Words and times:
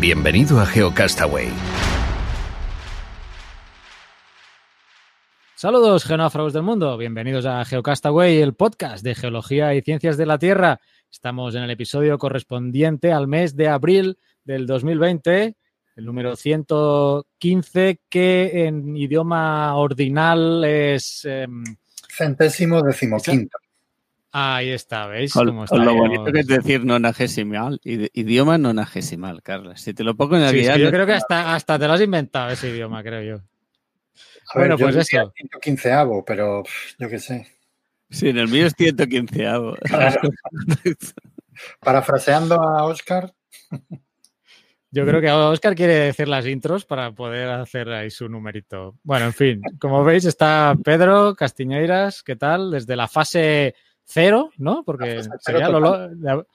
Bienvenido 0.00 0.58
a 0.58 0.64
GeoCastaway. 0.64 1.48
Saludos, 5.54 6.04
genófragos 6.04 6.54
del 6.54 6.62
mundo. 6.62 6.96
Bienvenidos 6.96 7.44
a 7.44 7.62
GeoCastaway, 7.66 8.38
el 8.40 8.54
podcast 8.54 9.04
de 9.04 9.14
geología 9.14 9.74
y 9.74 9.82
ciencias 9.82 10.16
de 10.16 10.24
la 10.24 10.38
Tierra. 10.38 10.80
Estamos 11.12 11.54
en 11.54 11.64
el 11.64 11.70
episodio 11.70 12.16
correspondiente 12.16 13.12
al 13.12 13.28
mes 13.28 13.54
de 13.56 13.68
abril 13.68 14.18
del 14.42 14.66
2020, 14.66 15.54
el 15.96 16.04
número 16.06 16.34
115, 16.34 18.00
que 18.08 18.66
en 18.68 18.96
idioma 18.96 19.76
ordinal 19.76 20.64
es. 20.64 21.26
em, 21.26 21.62
Centésimo 22.08 22.80
decimoquinto. 22.80 23.58
Ahí 24.32 24.70
está, 24.70 25.06
¿veis? 25.06 25.32
Cómo 25.32 25.64
con 25.66 25.84
lo 25.84 25.94
bonito 25.94 26.32
que 26.32 26.40
es 26.40 26.46
decir 26.46 26.84
nonagesimal, 26.84 27.80
id- 27.84 28.10
idioma 28.14 28.58
nonagesimal, 28.58 29.42
Carlos. 29.42 29.80
Si 29.80 29.92
te 29.94 30.04
lo 30.04 30.16
pongo 30.16 30.36
en 30.36 30.42
la 30.42 30.50
Sí, 30.50 30.58
es 30.58 30.62
guía, 30.62 30.74
que 30.74 30.80
yo 30.80 30.84
no- 30.86 30.90
creo 30.92 31.06
que 31.06 31.12
hasta, 31.14 31.54
hasta 31.54 31.78
te 31.78 31.86
lo 31.86 31.92
has 31.94 32.00
inventado 32.00 32.50
ese 32.50 32.70
idioma, 32.70 33.02
creo 33.02 33.22
yo. 33.22 33.34
A 33.36 34.58
ver, 34.58 34.68
Bueno, 34.68 34.76
yo 34.76 34.86
pues 34.86 34.96
decía 34.96 35.22
eso. 35.22 35.32
115avo, 35.34 36.24
pero 36.24 36.62
yo 36.98 37.08
qué 37.08 37.18
sé. 37.18 37.46
Sí, 38.10 38.28
en 38.30 38.38
el 38.38 38.48
mío 38.48 38.66
es 38.66 38.74
115 38.76 39.46
Parafraseando 41.80 42.54
a 42.60 42.84
Oscar, 42.84 43.32
Yo 44.90 45.06
creo 45.06 45.20
que 45.20 45.30
Oscar 45.30 45.76
quiere 45.76 45.94
decir 45.94 46.26
las 46.26 46.46
intros 46.46 46.84
para 46.84 47.12
poder 47.12 47.48
hacer 47.48 47.88
ahí 47.90 48.10
su 48.10 48.28
numerito. 48.28 48.98
Bueno, 49.04 49.26
en 49.26 49.32
fin, 49.34 49.62
como 49.78 50.02
veis 50.02 50.24
está 50.24 50.74
Pedro 50.82 51.36
Castiñeiras, 51.36 52.24
¿qué 52.24 52.34
tal? 52.34 52.72
Desde 52.72 52.96
la 52.96 53.06
fase 53.06 53.76
cero, 54.12 54.50
¿no? 54.58 54.82
Porque 54.84 55.16
La 55.16 55.38
sería 55.38 55.68
lo- 55.68 55.80
lo- 55.80 56.46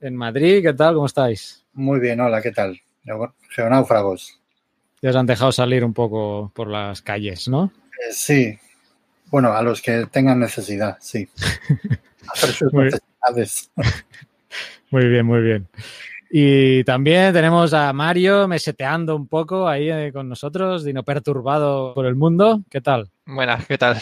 en 0.00 0.16
Madrid, 0.16 0.62
¿qué 0.62 0.72
tal? 0.72 0.94
¿Cómo 0.94 1.06
estáis? 1.06 1.64
muy 1.72 2.00
bien, 2.00 2.20
hola, 2.20 2.42
¿qué 2.42 2.50
tal? 2.50 2.80
Geonáufragos. 3.50 4.40
Ya 5.02 5.10
os 5.10 5.16
han 5.16 5.26
dejado 5.26 5.52
salir 5.52 5.84
un 5.84 5.94
poco 5.94 6.50
por 6.54 6.68
las 6.68 7.00
calles, 7.02 7.48
¿no? 7.48 7.72
Eh, 8.08 8.12
sí, 8.12 8.58
bueno, 9.30 9.52
a 9.52 9.62
los 9.62 9.80
que 9.80 10.06
tengan 10.06 10.40
necesidad, 10.40 10.96
sí. 11.00 11.28
Hacer 12.32 12.50
sus 12.50 12.72
Muy- 12.72 12.84
necesidades. 12.86 13.70
Muy 14.90 15.06
bien, 15.06 15.24
muy 15.24 15.40
bien. 15.40 15.68
Y 16.32 16.82
también 16.82 17.32
tenemos 17.32 17.72
a 17.72 17.92
Mario 17.92 18.48
meseteando 18.48 19.14
un 19.14 19.28
poco 19.28 19.68
ahí 19.68 19.88
eh, 19.88 20.10
con 20.12 20.28
nosotros, 20.28 20.82
Dino 20.84 21.04
perturbado 21.04 21.94
por 21.94 22.06
el 22.06 22.16
mundo. 22.16 22.60
¿Qué 22.68 22.80
tal? 22.80 23.08
Buenas, 23.24 23.66
¿qué 23.66 23.78
tal? 23.78 23.98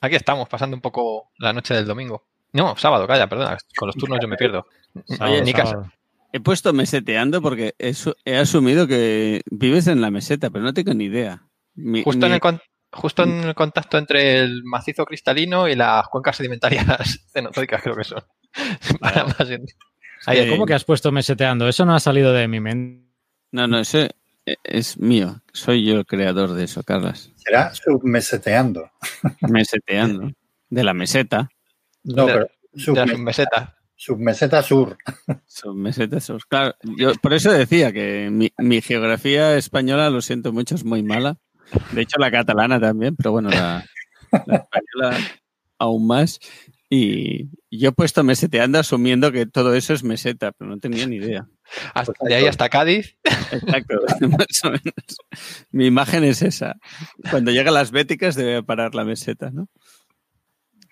Aquí 0.00 0.16
estamos, 0.16 0.48
pasando 0.48 0.76
un 0.76 0.80
poco 0.80 1.30
la 1.38 1.52
noche 1.52 1.74
del 1.74 1.86
domingo. 1.86 2.24
No, 2.52 2.76
sábado, 2.76 3.06
calla, 3.06 3.28
perdona. 3.28 3.56
Con 3.76 3.86
los 3.88 3.96
turnos 3.96 4.18
yo 4.20 4.28
me 4.28 4.36
pierdo. 4.36 4.66
Sábado, 5.06 5.42
ni 5.44 5.52
caso. 5.52 5.70
sábado. 5.72 5.92
He 6.32 6.40
puesto 6.40 6.72
meseteando 6.72 7.42
porque 7.42 7.74
he, 7.78 7.92
he 8.24 8.36
asumido 8.36 8.86
que 8.86 9.42
vives 9.50 9.86
en 9.88 10.00
la 10.00 10.10
meseta, 10.10 10.50
pero 10.50 10.64
no 10.64 10.72
tengo 10.72 10.94
ni 10.94 11.04
idea. 11.04 11.44
Mi- 11.74 12.02
Justo, 12.04 12.26
en 12.26 12.32
el, 12.32 12.40
con- 12.40 12.60
justo 12.92 13.22
en 13.24 13.44
el 13.44 13.54
contacto 13.54 13.98
entre 13.98 14.38
el 14.40 14.62
macizo 14.64 15.04
cristalino 15.04 15.68
y 15.68 15.74
las 15.74 16.06
cuencas 16.08 16.36
sedimentarias 16.36 17.26
cenozoicas, 17.32 17.82
creo 17.82 17.96
que 17.96 18.04
son. 18.04 18.22
Para 19.00 19.24
más 19.24 19.48
Eh, 20.28 20.48
¿Cómo 20.50 20.66
que 20.66 20.74
has 20.74 20.84
puesto 20.84 21.10
meseteando? 21.12 21.68
Eso 21.68 21.84
no 21.84 21.94
ha 21.94 22.00
salido 22.00 22.32
de 22.32 22.46
mi 22.48 22.60
mente. 22.60 23.08
No, 23.52 23.66
no, 23.66 23.78
eso 23.80 23.98
e- 24.46 24.56
es 24.64 24.98
mío. 24.98 25.40
Soy 25.52 25.84
yo 25.84 25.96
el 25.96 26.06
creador 26.06 26.52
de 26.52 26.64
eso, 26.64 26.82
Carlos. 26.84 27.29
Será 27.44 27.72
submeseteando. 27.74 28.90
Meseteando. 29.48 30.30
De 30.68 30.84
la 30.84 30.94
meseta. 30.94 31.48
No, 32.04 32.26
pero 32.26 32.46
submeseta. 32.74 33.76
submeseta 33.96 34.62
sur. 34.62 34.96
Son 35.46 35.76
mesetas. 35.80 36.24
son- 36.24 36.40
Claro, 36.48 36.74
yo 36.96 37.12
por 37.20 37.32
eso 37.34 37.52
decía 37.52 37.92
que 37.92 38.28
mi, 38.30 38.50
mi 38.58 38.80
geografía 38.80 39.56
española, 39.56 40.10
lo 40.10 40.20
siento 40.22 40.52
mucho, 40.52 40.74
es 40.74 40.84
muy 40.84 41.02
mala. 41.02 41.38
De 41.92 42.02
hecho, 42.02 42.18
la 42.18 42.30
catalana 42.30 42.80
también, 42.80 43.14
pero 43.16 43.32
bueno, 43.32 43.50
la, 43.50 43.84
la 44.46 44.56
española 44.56 45.18
aún 45.78 46.06
más. 46.06 46.40
Y 46.92 47.50
yo 47.70 47.90
he 47.90 47.92
puesto 47.92 48.24
meseteando 48.24 48.80
asumiendo 48.80 49.30
que 49.30 49.46
todo 49.46 49.76
eso 49.76 49.94
es 49.94 50.02
meseta, 50.02 50.50
pero 50.50 50.68
no 50.70 50.78
tenía 50.78 51.06
ni 51.06 51.16
idea. 51.16 51.46
Hasta- 51.94 52.12
de 52.24 52.34
ahí 52.34 52.46
hasta 52.46 52.68
Cádiz. 52.68 53.16
Exacto, 53.52 53.94
más 54.28 54.64
o 54.64 54.70
menos. 54.70 55.16
Mi 55.70 55.86
imagen 55.86 56.24
es 56.24 56.42
esa. 56.42 56.76
Cuando 57.30 57.52
llega 57.52 57.70
a 57.70 57.74
las 57.74 57.92
béticas 57.92 58.34
debe 58.34 58.64
parar 58.64 58.96
la 58.96 59.04
meseta, 59.04 59.50
¿no? 59.50 59.68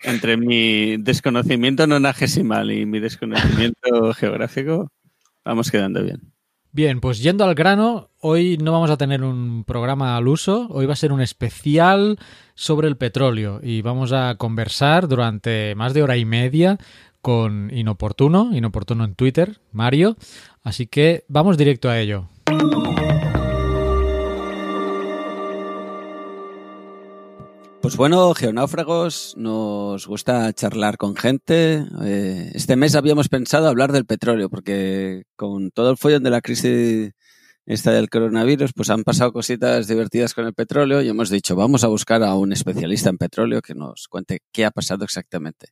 Entre 0.04 0.36
mi 0.36 0.96
desconocimiento 0.98 1.88
nonagesimal 1.88 2.70
y 2.70 2.86
mi 2.86 3.00
desconocimiento 3.00 4.14
geográfico, 4.14 4.92
vamos 5.44 5.72
quedando 5.72 6.04
bien. 6.04 6.32
Bien, 6.70 7.00
pues 7.00 7.22
yendo 7.22 7.44
al 7.44 7.54
grano, 7.54 8.10
hoy 8.20 8.58
no 8.58 8.72
vamos 8.72 8.90
a 8.90 8.98
tener 8.98 9.22
un 9.22 9.64
programa 9.64 10.16
al 10.16 10.28
uso, 10.28 10.68
hoy 10.70 10.84
va 10.84 10.92
a 10.92 10.96
ser 10.96 11.12
un 11.12 11.22
especial 11.22 12.18
sobre 12.54 12.88
el 12.88 12.98
petróleo 12.98 13.60
y 13.62 13.80
vamos 13.80 14.12
a 14.12 14.34
conversar 14.34 15.08
durante 15.08 15.74
más 15.76 15.94
de 15.94 16.02
hora 16.02 16.18
y 16.18 16.26
media 16.26 16.78
con 17.22 17.70
Inoportuno, 17.72 18.50
Inoportuno 18.52 19.04
en 19.04 19.14
Twitter, 19.14 19.60
Mario, 19.72 20.16
así 20.62 20.86
que 20.86 21.24
vamos 21.28 21.56
directo 21.56 21.88
a 21.88 21.98
ello. 21.98 22.28
Pues 27.88 27.96
bueno, 27.96 28.34
geonáufragos, 28.34 29.32
nos 29.38 30.06
gusta 30.06 30.52
charlar 30.52 30.98
con 30.98 31.16
gente. 31.16 31.86
Eh, 32.04 32.50
este 32.52 32.76
mes 32.76 32.94
habíamos 32.94 33.30
pensado 33.30 33.66
hablar 33.66 33.92
del 33.92 34.04
petróleo, 34.04 34.50
porque 34.50 35.22
con 35.36 35.70
todo 35.70 35.92
el 35.92 35.96
follón 35.96 36.22
de 36.22 36.28
la 36.28 36.42
crisis 36.42 37.12
esta 37.64 37.90
del 37.92 38.10
coronavirus, 38.10 38.74
pues 38.74 38.90
han 38.90 39.04
pasado 39.04 39.32
cositas 39.32 39.88
divertidas 39.88 40.34
con 40.34 40.44
el 40.44 40.52
petróleo 40.52 41.00
y 41.00 41.08
hemos 41.08 41.30
dicho, 41.30 41.56
vamos 41.56 41.82
a 41.82 41.86
buscar 41.86 42.22
a 42.22 42.34
un 42.34 42.52
especialista 42.52 43.08
en 43.08 43.16
petróleo 43.16 43.62
que 43.62 43.74
nos 43.74 44.06
cuente 44.06 44.40
qué 44.52 44.66
ha 44.66 44.70
pasado 44.70 45.04
exactamente. 45.04 45.68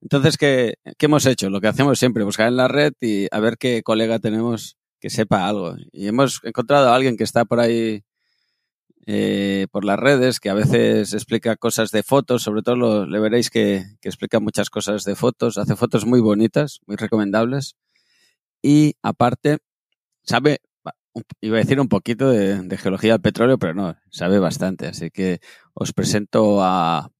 Entonces, 0.00 0.36
¿qué, 0.36 0.74
qué 0.96 1.06
hemos 1.06 1.26
hecho? 1.26 1.50
Lo 1.50 1.60
que 1.60 1.66
hacemos 1.66 1.98
siempre, 1.98 2.22
buscar 2.22 2.46
en 2.46 2.58
la 2.58 2.68
red 2.68 2.92
y 3.00 3.26
a 3.32 3.40
ver 3.40 3.58
qué 3.58 3.82
colega 3.82 4.20
tenemos 4.20 4.76
que 5.00 5.10
sepa 5.10 5.48
algo. 5.48 5.74
Y 5.90 6.06
hemos 6.06 6.38
encontrado 6.44 6.90
a 6.90 6.94
alguien 6.94 7.16
que 7.16 7.24
está 7.24 7.44
por 7.44 7.58
ahí 7.58 8.04
eh, 9.06 9.66
por 9.70 9.84
las 9.84 9.98
redes, 9.98 10.40
que 10.40 10.50
a 10.50 10.54
veces 10.54 11.14
explica 11.14 11.56
cosas 11.56 11.90
de 11.92 12.02
fotos, 12.02 12.42
sobre 12.42 12.62
todo 12.62 12.76
lo- 12.76 13.06
le 13.06 13.20
veréis 13.20 13.50
que, 13.50 13.84
explica 14.02 14.40
muchas 14.40 14.70
cosas 14.70 15.04
de 15.04 15.14
fotos, 15.16 15.58
hace 15.58 15.76
fotos 15.76 16.06
muy 16.06 16.20
bonitas, 16.20 16.80
muy 16.86 16.96
recomendables. 16.96 17.76
Y 18.62 18.94
aparte, 19.02 19.58
sabe, 20.24 20.60
iba 21.40 21.56
a 21.58 21.60
decir 21.60 21.80
un 21.80 21.88
poquito 21.88 22.30
de, 22.30 22.62
de 22.62 22.78
geología 22.78 23.12
del 23.14 23.20
petróleo, 23.22 23.58
pero 23.58 23.74
no, 23.74 23.96
sabe 24.10 24.38
bastante. 24.38 24.86
Así 24.88 25.10
que 25.10 25.40
os 25.74 25.92
presento 25.92 26.62
a, 26.62 27.10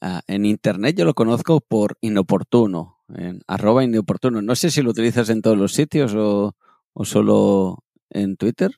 a- 0.00 0.22
en 0.26 0.46
internet, 0.46 0.96
yo 0.96 1.04
lo 1.04 1.14
conozco 1.14 1.60
por 1.60 1.96
inoportuno, 2.00 2.98
en 3.14 3.40
arroba 3.46 3.84
inoportuno. 3.84 4.42
No 4.42 4.56
sé 4.56 4.70
si 4.70 4.82
lo 4.82 4.90
utilizas 4.90 5.30
en 5.30 5.42
todos 5.42 5.58
los 5.58 5.72
sitios 5.74 6.14
o, 6.14 6.54
o 6.94 7.04
solo 7.04 7.84
en 8.10 8.36
Twitter. 8.36 8.72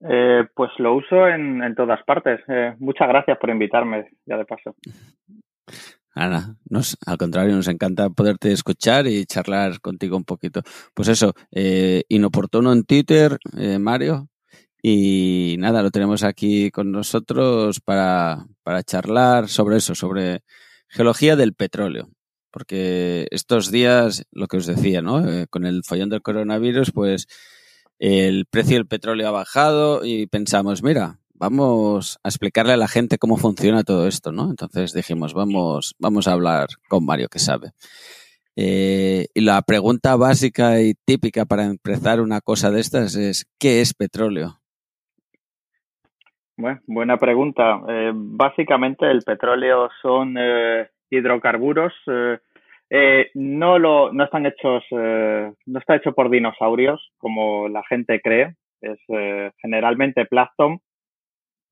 Eh, 0.00 0.44
pues 0.54 0.70
lo 0.78 0.94
uso 0.94 1.26
en, 1.28 1.74
todas 1.74 2.02
partes. 2.04 2.40
Eh, 2.48 2.74
muchas 2.78 3.08
gracias 3.08 3.38
por 3.38 3.50
invitarme, 3.50 4.08
ya 4.26 4.36
de 4.36 4.44
paso. 4.44 4.74
Ana, 6.18 6.56
nos, 6.68 6.96
al 7.06 7.16
contrario, 7.16 7.54
nos 7.54 7.68
encanta 7.68 8.10
poderte 8.10 8.50
escuchar 8.50 9.06
y 9.06 9.24
charlar 9.24 9.80
contigo 9.80 10.16
un 10.16 10.24
poquito. 10.24 10.62
Pues 10.92 11.08
eso, 11.08 11.32
eh, 11.52 12.02
inoportuno 12.08 12.72
en 12.72 12.84
Twitter, 12.84 13.38
eh, 13.56 13.78
Mario. 13.78 14.28
Y 14.82 15.56
nada, 15.58 15.82
lo 15.82 15.90
tenemos 15.90 16.24
aquí 16.24 16.70
con 16.70 16.90
nosotros 16.90 17.80
para, 17.80 18.46
para 18.64 18.82
charlar 18.82 19.48
sobre 19.48 19.76
eso, 19.76 19.94
sobre 19.94 20.40
geología 20.88 21.36
del 21.36 21.54
petróleo. 21.54 22.08
Porque 22.50 23.28
estos 23.30 23.70
días, 23.70 24.26
lo 24.32 24.48
que 24.48 24.56
os 24.56 24.66
decía, 24.66 25.02
¿no? 25.02 25.24
Eh, 25.28 25.46
con 25.48 25.66
el 25.66 25.82
follón 25.84 26.08
del 26.08 26.22
coronavirus, 26.22 26.90
pues 26.92 27.28
el 27.98 28.46
precio 28.46 28.76
del 28.76 28.86
petróleo 28.86 29.28
ha 29.28 29.32
bajado 29.32 30.04
y 30.04 30.26
pensamos, 30.26 30.82
mira, 30.82 31.18
vamos 31.34 32.18
a 32.22 32.28
explicarle 32.28 32.72
a 32.72 32.76
la 32.76 32.88
gente 32.88 33.18
cómo 33.18 33.36
funciona 33.36 33.84
todo 33.84 34.06
esto, 34.06 34.32
¿no? 34.32 34.50
Entonces 34.50 34.92
dijimos, 34.92 35.34
vamos, 35.34 35.94
vamos 35.98 36.28
a 36.28 36.32
hablar 36.32 36.68
con 36.88 37.04
Mario, 37.04 37.28
que 37.28 37.38
sabe. 37.38 37.72
Eh, 38.56 39.26
y 39.34 39.40
la 39.40 39.62
pregunta 39.62 40.16
básica 40.16 40.80
y 40.80 40.94
típica 41.04 41.44
para 41.44 41.64
empezar 41.64 42.20
una 42.20 42.40
cosa 42.40 42.70
de 42.70 42.80
estas 42.80 43.14
es, 43.14 43.46
¿qué 43.58 43.80
es 43.80 43.94
petróleo? 43.94 44.58
Buena 46.86 47.18
pregunta. 47.18 47.80
Eh, 47.88 48.10
básicamente 48.12 49.08
el 49.08 49.22
petróleo 49.22 49.88
son 50.02 50.34
eh, 50.36 50.88
hidrocarburos. 51.08 51.92
Eh, 52.90 53.30
no 53.34 53.78
lo, 53.78 54.12
no 54.12 54.24
están 54.24 54.46
hechos, 54.46 54.82
eh, 54.92 55.52
no 55.66 55.78
está 55.78 55.96
hecho 55.96 56.12
por 56.14 56.30
dinosaurios 56.30 57.12
como 57.18 57.68
la 57.68 57.82
gente 57.88 58.20
cree. 58.20 58.54
Es 58.80 58.98
eh, 59.08 59.50
generalmente 59.60 60.24
plancton. 60.26 60.80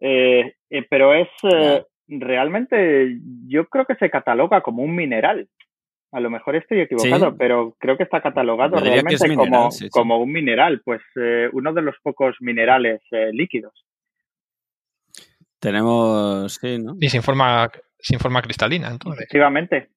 Eh, 0.00 0.54
eh, 0.70 0.86
pero 0.90 1.14
es 1.14 1.28
eh, 1.50 1.82
realmente, 2.08 3.16
yo 3.46 3.66
creo 3.68 3.86
que 3.86 3.94
se 3.94 4.10
cataloga 4.10 4.60
como 4.60 4.82
un 4.82 4.94
mineral. 4.94 5.48
A 6.12 6.20
lo 6.20 6.30
mejor 6.30 6.56
estoy 6.56 6.80
equivocado, 6.80 7.30
Sí. 7.30 7.36
pero 7.38 7.74
creo 7.78 7.96
que 7.96 8.04
está 8.04 8.20
catalogado 8.20 8.76
es 8.76 8.82
realmente 8.82 9.28
mineral, 9.28 9.50
como, 9.50 9.70
sí, 9.70 9.84
sí. 9.84 9.90
como 9.90 10.18
un 10.18 10.30
mineral, 10.32 10.80
pues 10.84 11.00
eh, 11.16 11.48
uno 11.52 11.72
de 11.72 11.82
los 11.82 11.96
pocos 12.02 12.36
minerales 12.40 13.00
eh, 13.10 13.30
líquidos. 13.32 13.84
Tenemos, 15.58 16.54
sí, 16.54 16.78
¿no? 16.78 16.94
Y 17.00 17.08
sin 17.08 17.22
forma, 17.22 17.70
sin 17.98 18.18
forma 18.18 18.42
cristalina, 18.42 18.88
entonces. 18.88 19.22
Efectivamente. 19.22 19.88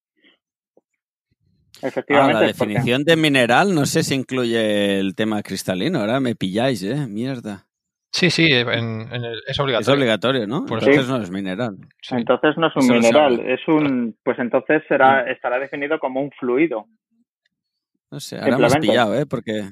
Ah, 1.81 1.87
Efectivamente. 1.87 2.33
la 2.33 2.39
porque- 2.39 2.47
definición 2.47 3.03
de 3.03 3.15
mineral 3.15 3.73
no 3.73 3.85
sé 3.85 4.03
si 4.03 4.15
incluye 4.15 4.99
el 4.99 5.15
tema 5.15 5.41
cristalino. 5.41 5.99
Ahora 5.99 6.19
me 6.19 6.35
pilláis, 6.35 6.83
¿eh? 6.83 7.07
Mierda. 7.07 7.65
Sí, 8.11 8.29
sí, 8.31 8.47
en- 8.51 9.01
en 9.01 9.23
el- 9.23 9.37
es 9.45 9.49
Es 9.51 9.59
obligatorio. 9.59 9.93
obligatorio, 9.99 10.47
¿no? 10.47 10.65
Por 10.65 10.79
Entonces 10.79 11.03
eso. 11.03 11.17
no 11.17 11.23
es 11.23 11.29
mineral. 11.29 11.77
Sí. 12.01 12.15
Entonces 12.15 12.57
no 12.57 12.67
es 12.67 12.75
un 12.75 12.83
Eso 12.83 12.93
mineral, 12.93 13.39
es 13.39 13.59
un, 13.67 14.17
pues 14.23 14.39
entonces 14.39 14.81
será, 14.87 15.29
estará 15.31 15.59
definido 15.59 15.99
como 15.99 16.21
un 16.21 16.31
fluido. 16.31 16.85
No 18.11 18.19
sé, 18.19 18.39
ahora 18.39 18.57
me 18.57 18.65
has 18.65 18.77
pillado, 18.77 19.15
¿eh? 19.15 19.25
Porque... 19.25 19.69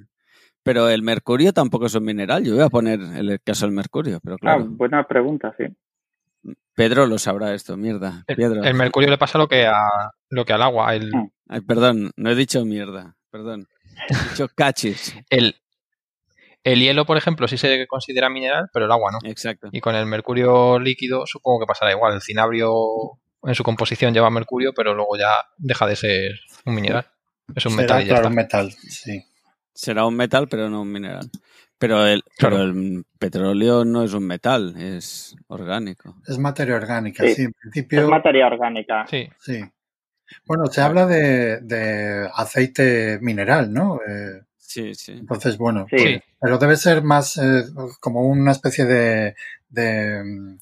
Pero 0.63 0.89
el 0.89 1.01
mercurio 1.01 1.53
tampoco 1.53 1.85
es 1.85 1.95
un 1.95 2.03
mineral. 2.03 2.43
Yo 2.43 2.53
voy 2.55 2.63
a 2.63 2.69
poner 2.69 2.99
el 2.99 3.39
caso 3.41 3.65
del 3.65 3.73
mercurio, 3.73 4.19
pero 4.21 4.35
Ah, 4.35 4.39
claro. 4.39 4.65
buena 4.67 5.03
pregunta, 5.07 5.55
sí. 5.57 5.63
Pedro 6.75 7.05
lo 7.07 7.17
sabrá 7.17 7.53
esto, 7.53 7.75
mierda. 7.77 8.23
El, 8.27 8.35
Piedra. 8.35 8.67
el 8.67 8.73
mercurio 8.75 9.09
le 9.09 9.17
pasa 9.17 9.37
lo 9.37 9.47
que, 9.47 9.65
a, 9.65 9.87
lo 10.29 10.45
que 10.45 10.53
al 10.53 10.61
agua. 10.61 10.93
El, 10.95 11.11
Mm. 11.11 11.29
Ay, 11.49 11.61
perdón, 11.61 12.11
no 12.17 12.29
he 12.29 12.35
dicho 12.35 12.63
mierda. 12.65 13.15
Perdón. 13.31 13.67
He 14.09 14.29
dicho 14.29 14.47
cachis. 14.55 15.15
el, 15.29 15.55
el 16.63 16.79
hielo, 16.81 17.05
por 17.05 17.15
ejemplo, 17.17 17.47
sí 17.47 17.57
se 17.57 17.87
considera 17.87 18.29
mineral, 18.29 18.67
pero 18.73 18.85
el 18.85 18.91
agua 18.91 19.11
no. 19.11 19.19
Exacto. 19.23 19.69
Y 19.71 19.79
con 19.79 19.95
el 19.95 20.05
mercurio 20.05 20.77
líquido 20.79 21.25
supongo 21.25 21.61
que 21.61 21.65
pasará 21.67 21.91
igual. 21.93 22.13
El 22.15 22.21
cinabrio 22.21 22.73
en 23.43 23.55
su 23.55 23.63
composición 23.63 24.13
lleva 24.13 24.29
mercurio, 24.29 24.73
pero 24.73 24.93
luego 24.93 25.17
ya 25.17 25.31
deja 25.57 25.87
de 25.87 25.95
ser 25.95 26.39
un 26.65 26.75
mineral. 26.75 27.07
Es 27.55 27.65
un 27.65 27.71
Será, 27.73 27.81
metal 27.83 28.03
claro, 28.03 28.15
está. 28.17 28.27
un 28.29 28.35
metal, 28.35 28.71
sí. 28.73 29.23
Será 29.73 30.05
un 30.05 30.15
metal, 30.15 30.47
pero 30.49 30.69
no 30.69 30.81
un 30.81 30.91
mineral. 30.91 31.29
Pero 31.79 32.05
el, 32.07 32.23
Claro. 32.37 32.57
pero 32.57 32.63
el 32.63 33.05
petróleo 33.19 33.85
no 33.85 34.03
es 34.03 34.13
un 34.13 34.25
metal, 34.25 34.75
es 34.77 35.35
orgánico. 35.47 36.15
Es 36.27 36.37
materia 36.39 36.75
orgánica, 36.75 37.23
Sí. 37.27 37.35
sí. 37.35 37.41
En 37.43 37.53
principio, 37.53 38.01
Es 38.03 38.07
materia 38.09 38.47
orgánica. 38.47 39.05
Sí, 39.07 39.29
sí. 39.39 39.61
Bueno, 40.45 40.65
se 40.67 40.81
habla 40.81 41.05
de, 41.05 41.61
de 41.61 42.27
aceite 42.33 43.19
mineral, 43.21 43.71
¿no? 43.71 43.99
Eh, 44.07 44.41
Sí, 44.57 44.93
sí. 44.95 45.13
entonces, 45.13 45.57
bueno, 45.57 45.85
Sí. 45.89 46.19
pero 46.41 46.57
debe 46.57 46.75
ser 46.75 47.01
más 47.03 47.37
eh, 47.37 47.63
como 48.01 48.27
una 48.27 48.51
especie 48.51 48.83
de, 48.85 49.35
de 49.69 50.57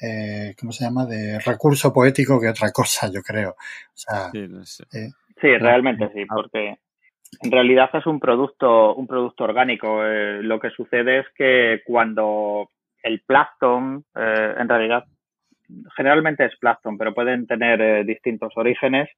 eh, 0.00 0.54
¿cómo 0.60 0.70
se 0.72 0.84
llama? 0.84 1.06
De 1.06 1.38
recurso 1.40 1.92
poético 1.92 2.38
que 2.40 2.48
otra 2.48 2.70
cosa, 2.72 3.10
yo 3.10 3.22
creo. 3.22 3.50
O 3.50 3.56
sea, 3.94 4.30
sí, 4.32 4.46
no 4.48 4.64
sé. 4.66 4.84
Sí, 4.90 5.56
realmente 5.58 6.10
sí, 6.12 6.24
porque 6.26 6.78
en 7.42 7.52
realidad 7.52 7.90
es 7.92 8.06
un 8.06 8.18
producto, 8.20 8.94
un 8.94 9.06
producto 9.06 9.44
orgánico. 9.44 10.04
Eh, 10.04 10.42
lo 10.42 10.58
que 10.58 10.70
sucede 10.70 11.20
es 11.20 11.26
que 11.36 11.82
cuando 11.84 12.70
el 13.02 13.20
plancton, 13.20 14.04
eh, 14.16 14.54
en 14.58 14.68
realidad, 14.68 15.04
generalmente 15.96 16.44
es 16.46 16.56
plancton, 16.58 16.98
pero 16.98 17.14
pueden 17.14 17.46
tener 17.46 17.80
eh, 17.80 18.04
distintos 18.04 18.52
orígenes, 18.56 19.08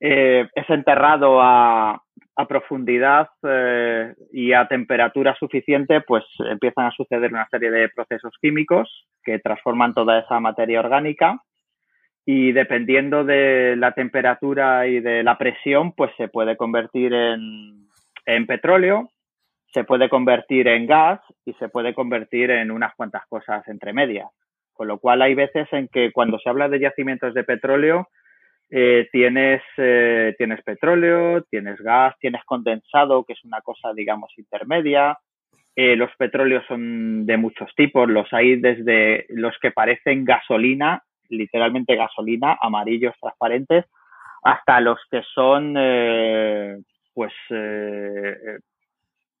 es 0.00 0.68
enterrado 0.68 1.40
a, 1.40 1.92
a 2.36 2.46
profundidad 2.46 3.28
y 4.32 4.52
a 4.52 4.68
temperatura 4.68 5.34
suficiente, 5.36 6.02
pues 6.02 6.24
empiezan 6.50 6.86
a 6.86 6.90
suceder 6.90 7.32
una 7.32 7.48
serie 7.48 7.70
de 7.70 7.88
procesos 7.88 8.34
químicos 8.38 9.06
que 9.22 9.38
transforman 9.38 9.94
toda 9.94 10.18
esa 10.18 10.40
materia 10.40 10.80
orgánica 10.80 11.40
y 12.26 12.52
dependiendo 12.52 13.24
de 13.24 13.76
la 13.76 13.92
temperatura 13.92 14.86
y 14.86 15.00
de 15.00 15.22
la 15.22 15.36
presión, 15.36 15.92
pues 15.92 16.10
se 16.16 16.28
puede 16.28 16.56
convertir 16.56 17.12
en, 17.12 17.88
en 18.26 18.46
petróleo, 18.46 19.10
se 19.72 19.84
puede 19.84 20.08
convertir 20.08 20.68
en 20.68 20.86
gas 20.86 21.20
y 21.44 21.52
se 21.54 21.68
puede 21.68 21.94
convertir 21.94 22.50
en 22.50 22.70
unas 22.70 22.94
cuantas 22.94 23.26
cosas 23.26 23.66
entre 23.68 23.92
medias. 23.92 24.28
Con 24.72 24.88
lo 24.88 24.98
cual 24.98 25.22
hay 25.22 25.34
veces 25.34 25.68
en 25.72 25.88
que 25.88 26.12
cuando 26.12 26.38
se 26.38 26.48
habla 26.48 26.68
de 26.68 26.80
yacimientos 26.80 27.34
de 27.34 27.44
petróleo, 27.44 28.08
eh, 28.70 29.08
tienes, 29.12 29.62
eh, 29.76 30.34
tienes 30.38 30.62
petróleo, 30.62 31.42
tienes 31.50 31.78
gas, 31.80 32.14
tienes 32.18 32.42
condensado, 32.44 33.24
que 33.24 33.34
es 33.34 33.44
una 33.44 33.60
cosa, 33.60 33.92
digamos, 33.94 34.32
intermedia. 34.36 35.18
Eh, 35.76 35.96
los 35.96 36.10
petróleos 36.16 36.64
son 36.66 37.26
de 37.26 37.36
muchos 37.36 37.72
tipos, 37.74 38.08
los 38.08 38.32
hay 38.32 38.56
desde 38.56 39.26
los 39.28 39.56
que 39.60 39.70
parecen 39.70 40.24
gasolina, 40.24 41.02
literalmente 41.28 41.96
gasolina, 41.96 42.58
amarillos 42.60 43.14
transparentes, 43.20 43.84
hasta 44.42 44.80
los 44.80 44.98
que 45.10 45.22
son, 45.34 45.74
eh, 45.76 46.78
pues, 47.14 47.32
eh, 47.50 48.36
eh, 48.46 48.58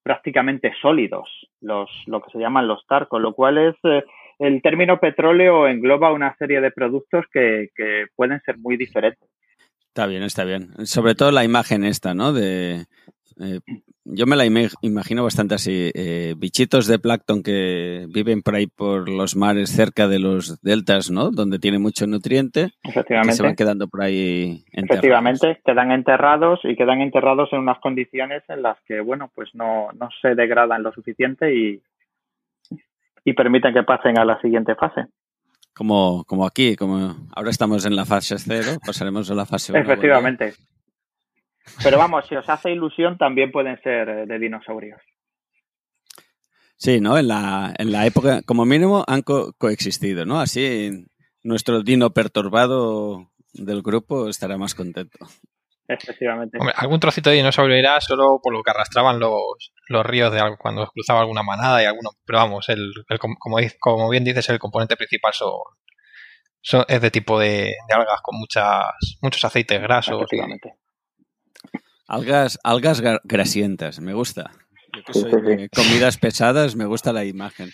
prácticamente 0.02 0.72
sólidos, 0.80 1.28
los, 1.60 1.90
lo 2.06 2.20
que 2.20 2.30
se 2.30 2.38
llaman 2.38 2.68
los 2.68 2.86
TAR, 2.86 3.08
con 3.08 3.22
lo 3.22 3.34
cual 3.34 3.58
es, 3.58 3.74
eh, 3.84 4.04
el 4.38 4.60
término 4.62 5.00
petróleo 5.00 5.66
engloba 5.66 6.12
una 6.12 6.36
serie 6.36 6.60
de 6.60 6.70
productos 6.70 7.24
que, 7.32 7.70
que 7.74 8.06
pueden 8.14 8.40
ser 8.42 8.58
muy 8.58 8.76
diferentes. 8.76 9.28
Está 9.88 10.06
bien, 10.06 10.22
está 10.24 10.44
bien. 10.44 10.86
Sobre 10.86 11.14
todo 11.14 11.30
la 11.30 11.44
imagen 11.44 11.84
esta, 11.84 12.14
¿no? 12.14 12.32
De, 12.32 12.84
yo 14.04 14.26
me 14.26 14.36
la 14.36 14.44
imagino 14.44 15.22
bastante 15.24 15.54
así. 15.54 15.90
eh, 15.94 16.34
bichitos 16.36 16.86
de 16.86 16.98
plancton 16.98 17.42
que 17.42 18.06
viven 18.08 18.42
por 18.42 18.54
ahí 18.54 18.66
por 18.66 19.08
los 19.08 19.36
mares 19.36 19.70
cerca 19.70 20.08
de 20.08 20.18
los 20.18 20.60
deltas, 20.62 21.10
¿no? 21.10 21.30
Donde 21.30 21.58
tiene 21.58 21.78
mucho 21.78 22.06
nutriente. 22.06 22.70
Que 22.82 22.92
se 22.92 22.98
van 22.98 23.24
Efectivamente. 23.24 23.56
quedando 23.56 23.88
por 23.88 24.02
ahí 24.02 24.64
enterrados. 24.72 25.04
Efectivamente, 25.04 25.60
quedan 25.64 25.90
enterrados 25.92 26.60
y 26.64 26.76
quedan 26.76 27.00
enterrados 27.00 27.48
en 27.52 27.60
unas 27.60 27.78
condiciones 27.80 28.42
en 28.48 28.62
las 28.62 28.76
que, 28.86 29.00
bueno, 29.00 29.30
pues 29.34 29.50
no, 29.54 29.88
no 29.98 30.08
se 30.20 30.34
degradan 30.34 30.82
lo 30.82 30.92
suficiente 30.92 31.54
y, 31.54 31.82
y 33.24 33.32
permiten 33.32 33.72
que 33.72 33.82
pasen 33.82 34.18
a 34.18 34.24
la 34.24 34.40
siguiente 34.40 34.74
fase. 34.74 35.06
Como, 35.74 36.24
como 36.24 36.46
aquí, 36.46 36.76
como 36.76 37.16
ahora 37.34 37.50
estamos 37.50 37.84
en 37.84 37.96
la 37.96 38.04
fase 38.04 38.36
cero, 38.38 38.78
pasaremos 38.86 39.30
a 39.30 39.34
la 39.34 39.44
fase. 39.46 39.76
Efectivamente. 39.76 40.54
Pero 41.82 41.98
vamos, 41.98 42.26
si 42.28 42.34
os 42.36 42.48
hace 42.48 42.70
ilusión, 42.72 43.16
también 43.18 43.50
pueden 43.50 43.80
ser 43.82 44.08
eh, 44.08 44.26
de 44.26 44.38
dinosaurios. 44.38 45.00
Sí, 46.76 47.00
¿no? 47.00 47.16
En 47.18 47.28
la, 47.28 47.72
en 47.78 47.92
la 47.92 48.06
época, 48.06 48.42
como 48.42 48.64
mínimo, 48.64 49.04
han 49.06 49.22
co- 49.22 49.52
coexistido, 49.58 50.26
¿no? 50.26 50.40
Así 50.40 51.06
nuestro 51.42 51.82
dino 51.82 52.10
perturbado 52.10 53.30
del 53.52 53.82
grupo 53.82 54.28
estará 54.28 54.58
más 54.58 54.74
contento. 54.74 55.18
Efectivamente. 55.86 56.58
Hombre, 56.58 56.74
algún 56.76 56.98
trocito 56.98 57.30
de 57.30 57.36
dinosaurio 57.36 57.76
era 57.76 58.00
solo 58.00 58.40
por 58.42 58.52
lo 58.54 58.62
que 58.62 58.70
arrastraban 58.70 59.20
los, 59.20 59.72
los 59.88 60.04
ríos 60.06 60.32
de 60.32 60.40
algo, 60.40 60.56
cuando 60.58 60.86
cruzaba 60.88 61.20
alguna 61.20 61.42
manada 61.42 61.82
y 61.82 61.86
alguno. 61.86 62.10
Pero 62.24 62.38
vamos, 62.38 62.68
el, 62.70 62.90
el 63.08 63.18
com- 63.18 63.36
como, 63.38 63.56
como 63.78 64.08
bien 64.08 64.24
dices, 64.24 64.48
el 64.48 64.58
componente 64.58 64.96
principal 64.96 65.32
son, 65.34 65.50
son- 66.62 66.84
es 66.88 67.00
de 67.00 67.10
tipo 67.10 67.38
de, 67.38 67.74
de 67.88 67.94
algas 67.94 68.20
con 68.22 68.38
muchas, 68.38 68.84
muchos 69.22 69.44
aceites 69.44 69.80
grasos. 69.80 70.14
y- 70.14 70.16
Efectivamente. 70.24 70.74
Algas, 72.06 72.58
algas 72.62 73.02
gra- 73.02 73.20
grasientas, 73.24 74.00
me 74.00 74.12
gusta. 74.14 74.50
Yo 74.94 75.02
que 75.04 75.12
soy 75.14 75.30
de 75.30 75.68
comidas 75.70 76.18
pesadas, 76.18 76.76
me 76.76 76.84
gusta 76.86 77.12
la 77.12 77.24
imagen. 77.24 77.70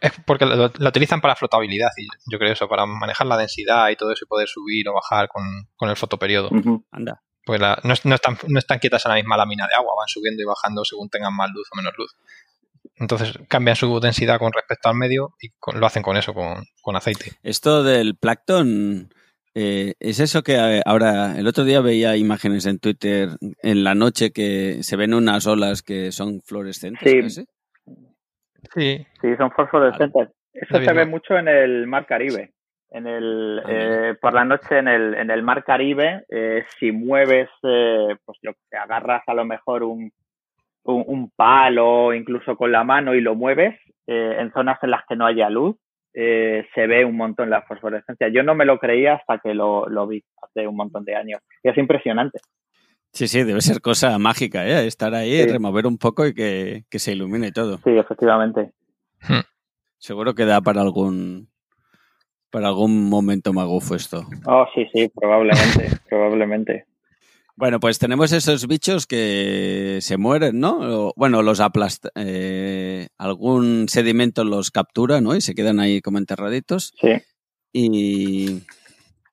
Es 0.00 0.12
porque 0.26 0.46
lo- 0.46 0.72
la 0.78 0.88
utilizan 0.88 1.20
para 1.20 1.36
flotabilidad 1.36 1.90
y 1.96 2.06
yo 2.30 2.38
creo 2.38 2.52
eso, 2.52 2.68
para 2.68 2.86
manejar 2.86 3.26
la 3.26 3.36
densidad 3.36 3.88
y 3.90 3.96
todo 3.96 4.10
eso 4.12 4.24
y 4.24 4.28
poder 4.28 4.48
subir 4.48 4.88
o 4.88 4.94
bajar 4.94 5.28
con, 5.28 5.44
con 5.76 5.88
el 5.90 5.96
fotoperiodo. 5.96 6.50
Anda. 6.90 7.22
Pues 7.44 7.60
la- 7.60 7.78
no, 7.84 7.92
es- 7.92 8.04
no 8.04 8.14
están, 8.14 8.36
no 8.48 8.58
están 8.58 8.78
quietas 8.78 9.04
en 9.06 9.10
la 9.10 9.16
misma 9.16 9.36
lámina 9.36 9.66
de 9.66 9.74
agua, 9.74 9.94
van 9.96 10.08
subiendo 10.08 10.42
y 10.42 10.46
bajando 10.46 10.84
según 10.84 11.08
tengan 11.08 11.34
más 11.36 11.50
luz 11.52 11.68
o 11.72 11.76
menos 11.76 11.92
luz. 11.96 12.16
Entonces 12.96 13.38
cambian 13.48 13.76
su 13.76 14.00
densidad 14.00 14.38
con 14.38 14.52
respecto 14.52 14.88
al 14.88 14.96
medio 14.96 15.34
y 15.40 15.50
con- 15.58 15.78
lo 15.78 15.86
hacen 15.86 16.02
con 16.02 16.16
eso, 16.16 16.32
con, 16.34 16.64
con 16.80 16.96
aceite. 16.96 17.32
Esto 17.42 17.82
del 17.82 18.16
plancton, 18.16 19.12
eh, 19.58 19.94
es 20.00 20.20
eso 20.20 20.42
que 20.42 20.54
eh, 20.54 20.82
ahora, 20.84 21.38
el 21.38 21.46
otro 21.46 21.64
día 21.64 21.80
veía 21.80 22.14
imágenes 22.14 22.66
en 22.66 22.78
Twitter 22.78 23.30
en 23.62 23.84
la 23.84 23.94
noche 23.94 24.30
que 24.30 24.82
se 24.82 24.96
ven 24.96 25.14
unas 25.14 25.46
olas 25.46 25.82
que 25.82 26.12
son 26.12 26.42
fluorescentes. 26.42 27.34
Sí. 27.34 27.46
Sí. 28.74 29.06
Sí, 29.22 29.36
son 29.38 29.50
fosforescentes. 29.52 30.28
Eso 30.52 30.78
se 30.78 30.92
ve 30.92 31.06
mucho 31.06 31.38
en 31.38 31.48
el 31.48 31.86
Mar 31.86 32.04
Caribe. 32.04 32.52
En 32.90 33.06
el, 33.06 33.62
ah, 33.64 33.68
eh, 33.68 34.14
por 34.20 34.34
la 34.34 34.44
noche 34.44 34.76
en 34.76 34.88
el, 34.88 35.14
en 35.14 35.30
el 35.30 35.42
Mar 35.42 35.64
Caribe, 35.64 36.26
eh, 36.28 36.64
si 36.78 36.92
mueves, 36.92 37.48
eh, 37.62 38.14
pues 38.26 38.38
lo 38.42 38.52
que 38.52 38.76
agarras 38.76 39.22
a 39.26 39.32
lo 39.32 39.46
mejor 39.46 39.84
un, 39.84 40.12
un, 40.84 41.04
un, 41.06 41.30
palo, 41.30 42.12
incluso 42.12 42.56
con 42.56 42.72
la 42.72 42.84
mano 42.84 43.14
y 43.14 43.22
lo 43.22 43.34
mueves, 43.34 43.80
en 44.06 44.52
zonas 44.52 44.78
en 44.82 44.90
las 44.90 45.04
que 45.08 45.16
no 45.16 45.24
haya 45.24 45.48
luz, 45.48 45.76
se 46.16 46.86
ve 46.86 47.04
un 47.04 47.16
montón 47.16 47.50
la 47.50 47.62
fosforescencia. 47.62 48.28
Yo 48.28 48.42
no 48.42 48.54
me 48.54 48.64
lo 48.64 48.78
creía 48.78 49.14
hasta 49.14 49.38
que 49.38 49.54
lo, 49.54 49.86
lo 49.88 50.06
vi 50.06 50.24
hace 50.42 50.66
un 50.66 50.76
montón 50.76 51.04
de 51.04 51.14
años. 51.14 51.40
Y 51.62 51.68
es 51.68 51.76
impresionante. 51.76 52.38
Sí, 53.12 53.28
sí, 53.28 53.44
debe 53.44 53.60
ser 53.60 53.80
cosa 53.80 54.18
mágica, 54.18 54.66
¿eh? 54.66 54.86
Estar 54.86 55.14
ahí, 55.14 55.46
remover 55.46 55.86
un 55.86 55.98
poco 55.98 56.26
y 56.26 56.34
que, 56.34 56.84
que, 56.90 56.98
se 56.98 57.12
ilumine 57.12 57.52
todo. 57.52 57.78
Sí, 57.78 57.90
efectivamente. 57.90 58.72
Hmm. 59.26 59.40
Seguro 59.98 60.34
que 60.34 60.44
da 60.44 60.60
para 60.60 60.82
algún 60.82 61.48
para 62.50 62.68
algún 62.68 63.08
momento 63.08 63.52
magufo 63.52 63.94
esto. 63.94 64.24
Oh, 64.46 64.66
sí, 64.74 64.86
sí, 64.92 65.10
probablemente, 65.14 65.90
probablemente. 66.08 66.86
Bueno, 67.56 67.80
pues 67.80 67.98
tenemos 67.98 68.32
esos 68.32 68.66
bichos 68.66 69.06
que 69.06 69.98
se 70.02 70.18
mueren, 70.18 70.60
¿no? 70.60 71.12
bueno, 71.16 71.42
los 71.42 71.60
aplasta, 71.60 72.10
eh, 72.14 73.08
algún 73.16 73.88
sedimento 73.88 74.44
los 74.44 74.70
captura, 74.70 75.22
¿no? 75.22 75.34
Y 75.34 75.40
se 75.40 75.54
quedan 75.54 75.80
ahí 75.80 76.02
como 76.02 76.18
enterraditos. 76.18 76.92
Sí. 77.00 77.12
Y, 77.72 78.62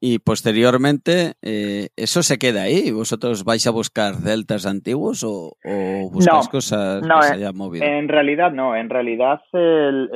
y 0.06 0.20
posteriormente 0.20 1.36
eh, 1.42 1.88
eso 1.96 2.24
se 2.24 2.38
queda 2.38 2.64
ahí. 2.64 2.92
¿Vosotros 2.92 3.46
vais 3.46 3.66
a 3.68 3.72
buscar 3.72 4.16
deltas 4.16 4.66
antiguos 4.66 5.24
o, 5.24 5.56
o 5.64 6.10
buscáis 6.12 6.50
cosas 6.50 7.02
que 7.02 7.28
se 7.28 7.34
hayan 7.36 7.56
movido? 7.56 7.86
En 7.86 8.10
realidad 8.10 8.52
no, 8.52 8.76
en 8.76 8.90
realidad 8.90 9.40
el, 9.54 10.10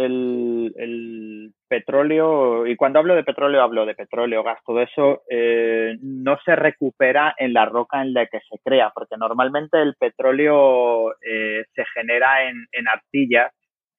el, 0.76 1.54
petróleo, 1.70 2.68
y 2.68 2.76
cuando 2.76 3.00
hablo 3.00 3.16
de 3.16 3.24
petróleo 3.24 3.62
hablo 3.62 3.86
de 3.86 3.96
petróleo, 3.96 4.44
gas, 4.44 4.60
todo 4.66 4.82
eso 4.82 5.22
eh, 5.30 5.98
no 6.02 6.38
se 6.44 6.56
recupera 6.58 7.34
en 7.38 7.54
la 7.54 7.66
roca 7.66 8.02
en 8.02 8.14
la 8.14 8.26
que 8.26 8.40
se 8.40 8.58
crea, 8.64 8.92
porque 8.94 9.16
normalmente 9.18 9.82
el 9.82 9.96
petróleo 9.96 11.12
eh, 11.22 11.64
se 11.74 11.84
genera 11.94 12.50
en, 12.50 12.68
en 12.74 12.90
arcillas, 12.90 13.54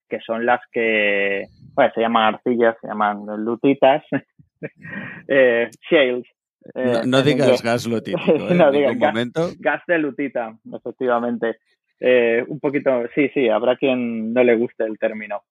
que 0.07 0.19
son 0.19 0.45
las 0.45 0.61
que, 0.71 1.45
bueno, 1.73 1.91
se 1.95 2.01
llaman 2.01 2.35
arcillas, 2.35 2.75
se 2.81 2.87
llaman 2.87 3.25
lutitas, 3.43 4.03
eh, 5.27 5.69
shales. 5.89 6.25
no, 7.05 7.19
eh, 7.19 7.23
digas 7.23 7.61
gas 7.61 7.87
lutítico, 7.87 8.21
¿eh? 8.49 8.55
no 8.55 8.71
digas 8.71 8.97
gas, 8.97 9.13
momento. 9.13 9.49
gas 9.59 9.81
de 9.87 9.97
lutita, 9.97 10.57
efectivamente. 10.73 11.57
Eh, 11.99 12.43
un 12.47 12.59
poquito, 12.59 13.03
sí, 13.13 13.29
sí, 13.33 13.49
habrá 13.49 13.75
quien 13.75 14.33
no 14.33 14.43
le 14.43 14.55
guste 14.55 14.85
el 14.85 14.97
término. 14.97 15.43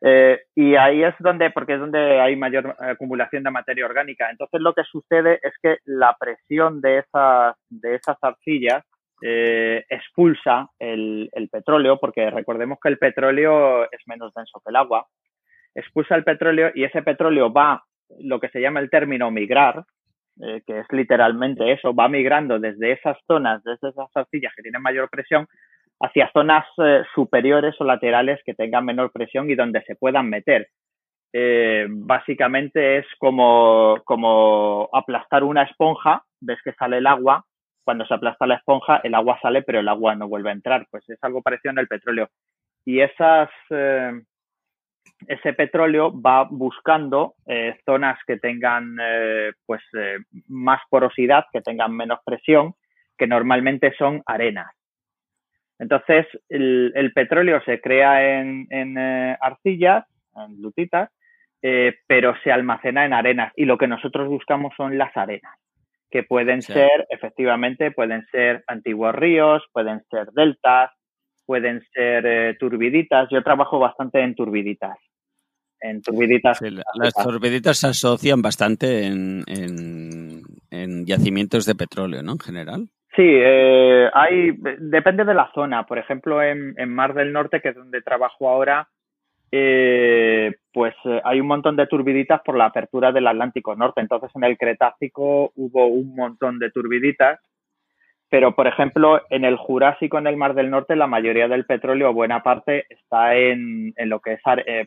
Eh, 0.00 0.38
y 0.54 0.74
ahí 0.76 1.02
es 1.02 1.14
donde, 1.18 1.50
porque 1.50 1.74
es 1.74 1.80
donde 1.80 2.20
hay 2.20 2.36
mayor 2.36 2.76
acumulación 2.78 3.42
de 3.42 3.50
materia 3.50 3.86
orgánica. 3.86 4.30
Entonces 4.30 4.60
lo 4.60 4.74
que 4.74 4.84
sucede 4.84 5.40
es 5.42 5.54
que 5.62 5.78
la 5.84 6.16
presión 6.18 6.80
de 6.80 6.98
esas, 6.98 7.56
de 7.68 7.94
esas 7.94 8.16
arcillas 8.20 8.84
eh, 9.22 9.84
expulsa 9.88 10.68
el, 10.78 11.30
el, 11.32 11.48
petróleo, 11.48 11.98
porque 11.98 12.28
recordemos 12.30 12.78
que 12.82 12.90
el 12.90 12.98
petróleo 12.98 13.84
es 13.84 14.00
menos 14.06 14.34
denso 14.34 14.60
que 14.62 14.70
el 14.70 14.76
agua, 14.76 15.06
expulsa 15.74 16.14
el 16.16 16.24
petróleo 16.24 16.70
y 16.74 16.84
ese 16.84 17.02
petróleo 17.02 17.50
va 17.52 17.82
lo 18.20 18.40
que 18.40 18.48
se 18.48 18.60
llama 18.60 18.80
el 18.80 18.90
término 18.90 19.30
migrar, 19.30 19.84
eh, 20.42 20.62
que 20.66 20.80
es 20.80 20.86
literalmente 20.90 21.72
eso, 21.72 21.94
va 21.94 22.08
migrando 22.08 22.58
desde 22.58 22.92
esas 22.92 23.16
zonas, 23.26 23.62
desde 23.62 23.90
esas 23.90 24.08
arcillas 24.14 24.52
que 24.56 24.62
tienen 24.62 24.82
mayor 24.82 25.08
presión, 25.08 25.46
hacia 26.00 26.30
zonas 26.32 26.66
eh, 26.78 27.02
superiores 27.14 27.74
o 27.80 27.84
laterales 27.84 28.40
que 28.44 28.54
tengan 28.54 28.84
menor 28.84 29.12
presión 29.12 29.48
y 29.48 29.54
donde 29.54 29.82
se 29.82 29.94
puedan 29.94 30.28
meter. 30.28 30.68
Eh, 31.32 31.86
básicamente 31.88 32.98
es 32.98 33.06
como, 33.18 34.00
como 34.04 34.88
aplastar 34.92 35.44
una 35.44 35.62
esponja, 35.62 36.24
ves 36.40 36.58
que 36.64 36.72
sale 36.72 36.98
el 36.98 37.06
agua, 37.06 37.44
cuando 37.84 38.06
se 38.06 38.14
aplasta 38.14 38.46
la 38.46 38.54
esponja 38.56 39.00
el 39.04 39.14
agua 39.14 39.38
sale 39.42 39.62
pero 39.62 39.80
el 39.80 39.88
agua 39.88 40.14
no 40.14 40.26
vuelve 40.26 40.50
a 40.50 40.54
entrar, 40.54 40.86
pues 40.90 41.08
es 41.08 41.18
algo 41.22 41.42
parecido 41.42 41.72
en 41.72 41.78
el 41.78 41.88
petróleo. 41.88 42.28
Y 42.84 43.00
esas, 43.00 43.50
ese 45.26 45.52
petróleo 45.52 46.12
va 46.20 46.46
buscando 46.50 47.34
eh, 47.46 47.76
zonas 47.84 48.18
que 48.26 48.38
tengan 48.38 48.96
eh, 49.00 49.52
pues 49.66 49.82
eh, 49.94 50.18
más 50.48 50.80
porosidad, 50.90 51.46
que 51.52 51.60
tengan 51.60 51.94
menos 51.94 52.18
presión, 52.24 52.74
que 53.16 53.26
normalmente 53.26 53.94
son 53.96 54.22
arenas. 54.26 54.70
Entonces, 55.78 56.26
el, 56.48 57.12
petróleo 57.14 57.60
se 57.64 57.80
crea 57.80 58.38
en, 58.38 58.66
en 58.70 58.96
arcillas, 59.40 60.06
en 60.36 60.62
lutitas, 60.62 61.10
pero 62.06 62.34
se 62.44 62.52
almacena 62.52 63.04
en 63.04 63.12
arenas. 63.12 63.52
Y 63.56 63.64
lo 63.64 63.76
que 63.76 63.88
nosotros 63.88 64.28
buscamos 64.28 64.72
son 64.76 64.96
las 64.98 65.14
arenas, 65.16 65.58
que 66.10 66.22
pueden 66.22 66.62
ser, 66.62 67.06
efectivamente, 67.10 67.90
pueden 67.90 68.24
ser 68.30 68.62
antiguos 68.68 69.16
ríos, 69.16 69.64
pueden 69.72 70.00
ser 70.10 70.30
deltas, 70.30 70.92
pueden 71.46 71.82
ser 71.92 72.56
turbiditas. 72.58 73.28
Yo 73.30 73.42
trabajo 73.42 73.78
bastante 73.78 74.20
en 74.20 74.34
turbiditas 74.34 74.98
en 75.84 76.02
turbiditas. 76.02 76.60
las 76.94 77.14
turbiditas 77.14 77.78
se 77.78 77.88
asocian 77.88 78.42
bastante 78.42 79.06
en, 79.06 79.44
yacimientos 81.06 81.66
de 81.66 81.74
petróleo, 81.74 82.22
¿no? 82.22 82.32
En 82.32 82.38
general. 82.38 82.88
Sí, 83.14 83.22
eh, 83.22 84.08
hay, 84.12 84.56
depende 84.78 85.24
de 85.24 85.34
la 85.34 85.50
zona. 85.54 85.84
Por 85.86 85.98
ejemplo, 85.98 86.42
en, 86.42 86.74
Mar 86.88 87.14
del 87.14 87.32
Norte, 87.32 87.60
que 87.60 87.68
es 87.68 87.76
donde 87.76 88.00
trabajo 88.00 88.48
ahora, 88.48 88.88
eh, 89.52 90.52
pues 90.72 90.94
eh, 91.04 91.20
hay 91.24 91.40
un 91.40 91.46
montón 91.46 91.76
de 91.76 91.86
turbiditas 91.86 92.40
por 92.44 92.56
la 92.56 92.66
apertura 92.66 93.12
del 93.12 93.26
Atlántico 93.26 93.76
Norte. 93.76 94.00
Entonces, 94.00 94.30
en 94.34 94.44
el 94.44 94.56
Cretácico 94.56 95.52
hubo 95.54 95.86
un 95.86 96.16
montón 96.16 96.58
de 96.58 96.70
turbiditas. 96.70 97.38
Pero, 98.34 98.56
por 98.56 98.66
ejemplo, 98.66 99.22
en 99.30 99.44
el 99.44 99.56
Jurásico, 99.56 100.18
en 100.18 100.26
el 100.26 100.36
Mar 100.36 100.54
del 100.54 100.68
Norte, 100.68 100.96
la 100.96 101.06
mayoría 101.06 101.46
del 101.46 101.66
petróleo, 101.66 102.12
buena 102.12 102.42
parte, 102.42 102.84
está 102.90 103.36
en, 103.36 103.92
en 103.94 104.08
lo 104.08 104.18
que 104.18 104.32
es 104.32 104.40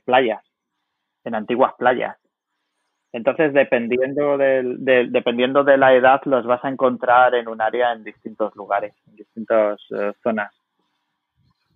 playas 0.04 0.44
en 1.24 1.34
antiguas 1.34 1.72
playas. 1.78 2.18
Entonces, 3.14 3.54
dependiendo 3.54 4.38
de, 4.38 5.08
dependiendo 5.10 5.64
de 5.64 5.78
la 5.78 5.96
edad, 5.96 6.20
los 6.26 6.46
vas 6.46 6.60
a 6.66 6.68
encontrar 6.68 7.36
en 7.36 7.48
un 7.48 7.62
área 7.62 7.94
en 7.94 8.04
distintos 8.04 8.54
lugares, 8.54 8.94
en 9.08 9.16
distintas 9.16 9.80
eh, 9.98 10.12
zonas. 10.22 10.54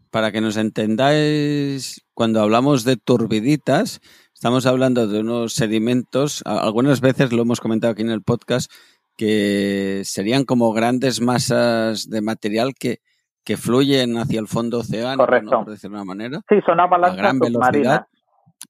Para 0.10 0.34
que 0.34 0.42
nos 0.42 0.58
entendáis, 0.58 2.06
cuando 2.14 2.42
hablamos 2.42 2.84
de 2.84 2.98
turbiditas, 2.98 4.02
estamos 4.34 4.66
hablando 4.66 5.08
de 5.08 5.22
unos 5.22 5.54
sedimentos, 5.54 6.44
algunas 6.46 7.00
veces 7.00 7.32
lo 7.32 7.44
hemos 7.44 7.62
comentado 7.62 7.94
aquí 7.94 8.02
en 8.02 8.10
el 8.10 8.24
podcast, 8.24 8.70
que 9.16 10.02
serían 10.06 10.46
como 10.46 10.74
grandes 10.74 11.22
masas 11.22 12.10
de 12.10 12.22
material 12.22 12.74
que, 12.74 13.00
que 13.44 13.58
fluyen 13.58 14.18
hacia 14.18 14.40
el 14.40 14.48
fondo 14.48 14.80
oceánico, 14.80 15.26
Correcto. 15.26 15.64
por 15.64 15.72
decirlo 15.72 15.98
de 15.98 16.04
una 16.04 16.06
manera. 16.06 16.42
Sí, 16.50 16.56
son 16.66 16.80
avalanchas 16.80 17.18
a 17.18 17.22
gran 17.22 17.40
velocidad. 17.40 18.08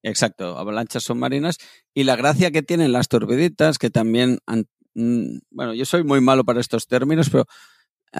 Exacto, 0.03 0.57
avalanchas 0.57 1.03
submarinas. 1.03 1.57
Y 1.93 2.03
la 2.03 2.15
gracia 2.15 2.51
que 2.51 2.63
tienen 2.63 2.91
las 2.91 3.07
turbiditas, 3.07 3.77
que 3.77 3.89
también, 3.89 4.39
mm, 4.95 5.37
bueno, 5.51 5.73
yo 5.73 5.85
soy 5.85 6.03
muy 6.03 6.21
malo 6.21 6.43
para 6.43 6.59
estos 6.59 6.87
términos, 6.87 7.29
pero 7.29 7.45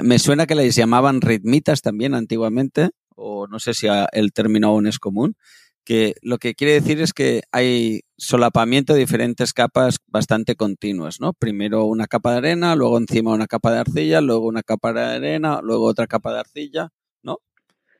me 0.03 0.19
suena 0.19 0.45
que 0.45 0.55
les 0.55 0.75
llamaban 0.75 1.21
ritmitas 1.21 1.81
también 1.81 2.13
antiguamente, 2.13 2.91
o 3.15 3.47
no 3.47 3.59
sé 3.59 3.73
si 3.73 3.87
el 4.11 4.33
término 4.33 4.69
aún 4.69 4.87
es 4.87 4.99
común, 4.99 5.35
que 5.83 6.15
lo 6.21 6.37
que 6.37 6.53
quiere 6.53 6.73
decir 6.73 7.01
es 7.01 7.13
que 7.13 7.41
hay 7.51 8.01
solapamiento 8.17 8.93
de 8.93 8.99
diferentes 8.99 9.53
capas 9.53 9.97
bastante 10.07 10.55
continuas, 10.55 11.19
¿no? 11.19 11.33
Primero 11.33 11.85
una 11.85 12.07
capa 12.07 12.31
de 12.31 12.37
arena, 12.37 12.75
luego 12.75 12.97
encima 12.97 13.33
una 13.33 13.47
capa 13.47 13.71
de 13.71 13.79
arcilla, 13.79 14.21
luego 14.21 14.47
una 14.47 14.63
capa 14.63 14.93
de 14.93 15.01
arena, 15.01 15.59
luego 15.63 15.85
otra 15.85 16.07
capa 16.07 16.33
de 16.33 16.39
arcilla, 16.39 16.89
¿no? 17.23 17.39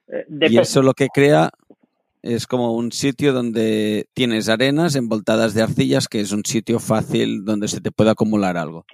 Eh, 0.08 0.26
y 0.50 0.58
eso 0.58 0.82
lo 0.82 0.94
que 0.94 1.08
crea 1.14 1.52
es 2.22 2.46
como 2.46 2.76
un 2.76 2.92
sitio 2.92 3.34
donde 3.34 4.06
tienes 4.14 4.48
arenas 4.48 4.96
envoltadas 4.96 5.54
de 5.54 5.64
arcillas, 5.64 6.08
que 6.08 6.22
es 6.22 6.32
un 6.32 6.46
sitio 6.46 6.80
fácil 6.80 7.44
donde 7.46 7.68
se 7.68 7.82
te 7.82 7.92
puede 7.92 8.12
acumular 8.12 8.58
algo. 8.58 8.86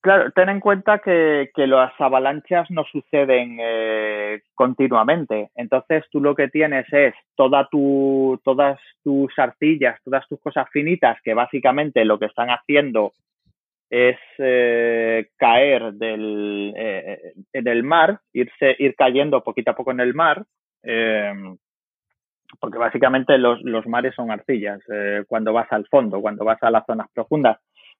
Claro, 0.00 0.30
ten 0.32 0.48
en 0.48 0.60
cuenta 0.60 0.98
que, 0.98 1.50
las 1.56 1.92
avalanchas 2.00 2.70
no 2.70 2.84
suceden 2.84 3.58
eh, 3.60 4.42
continuamente. 4.54 5.50
Entonces 5.54 6.04
tú 6.10 6.20
lo 6.20 6.34
que 6.34 6.48
tienes 6.48 6.86
es 6.92 7.14
toda 7.36 7.68
tu, 7.70 8.40
todas 8.44 8.78
tus 9.02 9.36
arcillas, 9.38 10.00
todas 10.04 10.26
tus 10.28 10.40
cosas 10.40 10.68
finitas, 10.70 11.18
que 11.22 11.34
básicamente 11.34 12.04
lo 12.04 12.18
que 12.18 12.26
están 12.26 12.48
haciendo 12.50 13.12
es 13.90 14.18
eh, 14.38 15.28
caer 15.36 15.92
del, 15.94 16.74
eh, 16.76 17.32
en 17.52 17.68
el 17.68 17.82
mar, 17.82 18.20
irse, 18.32 18.76
ir 18.78 18.94
cayendo 18.94 19.42
poquito 19.42 19.70
a 19.70 19.76
poco 19.76 19.92
en 19.92 20.00
el 20.00 20.14
mar, 20.14 20.44
eh, 20.82 21.32
porque 22.60 22.78
básicamente 22.78 23.38
los, 23.38 23.60
los, 23.62 23.86
mares 23.86 24.14
son 24.14 24.30
arcillas 24.30 24.80
eh, 24.92 25.24
cuando 25.26 25.52
vas 25.52 25.70
al 25.72 25.86
fondo, 25.86 26.20
cuando 26.20 26.44
vas 26.44 26.62
a 26.62 26.70
las 26.70 26.84
zonas 26.86 27.08
profundas. 27.12 27.58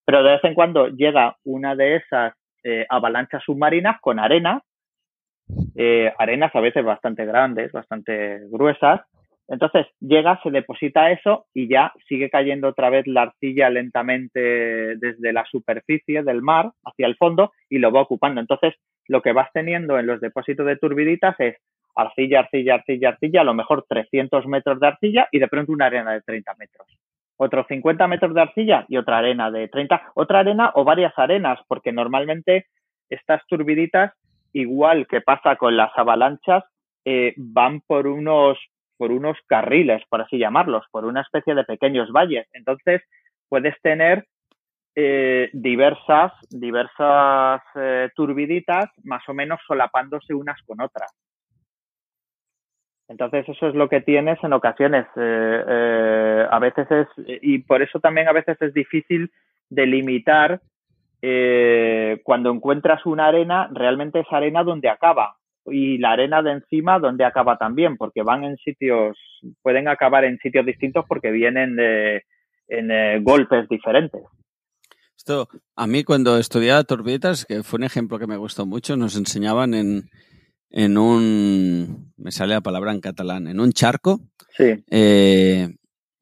Pero 0.08 0.22
de 0.22 0.30
vez 0.30 0.44
en 0.44 0.54
cuando 0.54 0.88
llega 0.88 1.36
una 1.44 1.74
de 1.76 1.96
esas 1.96 2.32
eh, 2.64 2.86
avalanchas 2.88 3.42
submarinas 3.44 4.00
con 4.00 4.18
arena 4.18 4.62
eh, 5.76 6.10
arenas 6.18 6.50
a 6.56 6.60
veces 6.60 6.82
bastante 6.82 7.26
grandes, 7.26 7.72
bastante 7.72 8.40
gruesas. 8.48 9.02
Entonces 9.48 9.86
llega, 10.00 10.40
se 10.42 10.50
deposita 10.50 11.10
eso 11.10 11.44
y 11.52 11.68
ya 11.68 11.92
sigue 12.08 12.30
cayendo 12.30 12.68
otra 12.68 12.88
vez 12.88 13.06
la 13.06 13.22
arcilla 13.24 13.68
lentamente 13.68 14.40
desde 14.96 15.30
la 15.34 15.44
superficie 15.44 16.22
del 16.22 16.40
mar 16.40 16.72
hacia 16.84 17.06
el 17.06 17.16
fondo 17.16 17.52
y 17.68 17.76
lo 17.76 17.92
va 17.92 18.00
ocupando. 18.00 18.40
Entonces 18.40 18.76
lo 19.08 19.20
que 19.20 19.32
vas 19.32 19.50
teniendo 19.52 19.98
en 19.98 20.06
los 20.06 20.22
depósitos 20.22 20.64
de 20.64 20.76
turbiditas 20.76 21.38
es 21.38 21.58
arcilla, 21.94 22.40
arcilla, 22.40 22.76
arcilla, 22.76 23.10
arcilla, 23.10 23.42
a 23.42 23.44
lo 23.44 23.52
mejor 23.52 23.84
300 23.86 24.46
metros 24.46 24.80
de 24.80 24.86
arcilla 24.86 25.28
y 25.30 25.38
de 25.38 25.48
pronto 25.48 25.70
una 25.70 25.84
arena 25.84 26.12
de 26.12 26.22
30 26.22 26.54
metros. 26.58 26.88
Otros 27.40 27.66
50 27.68 28.06
metros 28.08 28.34
de 28.34 28.42
arcilla 28.42 28.84
y 28.88 28.96
otra 28.96 29.18
arena 29.18 29.50
de 29.50 29.68
30, 29.68 30.12
otra 30.14 30.40
arena 30.40 30.72
o 30.74 30.84
varias 30.84 31.12
arenas, 31.16 31.58
porque 31.68 31.92
normalmente 31.92 32.66
estas 33.08 33.40
turbiditas, 33.46 34.12
igual 34.52 35.06
que 35.06 35.20
pasa 35.20 35.56
con 35.56 35.76
las 35.76 35.90
avalanchas, 35.96 36.64
eh, 37.04 37.32
van 37.36 37.80
por 37.80 38.08
unos, 38.08 38.58
por 38.96 39.12
unos 39.12 39.38
carriles, 39.46 40.02
por 40.10 40.20
así 40.20 40.36
llamarlos, 40.36 40.84
por 40.90 41.04
una 41.04 41.20
especie 41.22 41.54
de 41.54 41.64
pequeños 41.64 42.10
valles. 42.12 42.46
Entonces, 42.52 43.02
puedes 43.48 43.80
tener 43.82 44.26
eh, 44.96 45.48
diversas, 45.52 46.32
diversas 46.50 47.62
eh, 47.76 48.10
turbiditas 48.16 48.90
más 49.04 49.22
o 49.28 49.32
menos 49.32 49.60
solapándose 49.64 50.34
unas 50.34 50.60
con 50.62 50.80
otras. 50.80 51.14
Entonces 53.08 53.48
eso 53.48 53.68
es 53.68 53.74
lo 53.74 53.88
que 53.88 54.00
tienes 54.00 54.38
en 54.42 54.52
ocasiones. 54.52 55.06
a 55.16 56.58
veces 56.60 56.86
es, 56.90 57.06
y 57.42 57.58
por 57.60 57.82
eso 57.82 58.00
también 58.00 58.28
a 58.28 58.32
veces 58.32 58.60
es 58.60 58.74
difícil 58.74 59.30
delimitar 59.70 60.60
eh, 61.20 62.20
cuando 62.22 62.50
encuentras 62.50 63.04
una 63.04 63.26
arena, 63.26 63.68
realmente 63.72 64.20
es 64.20 64.26
arena 64.30 64.62
donde 64.62 64.88
acaba 64.88 65.36
y 65.66 65.98
la 65.98 66.12
arena 66.12 66.42
de 66.42 66.52
encima 66.52 66.98
donde 66.98 67.24
acaba 67.24 67.58
también, 67.58 67.96
porque 67.96 68.22
van 68.22 68.44
en 68.44 68.56
sitios, 68.58 69.18
pueden 69.62 69.88
acabar 69.88 70.24
en 70.24 70.38
sitios 70.38 70.64
distintos 70.64 71.04
porque 71.06 71.30
vienen 71.30 71.76
de, 71.76 72.24
en 72.68 72.90
eh, 72.90 73.20
golpes 73.20 73.68
diferentes. 73.68 74.22
Esto, 75.16 75.48
a 75.76 75.86
mí 75.86 76.04
cuando 76.04 76.38
estudiaba 76.38 76.84
turbiditas, 76.84 77.44
que 77.44 77.62
fue 77.62 77.78
un 77.78 77.84
ejemplo 77.84 78.18
que 78.18 78.26
me 78.26 78.36
gustó 78.36 78.64
mucho, 78.64 78.96
nos 78.96 79.16
enseñaban 79.16 79.74
en, 79.74 80.08
en 80.70 80.98
un, 80.98 82.12
me 82.16 82.32
sale 82.32 82.54
la 82.54 82.60
palabra 82.60 82.92
en 82.92 83.00
catalán, 83.00 83.46
en 83.46 83.60
un 83.60 83.72
charco. 83.72 84.20
Sí. 84.56 84.84
Eh, 84.90 85.76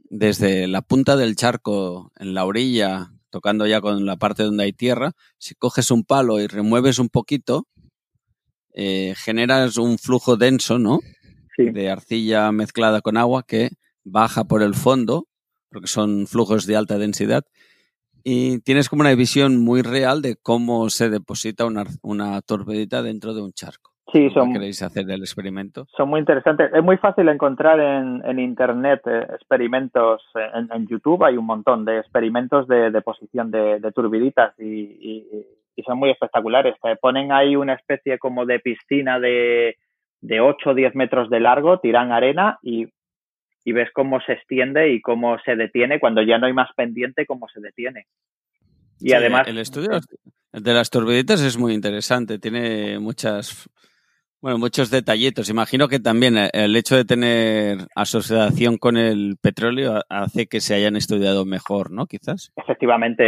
desde 0.08 0.66
la 0.68 0.82
punta 0.82 1.16
del 1.16 1.36
charco, 1.36 2.12
en 2.18 2.34
la 2.34 2.44
orilla, 2.44 3.12
tocando 3.30 3.66
ya 3.66 3.80
con 3.80 4.06
la 4.06 4.16
parte 4.16 4.44
donde 4.44 4.64
hay 4.64 4.72
tierra, 4.72 5.12
si 5.38 5.54
coges 5.54 5.90
un 5.90 6.04
palo 6.04 6.40
y 6.40 6.46
remueves 6.46 6.98
un 6.98 7.08
poquito, 7.08 7.66
eh, 8.72 9.14
generas 9.16 9.78
un 9.78 9.98
flujo 9.98 10.36
denso, 10.36 10.78
¿no? 10.78 11.00
De 11.58 11.90
arcilla 11.90 12.52
mezclada 12.52 13.00
con 13.00 13.16
agua 13.16 13.42
que 13.42 13.70
baja 14.04 14.44
por 14.44 14.62
el 14.62 14.74
fondo, 14.74 15.26
porque 15.70 15.88
son 15.88 16.26
flujos 16.26 16.66
de 16.66 16.76
alta 16.76 16.98
densidad, 16.98 17.44
y 18.22 18.58
tienes 18.60 18.88
como 18.88 19.00
una 19.00 19.14
visión 19.14 19.58
muy 19.58 19.82
real 19.82 20.20
de 20.20 20.36
cómo 20.36 20.90
se 20.90 21.08
deposita 21.08 21.64
una, 21.64 21.84
una 22.02 22.42
torpedita 22.42 23.02
dentro 23.02 23.34
de 23.34 23.42
un 23.42 23.52
charco. 23.52 23.95
Sí, 24.12 24.30
son, 24.30 24.52
queréis 24.52 24.82
hacer 24.82 25.10
el 25.10 25.20
experimento? 25.20 25.86
Son 25.96 26.08
muy 26.08 26.20
interesantes. 26.20 26.70
Es 26.72 26.82
muy 26.82 26.96
fácil 26.96 27.28
encontrar 27.28 27.80
en, 27.80 28.22
en 28.24 28.38
Internet 28.38 29.00
eh, 29.06 29.26
experimentos. 29.34 30.22
En, 30.34 30.68
en, 30.72 30.86
YouTube 30.86 31.24
hay 31.24 31.36
un 31.36 31.46
montón 31.46 31.84
de 31.84 31.98
experimentos 31.98 32.68
de 32.68 32.90
deposición 32.92 33.50
de, 33.50 33.80
de 33.80 33.92
turbiditas 33.92 34.54
y, 34.58 34.64
y, 34.64 35.46
y, 35.74 35.82
son 35.82 35.98
muy 35.98 36.10
espectaculares. 36.10 36.76
Te 36.80 36.94
ponen 36.96 37.32
ahí 37.32 37.56
una 37.56 37.74
especie 37.74 38.18
como 38.18 38.46
de 38.46 38.60
piscina 38.60 39.18
de, 39.18 39.76
de 40.20 40.40
8 40.40 40.70
o 40.70 40.74
10 40.74 40.94
metros 40.94 41.28
de 41.28 41.40
largo, 41.40 41.80
tiran 41.80 42.12
arena 42.12 42.60
y, 42.62 42.86
y 43.64 43.72
ves 43.72 43.90
cómo 43.92 44.20
se 44.20 44.34
extiende 44.34 44.92
y 44.92 45.00
cómo 45.00 45.36
se 45.44 45.56
detiene 45.56 45.98
cuando 45.98 46.22
ya 46.22 46.38
no 46.38 46.46
hay 46.46 46.52
más 46.52 46.70
pendiente, 46.76 47.26
cómo 47.26 47.48
se 47.48 47.60
detiene. 47.60 48.06
Y 49.00 49.08
sí, 49.08 49.14
además... 49.14 49.48
El 49.48 49.58
estudio 49.58 49.98
de 50.52 50.72
las 50.72 50.90
turbiditas 50.90 51.40
es 51.42 51.58
muy 51.58 51.74
interesante. 51.74 52.38
Tiene 52.38 52.98
muchas 52.98 53.68
bueno, 54.46 54.60
muchos 54.60 54.92
detallitos. 54.92 55.50
Imagino 55.50 55.88
que 55.88 55.98
también 55.98 56.36
el 56.36 56.76
hecho 56.76 56.94
de 56.94 57.04
tener 57.04 57.78
asociación 57.96 58.76
con 58.78 58.96
el 58.96 59.34
petróleo 59.42 60.02
hace 60.08 60.46
que 60.46 60.60
se 60.60 60.76
hayan 60.76 60.94
estudiado 60.94 61.44
mejor, 61.44 61.90
¿no? 61.90 62.06
Quizás. 62.06 62.52
Efectivamente, 62.54 63.24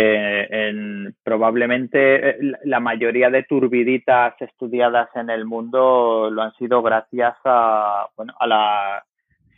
en, 0.68 1.16
probablemente 1.24 2.30
eh, 2.30 2.36
la 2.62 2.78
mayoría 2.78 3.30
de 3.30 3.42
turbiditas 3.42 4.40
estudiadas 4.40 5.08
en 5.16 5.28
el 5.30 5.44
mundo 5.44 6.30
lo 6.30 6.40
han 6.40 6.52
sido 6.54 6.82
gracias 6.82 7.34
a, 7.44 8.06
bueno, 8.16 8.34
a 8.38 8.46
la 8.46 9.04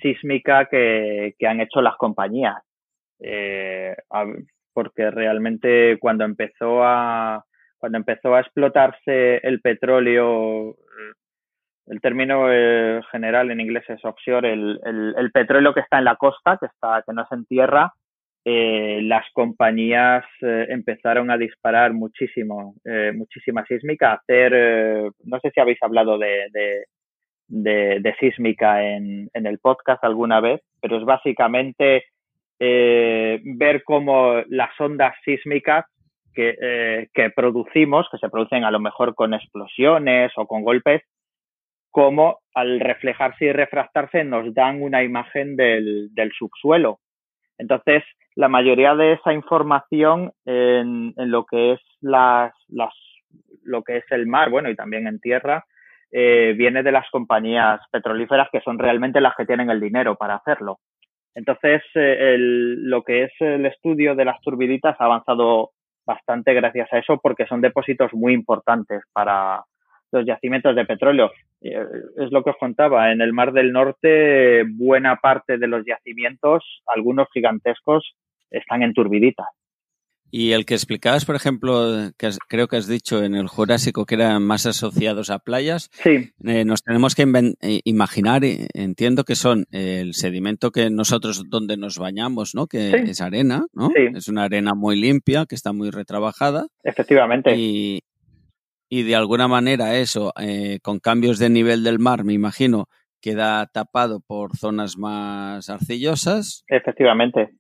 sísmica 0.01 0.65
que, 0.65 1.35
han 1.47 1.61
hecho 1.61 1.83
las 1.83 1.97
compañías. 1.97 2.57
Eh, 3.19 3.95
porque 4.73 5.11
realmente 5.11 5.99
cuando 6.01 6.25
empezó 6.25 6.83
a 6.83 7.45
cuando 7.77 7.99
empezó 7.99 8.35
a 8.35 8.41
explotarse 8.41 9.39
el 9.43 9.61
petróleo 9.61 10.77
el 11.91 12.01
término 12.01 12.47
eh, 12.51 13.01
general 13.11 13.51
en 13.51 13.61
inglés 13.61 13.85
es 13.89 14.05
offshore, 14.05 14.53
el, 14.53 14.81
el, 14.85 15.15
el, 15.19 15.33
petróleo 15.33 15.75
que 15.75 15.81
está 15.81 15.99
en 15.99 16.05
la 16.05 16.15
costa, 16.15 16.57
que, 16.57 16.67
está, 16.67 17.03
que 17.05 17.13
no 17.13 17.23
es 17.23 17.33
en 17.33 17.45
tierra, 17.47 17.93
eh, 18.45 19.01
las 19.03 19.27
compañías 19.33 20.25
eh, 20.41 20.67
empezaron 20.69 21.33
a 21.33 21.37
disparar 21.37 21.93
muchísimo, 21.93 22.75
muchísima 23.15 23.65
sísmica, 23.67 24.13
hacer, 24.13 25.11
no 25.25 25.41
sé 25.41 25.51
si 25.51 25.61
habéis 25.61 25.83
hablado 25.83 26.17
de, 26.17 26.47
de, 26.53 26.85
de, 27.49 28.01
de 28.01 28.15
sísmica 28.21 28.85
en, 28.85 29.29
en, 29.35 29.47
el 29.47 29.59
podcast 29.59 30.03
alguna 30.05 30.41
vez, 30.41 30.61
pero 30.81 30.97
es 30.97 31.05
básicamente 31.05 32.05
ver 32.61 33.83
cómo 33.85 34.43
las 34.49 34.79
ondas 34.79 35.15
sísmicas 35.25 35.87
que, 36.35 37.09
que 37.13 37.31
producimos, 37.31 38.07
que 38.13 38.19
se 38.19 38.29
producen 38.29 38.65
a 38.65 38.71
lo 38.71 38.79
mejor 38.79 39.15
con 39.15 39.35
explosiones 39.35 40.31
o 40.37 40.47
con 40.47 40.63
golpes, 40.63 41.03
cómo 41.91 42.39
al 42.55 42.81
reflejarse 42.81 43.47
y 43.47 43.53
refractarse 43.53 44.25
nos 44.25 44.55
dan 44.55 44.83
una 44.83 45.03
imagen 45.03 45.57
del, 45.57 46.11
subsuelo. 46.39 47.01
Entonces, 47.59 48.03
la 48.35 48.49
mayoría 48.49 48.95
de 48.95 49.13
esa 49.13 49.33
información 49.33 50.33
en, 50.45 51.15
lo 51.17 51.45
que 51.45 51.73
es 51.73 51.81
las, 52.01 52.53
lo 53.63 53.83
que 53.83 53.99
es 53.99 54.05
el 54.11 54.27
mar, 54.27 54.51
bueno, 54.51 54.71
y 54.71 54.77
también 54.77 55.07
en 55.07 55.21
tierra, 55.21 55.65
eh, 56.13 56.55
viene 56.57 56.83
de 56.83 56.93
las 56.93 57.09
compañías 57.11 57.81
petrolíferas 57.91 58.49
que 58.51 58.61
son 58.61 58.79
realmente 58.79 59.21
las 59.21 59.37
que 59.37 59.47
tienen 59.47 59.71
el 59.71 59.81
dinero 59.81 60.17
para 60.17 60.37
hacerlo. 60.37 60.79
Entonces, 61.35 61.83
eh, 61.95 62.37
lo 62.39 63.03
que 63.03 63.25
es 63.25 63.33
el 63.41 63.67
estudio 63.67 64.15
de 64.15 64.25
las 64.25 64.41
turbiditas 64.41 64.97
ha 65.01 65.05
avanzado 65.05 65.71
bastante 66.05 66.55
gracias 66.55 66.93
a 66.93 66.99
eso 66.99 67.21
porque 67.23 67.47
son 67.47 67.61
depósitos 67.61 68.13
muy 68.13 68.33
importantes 68.33 69.03
para, 69.13 69.63
los 70.13 70.27
yacimientos 70.27 70.77
de 70.77 70.85
petróleo. 70.85 71.31
Eh, 71.61 71.77
es 72.19 72.31
lo 72.31 72.43
que 72.43 72.51
os 72.51 72.57
contaba, 72.59 73.13
en 73.13 73.21
el 73.21 73.33
Mar 73.33 73.53
del 73.53 73.73
Norte 73.73 74.65
buena 74.65 75.17
parte 75.17 75.59
de 75.59 75.67
los 75.67 75.85
yacimientos, 75.87 76.83
algunos 76.87 77.29
gigantescos, 77.33 78.15
están 78.51 78.83
en 78.83 78.95
turbiditas. 78.95 79.47
Y 80.33 80.53
el 80.53 80.65
que 80.65 80.75
explicabas, 80.75 81.25
por 81.25 81.35
ejemplo, 81.35 82.13
que 82.17 82.27
has, 82.27 82.39
creo 82.49 82.69
que 82.69 82.77
has 82.77 82.87
dicho 82.87 83.25
en 83.25 83.35
el 83.35 83.49
Jurásico 83.49 84.07
que 84.07 84.15
eran 84.15 84.43
más 84.45 84.65
asociados 84.65 85.29
a 85.29 85.41
playas, 85.41 85.91
sí. 85.93 86.31
eh, 86.45 86.65
nos 86.65 86.85
tenemos 86.85 87.17
que 87.17 87.23
eh, 87.23 87.81
imaginar, 87.85 88.43
entiendo 88.45 89.25
que 89.25 89.35
son 89.35 89.67
el 89.73 90.15
sedimento 90.15 90.71
que 90.71 90.89
nosotros 90.89 91.51
donde 91.51 91.77
nos 91.77 91.99
bañamos, 91.99 92.55
¿no? 92.55 92.69
Que 92.69 92.91
sí. 92.91 93.11
es 93.11 93.21
arena, 93.21 93.67
¿no? 93.73 93.89
Sí. 93.89 94.07
Es 94.15 94.29
una 94.29 94.45
arena 94.45 94.75
muy 94.75 95.01
limpia, 95.01 95.47
que 95.47 95.57
está 95.57 95.73
muy 95.73 95.91
retrabajada. 95.91 96.69
Efectivamente. 96.85 97.53
Y, 97.57 98.01
y 98.91 99.05
de 99.05 99.15
alguna 99.15 99.47
manera 99.47 99.95
eso, 99.95 100.33
eh, 100.39 100.81
con 100.83 100.99
cambios 100.99 101.39
de 101.39 101.49
nivel 101.49 101.85
del 101.85 102.01
mar, 102.01 102.25
me 102.25 102.33
imagino, 102.33 102.87
queda 103.23 103.67
tapado 103.73 104.21
por 104.27 104.57
zonas 104.57 104.99
más 104.99 105.71
arcillosas. 105.71 106.65
Efectivamente. 106.67 107.51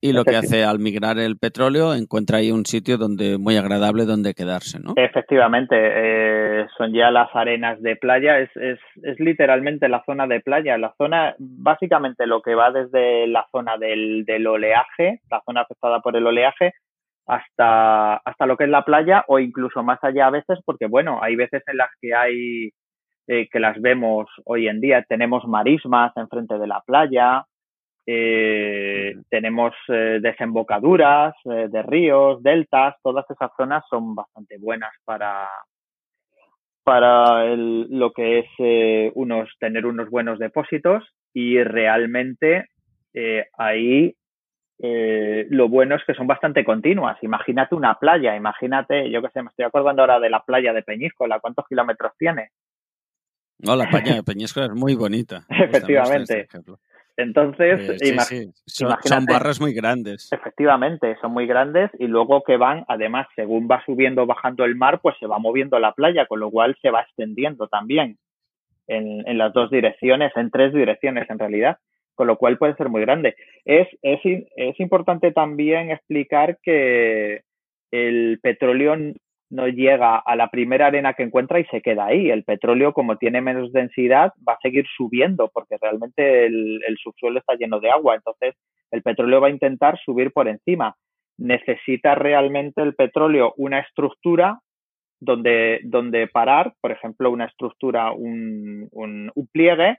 Y 0.00 0.12
lo 0.12 0.24
que 0.24 0.36
hace 0.36 0.62
al 0.62 0.78
migrar 0.78 1.18
el 1.18 1.36
petróleo, 1.36 1.94
encuentra 1.94 2.38
ahí 2.38 2.52
un 2.52 2.64
sitio 2.64 2.96
donde 2.96 3.38
muy 3.38 3.56
agradable 3.56 4.04
donde 4.04 4.34
quedarse, 4.34 4.78
¿no? 4.78 4.92
Efectivamente, 4.94 5.74
eh, 5.74 6.66
son 6.76 6.92
ya 6.92 7.10
las 7.10 7.34
arenas 7.34 7.82
de 7.82 7.96
playa, 7.96 8.38
es, 8.38 8.50
es, 8.56 8.78
es, 9.02 9.18
literalmente 9.18 9.88
la 9.88 10.04
zona 10.04 10.28
de 10.28 10.40
playa, 10.40 10.78
la 10.78 10.94
zona, 10.96 11.34
básicamente 11.38 12.26
lo 12.26 12.40
que 12.42 12.54
va 12.54 12.70
desde 12.70 13.26
la 13.26 13.46
zona 13.50 13.78
del, 13.78 14.24
del 14.26 14.46
oleaje, 14.46 15.22
la 15.30 15.42
zona 15.44 15.62
afectada 15.62 16.00
por 16.00 16.14
el 16.14 16.26
oleaje, 16.26 16.74
hasta, 17.26 18.16
hasta 18.16 18.46
lo 18.46 18.56
que 18.56 18.64
es 18.64 18.70
la 18.70 18.84
playa 18.84 19.24
o 19.28 19.38
incluso 19.38 19.82
más 19.82 20.02
allá 20.02 20.28
a 20.28 20.30
veces, 20.30 20.60
porque 20.64 20.86
bueno, 20.86 21.18
hay 21.22 21.36
veces 21.36 21.62
en 21.66 21.76
las 21.76 21.90
que 22.00 22.14
hay, 22.14 22.70
eh, 23.26 23.48
que 23.50 23.60
las 23.60 23.80
vemos 23.80 24.28
hoy 24.44 24.68
en 24.68 24.80
día, 24.80 25.04
tenemos 25.08 25.44
marismas 25.46 26.16
enfrente 26.16 26.58
de 26.58 26.66
la 26.66 26.80
playa, 26.86 27.44
eh, 28.06 29.16
tenemos 29.28 29.74
eh, 29.88 30.20
desembocaduras 30.22 31.34
de 31.44 31.82
ríos, 31.82 32.40
deltas, 32.42 32.94
todas 33.02 33.28
esas 33.28 33.50
zonas 33.56 33.82
son 33.90 34.14
bastante 34.14 34.58
buenas 34.58 34.92
para, 35.04 35.48
para 36.84 37.46
el, 37.46 37.88
lo 37.90 38.12
que 38.12 38.38
es 38.38 39.12
unos 39.16 39.50
tener 39.58 39.86
unos 39.86 40.08
buenos 40.08 40.38
depósitos. 40.38 41.04
Y 41.34 41.62
realmente 41.62 42.66
ahí 43.58 44.14
eh, 44.78 45.46
lo 45.50 45.68
bueno 45.68 45.96
es 45.96 46.02
que 46.06 46.14
son 46.14 46.26
bastante 46.26 46.64
continuas. 46.64 47.16
Imagínate 47.22 47.74
una 47.74 47.94
playa, 47.94 48.36
imagínate, 48.36 49.10
yo 49.10 49.22
que 49.22 49.30
sé, 49.30 49.42
me 49.42 49.48
estoy 49.48 49.64
acordando 49.64 50.02
ahora 50.02 50.20
de 50.20 50.30
la 50.30 50.40
playa 50.40 50.72
de 50.72 50.82
Peñíscola, 50.82 51.40
¿cuántos 51.40 51.66
kilómetros 51.66 52.12
tiene? 52.18 52.50
No, 53.58 53.74
la 53.74 53.88
playa 53.88 54.16
de 54.16 54.22
Peñíscola 54.22 54.66
es 54.66 54.72
muy 54.72 54.94
bonita. 54.94 55.44
Efectivamente. 55.48 56.48
Entonces, 57.18 57.98
sí, 57.98 58.50
Son, 58.66 58.94
son, 59.02 59.24
barras 59.24 59.58
muy 59.58 59.72
grandes. 59.72 60.30
Efectivamente, 60.30 61.16
son 61.22 61.32
muy 61.32 61.46
grandes 61.46 61.90
y 61.98 62.08
luego 62.08 62.42
que 62.42 62.58
van, 62.58 62.84
además, 62.88 63.26
según 63.34 63.66
va 63.70 63.82
subiendo 63.86 64.24
o 64.24 64.26
bajando 64.26 64.66
el 64.66 64.76
mar, 64.76 65.00
pues 65.00 65.16
se 65.18 65.26
va 65.26 65.38
moviendo 65.38 65.78
la 65.78 65.92
playa, 65.92 66.26
con 66.26 66.40
lo 66.40 66.50
cual 66.50 66.76
se 66.82 66.90
va 66.90 67.00
extendiendo 67.00 67.68
también 67.68 68.18
en, 68.86 69.26
en 69.26 69.38
las 69.38 69.54
dos 69.54 69.70
direcciones, 69.70 70.30
en 70.36 70.50
tres 70.50 70.74
direcciones 70.74 71.30
en 71.30 71.38
realidad, 71.38 71.78
con 72.16 72.26
lo 72.26 72.36
cual 72.36 72.58
puede 72.58 72.74
ser 72.74 72.88
muy 72.88 73.02
grande. 73.02 73.36
Es, 73.64 73.86
es, 74.02 74.20
es 74.24 74.80
importante 74.80 75.30
también 75.30 75.92
explicar 75.92 76.58
que 76.62 77.42
el 77.92 78.40
petróleo 78.42 78.96
no 79.48 79.68
llega 79.68 80.16
a 80.16 80.34
la 80.34 80.48
primera 80.48 80.86
arena 80.86 81.14
que 81.14 81.22
encuentra 81.22 81.60
y 81.60 81.64
se 81.66 81.80
queda 81.80 82.06
ahí. 82.06 82.30
El 82.30 82.42
petróleo, 82.42 82.92
como 82.92 83.16
tiene 83.16 83.40
menos 83.40 83.72
densidad, 83.72 84.32
va 84.46 84.54
a 84.54 84.60
seguir 84.60 84.86
subiendo 84.96 85.50
porque 85.52 85.76
realmente 85.80 86.46
el, 86.46 86.96
subsuelo 87.00 87.38
está 87.38 87.54
lleno 87.54 87.78
de 87.78 87.90
agua. 87.90 88.16
Entonces, 88.16 88.54
el 88.90 89.02
petróleo 89.02 89.40
va 89.40 89.48
a 89.48 89.52
intentar 89.52 89.98
subir 90.04 90.32
por 90.32 90.48
encima. 90.48 90.96
Necesita 91.38 92.14
realmente 92.14 92.82
el 92.82 92.94
petróleo 92.94 93.54
una 93.56 93.80
estructura 93.80 94.58
donde, 95.20 95.80
donde 95.84 96.26
parar, 96.26 96.74
por 96.80 96.90
ejemplo, 96.90 97.30
una 97.30 97.44
estructura, 97.44 98.10
un, 98.12 98.88
un 98.90 99.48
pliegue 99.52 99.98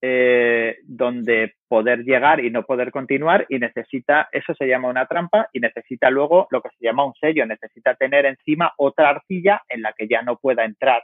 eh, 0.00 0.76
donde 0.84 1.54
poder 1.66 2.04
llegar 2.04 2.44
y 2.44 2.50
no 2.50 2.62
poder 2.64 2.90
continuar 2.90 3.46
y 3.48 3.58
necesita, 3.58 4.28
eso 4.32 4.54
se 4.54 4.66
llama 4.66 4.88
una 4.88 5.06
trampa 5.06 5.48
y 5.52 5.60
necesita 5.60 6.10
luego 6.10 6.46
lo 6.50 6.62
que 6.62 6.70
se 6.70 6.84
llama 6.84 7.04
un 7.04 7.14
sello, 7.14 7.46
necesita 7.46 7.94
tener 7.94 8.26
encima 8.26 8.72
otra 8.76 9.10
arcilla 9.10 9.62
en 9.68 9.82
la 9.82 9.92
que 9.92 10.06
ya 10.08 10.22
no 10.22 10.36
pueda 10.36 10.64
entrar 10.64 11.02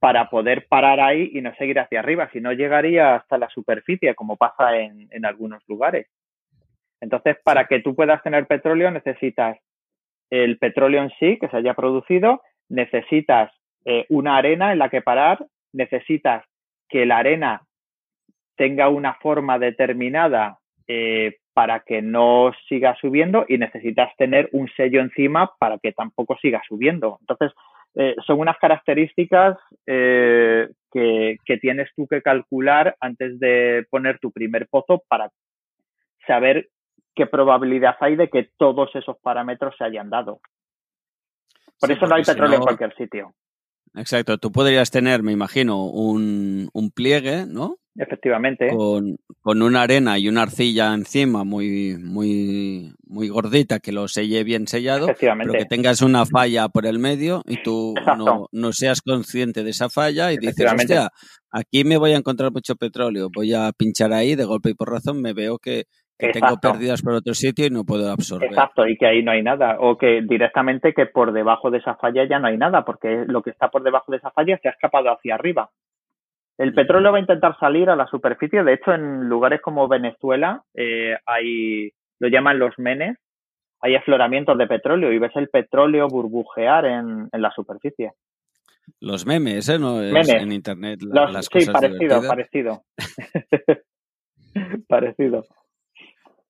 para 0.00 0.30
poder 0.30 0.66
parar 0.68 1.00
ahí 1.00 1.30
y 1.34 1.40
no 1.40 1.54
seguir 1.56 1.80
hacia 1.80 2.00
arriba, 2.00 2.28
si 2.32 2.40
no 2.40 2.52
llegaría 2.52 3.16
hasta 3.16 3.38
la 3.38 3.48
superficie 3.48 4.14
como 4.14 4.36
pasa 4.36 4.76
en, 4.76 5.08
en 5.10 5.24
algunos 5.24 5.62
lugares. 5.66 6.06
Entonces, 7.00 7.36
para 7.42 7.66
que 7.66 7.80
tú 7.80 7.94
puedas 7.94 8.22
tener 8.22 8.46
petróleo 8.46 8.90
necesitas 8.90 9.58
el 10.30 10.58
petróleo 10.58 11.02
en 11.02 11.10
sí 11.18 11.38
que 11.38 11.48
se 11.48 11.56
haya 11.56 11.74
producido, 11.74 12.42
necesitas 12.68 13.50
eh, 13.84 14.06
una 14.08 14.36
arena 14.36 14.72
en 14.72 14.78
la 14.78 14.90
que 14.90 15.02
parar, 15.02 15.44
necesitas 15.72 16.44
que 16.88 17.06
la 17.06 17.18
arena 17.18 17.62
tenga 18.56 18.88
una 18.88 19.14
forma 19.14 19.58
determinada 19.58 20.58
eh, 20.86 21.36
para 21.54 21.80
que 21.80 22.02
no 22.02 22.52
siga 22.68 22.96
subiendo 23.00 23.44
y 23.48 23.58
necesitas 23.58 24.14
tener 24.16 24.48
un 24.52 24.68
sello 24.76 25.00
encima 25.00 25.52
para 25.58 25.78
que 25.78 25.92
tampoco 25.92 26.36
siga 26.40 26.62
subiendo. 26.68 27.18
Entonces, 27.20 27.52
eh, 27.94 28.14
son 28.26 28.40
unas 28.40 28.58
características 28.58 29.58
eh, 29.86 30.68
que, 30.92 31.36
que, 31.44 31.56
tienes 31.58 31.88
tú 31.96 32.06
que 32.06 32.22
calcular 32.22 32.96
antes 33.00 33.38
de 33.40 33.86
poner 33.90 34.18
tu 34.18 34.30
primer 34.30 34.68
pozo 34.68 35.02
para 35.08 35.30
saber 36.26 36.68
qué 37.14 37.26
probabilidad 37.26 37.96
hay 38.00 38.14
de 38.14 38.28
que 38.28 38.50
todos 38.56 38.94
esos 38.94 39.18
parámetros 39.20 39.74
se 39.76 39.84
hayan 39.84 40.10
dado. 40.10 40.40
Por 41.80 41.90
eso 41.90 42.06
no 42.06 42.14
hay 42.14 42.22
petróleo 42.22 42.56
en 42.56 42.62
cualquier 42.62 42.94
sitio. 42.94 43.34
Exacto, 43.94 44.38
tú 44.38 44.52
podrías 44.52 44.90
tener, 44.90 45.22
me 45.22 45.32
imagino, 45.32 45.86
un, 45.86 46.68
un 46.72 46.90
pliegue, 46.90 47.46
¿no? 47.46 47.76
Efectivamente. 47.98 48.68
Con, 48.68 49.16
con, 49.40 49.60
una 49.60 49.82
arena 49.82 50.18
y 50.20 50.28
una 50.28 50.42
arcilla 50.42 50.94
encima 50.94 51.42
muy, 51.42 51.96
muy, 51.98 52.94
muy 53.04 53.28
gordita 53.28 53.80
que 53.80 53.90
lo 53.90 54.06
selle 54.06 54.44
bien 54.44 54.68
sellado, 54.68 55.08
pero 55.18 55.52
que 55.52 55.64
tengas 55.64 56.00
una 56.00 56.24
falla 56.24 56.68
por 56.68 56.86
el 56.86 57.00
medio 57.00 57.42
y 57.44 57.60
tú 57.60 57.94
no, 58.16 58.46
no, 58.52 58.72
seas 58.72 59.02
consciente 59.02 59.64
de 59.64 59.70
esa 59.70 59.90
falla 59.90 60.32
y 60.32 60.36
dices, 60.36 60.72
hostia, 60.72 61.10
aquí 61.50 61.82
me 61.82 61.96
voy 61.96 62.12
a 62.12 62.18
encontrar 62.18 62.52
mucho 62.52 62.76
petróleo, 62.76 63.30
voy 63.34 63.52
a 63.52 63.72
pinchar 63.72 64.12
ahí, 64.12 64.36
de 64.36 64.44
golpe 64.44 64.70
y 64.70 64.74
por 64.74 64.92
razón 64.92 65.20
me 65.20 65.32
veo 65.32 65.58
que 65.58 65.86
que 66.18 66.30
tengo 66.30 66.56
pérdidas 66.60 67.02
por 67.02 67.14
otro 67.14 67.32
sitio 67.34 67.66
y 67.66 67.70
no 67.70 67.84
puedo 67.84 68.10
absorber. 68.10 68.48
Exacto, 68.48 68.86
y 68.86 68.96
que 68.96 69.06
ahí 69.06 69.22
no 69.22 69.30
hay 69.30 69.42
nada. 69.42 69.76
O 69.80 69.96
que 69.96 70.22
directamente 70.22 70.92
que 70.92 71.06
por 71.06 71.32
debajo 71.32 71.70
de 71.70 71.78
esa 71.78 71.94
falla 71.94 72.26
ya 72.28 72.38
no 72.38 72.48
hay 72.48 72.58
nada, 72.58 72.84
porque 72.84 73.24
lo 73.26 73.42
que 73.42 73.50
está 73.50 73.68
por 73.68 73.82
debajo 73.82 74.10
de 74.10 74.18
esa 74.18 74.30
falla 74.30 74.58
se 74.60 74.68
ha 74.68 74.72
escapado 74.72 75.10
hacia 75.10 75.34
arriba. 75.34 75.70
El 76.58 76.74
petróleo 76.74 77.12
va 77.12 77.18
a 77.18 77.20
intentar 77.20 77.56
salir 77.60 77.88
a 77.88 77.96
la 77.96 78.06
superficie. 78.08 78.64
De 78.64 78.74
hecho, 78.74 78.92
en 78.92 79.28
lugares 79.28 79.60
como 79.60 79.86
Venezuela 79.86 80.64
eh, 80.74 81.16
hay, 81.24 81.92
lo 82.18 82.28
llaman 82.28 82.58
los 82.58 82.76
menes, 82.78 83.16
hay 83.80 83.94
afloramientos 83.94 84.58
de 84.58 84.66
petróleo 84.66 85.12
y 85.12 85.18
ves 85.20 85.36
el 85.36 85.48
petróleo 85.48 86.08
burbujear 86.08 86.84
en, 86.84 87.28
en 87.30 87.42
la 87.42 87.52
superficie. 87.52 88.12
Los 89.00 89.26
memes, 89.26 89.68
¿eh? 89.68 89.78
No 89.78 90.00
es 90.02 90.28
en 90.28 90.52
internet. 90.52 91.00
sí, 91.00 91.70
parecido, 91.70 92.22
parecido. 92.26 92.82
parecido. 94.88 95.44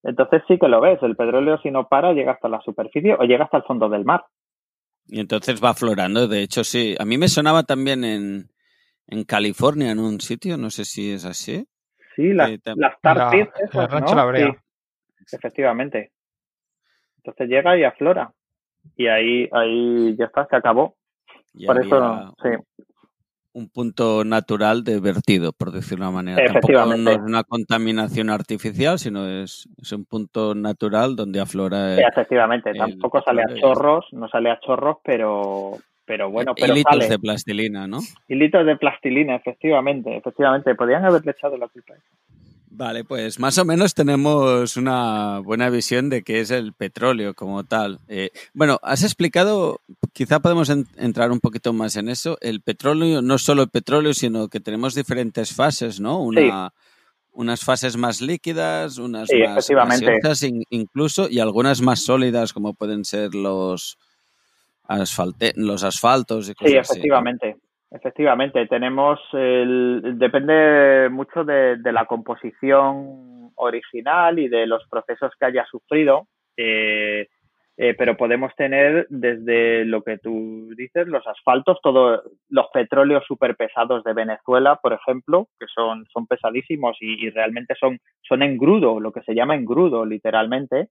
Entonces 0.03 0.43
sí 0.47 0.59
que 0.59 0.69
lo 0.69 0.81
ves, 0.81 1.03
el 1.03 1.17
petróleo 1.17 1.59
si 1.59 1.71
no 1.71 1.89
para 1.89 2.13
llega 2.13 2.33
hasta 2.33 2.49
la 2.49 2.61
superficie 2.61 3.15
o 3.15 3.23
llega 3.25 3.45
hasta 3.45 3.59
el 3.59 3.65
fondo 3.65 3.89
del 3.89 4.05
mar. 4.05 4.25
Y 5.07 5.21
entonces 5.21 5.63
va 5.63 5.71
aflorando, 5.71 6.29
de 6.29 6.43
hecho 6.43 6.65
sí. 6.65 6.95
A 6.99 7.05
mí 7.05 7.19
me 7.19 7.29
sonaba 7.29 7.63
también 7.63 8.05
en, 8.05 8.51
en 9.07 9.25
California, 9.25 9.91
en 9.91 9.99
un 9.99 10.21
sitio, 10.21 10.57
no 10.57 10.71
sé 10.71 10.85
si 10.85 11.13
es 11.13 11.25
así. 11.25 11.67
Sí, 12.15 12.33
las, 12.33 12.51
las 12.77 13.01
tar 13.01 13.33
¿no? 13.73 14.57
efectivamente. 15.31 16.13
Entonces 17.19 17.49
llega 17.49 17.79
y 17.79 17.85
aflora. 17.85 18.33
Y 18.97 19.07
ahí, 19.07 19.49
ahí 19.53 20.17
ya 20.17 20.27
está, 20.27 20.47
se 20.47 20.57
acabó. 20.57 20.97
Por 21.67 21.81
eso, 21.81 22.35
sí 22.43 22.49
un 23.59 23.69
punto 23.69 24.25
natural 24.25 24.85
de 24.85 25.01
vertido, 25.01 25.53
por 25.53 25.73
decirlo 25.73 26.05
de 26.05 26.11
una 26.11 26.23
manera. 26.23 26.53
Tampoco 26.53 26.97
no 26.97 27.11
es 27.11 27.19
una 27.19 27.45
contaminación 27.45 28.31
artificial, 28.31 28.99
sino 28.99 29.29
es, 29.29 29.69
es 29.81 29.93
un 29.93 30.05
punto 30.05 30.55
natural 30.55 31.17
donde 31.17 31.41
aflora. 31.41 31.97
Sí, 31.97 32.03
efectivamente, 32.09 32.73
tampoco 32.73 33.21
sale 33.23 33.43
a 33.43 33.55
chorros, 33.55 34.07
no 34.13 34.29
sale 34.29 34.51
a 34.51 34.61
chorros, 34.61 34.99
pero, 35.05 35.73
pero 36.05 36.31
bueno, 36.31 36.55
pero 36.55 36.73
Hilitos 36.73 37.09
de 37.09 37.19
plastilina, 37.19 37.87
¿no? 37.87 37.99
Hilitos 38.29 38.65
de 38.65 38.77
plastilina, 38.77 39.35
efectivamente, 39.37 40.17
efectivamente. 40.17 40.75
Podrían 40.75 41.05
haberle 41.05 41.33
echado 41.33 41.57
la 41.57 41.69
culpa. 41.69 41.95
Vale, 42.71 43.05
pues 43.05 43.39
más 43.39 43.59
o 43.59 43.65
menos 43.65 43.95
tenemos 43.95 44.77
una 44.77 45.41
buena 45.41 45.71
visión 45.71 46.11
de 46.11 46.23
qué 46.23 46.41
es 46.41 46.51
el 46.51 46.73
petróleo 46.73 47.35
como 47.35 47.65
tal. 47.65 47.99
Eh, 48.09 48.31
bueno, 48.53 48.79
has 48.83 49.03
explicado, 49.03 49.81
quizá 50.13 50.41
podemos 50.41 50.69
entrar 50.69 51.31
un 51.31 51.41
poquito 51.41 51.73
más 51.73 51.97
en 51.97 52.09
eso. 52.09 52.37
El 52.41 52.61
petróleo, 52.61 53.23
no 53.23 53.39
solo 53.39 53.63
el 53.63 53.71
petróleo, 53.71 54.15
sino 54.15 54.49
que 54.49 54.61
tenemos 54.61 54.95
diferentes 54.95 55.55
fases, 55.55 55.99
¿no? 55.99 56.21
Una, 56.21 56.73
Unas 57.33 57.65
fases 57.65 57.97
más 57.97 58.21
líquidas, 58.21 58.99
unas 58.99 59.29
más, 59.33 59.71
más 60.23 60.43
incluso, 60.71 61.29
y 61.29 61.41
algunas 61.41 61.81
más 61.81 62.01
sólidas, 62.01 62.53
como 62.53 62.75
pueden 62.75 63.05
ser 63.05 63.35
los, 63.35 63.99
asfalte 64.85 65.53
los 65.57 65.85
asfaltos 65.85 66.49
y 66.49 66.55
cosas 66.55 66.71
Sí, 66.71 66.77
efectivamente. 66.77 67.57
Efectivamente, 67.91 68.67
tenemos, 68.67 69.19
el, 69.33 70.19
depende 70.19 71.09
mucho 71.11 71.43
de, 71.43 71.79
la 71.85 72.05
composición 72.05 73.51
original 73.55 74.39
y 74.39 74.49
de 74.49 74.67
los 74.67 74.87
procesos 74.89 75.33
que 75.39 75.47
haya 75.47 75.65
sufrido, 75.65 76.27
eh, 76.57 77.29
eh, 77.79 77.95
pero 77.97 78.17
podemos 78.17 78.55
tener 78.57 79.07
desde 79.09 79.87
lo 79.87 80.03
que 80.03 80.19
tú 80.19 80.69
dices, 80.77 81.07
los 81.07 81.27
asfaltos, 81.27 81.79
todos 81.83 82.23
los 82.51 82.67
petróleos 82.75 83.25
superpesados 83.27 84.05
de 84.05 84.13
Venezuela, 84.13 84.77
por 84.83 84.93
ejemplo, 84.93 85.49
que 85.59 85.67
son, 85.75 86.05
son 86.13 86.27
pesadísimos 86.27 86.99
y, 87.01 87.27
y 87.27 87.31
realmente 87.31 87.75
son, 87.81 88.01
son 88.29 88.43
engrudo, 88.43 89.01
lo 89.01 89.13
que 89.13 89.23
se 89.23 89.35
llama 89.35 89.55
engrudo, 89.55 90.05
literalmente, 90.05 90.89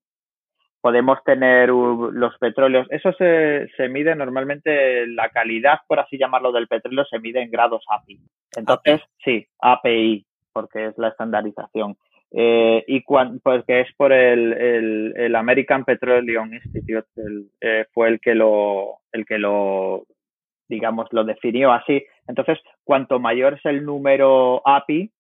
podemos 0.87 1.21
tener 1.25 1.67
los 1.67 2.37
petróleos. 2.37 2.87
Eso 2.89 3.11
se, 3.17 3.67
se, 3.75 3.89
mide 3.89 4.15
normalmente, 4.15 5.05
la 5.07 5.27
calidad, 5.27 5.79
por 5.85 5.99
así 5.99 6.17
llamarlo, 6.17 6.53
del 6.53 6.69
petróleo 6.69 7.03
se 7.03 7.19
mide 7.19 7.41
en 7.41 7.51
grados 7.51 7.83
API. 7.89 8.17
Entonces, 8.55 9.01
sí, 9.21 9.45
API, 9.59 10.25
porque 10.53 10.85
es 10.85 10.97
la 10.97 11.09
estandarización. 11.09 11.97
Eh, 12.31 12.85
y 12.87 13.03
cuando, 13.03 13.37
pues 13.43 13.65
que 13.65 13.81
es 13.81 13.93
por 13.97 14.13
el, 14.13 14.53
el, 14.53 15.13
el 15.17 15.35
American 15.35 15.83
Petroleum 15.83 16.53
Institute, 16.53 17.09
eh, 17.59 17.85
fue 17.93 18.07
el 18.07 18.21
que 18.21 18.33
lo, 18.33 18.99
el 19.11 19.25
que 19.25 19.39
lo, 19.39 20.05
digamos, 20.69 21.09
lo 21.11 21.25
definió 21.25 21.73
así. 21.73 22.01
Entonces, 22.29 22.59
cuanto 22.85 23.19
mayor 23.19 23.55
es 23.55 23.65
el 23.65 23.83
número 23.83 24.61
API, 24.65 25.11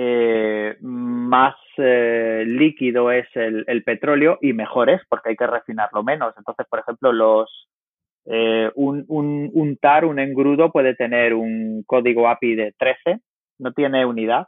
eh, 0.00 0.76
más 0.80 1.56
eh, 1.76 2.44
líquido 2.46 3.10
es 3.10 3.26
el, 3.34 3.82
petróleo 3.84 4.38
y 4.40 4.52
mejor 4.52 4.90
es 4.90 5.02
porque 5.08 5.30
hay 5.30 5.36
que 5.36 5.46
refinarlo 5.46 6.04
menos. 6.04 6.34
Entonces, 6.38 6.66
por 6.70 6.80
ejemplo, 6.80 7.12
los, 7.12 7.68
Eh, 8.30 8.70
un, 8.74 9.04
un, 9.08 9.50
un 9.54 9.76
TAR, 9.78 10.04
un 10.04 10.18
engrudo, 10.18 10.70
puede 10.70 10.94
tener 10.94 11.32
un 11.34 11.82
código 11.86 12.28
API 12.28 12.54
de 12.56 12.74
13, 12.78 13.20
no 13.58 13.72
tiene 13.72 14.04
unidad. 14.06 14.46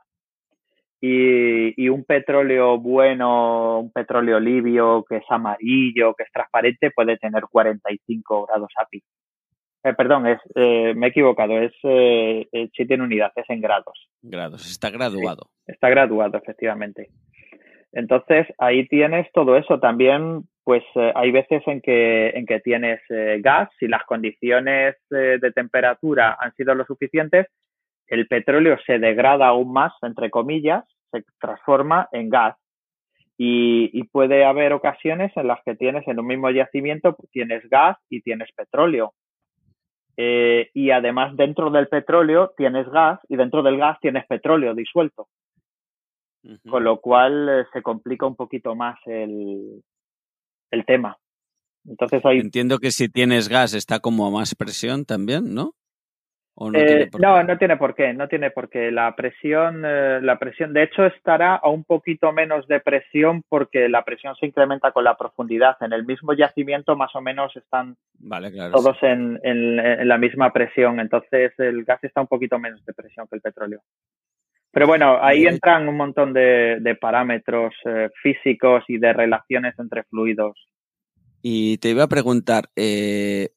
Y, 1.01 1.83
y, 1.83 1.89
un 1.89 2.05
petróleo 2.05 2.79
bueno, 2.79 3.81
un 3.81 3.91
petróleo 3.93 4.39
libio 4.39 5.05
que 5.09 5.17
es 5.19 5.25
amarillo, 5.31 6.15
que 6.15 6.25
es 6.25 6.33
transparente, 6.33 6.91
puede 6.95 7.17
tener 7.19 7.45
45 7.51 8.47
grados 8.47 8.71
API. 8.77 9.03
Eh, 9.83 9.95
perdón, 9.95 10.27
es, 10.27 10.39
eh, 10.55 10.93
me 10.95 11.07
he 11.07 11.11
equivocado, 11.11 11.59
es 11.59 11.73
eh, 11.85 12.47
sí 12.77 12.87
tiene 12.87 13.05
unidad, 13.05 13.33
es 13.35 13.49
en 13.49 13.61
grados. 13.61 14.09
Grados, 14.23 14.71
está 14.71 14.91
graduado. 14.91 15.51
Sí, 15.67 15.73
está 15.73 15.89
graduado, 15.89 16.37
efectivamente. 16.37 17.09
Entonces, 17.93 18.47
ahí 18.59 18.87
tienes 18.87 19.27
todo 19.33 19.57
eso. 19.57 19.81
También, 19.81 20.45
pues, 20.65 20.83
eh, 20.95 21.13
hay 21.15 21.33
veces 21.33 21.63
en 21.67 21.81
que, 21.81 22.31
en 22.31 22.47
que 22.47 22.61
tienes 22.61 23.01
eh, 23.09 23.39
gas, 23.43 23.69
si 23.79 23.89
las 23.89 24.05
condiciones 24.05 24.97
eh, 25.11 25.39
de 25.41 25.53
temperatura 25.53 26.37
han 26.39 26.55
sido 26.55 26.75
lo 26.75 26.85
suficientes, 26.85 27.47
el 28.07 28.27
petróleo 28.27 28.77
se 28.87 28.99
degrada 28.99 29.49
aún 29.49 29.73
más, 29.73 29.93
entre 30.03 30.31
comillas, 30.31 30.85
se 31.11 31.25
transforma 31.41 32.09
en 32.13 32.29
gas. 32.29 32.57
Y, 33.37 33.91
y, 33.99 34.05
puede 34.05 34.45
haber 34.45 34.75
ocasiones 34.75 35.33
en 35.35 35.47
las 35.47 35.61
que 35.65 35.75
tienes 35.75 36.07
en 36.07 36.21
un 36.21 36.27
mismo 36.27 36.51
yacimiento, 36.51 37.17
tienes 37.33 37.67
gas 37.71 37.97
y 38.11 38.21
tienes 38.21 38.51
petróleo. 38.55 39.15
Eh, 40.23 40.71
y 40.75 40.91
además 40.91 41.35
dentro 41.35 41.71
del 41.71 41.89
petróleo 41.89 42.53
tienes 42.55 42.87
gas 42.91 43.19
y 43.31 43.37
dentro 43.37 43.63
del 43.63 43.79
gas 43.79 43.97
tienes 44.03 44.27
petróleo 44.27 44.75
disuelto. 44.75 45.29
Uh 46.43 46.51
-huh. 46.51 46.71
Con 46.71 46.85
lo 46.85 47.01
cual 47.01 47.49
eh, 47.49 47.65
se 47.73 47.81
complica 47.81 48.27
un 48.27 48.37
poquito 48.37 48.75
más 48.75 48.99
el, 49.07 49.83
el 50.71 50.85
tema. 50.85 51.17
Entonces 51.87 52.23
hay... 52.27 52.39
Entiendo 52.41 52.79
que 52.81 52.91
si 52.91 53.09
tienes 53.09 53.49
gas 53.49 53.73
está 53.73 54.01
como 54.01 54.27
a 54.27 54.31
más 54.31 54.55
presión 54.55 55.07
también, 55.07 55.55
¿no? 55.55 55.73
No, 56.61 56.79
eh, 56.79 57.09
no, 57.19 57.43
no, 57.43 57.57
tiene 57.57 57.79
por 57.79 57.95
qué, 57.95 58.13
no 58.13 58.29
tiene 58.29 58.51
por 58.51 58.69
qué. 58.69 58.91
La 58.91 59.17
presión, 59.17 59.83
eh, 59.83 60.21
la 60.21 60.39
presión, 60.39 60.75
de 60.75 60.83
hecho, 60.83 61.07
estará 61.07 61.55
a 61.55 61.71
un 61.71 61.85
poquito 61.85 62.33
menos 62.33 62.69
de 62.69 62.81
presión 62.81 63.43
porque 63.49 63.89
la 63.89 64.05
presión 64.05 64.37
se 64.37 64.45
incrementa 64.45 64.93
con 64.93 65.05
la 65.05 65.17
profundidad. 65.17 65.79
En 65.81 65.95
el 65.95 66.05
mismo 66.05 66.35
yacimiento, 66.35 66.97
más 66.97 67.17
o 67.17 67.23
menos, 67.23 67.57
están 67.57 67.97
vale, 68.19 68.53
claro, 68.53 68.73
todos 68.73 68.95
sí. 69.01 69.07
en, 69.07 69.41
en, 69.43 69.79
en, 69.81 70.07
la 70.07 70.19
misma 70.19 70.53
presión. 70.53 71.01
Entonces, 71.01 71.53
el 71.57 71.83
gas 71.85 72.05
está 72.05 72.21
un 72.21 72.27
poquito 72.27 72.59
menos 72.59 72.85
de 72.85 72.93
presión 72.93 73.27
que 73.27 73.37
el 73.37 73.43
petróleo. 73.43 73.81
Pero 74.71 74.87
bueno, 74.87 75.19
ahí 75.21 75.47
entran 75.47 75.89
un 75.89 75.97
montón 75.97 76.35
de, 76.35 76.79
de 76.81 76.95
parámetros 76.95 77.75
eh, 77.87 78.11
físicos 78.23 78.85
y 78.87 78.99
de 78.99 79.15
relaciones 79.15 79.79
entre 79.79 80.05
fluidos. 80.05 80.57
Y 81.43 81.79
te 81.79 81.89
iba 81.89 82.05
a 82.05 82.09
preguntar, 82.09 82.69
eh, 82.77 83.49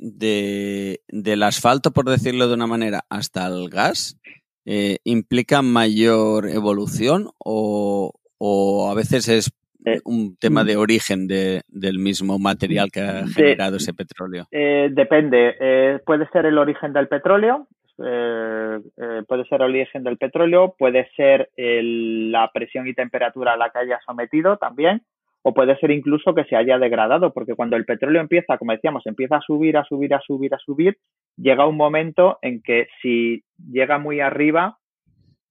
de, 0.00 1.00
del 1.08 1.42
asfalto, 1.42 1.92
por 1.92 2.06
decirlo 2.06 2.48
de 2.48 2.54
una 2.54 2.66
manera, 2.66 3.04
hasta 3.10 3.46
el 3.46 3.68
gas, 3.68 4.18
eh, 4.64 4.96
¿implica 5.04 5.62
mayor 5.62 6.48
evolución 6.48 7.28
o, 7.38 8.12
o, 8.38 8.90
a 8.90 8.94
veces 8.94 9.28
es 9.28 9.52
Eh, 9.82 9.98
un 10.04 10.36
tema 10.36 10.62
de 10.62 10.76
origen 10.76 11.26
de, 11.26 11.62
del 11.68 11.98
mismo 11.98 12.38
material 12.38 12.90
que 12.92 13.00
ha 13.00 13.26
generado 13.26 13.70
de, 13.70 13.76
ese 13.78 13.94
petróleo? 13.94 14.44
Eh, 14.52 14.90
depende. 14.92 15.56
Eh, 15.58 15.98
puede 16.04 16.28
ser 16.32 16.44
el 16.44 16.58
origen 16.58 16.92
del 16.92 17.08
petróleo, 17.08 17.66
eh, 17.96 18.78
puede 19.26 19.44
ser 19.46 19.62
el 19.62 19.70
origen 19.70 20.04
del 20.04 20.18
petróleo, 20.18 20.74
puede 20.78 21.08
ser 21.16 21.48
el, 21.56 22.30
la 22.30 22.50
presión 22.52 22.88
y 22.88 22.92
temperatura 22.92 23.54
a 23.54 23.56
la 23.56 23.70
que 23.70 23.78
haya 23.78 23.98
sometido 24.04 24.58
también, 24.58 25.00
o 25.42 25.54
puede 25.54 25.76
ser 25.78 25.90
incluso 25.90 26.34
que 26.34 26.44
se 26.44 26.56
haya 26.56 26.78
degradado, 26.78 27.32
porque 27.32 27.54
cuando 27.54 27.76
el 27.76 27.84
petróleo 27.84 28.20
empieza, 28.20 28.58
como 28.58 28.72
decíamos, 28.72 29.06
empieza 29.06 29.36
a 29.36 29.40
subir, 29.40 29.76
a 29.76 29.84
subir, 29.84 30.14
a 30.14 30.20
subir, 30.20 30.54
a 30.54 30.58
subir, 30.58 30.98
llega 31.36 31.66
un 31.66 31.76
momento 31.76 32.38
en 32.42 32.62
que 32.62 32.88
si 33.00 33.42
llega 33.70 33.98
muy 33.98 34.20
arriba, 34.20 34.78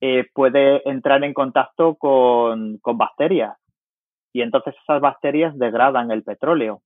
eh, 0.01 0.27
puede 0.33 0.87
entrar 0.89 1.23
en 1.23 1.33
contacto 1.33 1.95
con, 1.95 2.77
con 2.77 2.97
bacterias 2.97 3.57
y 4.31 4.41
entonces 4.41 4.75
esas 4.83 5.01
bacterias 5.01 5.57
degradan 5.57 6.11
el 6.11 6.23
petróleo, 6.23 6.81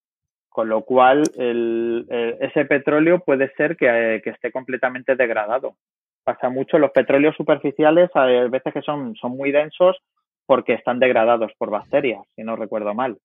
con 0.49 0.69
lo 0.69 0.83
cual 0.83 1.23
ese 1.37 2.65
petróleo 2.65 3.19
puede 3.19 3.51
ser 3.55 3.75
que, 3.75 3.87
eh, 3.87 4.21
que, 4.21 4.29
esté 4.29 4.51
completamente 4.51 5.15
degradado. 5.15 5.75
Pasa 6.23 6.49
mucho, 6.49 6.77
los 6.77 6.91
petróleos 6.91 7.35
superficiales 7.35 8.09
a 8.15 8.25
veces 8.25 8.73
que 8.73 8.81
son, 8.81 9.13
son 9.15 9.31
muy 9.35 9.51
densos 9.51 9.97
porque 10.45 10.73
están 10.73 10.99
degradados 10.99 11.51
por 11.57 11.69
bacterias, 11.69 12.21
si 12.35 12.43
no 12.43 12.55
recuerdo 12.55 12.93
mal. 12.93 13.17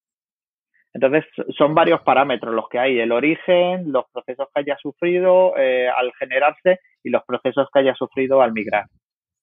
Entonces, 0.95 1.25
son 1.57 1.75
varios 1.75 2.01
parámetros 2.03 2.55
los 2.55 2.69
que 2.69 2.79
hay, 2.79 2.99
el 2.99 3.13
origen, 3.13 3.93
los 3.93 4.05
procesos 4.13 4.49
que 4.55 4.61
haya 4.61 4.77
sufrido 4.81 5.57
eh, 5.57 5.89
al 5.89 6.13
generarse 6.19 6.81
y 7.05 7.11
los 7.11 7.23
procesos 7.27 7.69
que 7.73 7.81
haya 7.81 7.95
sufrido 7.95 8.41
al 8.41 8.53
migrar. 8.53 8.87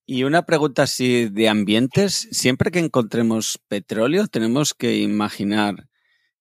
Y 0.06 0.24
una 0.24 0.42
pregunta 0.42 0.82
así 0.82 1.28
de 1.28 1.48
ambientes. 1.48 2.28
Siempre 2.30 2.70
que 2.70 2.78
encontremos 2.78 3.58
petróleo, 3.68 4.26
tenemos 4.28 4.74
que 4.74 4.98
imaginar 4.98 5.74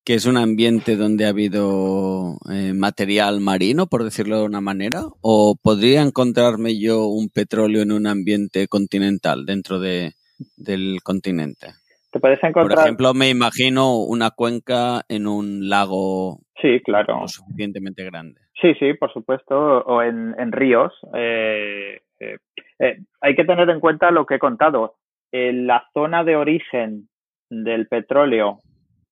que 0.04 0.14
es 0.14 0.28
un 0.28 0.38
ambiente 0.38 0.98
donde 0.98 1.26
ha 1.26 1.30
habido 1.30 2.38
eh, 2.52 2.74
material 2.74 3.42
marino, 3.42 3.88
por 3.88 4.04
decirlo 4.04 4.38
de 4.38 4.46
una 4.46 4.62
manera, 4.62 5.06
o 5.22 5.56
podría 5.60 6.04
encontrarme 6.04 6.80
yo 6.80 7.08
un 7.08 7.30
petróleo 7.30 7.82
en 7.82 7.92
un 7.92 8.06
ambiente 8.06 8.68
continental 8.68 9.48
dentro 9.48 9.80
de, 9.80 10.14
del 10.58 11.00
continente. 11.04 11.68
Te 12.12 12.22
puedes 12.22 12.42
encontrar. 12.44 12.78
Por 12.78 12.86
ejemplo, 12.86 13.14
me 13.14 13.30
imagino 13.30 13.98
una 13.98 14.32
cuenca 14.32 15.02
en 15.10 15.28
un 15.28 15.68
lago. 15.68 16.40
Sí, 16.62 16.80
claro. 16.82 17.20
Lo 17.20 17.28
suficientemente 17.28 18.06
grande. 18.06 18.40
Sí, 18.62 18.74
sí, 18.80 18.94
por 18.94 19.12
supuesto, 19.12 19.54
o 19.56 20.02
en, 20.02 20.34
en 20.40 20.54
ríos. 20.54 20.94
Eh, 21.14 22.00
eh, 22.22 22.38
eh, 22.80 23.00
hay 23.20 23.36
que 23.36 23.44
tener 23.44 23.70
en 23.70 23.82
cuenta 23.82 24.12
lo 24.12 24.26
que 24.26 24.36
he 24.36 24.40
contado. 24.40 24.96
La 25.32 25.86
zona 25.94 26.24
de 26.24 26.38
origen 26.38 27.10
del 27.50 27.88
petróleo, 27.88 28.60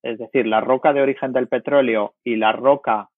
es 0.01 0.17
decir, 0.17 0.47
la 0.47 0.61
roca 0.61 0.93
de 0.93 1.01
origen 1.01 1.33
del 1.33 1.49
petróleo 1.49 2.13
y 2.23 2.37
la 2.37 2.53
roca 2.53 3.09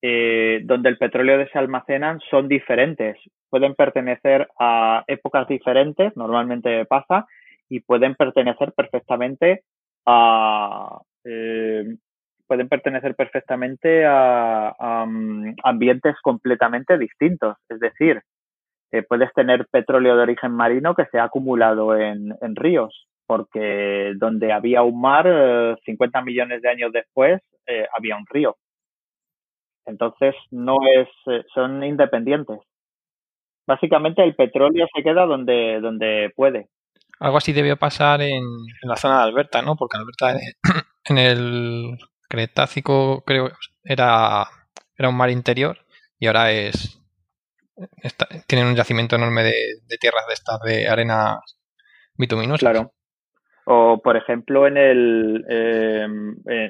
donde 0.00 0.88
el 0.88 0.98
petróleo 0.98 1.44
se 1.52 1.58
almacenan 1.58 2.20
son 2.30 2.46
diferentes. 2.46 3.16
Pueden 3.52 3.74
pertenecer 3.74 4.48
a 4.58 5.04
épocas 5.06 5.46
diferentes, 5.46 6.16
normalmente 6.16 6.86
pasa, 6.86 7.26
y 7.68 7.80
pueden 7.80 8.14
pertenecer 8.14 8.72
perfectamente 8.72 9.62
a 10.06 11.02
eh, 11.24 11.84
pueden 12.46 12.70
pertenecer 12.70 13.14
perfectamente 13.14 14.06
a, 14.06 15.04
um, 15.04 15.54
ambientes 15.64 16.16
completamente 16.22 16.96
distintos. 16.96 17.58
Es 17.68 17.78
decir, 17.78 18.22
eh, 18.90 19.02
puedes 19.02 19.30
tener 19.34 19.66
petróleo 19.70 20.16
de 20.16 20.22
origen 20.22 20.52
marino 20.52 20.94
que 20.94 21.04
se 21.12 21.18
ha 21.18 21.24
acumulado 21.24 21.94
en, 21.94 22.34
ríos, 22.56 23.06
porque 23.26 24.14
donde 24.16 24.50
había 24.50 24.82
un 24.82 24.98
mar, 24.98 25.26
eh, 25.28 25.76
50 25.84 26.22
millones 26.22 26.62
de 26.62 26.70
años 26.70 26.90
después, 26.90 27.42
eh, 27.66 27.86
había 27.94 28.16
un 28.16 28.24
río. 28.26 28.56
Entonces, 29.84 30.34
no 30.50 30.76
es, 30.94 31.08
son 31.52 31.84
independientes. 31.84 32.58
Básicamente 33.66 34.22
el 34.22 34.34
petróleo 34.34 34.86
se 34.94 35.02
queda 35.02 35.26
donde, 35.26 35.80
donde 35.80 36.32
puede. 36.34 36.68
Algo 37.20 37.36
así 37.36 37.52
debió 37.52 37.76
pasar 37.76 38.20
en, 38.20 38.42
en 38.82 38.88
la 38.88 38.96
zona 38.96 39.18
de 39.18 39.24
Alberta, 39.24 39.62
¿no? 39.62 39.76
Porque 39.76 39.96
Alberta 39.96 40.36
en 41.04 41.18
el 41.18 41.98
Cretácico 42.28 43.22
creo 43.24 43.50
era, 43.84 44.44
era 44.96 45.08
un 45.08 45.16
mar 45.16 45.30
interior 45.30 45.78
y 46.18 46.26
ahora 46.26 46.50
es 46.50 47.02
está, 48.02 48.26
tienen 48.46 48.68
un 48.68 48.74
yacimiento 48.74 49.16
enorme 49.16 49.42
de, 49.42 49.54
de, 49.88 49.96
tierras 49.98 50.26
de 50.26 50.34
estas 50.34 50.60
de 50.62 50.88
arena 50.88 51.40
bituminosas. 52.16 52.60
Claro. 52.60 52.92
O, 53.64 54.00
por 54.02 54.16
ejemplo, 54.16 54.66
en 54.66 54.76
el, 54.76 55.44
eh, 55.48 56.06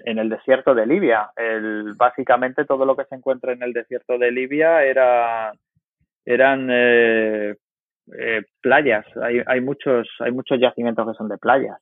en 0.05 0.19
el 0.19 0.29
desierto 0.29 0.75
de 0.75 0.87
Libia. 0.87 1.31
El, 1.37 1.95
básicamente 1.97 2.67
todo 2.67 2.85
lo 2.85 2.97
que 2.97 3.05
se 3.05 3.15
encuentra 3.15 3.53
en 3.53 3.63
el 3.63 3.73
desierto 3.73 4.19
de 4.19 4.31
Libia 4.31 4.85
era, 4.85 5.53
eran 6.25 6.69
eh, 6.71 7.55
eh, 8.19 8.43
playas. 8.61 9.05
Hay, 9.23 9.43
hay, 9.47 9.61
muchos, 9.61 10.09
hay 10.21 10.33
muchos 10.33 10.61
yacimientos 10.61 11.07
que 11.07 11.17
son 11.17 11.29
de 11.29 11.39
playas. 11.39 11.79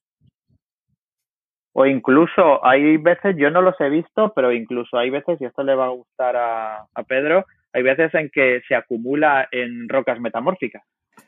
O 1.72 1.86
incluso 1.86 2.64
hay 2.64 2.96
veces, 2.96 3.36
yo 3.38 3.50
no 3.50 3.62
los 3.62 3.80
he 3.80 3.88
visto, 3.88 4.32
pero 4.34 4.52
incluso 4.52 4.98
hay 4.98 5.10
veces, 5.10 5.40
y 5.40 5.44
esto 5.44 5.62
le 5.62 5.74
va 5.74 5.86
a 5.86 5.90
gustar 5.90 6.36
a, 6.36 6.86
a 6.94 7.02
Pedro, 7.04 7.44
hay 7.72 7.82
veces 7.82 8.12
en 8.14 8.30
que 8.30 8.60
se 8.66 8.74
acumula 8.74 9.48
en 9.52 9.88
rocas 9.88 10.18
metamórficas 10.20 10.82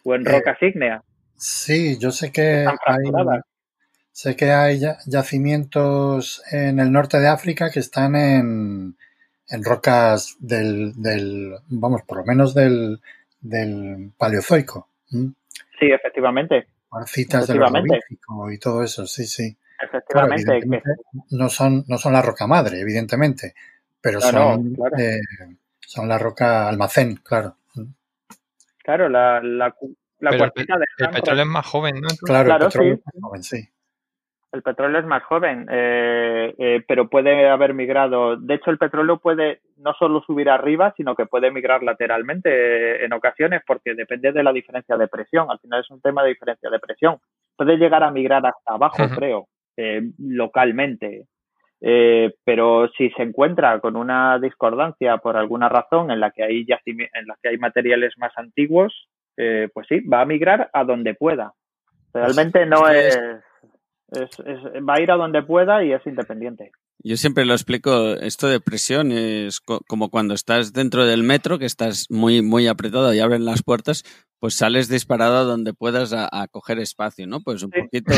o 0.05 0.15
en 0.15 0.25
rocas 0.25 0.59
eh, 0.61 0.67
ígneas. 0.67 1.03
Sí, 1.37 1.99
yo 1.99 2.11
sé 2.11 2.33
que 2.33 2.67
hay, 2.67 3.41
sé 4.11 4.37
que 4.37 4.51
hay 4.51 4.81
yacimientos 5.07 6.43
en 6.53 6.81
el 6.81 6.91
norte 6.93 7.19
de 7.19 7.29
África 7.29 7.71
que 7.71 7.81
están 7.81 8.17
en, 8.17 8.97
en 9.53 9.63
rocas 9.63 10.37
del, 10.41 10.95
del, 10.97 11.55
vamos, 11.69 12.03
por 12.03 12.19
lo 12.19 12.25
menos 12.25 12.55
del, 12.55 13.01
del 13.41 14.11
paleozoico. 14.17 14.89
¿Mm? 15.11 15.27
Sí, 15.79 15.87
efectivamente. 15.93 16.67
Cuarcitas 16.89 17.47
del 17.47 17.63
Ordovícico 17.63 18.51
y 18.51 18.59
todo 18.59 18.83
eso, 18.83 19.07
sí, 19.07 19.27
sí. 19.27 19.55
Efectivamente. 19.81 20.45
Claro, 20.45 20.61
que... 20.61 21.37
no, 21.37 21.49
son, 21.49 21.85
no 21.87 21.99
son 21.99 22.15
la 22.15 22.23
roca 22.23 22.47
madre, 22.47 22.81
evidentemente, 22.81 23.55
pero 24.01 24.21
son, 24.21 24.75
eh, 24.99 25.21
son 25.81 26.09
la 26.09 26.19
roca 26.19 26.69
almacén, 26.69 27.17
claro. 27.17 27.57
Claro, 28.79 29.09
la, 29.09 29.41
la, 29.43 29.75
la 30.19 30.31
el, 30.31 30.53
petróleo 30.53 31.43
es 31.43 31.49
más 31.49 31.67
joven, 31.67 32.01
¿no? 32.01 32.09
Claro, 32.23 32.53
el 32.53 32.59
petróleo 32.59 32.95
es 32.95 33.01
más 33.05 33.15
joven, 33.23 33.43
sí. 33.43 33.69
El 34.53 34.63
petróleo 34.63 35.01
es 35.01 35.07
más 35.07 35.23
joven, 35.25 35.67
eh, 35.71 36.55
eh, 36.59 36.85
pero 36.87 37.09
puede 37.09 37.49
haber 37.49 37.73
migrado. 37.73 38.37
De 38.37 38.55
hecho, 38.55 38.71
el 38.71 38.79
petróleo 38.79 39.17
puede 39.17 39.61
no 39.79 39.95
solo 39.95 40.23
subir 40.23 40.51
arriba, 40.51 40.93
sino 40.97 41.15
que 41.15 41.27
puede 41.27 41.51
migrar 41.51 41.83
lateralmente 41.83 43.03
en 43.03 43.13
ocasiones, 43.15 43.63
porque 43.67 43.95
depende 43.95 44.31
de 44.31 44.43
la 44.43 44.53
diferencia 44.53 44.97
de 44.97 45.09
presión. 45.09 45.51
Al 45.51 45.59
final 45.59 45.81
es 45.81 45.91
un 45.91 46.03
tema 46.03 46.23
de 46.23 46.31
diferencia 46.31 46.69
de 46.69 46.79
presión. 46.79 47.17
Puede 47.57 47.79
llegar 47.79 48.03
a 48.03 48.11
migrar 48.11 48.45
hasta 48.47 48.75
abajo, 48.75 49.03
creo, 49.17 49.49
localmente. 50.19 51.27
Eh, 51.85 52.33
pero 52.45 52.89
si 52.97 53.11
se 53.11 53.25
encuentra 53.25 53.81
con 53.81 53.97
una 53.97 54.39
discordancia 54.39 55.17
por 55.17 55.37
alguna 55.37 55.69
razón 55.69 56.13
en 56.13 56.21
la 56.21 56.31
que 56.31 56.45
hay 56.45 56.65
en 56.65 57.27
la 57.27 57.37
que 57.43 57.49
hay 57.49 57.59
materiales 57.59 58.15
más 58.19 58.33
antiguos, 58.37 59.09
eh, 59.37 59.69
pues 59.75 59.89
sí, 59.89 59.99
va 60.01 60.21
a 60.21 60.25
migrar 60.25 60.71
a 60.73 60.85
donde 60.85 61.15
pueda. 61.15 61.55
Realmente 62.15 62.67
no 62.67 62.89
es, 62.89 63.19
es, 64.13 64.31
va 64.89 64.95
a 64.95 65.01
ir 65.01 65.11
a 65.11 65.17
donde 65.17 65.43
pueda 65.43 65.85
y 65.85 65.93
es 65.93 66.07
independiente. 66.07 66.73
Yo 67.05 67.17
siempre 67.17 67.45
lo 67.45 67.53
explico, 67.53 68.13
esto 68.15 68.47
de 68.47 68.61
presión 68.61 69.11
es 69.11 69.61
como 69.61 70.09
cuando 70.09 70.35
estás 70.35 70.73
dentro 70.73 71.05
del 71.05 71.25
metro, 71.25 71.59
que 71.59 71.65
estás 71.65 72.07
muy, 72.11 72.43
muy 72.43 72.69
apretado 72.69 73.13
y 73.13 73.19
abren 73.19 73.45
las 73.45 73.65
puertas, 73.65 74.05
pues 74.39 74.57
sales 74.57 74.89
disparado 74.89 75.39
a 75.39 75.43
donde 75.43 75.75
puedas 75.75 76.13
a, 76.13 76.47
coger 76.49 76.79
espacio, 76.79 77.27
¿no? 77.27 77.41
Pues 77.41 77.65
un 77.65 77.71
poquito 77.71 78.13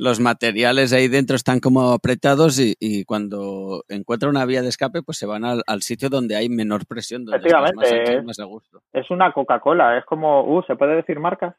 los 0.00 0.18
materiales 0.18 0.92
ahí 0.92 1.06
dentro 1.06 1.36
están 1.36 1.60
como 1.60 1.92
apretados 1.92 2.58
y, 2.58 3.04
cuando 3.04 3.84
encuentra 3.88 4.28
una 4.28 4.44
vía 4.44 4.62
de 4.62 4.70
escape, 4.70 5.02
pues 5.02 5.18
se 5.18 5.26
van 5.26 5.44
al, 5.44 5.82
sitio 5.82 6.08
donde 6.08 6.34
hay 6.34 6.48
menor 6.48 6.86
presión, 6.86 7.24
donde 7.24 7.38
Efectivamente, 7.38 8.22
más, 8.22 8.40
a 8.40 8.44
gusto. 8.44 8.80
Es 8.92 9.08
una 9.10 9.32
Coca-Cola, 9.32 9.98
es 9.98 10.04
como, 10.04 10.42
uh, 10.42 10.62
¿se 10.62 10.74
puede 10.74 10.96
decir 10.96 11.20
marcas? 11.20 11.54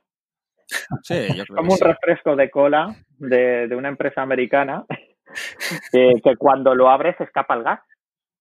Sí, 1.04 1.28
yo 1.36 1.46
creo 1.46 1.58
como 1.58 1.74
un 1.74 1.80
refresco 1.80 2.36
de 2.36 2.50
cola 2.50 2.96
de, 3.18 3.68
de 3.68 3.76
una 3.76 3.90
empresa 3.90 4.22
americana 4.22 4.86
que, 5.92 6.36
cuando 6.38 6.76
lo 6.76 6.90
abres 6.90 7.20
escapa 7.20 7.56
el 7.56 7.64
gas, 7.64 7.82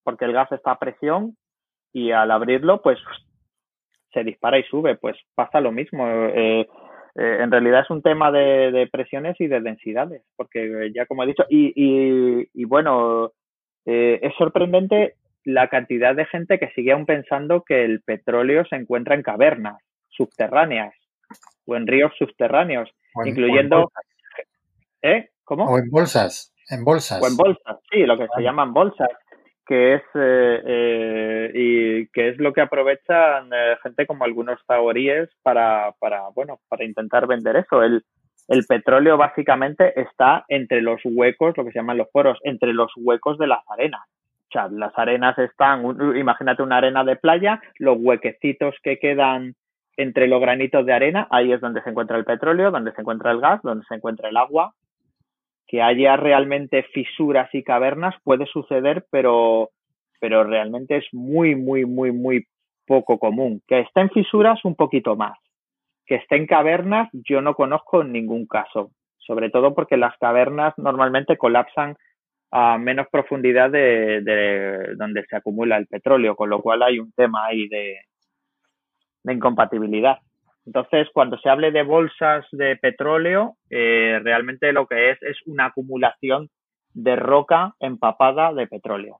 porque 0.03 0.25
el 0.25 0.33
gas 0.33 0.51
está 0.51 0.71
a 0.71 0.79
presión 0.79 1.37
y 1.93 2.11
al 2.11 2.31
abrirlo, 2.31 2.81
pues 2.81 2.99
se 4.13 4.23
dispara 4.23 4.59
y 4.59 4.63
sube. 4.63 4.95
Pues 4.95 5.17
pasa 5.35 5.61
lo 5.61 5.71
mismo. 5.71 6.07
Eh, 6.07 6.61
eh, 6.61 6.67
en 7.15 7.51
realidad 7.51 7.81
es 7.81 7.89
un 7.89 8.01
tema 8.01 8.31
de, 8.31 8.87
presiones 8.91 9.39
y 9.39 9.47
de 9.47 9.61
densidades, 9.61 10.23
porque 10.35 10.91
ya 10.93 11.05
como 11.05 11.23
he 11.23 11.27
dicho, 11.27 11.45
y, 11.49 11.73
y, 12.53 12.65
bueno, 12.65 13.31
eh, 13.85 14.19
es 14.21 14.33
sorprendente 14.37 15.15
la 15.43 15.69
cantidad 15.69 16.13
de 16.13 16.25
gente 16.25 16.59
que 16.59 16.69
sigue 16.71 16.91
aún 16.91 17.05
pensando 17.05 17.63
que 17.63 17.85
el 17.85 18.01
petróleo 18.01 18.65
se 18.65 18.75
encuentra 18.75 19.15
en 19.15 19.23
cavernas 19.23 19.81
subterráneas 20.09 20.93
o 21.65 21.75
en 21.75 21.87
ríos 21.87 22.11
subterráneos, 22.17 22.89
incluyendo... 23.25 23.91
¿Eh? 25.01 25.29
¿Cómo? 25.43 25.65
O 25.65 25.77
en 25.77 25.89
bolsas. 25.89 26.53
En 26.69 26.83
bolsas. 26.83 27.21
O 27.21 27.27
en 27.27 27.37
bolsas, 27.37 27.77
sí, 27.89 28.05
lo 28.05 28.17
que 28.17 28.27
se 28.35 28.41
llaman 28.41 28.73
bolsas, 28.73 29.09
que 29.65 29.95
es 29.95 30.01
eh, 30.15 30.61
eh, 30.65 31.51
y 31.53 32.07
que 32.07 32.29
es 32.29 32.37
lo 32.37 32.53
que 32.53 32.61
aprovechan 32.61 33.49
eh, 33.53 33.77
gente 33.83 34.05
como 34.05 34.23
algunos 34.23 34.59
zahoríes 34.65 35.29
para, 35.43 35.93
para, 35.99 36.29
bueno, 36.35 36.59
para 36.67 36.85
intentar 36.85 37.27
vender 37.27 37.57
eso. 37.57 37.83
El, 37.83 38.03
el 38.47 38.65
petróleo 38.65 39.17
básicamente 39.17 39.99
está 39.99 40.45
entre 40.47 40.81
los 40.81 41.01
huecos, 41.03 41.55
lo 41.57 41.65
que 41.65 41.71
se 41.71 41.79
llaman 41.79 41.97
los 41.97 42.07
poros, 42.09 42.39
entre 42.43 42.73
los 42.73 42.91
huecos 42.95 43.37
de 43.37 43.47
las 43.47 43.59
arenas. 43.69 44.01
O 44.49 44.51
sea, 44.51 44.69
las 44.69 44.97
arenas 44.97 45.37
están, 45.37 45.83
imagínate 46.15 46.63
una 46.63 46.77
arena 46.77 47.03
de 47.03 47.17
playa, 47.17 47.61
los 47.79 47.97
huequecitos 47.99 48.75
que 48.81 48.97
quedan 48.97 49.55
entre 49.97 50.27
los 50.27 50.39
granitos 50.39 50.85
de 50.85 50.93
arena, 50.93 51.27
ahí 51.31 51.51
es 51.51 51.59
donde 51.59 51.81
se 51.81 51.89
encuentra 51.89 52.17
el 52.17 52.23
petróleo, 52.23 52.69
donde 52.69 52.93
se 52.93 53.01
encuentra 53.01 53.31
el 53.31 53.41
gas, 53.41 53.61
donde 53.63 53.83
se 53.87 53.95
encuentra 53.95 54.29
el 54.29 54.37
agua, 54.37 54.73
que 55.67 55.81
haya 55.81 56.15
realmente 56.15 56.83
fisuras 56.93 57.49
y 57.53 57.63
cavernas 57.63 58.15
puede 58.23 58.45
suceder, 58.45 59.05
pero, 59.11 59.71
pero 60.21 60.43
realmente 60.43 60.97
es 60.97 61.05
muy, 61.11 61.55
muy, 61.55 61.85
muy, 61.85 62.11
muy 62.11 62.45
poco 62.85 63.17
común. 63.17 63.61
Que 63.67 63.81
esté 63.81 64.01
en 64.01 64.11
fisuras 64.11 64.63
un 64.63 64.75
poquito 64.75 65.15
más. 65.15 65.37
Que 66.05 66.15
esté 66.15 66.37
en 66.37 66.45
cavernas 66.45 67.09
yo 67.11 67.41
no 67.41 67.55
conozco 67.55 68.03
ningún 68.03 68.45
caso. 68.45 68.91
Sobre 69.17 69.49
todo 69.49 69.75
porque 69.75 69.97
las 69.97 70.17
cavernas 70.19 70.73
normalmente 70.77 71.37
colapsan 71.37 71.97
a 72.51 72.77
menos 72.77 73.07
profundidad 73.11 73.69
de, 73.69 74.21
de 74.21 74.95
donde 74.95 75.25
se 75.25 75.35
acumula 75.35 75.75
el 75.75 75.87
petróleo, 75.87 76.37
con 76.37 76.49
lo 76.49 76.61
cual 76.61 76.81
hay 76.81 76.99
un 76.99 77.11
tema 77.11 77.45
ahí 77.45 77.67
de, 77.67 77.97
de 79.27 79.33
incompatibilidad. 79.33 80.17
Entonces, 80.65 81.07
cuando 81.13 81.37
se 81.37 81.49
hable 81.49 81.71
de 81.71 81.83
bolsas 81.83 82.45
de 82.51 82.75
petróleo, 82.75 83.55
eh, 83.69 84.19
realmente 84.23 84.73
lo 84.73 84.87
que 84.87 85.11
es 85.11 85.21
es 85.21 85.37
una 85.45 85.67
acumulación 85.67 86.49
de 86.93 87.15
roca 87.15 87.75
empapada 87.79 88.51
de 88.53 88.67
petróleo 88.67 89.19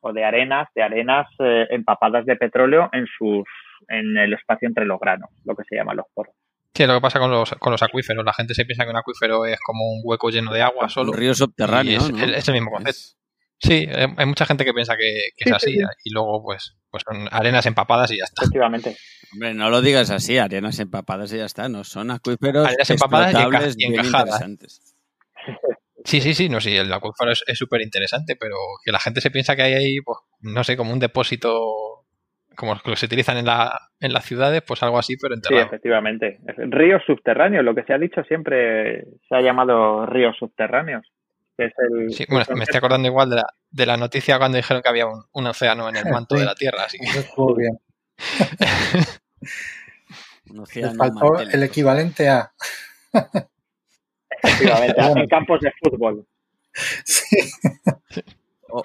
o 0.00 0.12
de 0.12 0.24
arenas, 0.24 0.68
de 0.74 0.82
arenas 0.82 1.26
eh, 1.40 1.66
empapadas 1.70 2.24
de 2.24 2.36
petróleo 2.36 2.88
en 2.92 3.06
sus 3.06 3.44
en 3.88 4.16
el 4.16 4.32
espacio 4.32 4.66
entre 4.66 4.84
los 4.84 4.98
granos, 4.98 5.30
lo 5.44 5.54
que 5.54 5.62
se 5.68 5.76
llama 5.76 5.94
los 5.94 6.06
poros. 6.14 6.34
Sí, 6.74 6.86
lo 6.86 6.94
que 6.94 7.00
pasa 7.00 7.18
con 7.18 7.30
los, 7.30 7.50
con 7.54 7.72
los 7.72 7.82
acuíferos. 7.82 8.24
La 8.24 8.32
gente 8.32 8.54
se 8.54 8.64
piensa 8.64 8.84
que 8.84 8.90
un 8.90 8.96
acuífero 8.96 9.46
es 9.46 9.58
como 9.60 9.84
un 9.84 10.00
hueco 10.04 10.30
lleno 10.30 10.52
de 10.52 10.62
agua 10.62 10.88
solo. 10.88 11.10
Un 11.10 11.16
río 11.16 11.34
subterráneo. 11.34 12.00
Es, 12.00 12.48
el 12.48 12.54
mismo 12.54 12.70
concepto. 12.70 13.17
Sí, 13.60 13.88
hay 13.90 14.26
mucha 14.26 14.46
gente 14.46 14.64
que 14.64 14.72
piensa 14.72 14.96
que, 14.96 15.30
es 15.36 15.52
así 15.52 15.78
y 16.04 16.12
luego 16.12 16.42
pues, 16.42 16.76
pues 16.90 17.02
son 17.08 17.28
arenas 17.30 17.66
empapadas 17.66 18.10
y 18.12 18.18
ya 18.18 18.24
está. 18.24 18.42
Efectivamente. 18.42 18.96
Hombre, 19.32 19.54
no 19.54 19.68
lo 19.68 19.82
digas 19.82 20.10
así, 20.10 20.38
arenas 20.38 20.78
empapadas 20.78 21.32
y 21.32 21.38
ya 21.38 21.44
está, 21.44 21.68
no 21.68 21.84
son 21.84 22.10
acuíferos 22.10 22.66
arenas 22.66 22.90
empapadas 22.90 23.74
y, 23.76 23.84
encajadas. 23.84 24.44
Sí, 26.04 26.20
sí, 26.20 26.34
sí, 26.34 26.48
no, 26.48 26.60
sí, 26.60 26.76
el 26.76 26.92
acuífero 26.92 27.32
es 27.32 27.58
súper 27.58 27.82
interesante, 27.82 28.36
pero 28.36 28.54
que 28.84 28.92
la 28.92 29.00
gente 29.00 29.20
se 29.20 29.30
piensa 29.30 29.56
que 29.56 29.62
hay 29.62 29.74
ahí, 29.74 29.96
pues, 30.04 30.18
no 30.40 30.62
sé, 30.62 30.76
como 30.76 30.92
un 30.92 31.00
depósito 31.00 31.98
como 32.58 32.72
los 32.72 32.82
que 32.82 32.96
se 32.96 33.06
utilizan 33.06 33.36
en, 33.36 33.46
la, 33.46 33.72
en 34.00 34.12
las 34.12 34.24
ciudades, 34.24 34.62
pues 34.66 34.82
algo 34.82 34.98
así, 34.98 35.16
pero 35.16 35.34
enterrado. 35.34 35.62
Sí, 35.62 35.68
efectivamente. 35.68 36.40
Ríos 36.56 37.02
subterráneos, 37.06 37.64
lo 37.64 37.72
que 37.72 37.84
se 37.84 37.92
ha 37.92 37.98
dicho 37.98 38.24
siempre 38.24 39.04
se 39.28 39.36
ha 39.36 39.40
llamado 39.40 40.06
ríos 40.06 40.36
subterráneos. 40.36 41.06
Sí, 42.10 42.24
bueno, 42.28 42.44
me 42.54 42.64
estoy 42.64 42.78
acordando 42.78 43.08
igual 43.08 43.30
de 43.30 43.36
la, 43.36 43.46
de 43.70 43.86
la 43.86 43.96
noticia 43.96 44.38
cuando 44.38 44.56
dijeron 44.56 44.82
que 44.82 44.88
había 44.88 45.06
un, 45.06 45.46
océano 45.46 45.88
en 45.88 45.96
el 45.96 46.04
manto 46.12 46.36
de 46.36 46.44
la 46.44 46.54
Tierra. 46.54 46.84
Así 46.84 46.98
que... 46.98 47.06
bien. 47.56 47.80
faltó 50.96 51.40
el 51.40 51.62
equivalente 51.62 52.28
a. 52.28 52.52
Efectivamente, 54.42 55.00
en 55.20 55.28
campos 55.28 55.60
de 55.60 55.72
fútbol. 55.80 56.26
Sí. 57.04 57.36
O, 58.70 58.82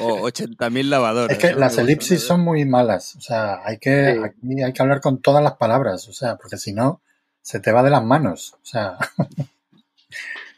o 0.00 0.28
80.000 0.28 0.84
lavadores. 0.84 1.36
Es 1.36 1.42
que 1.42 1.58
las 1.58 1.78
elipsis 1.78 2.22
son 2.22 2.42
muy 2.42 2.64
malas. 2.64 3.16
O 3.16 3.20
sea, 3.20 3.64
hay 3.64 3.78
que, 3.78 4.20
aquí 4.22 4.62
hay 4.62 4.72
que 4.72 4.82
hablar 4.82 5.00
con 5.00 5.20
todas 5.20 5.42
las 5.42 5.54
palabras. 5.54 6.08
O 6.08 6.12
sea, 6.12 6.36
porque 6.36 6.58
si 6.58 6.72
no, 6.72 7.02
se 7.40 7.60
te 7.60 7.72
va 7.72 7.82
de 7.82 7.90
las 7.90 8.04
manos. 8.04 8.54
O 8.54 8.64
sea. 8.64 8.98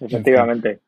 Efectivamente. 0.00 0.80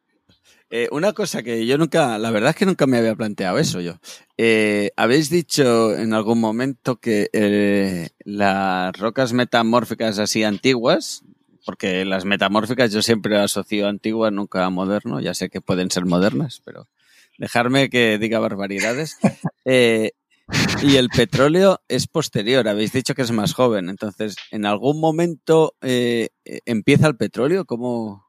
Eh, 0.71 0.89
una 0.93 1.15
cosa 1.15 1.43
que 1.43 1.65
yo 1.67 1.79
nunca, 1.79 2.19
la 2.19 2.31
verdad 2.31 2.51
es 2.51 2.57
que 2.57 2.67
nunca 2.67 2.87
me 2.87 2.99
había 2.99 3.15
planteado 3.15 3.59
eso 3.59 3.81
yo. 3.81 3.99
Eh, 4.37 4.91
Habéis 4.97 5.31
dicho 5.31 5.97
en 5.97 6.13
algún 6.13 6.41
momento 6.41 6.97
que 6.97 7.31
eh, 7.33 8.11
las 8.25 8.95
rocas 8.99 9.33
metamórficas 9.33 10.19
así 10.19 10.45
antiguas, 10.45 11.23
porque 11.65 12.05
las 12.05 12.27
metamórficas 12.27 12.93
yo 12.93 13.01
siempre 13.01 13.39
asocio 13.39 13.89
antiguas, 13.89 14.33
nunca 14.33 14.65
a 14.67 14.71
moderno, 14.71 15.21
ya 15.21 15.33
sé 15.33 15.49
que 15.49 15.63
pueden 15.63 15.91
ser 15.91 16.05
modernas, 16.05 16.61
pero 16.65 16.87
dejarme 17.39 17.89
que 17.89 18.19
diga 18.19 18.39
barbaridades. 18.39 19.17
y 19.65 20.97
el 20.97 21.09
petróleo 21.09 21.81
es 21.89 22.07
posterior, 22.07 22.69
habéis 22.69 22.93
dicho 22.93 23.15
que 23.15 23.23
es 23.23 23.33
más 23.33 23.55
joven, 23.55 23.89
entonces, 23.89 24.37
¿en 24.51 24.67
algún 24.67 25.01
momento 25.01 25.75
empieza 25.81 27.07
el 27.07 27.17
petróleo? 27.17 27.65
¿Cómo, 27.65 28.28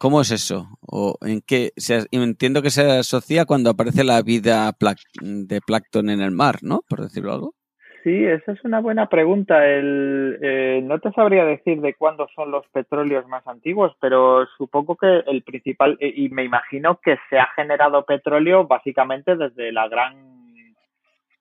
¿Cómo 0.00 0.22
es 0.22 0.30
eso? 0.30 0.66
¿O 0.80 1.16
en 1.20 1.42
qué? 1.46 1.72
Se, 1.76 2.06
entiendo 2.10 2.62
que 2.62 2.70
se 2.70 2.90
asocia 2.90 3.44
cuando 3.44 3.68
aparece 3.68 4.02
la 4.02 4.22
vida 4.22 4.74
de 5.20 5.60
plancton 5.60 6.08
en 6.08 6.22
el 6.22 6.30
mar, 6.30 6.60
¿no? 6.62 6.80
Por 6.88 7.02
decirlo 7.02 7.34
algo. 7.34 7.54
Sí, 8.02 8.24
esa 8.24 8.52
es 8.52 8.64
una 8.64 8.80
buena 8.80 9.10
pregunta. 9.10 9.68
El, 9.68 10.38
eh, 10.40 10.80
no 10.82 11.00
te 11.00 11.12
sabría 11.12 11.44
decir 11.44 11.82
de 11.82 11.92
cuándo 11.92 12.28
son 12.34 12.50
los 12.50 12.66
petróleos 12.68 13.28
más 13.28 13.46
antiguos, 13.46 13.94
pero 14.00 14.46
supongo 14.56 14.96
que 14.96 15.22
el 15.26 15.42
principal, 15.42 15.98
eh, 16.00 16.10
y 16.16 16.30
me 16.30 16.44
imagino 16.44 16.98
que 17.04 17.18
se 17.28 17.38
ha 17.38 17.48
generado 17.54 18.06
petróleo 18.06 18.66
básicamente 18.66 19.36
desde 19.36 19.70
la 19.70 19.86
gran 19.88 20.40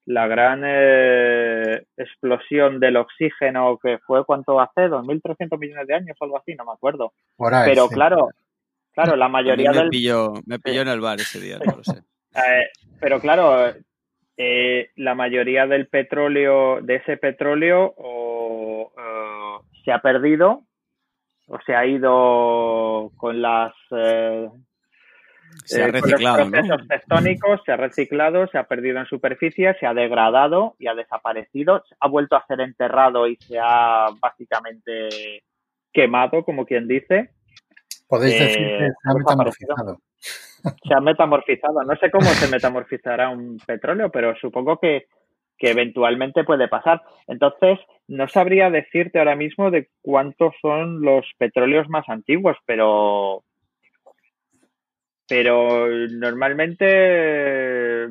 la 0.06 0.28
gran 0.28 0.64
eh, 0.66 1.84
explosión 1.96 2.80
del 2.82 2.98
oxígeno 2.98 3.78
que 3.82 4.00
fue 4.00 4.26
cuánto 4.26 4.60
hace, 4.60 4.90
2.300 4.90 5.58
millones 5.58 5.88
de 5.88 5.94
años 5.94 6.18
o 6.20 6.26
algo 6.26 6.38
así, 6.40 6.56
no 6.56 6.66
me 6.66 6.74
acuerdo. 6.74 7.14
Pero 7.38 7.88
claro, 7.88 8.30
Claro, 8.94 9.16
la 9.16 9.30
mayoría 9.30 9.72
me 9.72 9.78
del... 9.78 9.90
Pilló, 9.90 10.34
me 10.46 10.60
pilló 10.60 10.82
en 10.82 10.88
el 10.90 11.02
bar 11.02 11.20
ese 11.20 11.40
día, 11.40 11.58
no 11.64 11.78
lo 11.78 11.84
sé. 11.84 12.02
Eh, 12.36 12.70
pero 13.00 13.20
claro, 13.20 13.74
eh, 14.38 14.92
la 14.98 15.16
mayoría 15.16 15.66
del 15.66 15.88
petróleo, 15.88 16.80
de 16.80 16.98
ese 16.98 17.18
petróleo, 17.18 17.92
o, 17.98 18.94
se 19.84 19.92
ha 19.92 20.00
perdido 20.00 20.64
o 21.48 21.60
se 21.66 21.74
ha 21.74 21.88
ido 21.88 23.12
con 23.18 23.42
las 23.42 23.74
se 25.66 25.84
ha 25.84 25.88
reciclado, 25.88 26.40
los 26.40 26.50
procesos 26.50 26.88
tectónicos, 26.88 27.62
se 27.66 27.72
ha 27.72 27.78
reciclado, 27.78 28.48
se 28.48 28.58
ha 28.58 28.64
perdido 28.64 29.00
en 29.00 29.06
superficie, 29.06 29.76
se 29.80 29.86
ha 29.86 29.94
degradado 29.94 30.76
y 30.80 30.88
ha 30.88 30.96
desaparecido, 30.96 31.84
ha 32.00 32.08
vuelto 32.08 32.36
a 32.36 32.46
ser 32.48 32.62
enterrado 32.62 33.28
y 33.28 33.36
se 33.38 33.58
ha 33.60 34.08
básicamente 34.20 35.44
quemado, 35.92 36.44
como 36.44 36.66
quien 36.66 36.88
dice. 36.88 37.32
Podéis 38.10 38.40
decir 38.40 38.58
que 38.58 38.88
se 38.88 39.10
ha 39.10 39.14
metamorfizado. 39.14 40.00
Se 40.84 40.94
ha 40.94 41.00
metamorfizado. 41.00 41.84
No 41.84 41.96
sé 41.96 42.12
cómo 42.12 42.26
se 42.26 42.50
metamorfizará 42.50 43.30
un 43.30 43.58
petróleo, 43.66 44.12
pero 44.12 44.36
supongo 44.36 44.78
que, 44.78 45.06
que 45.58 45.70
eventualmente 45.70 46.44
puede 46.44 46.68
pasar. 46.68 47.02
Entonces, 47.28 47.80
no 48.10 48.28
sabría 48.28 48.70
decirte 48.70 49.20
ahora 49.20 49.38
mismo 49.38 49.72
de 49.72 49.88
cuántos 50.02 50.54
son 50.62 51.02
los 51.02 51.26
petróleos 51.38 51.88
más 51.88 52.10
antiguos, 52.10 52.58
pero 52.66 53.46
pero 55.30 55.88
normalmente 56.10 58.06
eh, 58.06 58.10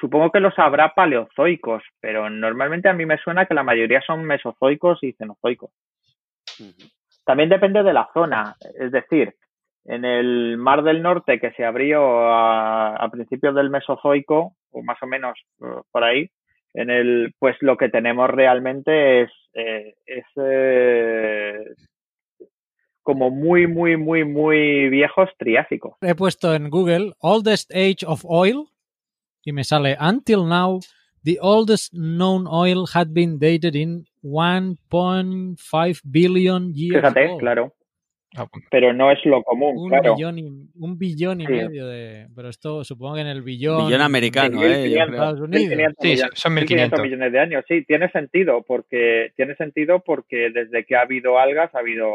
supongo 0.00 0.30
que 0.30 0.40
los 0.40 0.58
habrá 0.58 0.92
paleozoicos, 0.92 1.82
pero 2.00 2.28
normalmente 2.28 2.88
a 2.88 2.92
mí 2.92 3.06
me 3.06 3.18
suena 3.18 3.46
que 3.46 3.54
la 3.54 3.62
mayoría 3.62 4.02
son 4.04 4.24
mesozoicos 4.24 4.98
y 5.02 5.12
cenozoicos. 5.12 5.70
También 7.24 7.48
depende 7.48 7.82
de 7.82 7.92
la 7.92 8.08
zona, 8.12 8.56
es 8.78 8.90
decir, 8.90 9.34
en 9.84 10.04
el 10.04 10.56
Mar 10.58 10.82
del 10.82 11.02
Norte 11.02 11.40
que 11.40 11.52
se 11.52 11.64
abrió 11.64 12.02
a, 12.32 13.08
principios 13.10 13.54
del 13.54 13.70
Mesozoico, 13.70 14.54
o 14.70 14.82
más 14.82 14.98
o 15.02 15.06
menos 15.06 15.38
eh, 15.60 15.80
por 15.90 16.04
ahí, 16.04 16.30
en 16.74 16.90
el, 16.90 17.34
pues 17.38 17.56
lo 17.60 17.76
que 17.76 17.88
tenemos 17.88 18.30
realmente 18.30 19.22
es, 19.22 19.30
eh, 19.54 19.94
es 20.06 20.24
como 23.02 23.30
muy, 23.30 23.66
muy, 23.66 23.96
muy, 23.96 24.24
muy 24.24 24.88
viejos 24.88 25.28
triásicos. 25.38 25.96
He 26.00 26.14
puesto 26.14 26.54
en 26.54 26.70
Google 26.70 27.12
Oldest 27.18 27.70
Age 27.74 28.06
of 28.06 28.24
Oil 28.24 28.68
y 29.44 29.52
me 29.52 29.64
sale 29.64 29.96
Until 30.00 30.46
now, 30.46 30.80
the 31.24 31.38
oldest 31.40 31.92
known 31.92 32.46
oil 32.46 32.86
had 32.94 33.08
been 33.12 33.38
dated 33.38 33.74
in 33.74 34.06
1.5 34.22 36.00
billion 36.04 36.72
years 36.72 37.00
Fíjate, 37.00 37.36
claro. 37.38 37.74
Ah, 38.34 38.46
pero 38.70 38.94
no 38.94 39.10
es 39.10 39.18
lo 39.26 39.42
común, 39.42 39.76
un 39.76 39.90
claro. 39.90 40.14
Billón 40.14 40.38
y, 40.38 40.44
un 40.78 40.98
billón 40.98 41.42
y 41.42 41.46
medio 41.46 41.86
de... 41.86 42.28
Pero 42.34 42.48
esto 42.48 42.82
supongo 42.82 43.16
que 43.16 43.20
en 43.20 43.26
el 43.26 43.42
billón... 43.42 43.86
Billón 43.86 44.00
americano, 44.00 44.64
¿eh? 44.64 44.86
Estados 44.86 45.40
Unidos. 45.40 45.94
sí, 46.00 46.16
son 46.32 46.56
1.500 46.56 47.02
millones 47.02 47.32
de 47.32 47.38
años. 47.38 47.64
Sí, 47.68 47.84
tiene 47.84 48.08
sentido, 48.10 48.64
porque 48.66 49.32
tiene 49.36 49.54
sentido 49.56 50.02
porque 50.02 50.50
desde 50.50 50.84
que 50.86 50.96
ha 50.96 51.02
habido 51.02 51.38
algas 51.38 51.74
ha 51.74 51.80
habido, 51.80 52.08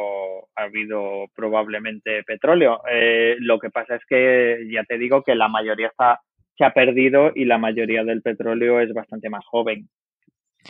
ha 0.55 0.63
habido 0.63 1.25
probablemente 1.35 2.23
petróleo. 2.23 2.81
Eh, 2.91 3.35
lo 3.39 3.59
que 3.59 3.69
pasa 3.69 3.95
es 3.95 4.01
que 4.09 4.67
ya 4.73 4.83
te 4.85 4.97
digo 4.97 5.21
que 5.21 5.35
la 5.35 5.49
mayoría 5.49 5.87
está, 5.87 6.21
se 6.57 6.65
ha 6.65 6.73
perdido 6.73 7.31
y 7.35 7.45
la 7.45 7.59
mayoría 7.59 8.03
del 8.03 8.23
petróleo 8.23 8.79
es 8.79 8.91
bastante 8.91 9.29
más 9.29 9.45
joven. 9.45 9.87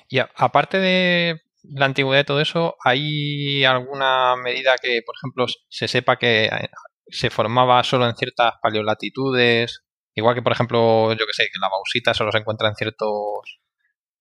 Y 0.09 0.19
aparte 0.19 0.79
de 0.79 1.41
la 1.63 1.85
antigüedad 1.85 2.21
de 2.21 2.25
todo 2.25 2.41
eso, 2.41 2.75
¿hay 2.83 3.63
alguna 3.63 4.35
medida 4.35 4.75
que, 4.81 5.01
por 5.05 5.15
ejemplo, 5.15 5.45
se 5.69 5.87
sepa 5.87 6.17
que 6.17 6.45
eh, 6.45 6.69
se 7.07 7.29
formaba 7.29 7.83
solo 7.83 8.07
en 8.07 8.15
ciertas 8.15 8.53
paleolatitudes? 8.61 9.83
Igual 10.15 10.35
que, 10.35 10.41
por 10.41 10.51
ejemplo, 10.51 11.11
yo 11.13 11.25
que 11.25 11.33
sé, 11.33 11.43
que 11.43 11.59
la 11.59 11.69
bauxita 11.69 12.13
solo 12.13 12.31
se 12.31 12.39
encuentra 12.39 12.69
en 12.69 12.75
ciertos 12.75 13.59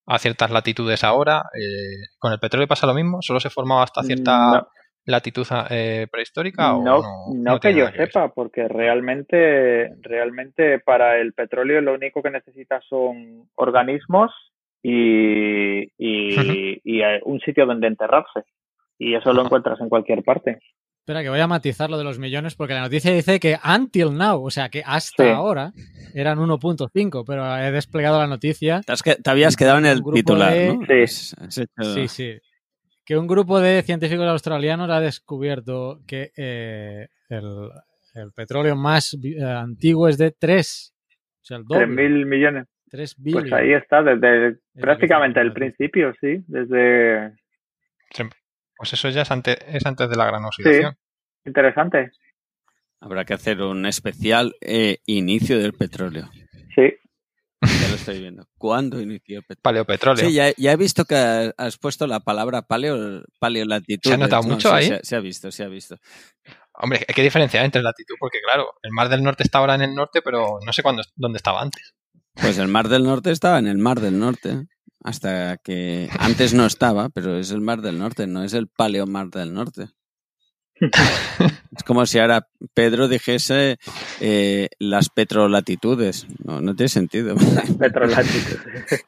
a 0.06 0.18
ciertas 0.18 0.50
latitudes 0.50 1.02
ahora. 1.04 1.42
Eh, 1.54 2.14
¿Con 2.18 2.32
el 2.32 2.38
petróleo 2.38 2.68
pasa 2.68 2.86
lo 2.86 2.94
mismo? 2.94 3.18
¿Solo 3.22 3.40
se 3.40 3.50
formaba 3.50 3.82
hasta 3.82 4.02
cierta 4.02 4.68
latitud 5.04 5.46
eh, 5.70 6.06
prehistórica? 6.10 6.68
No, 6.68 6.78
o 6.78 6.82
no, 6.82 7.02
no 7.34 7.60
que 7.60 7.74
yo 7.74 7.88
sepa, 7.90 8.28
porque 8.32 8.68
realmente, 8.68 9.94
realmente 10.00 10.78
para 10.78 11.18
el 11.18 11.32
petróleo 11.32 11.80
lo 11.80 11.94
único 11.94 12.22
que 12.22 12.30
necesita 12.30 12.80
son 12.88 13.48
organismos 13.56 14.32
y, 14.88 15.92
y, 15.98 17.02
un 17.24 17.40
sitio 17.40 17.66
donde 17.66 17.88
enterrarse. 17.88 18.44
Y 18.98 19.14
eso 19.14 19.32
lo 19.32 19.44
encuentras 19.44 19.80
en 19.80 19.88
cualquier 19.88 20.22
parte. 20.22 20.60
Espera, 21.00 21.22
que 21.22 21.28
voy 21.28 21.40
a 21.40 21.46
matizar 21.46 21.90
lo 21.90 21.98
de 21.98 22.04
los 22.04 22.18
millones 22.18 22.54
porque 22.54 22.74
la 22.74 22.82
noticia 22.82 23.12
dice 23.12 23.38
que 23.38 23.58
until 23.64 24.16
now, 24.16 24.42
o 24.42 24.50
sea 24.50 24.68
que 24.68 24.82
hasta 24.84 25.34
ahora 25.34 25.72
eran 26.14 26.38
1.5, 26.38 27.24
pero 27.26 27.56
he 27.56 27.70
desplegado 27.70 28.18
la 28.18 28.26
noticia. 28.26 28.80
Te, 28.82 29.30
habías 29.30 29.56
quedado 29.56 29.78
en 29.78 29.86
el 29.86 30.02
titular, 30.14 30.52
¿no? 30.52 30.80
Sí. 31.06 31.64
sí, 31.78 32.08
sí. 32.08 32.38
Que 33.04 33.16
un 33.16 33.26
grupo 33.26 33.60
de 33.60 33.82
científicos 33.82 34.26
australianos 34.26 34.90
ha 34.90 35.00
descubierto 35.00 36.00
que 36.06 36.32
eh, 36.36 37.06
el, 37.28 38.32
petróleo 38.34 38.74
más 38.74 39.16
eh, 39.22 39.42
antiguo 39.44 40.08
es 40.08 40.18
de 40.18 40.32
3. 40.32 40.94
O 40.96 41.44
sea, 41.44 41.56
el 41.58 41.64
doble. 41.64 41.86
3.000 41.86 42.26
millones. 42.26 42.66
Pues 42.90 43.52
ahí 43.52 43.72
está, 43.72 44.02
desde 44.02 44.58
prácticamente 44.74 45.40
el 45.40 45.52
principio, 45.52 46.12
sí, 46.20 46.44
desde... 46.46 47.32
Pues 48.76 48.92
eso 48.92 49.08
ya 49.08 49.22
es 49.22 49.30
antes, 49.30 49.56
es 49.66 49.84
antes 49.86 50.08
de 50.08 50.16
la 50.16 50.26
gran 50.26 50.44
oxidación. 50.44 50.92
Sí, 50.92 50.98
interesante. 51.46 52.10
Habrá 53.00 53.24
que 53.24 53.34
hacer 53.34 53.60
un 53.62 53.86
especial 53.86 54.54
eh, 54.60 54.98
inicio 55.06 55.58
del 55.58 55.72
petróleo. 55.72 56.30
Sí. 56.74 56.94
Ya 57.62 57.88
lo 57.88 57.94
estoy 57.94 58.20
viendo. 58.20 58.46
¿Cuándo 58.58 59.00
inició 59.00 59.38
el 59.38 59.44
petróleo? 59.44 59.62
Paleopetróleo. 59.62 60.26
Sí, 60.26 60.34
ya, 60.34 60.72
he 60.72 60.76
visto 60.76 61.04
que 61.04 61.52
has 61.56 61.78
puesto 61.78 62.06
la 62.06 62.20
palabra 62.20 62.62
paleo, 62.62 63.22
paleolatitud. 63.38 64.10
¿Se 64.10 64.14
ha 64.14 64.18
notado 64.18 64.42
mucho 64.44 64.72
ahí? 64.72 64.92
Se, 65.02 65.16
ha 65.16 65.20
visto, 65.20 65.50
se 65.50 65.64
ha 65.64 65.68
visto. 65.68 65.96
Hombre, 66.74 67.00
hay 67.08 67.14
que 67.14 67.22
diferenciar 67.22 67.64
entre 67.64 67.82
latitud, 67.82 68.14
porque 68.20 68.40
claro, 68.42 68.74
el 68.82 68.92
Mar 68.92 69.08
del 69.08 69.22
Norte 69.22 69.42
está 69.42 69.58
ahora 69.58 69.74
en 69.74 69.82
el 69.82 69.94
norte, 69.94 70.20
pero 70.22 70.58
no 70.64 70.72
sé 70.72 70.82
cuándo, 70.82 71.02
dónde 71.16 71.38
estaba 71.38 71.62
antes. 71.62 71.94
Pues 72.40 72.58
el 72.58 72.68
Mar 72.68 72.88
del 72.88 73.04
Norte 73.04 73.30
estaba 73.30 73.58
en 73.58 73.66
el 73.66 73.78
Mar 73.78 74.00
del 74.00 74.18
Norte, 74.18 74.66
hasta 75.02 75.56
que 75.58 76.08
antes 76.18 76.54
no 76.54 76.66
estaba, 76.66 77.08
pero 77.08 77.36
es 77.38 77.50
el 77.50 77.60
Mar 77.60 77.80
del 77.80 77.98
Norte, 77.98 78.26
no 78.26 78.42
es 78.42 78.54
el 78.54 78.68
Paleo 78.68 79.06
Mar 79.06 79.28
del 79.28 79.54
Norte. 79.54 79.86
es 80.80 81.82
como 81.86 82.04
si 82.04 82.18
ahora 82.18 82.46
Pedro 82.74 83.08
dijese 83.08 83.78
eh, 84.20 84.68
las 84.78 85.08
petrolatitudes. 85.08 86.26
No, 86.44 86.60
no 86.60 86.74
tiene 86.74 86.88
sentido. 86.88 87.36
petrolatitudes. 87.78 89.04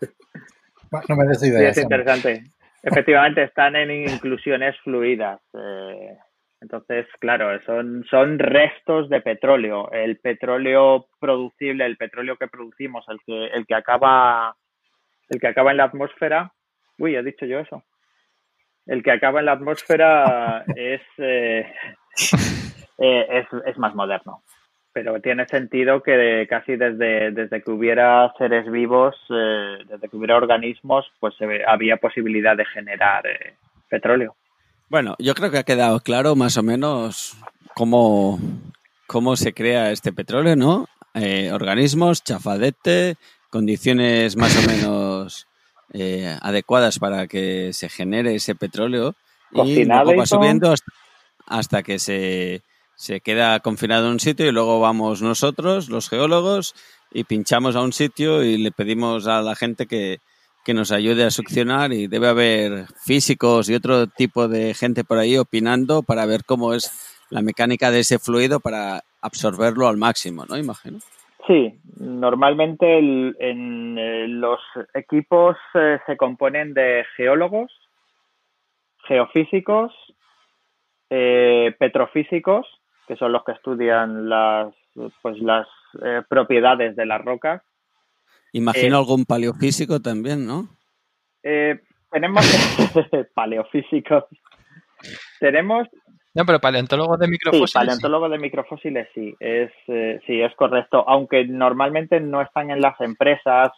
no 1.09 1.17
me 1.17 1.27
des 1.27 1.43
idea. 1.43 1.75
Sí, 1.75 1.81
es 1.81 1.85
interesante. 1.85 2.45
Efectivamente, 2.83 3.43
están 3.43 3.77
en 3.77 4.09
inclusiones 4.09 4.77
fluidas. 4.83 5.41
Eh, 5.53 6.17
entonces, 6.61 7.07
claro, 7.21 7.61
son, 7.65 8.05
son 8.11 8.39
restos 8.39 9.09
de 9.09 9.21
petróleo. 9.21 9.91
El 9.93 10.19
petróleo 10.19 11.07
producible, 11.21 11.87
el 11.87 11.97
petróleo 11.97 12.37
que 12.37 12.49
producimos, 12.49 13.05
el 13.09 13.21
que, 13.25 13.47
el 13.47 13.67
que 13.67 13.75
acaba, 13.75 14.57
el 15.29 15.41
que 15.41 15.47
acaba 15.47 15.71
en 15.71 15.77
la 15.77 15.85
atmósfera. 15.85 16.53
Uy, 16.99 17.15
he 17.15 17.23
dicho 17.23 17.47
yo 17.47 17.61
eso. 17.61 17.85
El 18.87 19.03
que 19.03 19.13
acaba 19.13 19.39
en 19.39 19.47
la 19.47 19.53
atmósfera 19.53 20.65
es, 20.77 21.03
eh, 21.19 21.73
eh, 22.99 23.27
es, 23.31 23.47
es, 23.67 23.79
más 23.79 23.95
moderno. 23.95 24.43
Pero 24.93 25.21
tiene 25.21 25.47
sentido 25.47 26.03
que 26.03 26.45
casi 26.51 26.75
desde, 26.75 27.31
desde 27.31 27.63
que 27.63 27.71
hubiera 27.71 28.33
seres 28.37 28.69
vivos, 28.69 29.15
eh, 29.31 29.79
desde 29.87 30.09
que 30.09 30.17
hubiera 30.17 30.37
organismos, 30.37 31.09
pues 31.21 31.37
había 31.69 31.99
posibilidad 31.99 32.57
de 32.57 32.65
generar 32.65 33.23
petróleo. 33.89 34.35
Bueno, 34.91 35.17
yo 35.19 35.35
creo 35.35 35.51
que 35.51 35.59
ha 35.59 35.65
quedado 35.65 36.01
claro 36.01 36.35
más 36.35 36.57
o 36.57 36.63
menos 36.63 37.37
cómo, 37.75 38.41
cómo 39.07 39.37
se 39.37 39.53
crea 39.53 39.93
este 39.93 40.13
petróleo, 40.13 40.57
¿no? 40.57 40.89
Eh, 41.15 41.51
organismos, 41.53 42.25
chafadete, 42.25 43.17
condiciones 43.51 44.37
más 44.37 44.57
o 44.57 44.63
menos 44.67 45.47
eh, 45.93 46.37
adecuadas 46.41 46.99
para 46.99 47.27
que 47.27 47.73
se 47.75 47.91
genere 47.91 48.35
ese 48.35 48.55
petróleo. 48.55 49.15
y 49.53 49.85
luego 49.85 50.17
va 50.17 50.27
subiendo 50.27 50.75
hasta, 51.47 51.83
que 51.83 51.99
se, 51.99 52.63
se 52.95 53.21
queda 53.21 53.61
confinado 53.61 54.07
en 54.07 54.13
un 54.13 54.21
sitio 54.21 54.47
y 54.47 54.53
luego 54.53 54.81
vamos 54.81 55.21
nosotros, 55.21 55.91
los 55.91 56.09
geólogos, 56.09 56.75
y 57.13 57.25
pinchamos 57.25 57.77
a 57.77 57.83
un 57.83 57.93
sitio 57.93 58.43
y 58.43 58.57
le 58.57 58.71
pedimos 58.71 59.27
a 59.27 59.43
la 59.43 59.55
gente 59.55 59.87
que, 59.87 60.21
que 60.65 60.75
nos 60.75 60.93
ayude 60.93 61.25
a 61.25 61.31
succionar 61.31 61.93
y 61.93 62.09
debe 62.09 62.29
haber 62.29 62.87
físicos 63.05 63.69
y 63.71 63.75
otro 63.75 64.07
tipo 64.07 64.49
de 64.49 64.75
gente 64.75 65.05
por 65.05 65.19
ahí 65.19 65.37
opinando 65.37 66.03
para 66.03 66.27
ver 66.27 66.45
cómo 66.45 66.75
es 66.75 66.91
la 67.31 67.43
mecánica 67.43 67.91
de 67.91 68.01
ese 68.01 68.19
fluido 68.19 68.61
para 68.61 69.01
absorberlo 69.23 69.89
al 69.89 69.97
máximo, 69.97 70.45
¿no? 70.49 70.57
Imagino. 70.57 70.99
Sí, 71.47 71.81
normalmente 71.99 72.99
en 72.99 73.97
eh, 73.99 74.29
los 74.29 74.61
equipos 74.93 75.57
eh, 75.75 75.99
se 76.07 76.17
componen 76.19 76.75
de 76.75 77.07
geólogos, 77.17 77.73
geofísicos, 79.07 79.93
eh, 81.09 81.75
petrofísicos 81.79 82.67
que 83.07 83.17
son 83.17 83.33
los 83.33 83.43
que 83.45 83.53
estudian 83.53 84.29
las, 84.29 84.75
pues 85.23 85.39
las 85.41 85.67
propiedades 86.29 86.95
de 86.95 87.07
las 87.07 87.25
rocas. 87.25 87.63
Imagino 88.53 88.97
eh, 88.97 88.99
algún 88.99 89.25
paleofísico 89.25 90.01
también, 90.01 90.47
¿no? 90.47 90.69
Eh, 91.43 91.81
tenemos 92.11 92.45
paleofísicos. 93.35 94.25
Tenemos 95.39 95.87
no, 96.35 96.45
pero 96.45 96.61
paleontólogos 96.61 97.19
de 97.19 97.27
microfósiles. 97.27 97.71
Sí, 97.71 97.79
paleontólogos 97.79 98.31
de 98.31 98.39
microfósiles 98.39 99.09
sí, 99.13 99.35
es, 99.41 99.73
sí, 100.25 100.41
es 100.41 100.55
correcto. 100.55 101.05
Aunque 101.09 101.45
normalmente 101.45 102.21
no 102.21 102.41
están 102.41 102.71
en 102.71 102.81
las 102.81 103.01
empresas, 103.01 103.73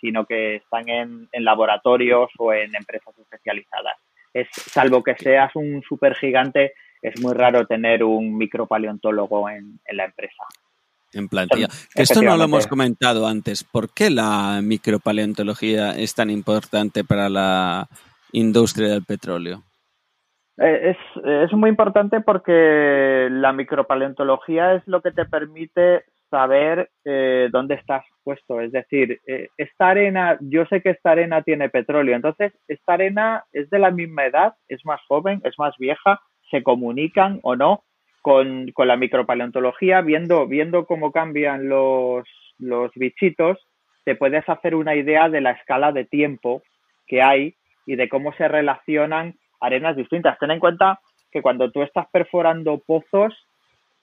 sino 0.00 0.24
que 0.24 0.56
están 0.56 0.88
en, 0.88 1.28
en, 1.32 1.44
laboratorios 1.44 2.30
o 2.38 2.52
en 2.52 2.72
empresas 2.76 3.18
especializadas. 3.18 3.96
Es, 4.32 4.46
salvo 4.52 5.02
que 5.02 5.16
seas 5.16 5.50
un 5.56 5.82
supergigante, 5.82 6.74
es 7.02 7.20
muy 7.20 7.34
raro 7.34 7.66
tener 7.66 8.04
un 8.04 8.36
micropaleontólogo 8.36 9.48
en, 9.48 9.80
en 9.84 9.96
la 9.96 10.04
empresa. 10.04 10.44
En 11.12 11.28
plantilla. 11.28 11.68
esto 11.94 12.22
no 12.22 12.36
lo 12.36 12.44
hemos 12.44 12.66
comentado 12.66 13.26
antes. 13.26 13.64
¿Por 13.64 13.92
qué 13.92 14.10
la 14.10 14.60
micropaleontología 14.62 15.92
es 15.92 16.14
tan 16.14 16.30
importante 16.30 17.04
para 17.04 17.28
la 17.28 17.88
industria 18.32 18.88
del 18.88 19.04
petróleo? 19.04 19.62
Eh, 20.58 20.90
es, 20.90 21.24
es, 21.24 21.52
muy 21.52 21.70
importante 21.70 22.20
porque 22.20 23.28
la 23.30 23.52
micropaleontología 23.52 24.74
es 24.74 24.82
lo 24.86 25.00
que 25.00 25.12
te 25.12 25.24
permite 25.24 26.04
saber 26.30 26.90
eh, 27.04 27.48
dónde 27.50 27.76
estás 27.76 28.04
puesto. 28.22 28.60
Es 28.60 28.72
decir, 28.72 29.20
eh, 29.26 29.48
esta 29.56 29.88
arena, 29.88 30.36
yo 30.40 30.64
sé 30.66 30.82
que 30.82 30.90
esta 30.90 31.12
arena 31.12 31.42
tiene 31.42 31.68
petróleo, 31.68 32.16
entonces 32.16 32.52
esta 32.66 32.94
arena 32.94 33.44
es 33.52 33.70
de 33.70 33.78
la 33.78 33.90
misma 33.90 34.26
edad, 34.26 34.54
es 34.68 34.84
más 34.84 35.00
joven, 35.08 35.40
es 35.44 35.54
más 35.58 35.74
vieja, 35.78 36.20
se 36.50 36.62
comunican 36.62 37.40
o 37.42 37.56
no 37.56 37.84
con, 38.28 38.70
con 38.72 38.86
la 38.86 38.98
micropaleontología, 38.98 40.02
viendo, 40.02 40.46
viendo 40.46 40.84
cómo 40.84 41.12
cambian 41.12 41.66
los, 41.66 42.28
los 42.58 42.92
bichitos, 42.94 43.56
te 44.04 44.16
puedes 44.16 44.46
hacer 44.50 44.74
una 44.74 44.94
idea 44.94 45.30
de 45.30 45.40
la 45.40 45.52
escala 45.52 45.92
de 45.92 46.04
tiempo 46.04 46.62
que 47.06 47.22
hay 47.22 47.54
y 47.86 47.96
de 47.96 48.06
cómo 48.10 48.34
se 48.34 48.46
relacionan 48.46 49.36
arenas 49.62 49.96
distintas. 49.96 50.38
Ten 50.38 50.50
en 50.50 50.60
cuenta 50.60 51.00
que 51.32 51.40
cuando 51.40 51.70
tú 51.70 51.80
estás 51.80 52.06
perforando 52.12 52.82
pozos, 52.86 53.32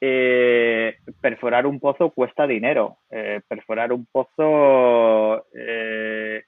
eh, 0.02 0.96
perforar 1.22 1.68
un 1.68 1.80
pozo 1.80 2.10
cuesta 2.10 2.48
dinero. 2.48 2.98
Eh, 3.12 3.42
perforar 3.48 3.94
un 3.94 4.08
pozo 4.08 5.46
eh, 5.54 6.46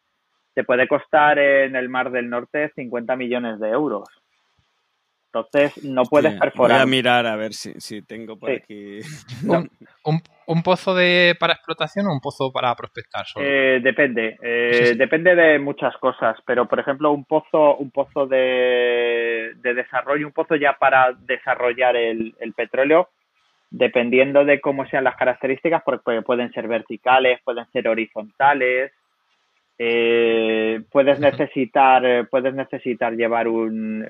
te 0.55 0.63
puede 0.63 0.87
costar 0.87 1.37
en 1.37 1.75
el 1.75 1.89
Mar 1.89 2.09
del 2.09 2.27
Norte 2.27 2.71
50 2.73 3.15
millones 3.15 3.59
de 3.59 3.69
euros. 3.69 4.09
Entonces 5.33 5.83
no 5.83 6.03
puedes 6.03 6.39
perforar. 6.39 6.77
Voy 6.77 6.83
a 6.83 6.85
mirar 6.85 7.25
a 7.25 7.35
ver 7.35 7.53
si, 7.53 8.01
tengo 8.03 8.37
por 8.37 8.51
aquí. 8.51 8.99
¿Un, 10.47 10.63
pozo 10.63 10.95
de 10.95 11.35
para 11.37 11.53
explotación 11.53 12.07
o 12.07 12.13
un 12.13 12.21
pozo 12.21 12.51
para 12.51 12.73
prospectar? 12.75 13.25
Eh, 13.35 13.81
depende, 13.83 14.37
eh, 14.41 14.95
depende 14.97 15.35
de 15.35 15.59
muchas 15.59 15.95
cosas, 15.97 16.37
pero 16.45 16.65
por 16.67 16.79
ejemplo 16.79 17.11
un 17.11 17.25
pozo, 17.25 17.75
un 17.75 17.91
pozo 17.91 18.25
de, 18.25 19.53
desarrollo, 19.61 20.25
un 20.25 20.33
pozo 20.33 20.55
ya 20.55 20.77
para 20.79 21.11
desarrollar 21.11 21.97
el, 21.97 22.33
petróleo, 22.55 23.09
dependiendo 23.69 24.45
de 24.45 24.61
cómo 24.61 24.87
sean 24.87 25.03
las 25.03 25.17
características, 25.17 25.83
porque 25.83 26.21
pueden 26.21 26.53
ser 26.53 26.69
verticales, 26.69 27.41
pueden 27.43 27.65
ser 27.73 27.89
horizontales. 27.89 28.93
Eh, 29.79 30.81
puedes 30.91 31.19
necesitar 31.19 32.27
puedes 32.29 32.51
necesitar 32.55 33.13
llevar 33.13 33.47
un 33.47 34.03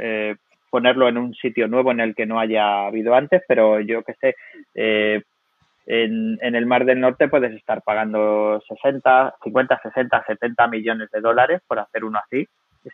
ponerlo 0.77 1.07
en 1.09 1.17
un 1.17 1.33
sitio 1.33 1.67
nuevo 1.67 1.89
en 1.89 1.99
el 1.99 2.13
que 2.13 2.27
no 2.27 2.39
haya 2.39 2.85
habido 2.85 3.15
antes, 3.15 3.41
pero 3.47 3.79
yo 3.79 4.03
que 4.03 4.13
sé, 4.21 4.35
eh, 4.75 5.23
en, 5.87 6.37
en, 6.39 6.53
el 6.53 6.67
Mar 6.67 6.85
del 6.85 6.99
Norte 6.99 7.27
puedes 7.27 7.51
estar 7.53 7.81
pagando 7.81 8.61
60, 8.67 9.37
50, 9.43 9.79
60, 9.81 10.23
70 10.27 10.67
millones 10.67 11.09
de 11.09 11.19
dólares 11.19 11.61
por 11.67 11.79
hacer 11.79 12.05
uno 12.05 12.19
así. 12.23 12.47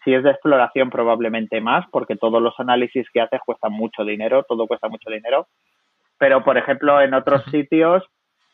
Si 0.05 0.13
es 0.13 0.23
de 0.23 0.29
exploración, 0.29 0.89
probablemente 0.89 1.59
más, 1.59 1.86
porque 1.91 2.15
todos 2.15 2.41
los 2.41 2.57
análisis 2.57 3.05
que 3.11 3.19
haces 3.19 3.41
cuestan 3.45 3.73
mucho 3.73 4.05
dinero, 4.05 4.45
todo 4.47 4.65
cuesta 4.65 4.88
mucho 4.88 5.09
dinero. 5.09 5.47
Pero, 6.17 6.41
por 6.45 6.57
ejemplo, 6.57 7.01
en 7.01 7.13
otros 7.13 7.43
sitios 7.51 8.01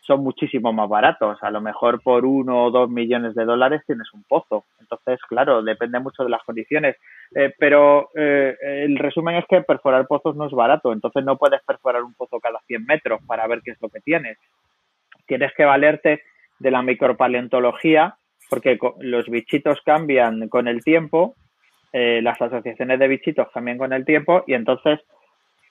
son 0.10 0.24
muchísimo 0.24 0.74
más 0.74 0.89
baratos. 0.89 1.38
A 1.43 1.51
lo 1.51 1.62
mejor 1.62 2.01
por 2.01 2.26
uno 2.26 2.66
o 2.66 2.72
dos 2.72 2.89
millones 2.89 3.36
de 3.36 3.45
dólares 3.45 3.84
tienes 3.86 4.12
un 4.12 4.24
pozo. 4.24 4.66
Entonces, 4.80 5.20
claro, 5.30 5.62
depende 5.62 5.99
mucho 5.99 6.24
de 6.24 6.32
las 6.32 6.43
condiciones. 6.43 6.95
Eh, 7.36 7.53
pero 7.60 8.10
eh, 8.16 8.57
el 8.60 8.97
resumen 8.97 9.36
es 9.36 9.45
que 9.47 9.62
perforar 9.62 10.07
pozos 10.07 10.36
no 10.36 10.47
es 10.47 10.51
barato. 10.51 10.91
Entonces 10.91 11.24
no 11.24 11.38
puedes 11.38 11.62
perforar 11.64 12.01
un 12.01 12.16
pozo 12.16 12.39
cada 12.39 12.60
100 12.66 12.86
metros 12.86 13.22
para 13.28 13.45
ver 13.45 13.62
qué 13.64 13.72
es 13.72 13.78
lo 13.82 13.89
que 13.89 14.01
tienes. 14.01 14.39
Tienes 15.28 15.53
que 15.53 15.66
valerte 15.66 16.24
de 16.57 16.72
la 16.72 16.82
micropaleontología 16.82 18.16
porque 18.49 18.80
los 18.99 19.30
bichitos 19.30 19.80
cambian 19.86 20.49
con 20.49 20.68
el 20.68 20.84
tiempo, 20.84 21.36
eh, 21.93 22.20
las 22.24 22.41
asociaciones 22.41 22.97
de 22.97 23.07
bichitos 23.07 23.47
cambian 23.53 23.78
con 23.78 23.93
el 23.93 24.05
tiempo 24.05 24.43
y 24.47 24.55
entonces 24.55 24.99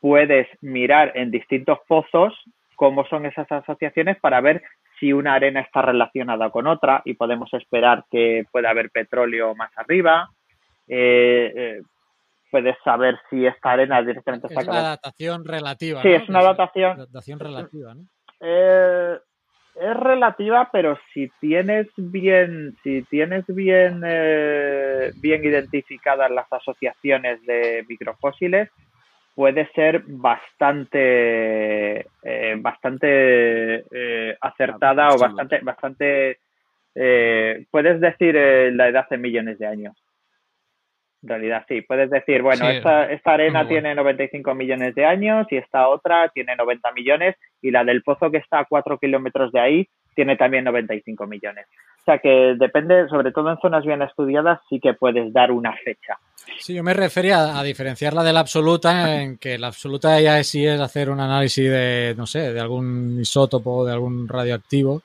puedes 0.00 0.46
mirar 0.60 1.10
en 1.16 1.32
distintos 1.32 1.78
pozos 1.88 2.34
cómo 2.78 3.04
son 3.08 3.26
esas 3.26 3.50
asociaciones 3.50 4.20
para 4.20 4.40
ver 4.40 4.62
si 5.00 5.12
una 5.12 5.34
arena 5.34 5.60
está 5.60 5.82
relacionada 5.82 6.50
con 6.50 6.68
otra 6.68 7.02
y 7.04 7.14
podemos 7.14 7.52
esperar 7.52 8.04
que 8.08 8.44
pueda 8.52 8.70
haber 8.70 8.90
petróleo 8.90 9.52
más 9.56 9.76
arriba. 9.76 10.30
Eh, 10.86 11.52
eh, 11.56 11.82
puedes 12.52 12.76
saber 12.84 13.18
si 13.28 13.44
esta 13.44 13.72
arena 13.72 14.00
directamente 14.00 14.46
está... 14.46 14.60
Es 14.60 14.68
una 14.68 14.82
datación 14.82 15.44
relativa. 15.44 16.02
Sí, 16.02 16.08
es 16.08 16.28
una 16.28 16.40
datación... 16.40 16.98
Datación 16.98 17.40
relativa, 17.40 17.94
¿no? 17.94 18.02
Eh, 18.40 19.18
es 19.74 19.96
relativa, 19.96 20.68
pero 20.70 20.96
si 21.12 21.28
tienes 21.40 21.88
bien, 21.96 22.76
si 22.84 23.02
tienes 23.10 23.44
bien, 23.48 24.02
bien 25.20 25.44
identificadas 25.44 26.30
las 26.30 26.46
asociaciones 26.52 27.44
de 27.44 27.84
microfósiles, 27.88 28.70
puede 29.38 29.70
ser 29.72 30.02
bastante 30.04 32.00
eh, 32.24 32.56
bastante 32.58 33.84
eh, 33.88 34.36
acertada 34.40 35.10
o 35.10 35.16
bastante 35.16 35.60
bastante 35.60 36.38
eh, 36.96 37.64
puedes 37.70 38.00
decir 38.00 38.34
la 38.34 38.88
edad 38.88 39.06
en 39.10 39.20
millones 39.20 39.60
de 39.60 39.68
años. 39.68 39.96
En 41.22 41.28
realidad 41.28 41.64
sí 41.68 41.82
puedes 41.82 42.10
decir 42.10 42.42
bueno 42.42 42.68
esta, 42.68 43.12
esta 43.12 43.34
arena 43.34 43.68
tiene 43.68 43.94
95 43.94 44.56
millones 44.56 44.96
de 44.96 45.04
años 45.04 45.46
y 45.52 45.58
esta 45.58 45.86
otra 45.88 46.30
tiene 46.30 46.56
90 46.56 46.90
millones 46.90 47.36
y 47.62 47.70
la 47.70 47.84
del 47.84 48.02
pozo 48.02 48.32
que 48.32 48.38
está 48.38 48.58
a 48.58 48.64
4 48.64 48.98
kilómetros 48.98 49.52
de 49.52 49.60
ahí 49.60 49.88
tiene 50.16 50.34
también 50.34 50.64
95 50.64 51.28
millones 51.28 51.68
o 52.00 52.04
sea 52.04 52.18
que 52.18 52.54
depende 52.58 53.08
sobre 53.08 53.32
todo 53.32 53.50
en 53.50 53.58
zonas 53.58 53.84
bien 53.84 54.02
estudiadas 54.02 54.60
sí 54.68 54.80
que 54.80 54.94
puedes 54.94 55.32
dar 55.32 55.52
una 55.52 55.72
fecha 55.84 56.18
Sí, 56.58 56.74
yo 56.74 56.82
me 56.82 56.94
refería 56.94 57.58
a 57.58 57.62
diferenciarla 57.62 58.22
de 58.22 58.32
la 58.32 58.40
absoluta, 58.40 59.20
en 59.20 59.38
que 59.38 59.58
la 59.58 59.68
absoluta 59.68 60.20
ya 60.20 60.42
sí 60.42 60.66
es 60.66 60.80
hacer 60.80 61.10
un 61.10 61.20
análisis 61.20 61.70
de, 61.70 62.14
no 62.16 62.26
sé, 62.26 62.52
de 62.52 62.60
algún 62.60 63.18
isótopo, 63.20 63.84
de 63.84 63.92
algún 63.92 64.28
radioactivo, 64.28 65.02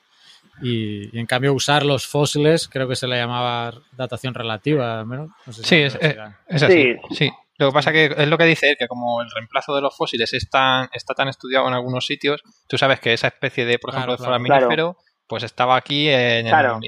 y, 0.62 1.16
en 1.18 1.26
cambio 1.26 1.52
usar 1.52 1.84
los 1.84 2.06
fósiles, 2.06 2.68
creo 2.68 2.88
que 2.88 2.96
se 2.96 3.06
le 3.06 3.16
llamaba 3.16 3.72
datación 3.92 4.34
relativa, 4.34 5.04
¿no? 5.04 5.34
sí, 5.50 5.76
es, 5.76 5.98
así. 6.48 6.96
Sí. 7.10 7.30
Lo 7.56 7.68
que 7.68 7.72
pasa 7.72 7.92
que 7.92 8.06
es 8.16 8.28
lo 8.28 8.36
que 8.36 8.44
dice 8.44 8.70
él, 8.70 8.76
que 8.76 8.88
como 8.88 9.22
el 9.22 9.30
reemplazo 9.30 9.76
de 9.76 9.80
los 9.80 9.96
fósiles 9.96 10.32
es 10.32 10.50
tan, 10.50 10.88
está 10.92 11.14
tan 11.14 11.28
estudiado 11.28 11.68
en 11.68 11.74
algunos 11.74 12.04
sitios, 12.04 12.42
tú 12.66 12.78
sabes 12.78 12.98
que 12.98 13.12
esa 13.12 13.28
especie 13.28 13.64
de, 13.64 13.78
por 13.78 13.90
ejemplo, 13.90 14.16
de 14.16 14.18
foraminífero, 14.18 14.96
pues 15.26 15.42
estaba 15.42 15.76
aquí 15.76 16.08
en 16.08 16.46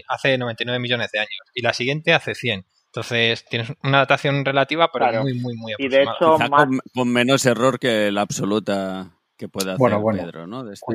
hace 0.08 0.38
99 0.38 0.78
millones 0.78 1.10
de 1.12 1.20
años 1.20 1.40
y 1.54 1.62
la 1.62 1.72
siguiente 1.72 2.12
hace 2.12 2.34
100. 2.34 2.64
Entonces 2.86 3.44
tienes 3.44 3.72
una 3.82 3.98
datación 3.98 4.44
relativa, 4.44 4.90
pero 4.92 5.22
muy, 5.22 5.34
muy, 5.34 5.54
muy 5.54 5.72
aproximada. 5.74 5.84
Y 5.84 5.88
de 5.88 6.02
hecho, 6.02 6.82
con, 6.94 7.12
menos 7.12 7.44
error 7.44 7.78
que 7.78 8.10
la 8.10 8.22
absoluta 8.22 9.10
que 9.36 9.48
puede 9.48 9.72
hacer 9.72 9.92
Pedro, 10.14 10.46
¿no? 10.46 10.70
Este 10.70 10.86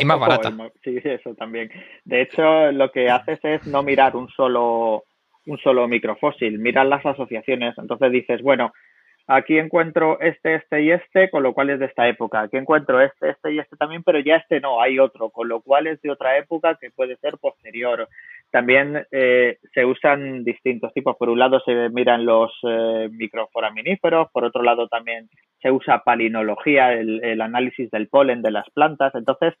y, 0.00 0.04
más, 0.04 0.18
barata. 0.20 0.50
sí, 0.82 0.96
eso 1.04 1.34
también. 1.34 1.70
De 2.04 2.22
hecho, 2.22 2.72
lo 2.72 2.90
que 2.90 3.10
haces 3.10 3.38
es 3.42 3.66
no 3.66 3.82
mirar 3.82 4.16
un 4.16 4.28
solo 4.30 5.04
un 5.46 5.58
solo 5.58 5.88
microfósil, 5.88 6.58
mirar 6.58 6.86
las 6.86 7.04
asociaciones. 7.04 7.76
Entonces 7.76 8.12
dices, 8.12 8.40
bueno, 8.42 8.72
aquí 9.30 9.58
encuentro 9.58 10.18
este, 10.20 10.56
este 10.56 10.82
y 10.82 10.90
este, 10.90 11.30
con 11.30 11.44
lo 11.44 11.54
cual 11.54 11.70
es 11.70 11.78
de 11.78 11.86
esta 11.86 12.08
época. 12.08 12.40
Aquí 12.40 12.56
encuentro 12.56 13.00
este, 13.00 13.30
este 13.30 13.52
y 13.52 13.58
este 13.60 13.76
también, 13.76 14.02
pero 14.02 14.18
ya 14.18 14.36
este 14.36 14.60
no, 14.60 14.82
hay 14.82 14.98
otro, 14.98 15.30
con 15.30 15.48
lo 15.48 15.60
cual 15.60 15.86
es 15.86 16.02
de 16.02 16.10
otra 16.10 16.36
época 16.36 16.76
que 16.80 16.90
puede 16.90 17.16
ser 17.16 17.38
posterior. 17.38 18.08
También 18.50 19.06
eh, 19.12 19.58
se 19.72 19.84
usan 19.84 20.42
distintos 20.42 20.92
tipos. 20.92 21.16
Por 21.16 21.30
un 21.30 21.38
lado 21.38 21.60
se 21.60 21.88
miran 21.90 22.26
los 22.26 22.52
eh, 22.68 23.08
microforaminíferos, 23.12 24.28
por 24.32 24.44
otro 24.44 24.62
lado 24.64 24.88
también 24.88 25.28
se 25.62 25.70
usa 25.70 26.02
palinología, 26.02 26.92
el, 26.92 27.40
análisis 27.40 27.90
del 27.90 28.08
polen 28.08 28.42
de 28.42 28.50
las 28.50 28.68
plantas. 28.70 29.14
Entonces, 29.14 29.54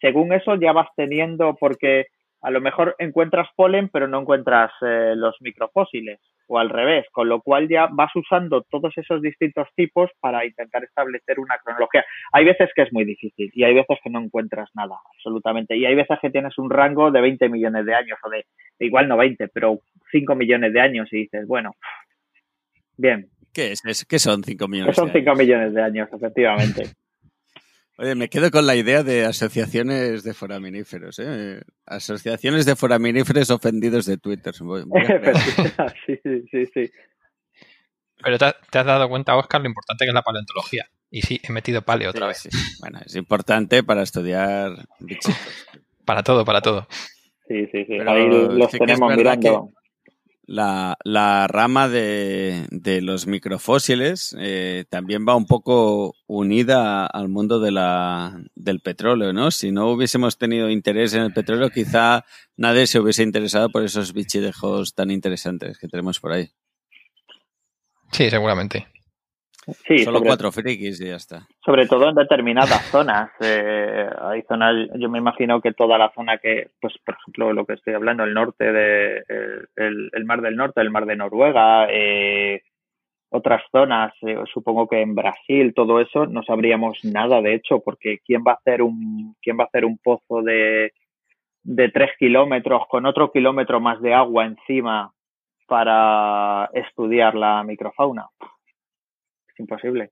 según 0.00 0.34
eso 0.34 0.56
ya 0.56 0.72
vas 0.72 0.88
teniendo, 0.94 1.56
porque 1.58 2.06
a 2.46 2.50
lo 2.52 2.60
mejor 2.60 2.94
encuentras 3.00 3.48
polen, 3.56 3.88
pero 3.88 4.06
no 4.06 4.20
encuentras 4.20 4.70
eh, 4.80 5.14
los 5.16 5.34
microfósiles. 5.40 6.20
o 6.46 6.60
al 6.60 6.70
revés, 6.70 7.04
con 7.10 7.28
lo 7.28 7.40
cual 7.40 7.68
ya 7.68 7.88
vas 7.90 8.14
usando 8.14 8.62
todos 8.70 8.96
esos 8.96 9.20
distintos 9.20 9.66
tipos 9.74 10.12
para 10.20 10.46
intentar 10.46 10.84
establecer 10.84 11.40
una 11.40 11.58
cronología. 11.58 12.04
Hay 12.32 12.44
veces 12.44 12.70
que 12.72 12.82
es 12.82 12.92
muy 12.92 13.04
difícil 13.04 13.50
y 13.52 13.64
hay 13.64 13.74
veces 13.74 13.98
que 14.00 14.10
no 14.10 14.20
encuentras 14.20 14.70
nada, 14.74 14.94
absolutamente. 15.16 15.76
Y 15.76 15.86
hay 15.86 15.96
veces 15.96 16.18
que 16.22 16.30
tienes 16.30 16.56
un 16.56 16.70
rango 16.70 17.10
de 17.10 17.20
20 17.20 17.48
millones 17.48 17.84
de 17.84 17.94
años 17.96 18.16
o 18.22 18.30
de, 18.30 18.46
igual 18.78 19.08
no 19.08 19.16
20, 19.16 19.48
pero 19.48 19.80
5 20.12 20.36
millones 20.36 20.72
de 20.72 20.80
años 20.80 21.08
y 21.12 21.22
dices, 21.22 21.48
bueno, 21.48 21.72
bien. 22.96 23.28
¿Qué, 23.52 23.72
es? 23.72 24.06
¿Qué 24.08 24.20
son 24.20 24.44
5 24.44 24.68
millones? 24.68 24.94
¿Qué 24.94 25.00
son 25.00 25.10
5 25.10 25.34
millones 25.34 25.74
de 25.74 25.82
años, 25.82 26.08
efectivamente. 26.12 26.92
Oye, 27.98 28.14
me 28.14 28.28
quedo 28.28 28.50
con 28.50 28.66
la 28.66 28.76
idea 28.76 29.02
de 29.02 29.24
asociaciones 29.24 30.22
de 30.22 30.34
foraminíferos, 30.34 31.18
¿eh? 31.18 31.62
Asociaciones 31.86 32.66
de 32.66 32.76
foraminíferos 32.76 33.50
ofendidos 33.50 34.04
de 34.04 34.18
Twitter. 34.18 34.54
sí, 36.06 36.20
sí, 36.50 36.66
sí. 36.74 36.90
Pero 38.22 38.38
te, 38.38 38.44
has 38.44 38.86
dado 38.86 39.08
cuenta, 39.08 39.36
Oscar, 39.36 39.62
lo 39.62 39.68
importante 39.68 40.04
que 40.04 40.10
es 40.10 40.14
la 40.14 40.22
paleontología. 40.22 40.86
Y 41.10 41.22
sí, 41.22 41.40
he 41.42 41.52
metido 41.52 41.82
paleo 41.82 42.10
otra 42.10 42.26
vez. 42.26 42.48
Bueno, 42.80 43.00
es 43.04 43.14
importante 43.16 43.82
para 43.82 44.02
estudiar 44.02 44.72
bichitos. 45.00 45.34
para 46.04 46.22
todo, 46.22 46.44
para 46.44 46.60
todo. 46.60 46.86
Sí, 47.48 47.66
sí, 47.72 47.84
sí. 47.86 47.98
Ahí 48.06 48.28
los 48.28 48.70
tenemos 48.72 49.16
mirando 49.16 49.70
la, 50.46 50.96
la 51.04 51.46
rama 51.48 51.88
de, 51.88 52.66
de, 52.70 53.02
los 53.02 53.26
microfósiles 53.26 54.36
eh, 54.38 54.84
también 54.88 55.26
va 55.28 55.34
un 55.34 55.46
poco 55.46 56.14
unida 56.26 57.06
al 57.06 57.28
mundo 57.28 57.58
de 57.60 57.72
la, 57.72 58.40
del 58.54 58.80
petróleo, 58.80 59.32
¿no? 59.32 59.50
Si 59.50 59.72
no 59.72 59.90
hubiésemos 59.90 60.38
tenido 60.38 60.70
interés 60.70 61.14
en 61.14 61.22
el 61.22 61.32
petróleo, 61.32 61.70
quizá 61.70 62.24
nadie 62.56 62.86
se 62.86 63.00
hubiese 63.00 63.22
interesado 63.22 63.70
por 63.70 63.82
esos 63.82 64.12
bichidejos 64.12 64.94
tan 64.94 65.10
interesantes 65.10 65.78
que 65.78 65.88
tenemos 65.88 66.20
por 66.20 66.32
ahí. 66.32 66.50
Sí, 68.12 68.30
seguramente. 68.30 68.86
Sí, 69.86 69.98
Solo 69.98 70.20
cuatro 70.20 70.52
frikis 70.52 71.00
y 71.00 71.08
ya 71.08 71.16
está. 71.16 71.48
Sobre 71.64 71.86
todo 71.86 72.08
en 72.08 72.14
determinadas 72.14 72.82
zonas. 72.90 73.30
Eh, 73.40 74.08
hay 74.20 74.42
zonas, 74.42 74.88
yo 74.94 75.08
me 75.10 75.18
imagino 75.18 75.60
que 75.60 75.72
toda 75.72 75.98
la 75.98 76.12
zona 76.14 76.38
que, 76.38 76.70
pues 76.80 76.94
por 77.04 77.16
ejemplo, 77.16 77.52
lo 77.52 77.66
que 77.66 77.72
estoy 77.74 77.94
hablando, 77.94 78.22
el 78.22 78.32
norte 78.32 78.72
de, 78.72 79.24
el, 79.74 80.24
mar 80.24 80.40
del 80.40 80.54
norte, 80.54 80.80
el 80.80 80.90
mar 80.90 81.04
de 81.04 81.16
Noruega, 81.16 81.88
eh, 81.90 82.62
otras 83.30 83.62
zonas, 83.72 84.12
eh, 84.22 84.38
supongo 84.52 84.86
que 84.86 85.00
en 85.00 85.16
Brasil, 85.16 85.74
todo 85.74 86.00
eso, 86.00 86.26
no 86.26 86.44
sabríamos 86.44 87.04
nada 87.04 87.42
de 87.42 87.54
hecho, 87.54 87.80
porque 87.80 88.20
quién 88.24 88.44
va 88.46 88.52
a 88.52 88.56
hacer 88.56 88.82
un, 88.82 89.34
quién 89.42 89.58
va 89.58 89.64
a 89.64 89.66
hacer 89.66 89.84
un 89.84 89.98
pozo 89.98 90.42
de, 90.42 90.92
de 91.64 91.88
tres 91.88 92.12
kilómetros 92.20 92.82
con 92.88 93.04
otro 93.04 93.32
kilómetro 93.32 93.80
más 93.80 94.00
de 94.00 94.14
agua 94.14 94.44
encima 94.44 95.12
para 95.66 96.70
estudiar 96.72 97.34
la 97.34 97.64
microfauna 97.64 98.28
imposible. 99.58 100.10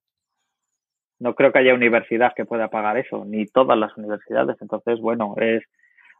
No 1.20 1.34
creo 1.34 1.52
que 1.52 1.60
haya 1.60 1.74
universidad 1.74 2.32
que 2.34 2.44
pueda 2.44 2.68
pagar 2.68 2.98
eso, 2.98 3.24
ni 3.24 3.46
todas 3.46 3.78
las 3.78 3.96
universidades. 3.96 4.56
Entonces, 4.60 5.00
bueno, 5.00 5.34
es 5.38 5.62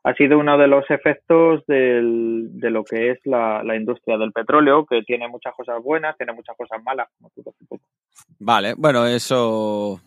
ha 0.05 0.15
sido 0.15 0.39
uno 0.39 0.59
de 0.59 0.69
los 0.69 0.85
efectos 0.91 1.65
del, 1.67 2.51
de 2.61 2.71
lo 2.71 2.85
que 2.85 3.11
es 3.11 3.19
la, 3.25 3.63
industria 3.75 4.19
del 4.19 4.33
petróleo, 4.33 4.85
que 4.85 5.03
tiene 5.03 5.29
muchas 5.29 5.55
cosas 5.55 5.83
buenas, 5.83 6.17
tiene 6.19 6.35
muchas 6.35 6.55
cosas 6.57 6.83
malas, 6.85 7.09
como 7.17 7.31
tú 7.35 7.81
Vale, 8.39 8.75
bueno, 8.77 9.07
eso 9.07 10.01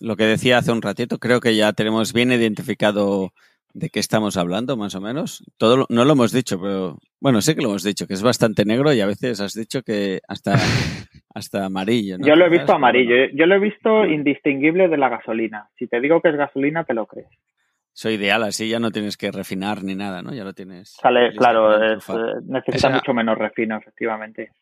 lo 0.00 0.16
que 0.16 0.24
decía 0.24 0.58
hace 0.58 0.72
un 0.72 0.82
ratito, 0.82 1.18
creo 1.18 1.40
que 1.40 1.56
ya 1.56 1.72
tenemos 1.72 2.12
bien 2.12 2.32
identificado 2.32 3.32
de 3.74 3.88
qué 3.90 4.00
estamos 4.00 4.36
hablando, 4.36 4.76
más 4.76 4.94
o 4.94 5.00
menos. 5.00 5.44
Todo 5.58 5.86
no 5.88 6.04
lo 6.04 6.12
hemos 6.12 6.32
dicho, 6.32 6.60
pero 6.60 6.98
bueno, 7.20 7.40
sé 7.40 7.54
que 7.54 7.62
lo 7.62 7.68
hemos 7.68 7.84
dicho, 7.84 8.06
que 8.06 8.14
es 8.14 8.22
bastante 8.22 8.64
negro 8.64 8.92
y 8.92 9.00
a 9.00 9.06
veces 9.06 9.40
has 9.40 9.54
dicho 9.54 9.82
que 9.82 10.20
hasta 10.28 10.54
hasta 11.34 11.66
amarillo. 11.66 12.16
Yo 12.20 12.36
lo 12.36 12.46
he 12.46 12.50
visto 12.50 12.72
amarillo. 12.72 13.14
Yo 13.34 13.46
lo 13.46 13.54
he 13.56 13.60
visto 13.60 14.04
indistinguible 14.04 14.88
de 14.88 14.96
la 14.96 15.08
gasolina. 15.08 15.68
Si 15.78 15.86
te 15.86 16.00
digo 16.00 16.20
que 16.20 16.30
es 16.30 16.36
gasolina, 16.36 16.84
te 16.84 16.94
lo 16.94 17.06
crees. 17.06 17.28
Eso 17.94 18.10
ideal, 18.10 18.42
así 18.44 18.68
ya 18.68 18.78
no 18.78 18.90
tienes 18.90 19.16
que 19.16 19.30
refinar 19.30 19.82
ni 19.82 19.94
nada, 19.94 20.22
¿no? 20.22 20.32
Ya 20.32 20.44
lo 20.44 20.52
tienes. 20.52 20.90
Sale, 20.90 21.34
claro, 21.34 21.82
es, 21.82 22.08
eh, 22.08 22.12
necesita 22.46 22.88
mucho 22.90 23.12
menos 23.12 23.36
refino, 23.36 23.76
efectivamente. 23.76 24.52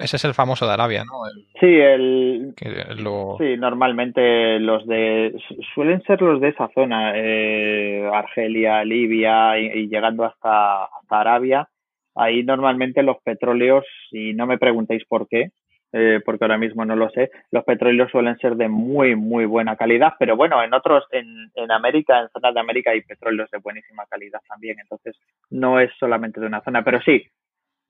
Ese 0.00 0.16
es 0.16 0.24
el 0.24 0.34
famoso 0.34 0.66
de 0.66 0.72
Arabia, 0.72 1.04
¿no? 1.04 1.22
sí, 1.60 1.66
el, 1.66 2.54
sí, 2.56 3.56
normalmente 3.58 4.58
los 4.58 4.86
de 4.86 5.34
suelen 5.74 6.02
ser 6.02 6.22
los 6.22 6.40
de 6.40 6.48
esa 6.48 6.68
zona, 6.74 7.12
eh, 7.14 8.08
Argelia, 8.12 8.82
Libia 8.84 9.58
y, 9.58 9.88
llegando 9.88 10.24
hasta, 10.24 10.84
hasta 10.84 11.20
Arabia 11.20 11.68
Ahí 12.14 12.42
normalmente 12.42 13.02
los 13.02 13.18
petróleos, 13.22 13.84
y 14.10 14.34
no 14.34 14.46
me 14.46 14.58
preguntéis 14.58 15.04
por 15.06 15.28
qué, 15.28 15.52
eh, 15.92 16.20
porque 16.24 16.44
ahora 16.44 16.58
mismo 16.58 16.84
no 16.84 16.96
lo 16.96 17.08
sé, 17.10 17.30
los 17.50 17.64
petróleos 17.64 18.10
suelen 18.10 18.36
ser 18.38 18.56
de 18.56 18.68
muy, 18.68 19.16
muy 19.16 19.44
buena 19.44 19.76
calidad, 19.76 20.14
pero 20.18 20.36
bueno, 20.36 20.62
en 20.62 20.74
otros, 20.74 21.04
en, 21.12 21.50
en 21.54 21.70
América, 21.70 22.20
en 22.20 22.28
zonas 22.28 22.54
de 22.54 22.60
América 22.60 22.90
hay 22.90 23.02
petróleos 23.02 23.50
de 23.50 23.58
buenísima 23.58 24.06
calidad 24.06 24.40
también, 24.48 24.78
entonces 24.80 25.16
no 25.50 25.80
es 25.80 25.90
solamente 25.98 26.40
de 26.40 26.46
una 26.46 26.62
zona, 26.62 26.84
pero 26.84 27.00
sí, 27.00 27.24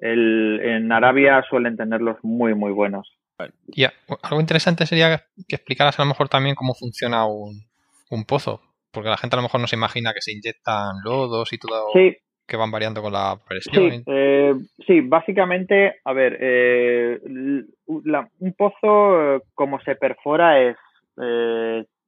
el, 0.00 0.60
en 0.62 0.92
Arabia 0.92 1.44
suelen 1.48 1.76
tenerlos 1.76 2.16
muy, 2.22 2.54
muy 2.54 2.72
buenos. 2.72 3.16
Y 3.68 3.84
algo 3.84 4.40
interesante 4.40 4.84
sería 4.84 5.24
que 5.48 5.56
explicaras 5.56 5.98
a 5.98 6.02
lo 6.02 6.08
mejor 6.08 6.28
también 6.28 6.54
cómo 6.54 6.74
funciona 6.74 7.24
un, 7.26 7.62
un 8.10 8.24
pozo, 8.24 8.60
porque 8.90 9.08
la 9.08 9.16
gente 9.16 9.36
a 9.36 9.38
lo 9.38 9.44
mejor 9.44 9.60
no 9.60 9.66
se 9.66 9.76
imagina 9.76 10.12
que 10.12 10.20
se 10.20 10.32
inyectan 10.32 10.96
lodos 11.02 11.52
y 11.52 11.58
todo. 11.58 11.86
Sí, 11.94 12.16
que 12.50 12.56
van 12.56 12.70
variando 12.70 13.00
con 13.00 13.12
la 13.12 13.38
presión. 13.48 13.90
Sí, 13.90 14.02
eh, 14.06 14.54
sí 14.86 15.00
básicamente, 15.00 16.00
a 16.04 16.12
ver, 16.12 16.36
eh, 16.40 17.20
un 17.86 18.54
pozo, 18.58 19.36
eh, 19.36 19.40
como 19.54 19.80
se 19.80 19.94
perfora, 19.94 20.60
es, 20.60 20.76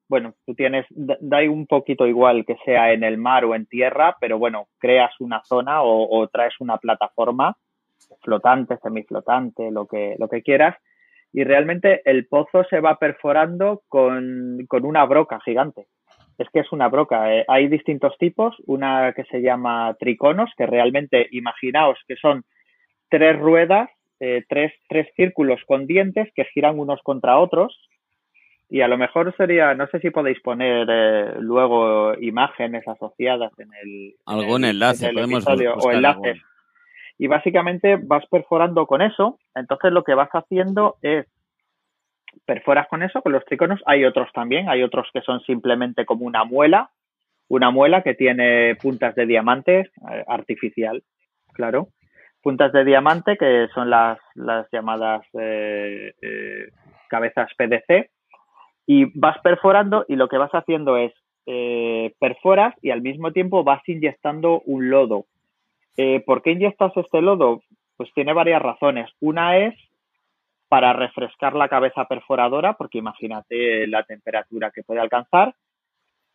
bueno, 0.09 0.34
tú 0.45 0.55
tienes, 0.55 0.84
da 0.90 1.38
un 1.49 1.66
poquito 1.66 2.07
igual 2.07 2.45
que 2.45 2.57
sea 2.64 2.93
en 2.93 3.05
el 3.05 3.18
mar 3.18 3.45
o 3.45 3.55
en 3.55 3.66
tierra, 3.66 4.16
pero 4.20 4.38
bueno, 4.38 4.66
creas 4.78 5.12
una 5.20 5.43
zona 5.45 5.82
o, 5.82 6.28
traes 6.28 6.55
una 6.59 6.76
plataforma 6.78 7.57
flotante, 8.21 8.79
semiflotante, 8.83 9.71
lo 9.71 9.87
que, 9.87 10.17
lo 10.19 10.29
que 10.29 10.43
quieras, 10.43 10.77
y 11.33 11.45
realmente 11.45 12.03
el 12.05 12.27
pozo 12.27 12.65
se 12.65 12.81
va 12.81 12.97
perforando 12.99 13.83
con, 13.89 14.67
con 14.69 14.85
una 14.85 15.05
broca 15.07 15.41
gigante 15.45 15.87
es 16.39 16.49
que 16.51 16.61
es 16.61 16.73
una 16.73 16.89
broca. 16.89 17.35
Eh. 17.35 17.45
Hay 17.49 17.69
distintos 17.69 18.17
tipos, 18.19 18.55
una 18.67 19.13
que 19.15 19.25
se 19.25 19.41
llama 19.41 19.95
triconos, 19.99 20.51
que 20.57 20.67
realmente 20.67 21.29
imaginaos 21.31 21.99
que 22.07 22.17
son 22.17 22.45
tres 23.09 23.39
ruedas, 23.39 23.91
eh, 24.21 24.45
tres, 24.49 24.73
tres 24.89 25.09
círculos 25.17 25.61
con 25.67 25.87
dientes 25.87 26.29
que 26.35 26.45
giran 26.47 26.79
unos 26.79 27.01
contra 27.03 27.39
otros. 27.39 27.79
Y 28.69 28.81
a 28.81 28.89
lo 28.89 28.97
mejor 28.97 29.35
sería, 29.37 29.75
no 29.75 29.87
sé 29.89 30.01
si 30.01 30.11
podéis 30.11 30.41
poner 30.41 30.87
eh, 30.91 31.35
luego 31.41 32.15
imágenes 32.19 32.87
asociadas 32.89 33.53
en 33.59 33.69
el... 33.83 34.15
Algún 34.25 34.65
enlace, 34.65 35.13
podemos 35.13 35.47
o 35.47 35.91
enlaces. 35.91 36.41
Y 37.23 37.29
básicamente 37.29 38.01
vas 38.03 38.27
perforando 38.27 38.85
con 38.89 39.01
eso, 39.01 39.39
entonces 39.55 39.93
lo 39.93 40.03
que 40.03 40.14
vas 40.14 40.31
haciendo 40.31 40.97
es 41.03 41.25
perforas 42.47 42.89
con 42.89 43.05
eso, 43.05 43.23
con 43.23 43.31
los 43.31 43.45
triconos. 43.45 43.81
Hay 43.87 44.05
otros 44.05 44.33
también, 44.33 44.68
hay 44.68 44.83
otros 44.83 45.07
que 45.12 45.20
son 45.20 45.41
simplemente 45.43 46.05
como 46.05 46.27
una 46.27 46.43
muela, 46.43 46.91
una 47.47 47.70
muela 47.70 48.03
que 48.03 48.14
tiene 48.14 48.75
puntas 48.75 49.14
de 49.14 49.27
diamante 49.27 49.79
eh, 49.83 50.25
artificial, 50.27 51.05
claro. 51.53 51.91
Puntas 52.43 52.73
de 52.73 52.85
diamante 52.85 53.37
que 53.37 53.68
son 53.73 53.89
las, 53.89 54.18
las 54.35 54.66
llamadas 54.73 55.25
eh, 55.39 56.14
eh, 56.20 56.70
cabezas 57.09 57.53
PDC. 57.57 58.11
Y 58.85 59.16
vas 59.16 59.39
perforando 59.45 60.07
y 60.09 60.16
lo 60.16 60.27
que 60.27 60.39
vas 60.39 60.51
haciendo 60.51 60.97
es 60.97 61.12
perforas 62.18 62.75
y 62.83 62.91
al 62.91 63.01
mismo 63.01 63.31
tiempo 63.31 63.62
vas 63.62 63.89
inyectando 63.89 64.61
un 64.64 64.91
lodo. 64.91 65.27
¿Por 66.26 66.43
qué 66.43 66.53
inyectas 66.53 66.97
este 66.97 67.20
lodo? 67.20 67.62
Pues 67.97 68.12
tiene 68.14 68.32
varias 68.32 68.62
razones. 68.62 69.11
Una 69.20 69.59
es 69.59 69.74
para 70.68 70.95
refrescar 70.95 71.55
la 71.55 71.68
cabeza 71.68 72.07
perforadora, 72.07 72.72
porque 72.72 72.97
imagínate 72.97 73.86
la 73.86 74.05
temperatura 74.05 74.70
que 74.70 74.82
puede 74.82 75.01
alcanzar. 75.01 75.55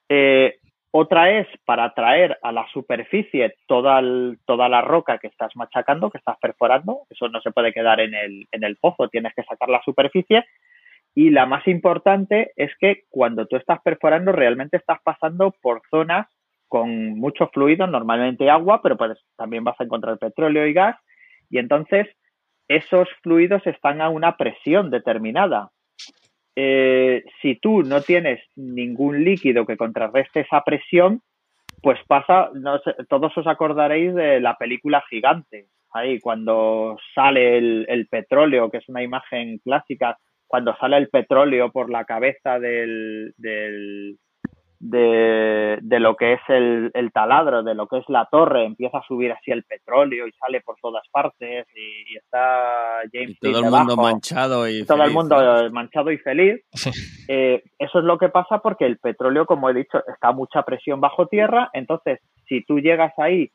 Eh, 0.09 0.59
otra 0.91 1.31
es 1.31 1.47
para 1.65 1.93
traer 1.93 2.37
a 2.41 2.51
la 2.51 2.67
superficie 2.71 3.55
toda, 3.65 4.01
toda 4.45 4.69
la 4.69 4.81
roca 4.81 5.17
que 5.17 5.27
estás 5.27 5.55
machacando, 5.55 6.11
que 6.11 6.19
estás 6.19 6.37
perforando. 6.39 7.01
Eso 7.09 7.29
no 7.29 7.41
se 7.41 7.51
puede 7.51 7.73
quedar 7.73 7.99
en 7.99 8.13
el, 8.13 8.47
en 8.51 8.63
el 8.63 8.77
pozo, 8.77 9.09
tienes 9.09 9.33
que 9.35 9.43
sacar 9.43 9.69
la 9.69 9.81
superficie. 9.83 10.45
Y 11.15 11.31
la 11.31 11.47
más 11.47 11.67
importante 11.67 12.51
es 12.55 12.71
que 12.79 13.05
cuando 13.09 13.47
tú 13.47 13.55
estás 13.55 13.81
perforando, 13.81 14.31
realmente 14.31 14.77
estás 14.77 14.99
pasando 15.03 15.51
por 15.61 15.81
zonas 15.89 16.27
con 16.68 17.18
mucho 17.18 17.47
fluido, 17.47 17.88
normalmente 17.88 18.49
agua, 18.49 18.82
pero 18.82 18.97
pues 18.97 19.18
también 19.36 19.63
vas 19.63 19.80
a 19.80 19.84
encontrar 19.84 20.18
petróleo 20.18 20.68
y 20.68 20.74
gas. 20.74 20.97
Y 21.49 21.57
entonces 21.59 22.07
esos 22.68 23.07
fluidos 23.24 23.65
están 23.65 24.01
a 24.01 24.09
una 24.09 24.36
presión 24.38 24.89
determinada. 24.89 25.72
Eh, 26.55 27.24
si 27.41 27.55
tú 27.55 27.84
no 27.84 28.01
tienes 28.01 28.41
ningún 28.55 29.24
líquido 29.24 29.65
que 29.65 29.78
contrarreste 29.78 30.41
esa 30.41 30.63
presión, 30.63 31.22
pues 31.82 31.99
pasa, 32.07 32.49
no 32.53 32.80
sé, 32.80 32.95
todos 33.07 33.38
os 33.38 33.47
acordaréis 33.47 34.13
de 34.15 34.39
la 34.39 34.57
película 34.57 35.03
Gigante, 35.09 35.68
ahí 35.93 36.20
cuando 36.20 36.97
sale 37.13 37.57
el, 37.57 38.07
petróleo, 38.09 38.72
que 38.72 38.78
es 38.78 38.89
una 38.89 39.03
imagen 39.03 39.59
clásica, 39.59 40.18
cuando 40.47 40.76
sale 40.78 40.97
el 40.97 41.09
petróleo 41.09 41.72
por 41.72 41.89
la 41.89 42.05
cabeza 42.05 42.59
del 42.59 44.18
de, 44.80 45.80
de, 45.82 45.99
lo 45.99 46.15
que 46.15 46.34
es 46.34 46.39
el, 46.49 46.91
el, 46.93 47.11
taladro, 47.11 47.63
de 47.63 47.73
lo 47.73 47.88
que 47.88 47.97
es 47.97 48.05
la 48.09 48.28
torre, 48.32 48.65
empieza 48.65 48.99
a 48.99 49.07
subir 49.07 49.32
así 49.32 49.51
el 49.51 49.63
petróleo 49.63 50.28
y 50.28 50.32
sale 50.34 50.61
por 50.61 50.75
todas 50.82 51.03
partes 51.11 51.67
y, 51.75 52.15
está 52.17 53.01
James 53.11 53.32
y 53.32 53.51
todo 53.51 53.59
el 53.59 53.71
mundo 53.71 53.97
manchado 53.97 54.67
y 54.67 54.86
todo 54.86 55.03
el 55.03 55.11
mundo 55.11 55.36
manchado 55.71 56.11
y 56.11 56.17
feliz. 56.17 56.61
Eh, 57.30 57.61
eso 57.78 57.99
es 57.99 58.05
lo 58.05 58.17
que 58.17 58.30
pasa 58.30 58.59
porque 58.59 58.86
el 58.86 58.99
petróleo, 58.99 59.45
como 59.45 59.69
he 59.69 59.73
dicho, 59.73 59.97
está 60.07 60.30
a 60.30 60.32
mucha 60.32 60.63
presión 60.63 61.01
bajo 61.01 61.28
tierra, 61.28 61.69
entonces 61.73 62.21
si 62.47 62.63
tú 62.63 62.80
llegas 62.80 63.11
ahí 63.17 63.51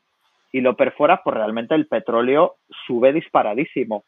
y 0.51 0.61
lo 0.61 0.75
perforas, 0.75 1.21
pues 1.23 1.35
realmente 1.35 1.73
el 1.73 1.87
petróleo 1.87 2.57
sube 2.85 3.11
disparadísimo. 3.11 4.05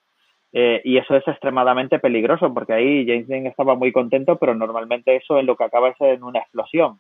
Eh, 0.58 0.80
y 0.86 0.98
eso 0.98 1.18
es 1.18 1.28
extremadamente 1.28 2.00
peligroso 2.00 2.54
porque 2.54 2.72
ahí 2.72 3.06
James 3.06 3.28
Dean 3.28 3.46
estaba 3.46 3.76
muy 3.76 3.92
contento, 3.92 4.38
pero 4.38 4.56
normalmente 4.56 5.18
eso 5.18 5.38
en 5.38 5.48
lo 5.48 5.58
que 5.58 5.66
acaba 5.66 5.90
es 5.90 6.00
en 6.00 6.24
una 6.24 6.40
explosión. 6.40 6.98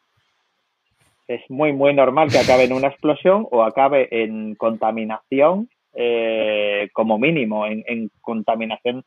Es 1.25 1.41
muy, 1.49 1.71
muy 1.71 1.93
normal 1.93 2.27
que 2.29 2.39
acabe 2.39 2.65
en 2.65 2.73
una 2.73 2.89
explosión 2.89 3.47
o 3.49 3.63
acabe 3.63 4.09
en 4.11 4.55
contaminación, 4.55 5.69
eh, 5.93 6.89
como 6.91 7.17
mínimo, 7.17 7.65
en, 7.65 8.11
contaminación 8.19 9.05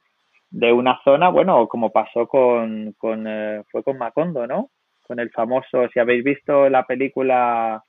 de 0.48 0.72
una 0.72 0.98
zona, 1.04 1.28
bueno, 1.28 1.68
como 1.68 1.90
pasó 1.90 2.26
con, 2.26 2.94
con 2.96 3.26
eh, 3.28 3.62
fue 3.70 3.82
con 3.82 3.98
Macondo, 3.98 4.46
¿no? 4.46 4.70
Con 5.06 5.20
el 5.20 5.28
famoso, 5.28 5.88
si 5.92 6.00
habéis 6.00 6.24
visto 6.24 6.70
la 6.70 6.86
película 6.86 7.84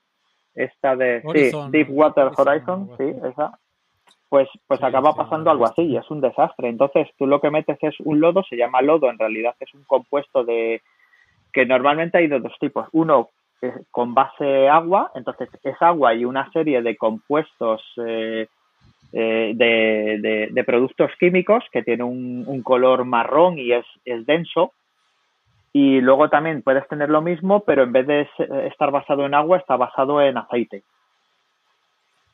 esta 0.54 0.98
de 0.98 1.22
sí, 1.34 1.58
Deepwater 1.72 2.32
Horizon, 2.36 2.90
sí, 2.98 3.14
esa, 3.24 3.58
pues, 4.30 4.48
pues 4.68 4.82
acaba 4.84 5.16
pasando 5.16 5.50
algo 5.50 5.66
así 5.66 5.82
y 5.82 5.98
es 5.98 6.10
un 6.10 6.22
desastre. 6.22 6.70
Entonces 6.70 7.08
tú 7.18 7.26
lo 7.28 7.42
que 7.42 7.50
metes 7.50 7.78
es 7.82 8.00
un 8.00 8.20
lodo, 8.20 8.44
se 8.44 8.56
llama 8.56 8.82
lodo, 8.82 9.10
en 9.10 9.18
realidad 9.18 9.56
es 9.60 9.74
un 9.74 9.84
compuesto 9.84 10.44
de 10.44 10.82
que 11.52 11.66
normalmente 11.66 12.20
hay 12.20 12.28
de 12.28 12.40
dos 12.40 12.54
tipos. 12.60 12.88
Uno 12.92 13.30
con 13.92 14.14
base 14.14 14.70
agua, 14.70 15.12
entonces 15.16 15.50
es 15.64 15.82
agua 15.82 16.14
y 16.14 16.24
una 16.24 16.50
serie 16.52 16.82
de 16.82 16.96
compuestos 16.96 17.82
eh, 17.98 18.48
eh, 19.12 19.52
de, 19.56 20.50
de, 20.52 20.64
productos 20.64 21.12
químicos 21.20 21.64
que 21.72 21.84
tiene 21.84 22.04
un, 22.04 22.46
un 22.48 22.62
color 22.62 23.04
marrón 23.04 23.58
y 23.58 23.74
es, 23.74 23.86
es 24.06 24.26
denso. 24.26 24.72
Y 25.74 26.02
luego 26.02 26.30
también 26.30 26.62
puedes 26.62 26.88
tener 26.88 27.10
lo 27.10 27.22
mismo, 27.22 27.62
pero 27.62 27.84
en 27.84 27.92
vez 27.92 28.08
de 28.08 28.28
estar 28.68 28.92
basado 28.92 29.26
en 29.26 29.34
agua, 29.34 29.58
está 29.58 29.76
basado 29.76 30.22
en 30.22 30.38
aceite. 30.38 30.84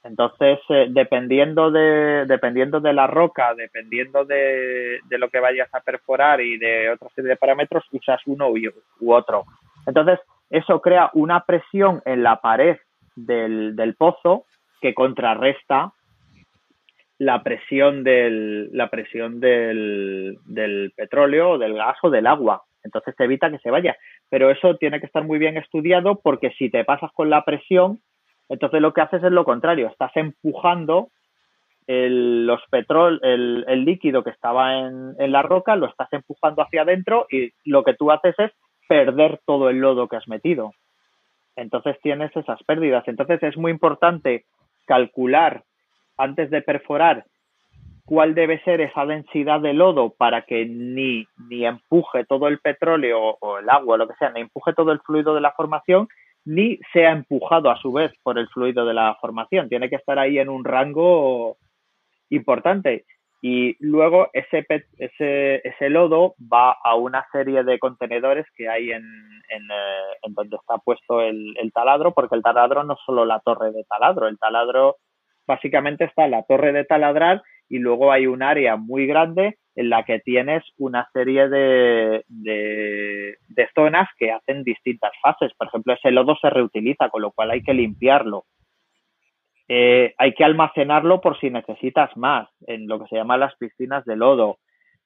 Entonces, 0.06 0.60
eh, 0.70 0.86
dependiendo, 0.90 1.72
de, 1.72 2.26
dependiendo 2.28 2.80
de 2.80 2.94
la 2.94 3.08
roca, 3.08 3.56
dependiendo 3.56 4.24
de, 4.24 5.00
de, 5.04 5.18
lo 5.18 5.30
que 5.30 5.40
vayas 5.40 5.68
a 5.74 5.80
perforar 5.80 6.42
y 6.42 6.60
de 6.60 6.92
otra 6.92 7.10
serie 7.16 7.30
de 7.30 7.38
parámetros, 7.38 7.84
usas 7.92 8.22
uno 8.28 8.50
u, 8.50 9.12
otro. 9.12 9.46
Entonces, 9.88 10.20
eso 10.52 10.80
crea 10.80 11.10
una 11.14 11.44
presión 11.46 12.04
en 12.06 12.22
la 12.22 12.40
pared 12.40 12.78
del, 13.16 13.76
del 13.76 13.96
pozo 13.96 14.46
que 14.80 14.94
contrarresta 14.94 15.92
la 17.18 17.42
presión 17.42 18.04
del, 18.04 18.70
la 18.78 18.92
presión 18.92 19.40
del, 19.40 20.38
del 20.46 20.94
petróleo, 20.96 21.58
del 21.58 21.74
gas 21.74 21.98
o 22.04 22.12
del 22.12 22.28
agua. 22.28 22.62
Entonces, 22.84 23.16
te 23.16 23.24
evita 23.24 23.50
que 23.50 23.58
se 23.58 23.72
vaya. 23.72 23.98
Pero 24.30 24.52
eso 24.52 24.76
tiene 24.76 25.00
que 25.00 25.08
estar 25.08 25.24
muy 25.24 25.40
bien 25.40 25.58
estudiado 25.58 26.20
porque 26.22 26.52
si 26.52 26.70
te 26.70 26.84
pasas 26.84 27.12
con 27.14 27.32
la 27.32 27.44
presión, 27.44 28.02
entonces 28.50 28.82
lo 28.82 28.94
que 28.94 29.02
haces 29.02 29.24
es 29.24 29.32
lo 29.32 29.46
contrario, 29.46 29.88
estás 29.88 30.12
empujando 30.16 31.10
el, 31.88 32.46
los 32.46 32.62
petrol, 32.70 33.20
el, 33.24 33.66
el, 33.68 33.86
líquido 33.86 34.24
que 34.24 34.32
estaba 34.32 34.80
en, 34.80 35.16
en 35.20 35.32
la 35.32 35.42
roca, 35.42 35.76
lo 35.76 35.88
estás 35.88 36.12
empujando 36.14 36.62
hacia 36.62 36.82
adentro 36.82 37.28
y 37.30 37.52
lo 37.64 37.84
que 37.84 37.94
tú 37.94 38.12
haces 38.12 38.36
es 38.40 38.52
perder 38.88 39.40
todo 39.46 39.70
el 39.70 39.80
lodo 39.80 40.08
que 40.08 40.18
has 40.18 40.28
metido. 40.28 40.72
Entonces 41.56 41.98
tienes 42.02 42.36
esas 42.36 42.62
pérdidas. 42.64 43.08
Entonces 43.08 43.42
es 43.44 43.58
muy 43.58 43.72
importante 43.72 44.46
calcular 44.86 45.64
antes 46.18 46.50
de 46.50 46.62
perforar 46.62 47.26
cuál 48.06 48.36
debe 48.36 48.62
ser 48.64 48.82
esa 48.82 49.06
densidad 49.06 49.60
de 49.62 49.74
lodo 49.74 50.12
para 50.12 50.44
que 50.44 50.66
ni, 50.66 51.26
ni 51.50 51.66
empuje 51.66 52.24
todo 52.26 52.48
el 52.48 52.60
petróleo 52.60 53.38
o 53.40 53.58
el 53.58 53.70
agua, 53.70 53.98
lo 53.98 54.08
que 54.08 54.16
sea, 54.16 54.30
ni 54.30 54.42
empuje 54.42 54.74
todo 54.74 54.92
el 54.92 55.00
fluido 55.00 55.34
de 55.34 55.42
la 55.42 55.52
formación, 55.52 56.08
ni 56.46 56.80
sea 56.94 57.12
empujado 57.12 57.70
a 57.70 57.78
su 57.78 57.92
vez 57.92 58.14
por 58.24 58.38
el 58.38 58.48
fluido 58.50 58.86
de 58.86 58.94
la 58.94 59.16
formación. 59.20 59.68
Tiene 59.68 59.90
que 59.90 59.96
estar 59.96 60.20
ahí 60.20 60.38
en 60.40 60.50
un 60.50 60.64
rango 60.64 61.58
importante. 62.30 63.06
Y 63.42 63.76
luego 63.80 64.30
ese, 64.34 64.66
ese, 64.98 65.68
ese 65.68 65.90
lodo 65.90 66.36
va 66.42 66.72
a 66.84 66.96
una 66.96 67.26
serie 67.32 67.64
de 67.64 67.78
contenedores 67.80 68.46
que 68.56 68.70
hay 68.70 68.92
en, 68.92 69.04
en, 69.50 69.64
eh, 69.72 70.18
en 70.24 70.34
donde 70.34 70.56
está 70.56 70.78
puesto 70.78 71.22
el, 71.22 71.56
el, 71.58 71.72
taladro, 71.72 72.14
porque 72.14 72.36
el 72.36 72.42
taladro 72.42 72.84
no 72.84 72.94
es 72.94 73.00
solo 73.06 73.26
la 73.26 73.40
torre 73.42 73.72
de 73.72 73.84
taladro, 73.84 74.28
el 74.28 74.40
taladro 74.40 74.98
básicamente 75.46 76.06
está 76.06 76.28
la 76.28 76.44
torre 76.44 76.72
de 76.72 76.86
taladrar 76.86 77.44
y 77.70 77.80
luego 77.80 78.12
hay 78.12 78.28
un 78.28 78.44
área 78.44 78.76
muy 78.76 79.08
grande 79.08 79.58
en 79.76 79.90
la 79.90 80.04
que 80.04 80.20
tienes 80.20 80.64
una 80.78 81.08
serie 81.12 81.50
de, 81.50 82.24
de, 82.28 83.38
zonas 83.76 84.08
que 84.18 84.32
hacen 84.32 84.64
distintas 84.64 85.12
fases. 85.22 85.52
Por 85.58 85.68
ejemplo, 85.68 85.94
ese 85.94 86.12
lodo 86.12 86.38
se 86.42 86.50
reutiliza, 86.50 87.10
con 87.10 87.22
lo 87.22 87.32
cual 87.32 87.52
hay 87.52 87.62
que 87.62 87.74
limpiarlo. 87.74 88.46
Eh, 89.68 90.14
hay 90.18 90.34
que 90.34 90.44
almacenarlo 90.46 91.20
por 91.20 91.40
si 91.40 91.50
necesitas 91.50 92.16
más, 92.16 92.48
en 92.68 92.88
lo 92.88 93.00
que 93.00 93.08
se 93.08 93.16
llama 93.16 93.38
las 93.38 93.56
piscinas 93.58 94.06
de 94.06 94.16
lodo. 94.16 94.60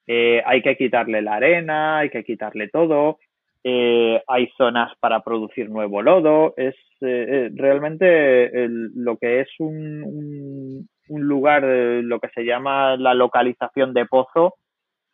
Eh, 0.05 0.43
hay 0.45 0.61
que 0.61 0.77
quitarle 0.77 1.21
la 1.21 1.35
arena, 1.35 1.99
hay 1.99 2.09
que 2.09 2.23
quitarle 2.23 2.67
todo. 2.67 3.17
Eh, 3.63 4.21
hay 4.27 4.49
zonas 4.55 4.93
para 4.99 5.21
producir 5.21 5.69
nuevo 5.69 6.01
lodo. 6.01 6.53
Es 6.57 6.75
realmente 7.01 8.51
lo 8.69 9.17
que 9.17 9.39
es 9.41 9.49
un, 9.59 10.03
un 10.03 10.89
lugar, 11.09 11.63
lo 11.63 12.19
que 12.19 12.29
se 12.29 12.45
llama 12.45 12.95
la 12.97 13.13
localización 13.13 13.93
de 13.93 14.05
pozo, 14.05 14.55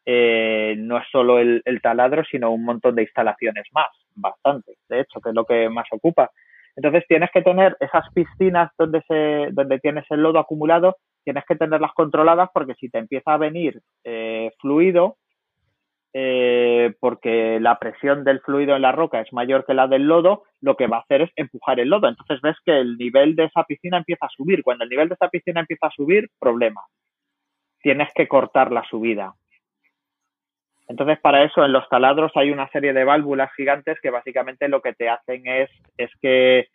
eh, 0.05 0.75
no 0.77 0.97
es 0.97 1.05
solo 1.11 1.39
el, 1.39 1.63
taladro, 1.81 2.23
sino 2.23 2.51
un 2.51 2.63
montón 2.63 2.95
de 2.95 3.03
instalaciones 3.03 3.65
más, 3.73 3.87
bastante, 4.13 4.77
de 4.87 5.01
hecho, 5.01 5.19
que 5.19 5.29
es 5.29 5.35
lo 5.35 5.45
que 5.45 5.67
más 5.69 5.87
ocupa. 5.91 6.29
Entonces 6.75 7.05
tienes 7.07 7.31
que 7.31 7.41
tener 7.41 7.75
esas 7.79 8.03
piscinas 8.13 8.71
donde 8.77 9.01
se, 9.07 9.47
donde 9.51 9.79
tienes 9.79 10.05
el 10.11 10.21
lodo 10.21 10.39
acumulado, 10.39 10.97
tienes 11.23 11.43
que 11.47 11.55
tenerlas 11.55 11.93
controladas 11.93 12.49
porque 12.53 12.75
si 12.75 12.89
te 12.89 12.99
empieza 12.99 13.33
a 13.33 13.37
venir 13.37 13.81
eh, 14.03 14.51
fluido, 14.59 15.17
eh, 16.17 16.95
porque 17.01 17.59
la 17.59 17.77
presión 17.77 18.23
del 18.23 18.39
fluido 18.39 18.73
en 18.73 18.83
la 18.83 18.93
roca 18.93 19.19
es 19.19 19.33
mayor 19.33 19.65
que 19.65 19.73
la 19.73 19.87
del 19.87 20.03
lodo, 20.03 20.43
lo 20.61 20.77
que 20.77 20.87
va 20.87 20.97
a 20.97 21.01
hacer 21.01 21.23
es 21.23 21.31
empujar 21.35 21.81
el 21.81 21.89
lodo. 21.89 22.07
Entonces 22.07 22.39
ves 22.39 22.55
que 22.65 22.71
el 22.71 22.97
nivel 22.97 23.35
de 23.35 23.43
esa 23.43 23.65
piscina 23.65 23.97
empieza 23.97 24.27
a 24.27 24.29
subir. 24.29 24.63
Cuando 24.63 24.85
el 24.85 24.89
nivel 24.89 25.09
de 25.09 25.15
esa 25.15 25.27
piscina 25.27 25.59
empieza 25.59 25.87
a 25.87 25.91
subir, 25.91 26.29
problema. 26.39 26.81
Tienes 27.81 28.07
que 28.15 28.29
cortar 28.29 28.71
la 28.71 28.85
subida. 28.85 29.33
Entonces, 30.87 31.19
para 31.19 31.43
eso 31.43 31.65
en 31.65 31.73
los 31.73 31.89
taladros 31.89 32.31
hay 32.35 32.49
una 32.49 32.69
serie 32.69 32.93
de 32.93 33.03
válvulas 33.03 33.51
gigantes 33.53 33.99
que 34.01 34.09
básicamente 34.09 34.69
lo 34.69 34.81
que 34.81 34.93
te 34.93 35.09
hacen 35.09 35.45
es, 35.45 35.69
es 35.97 36.11
que 36.21 36.69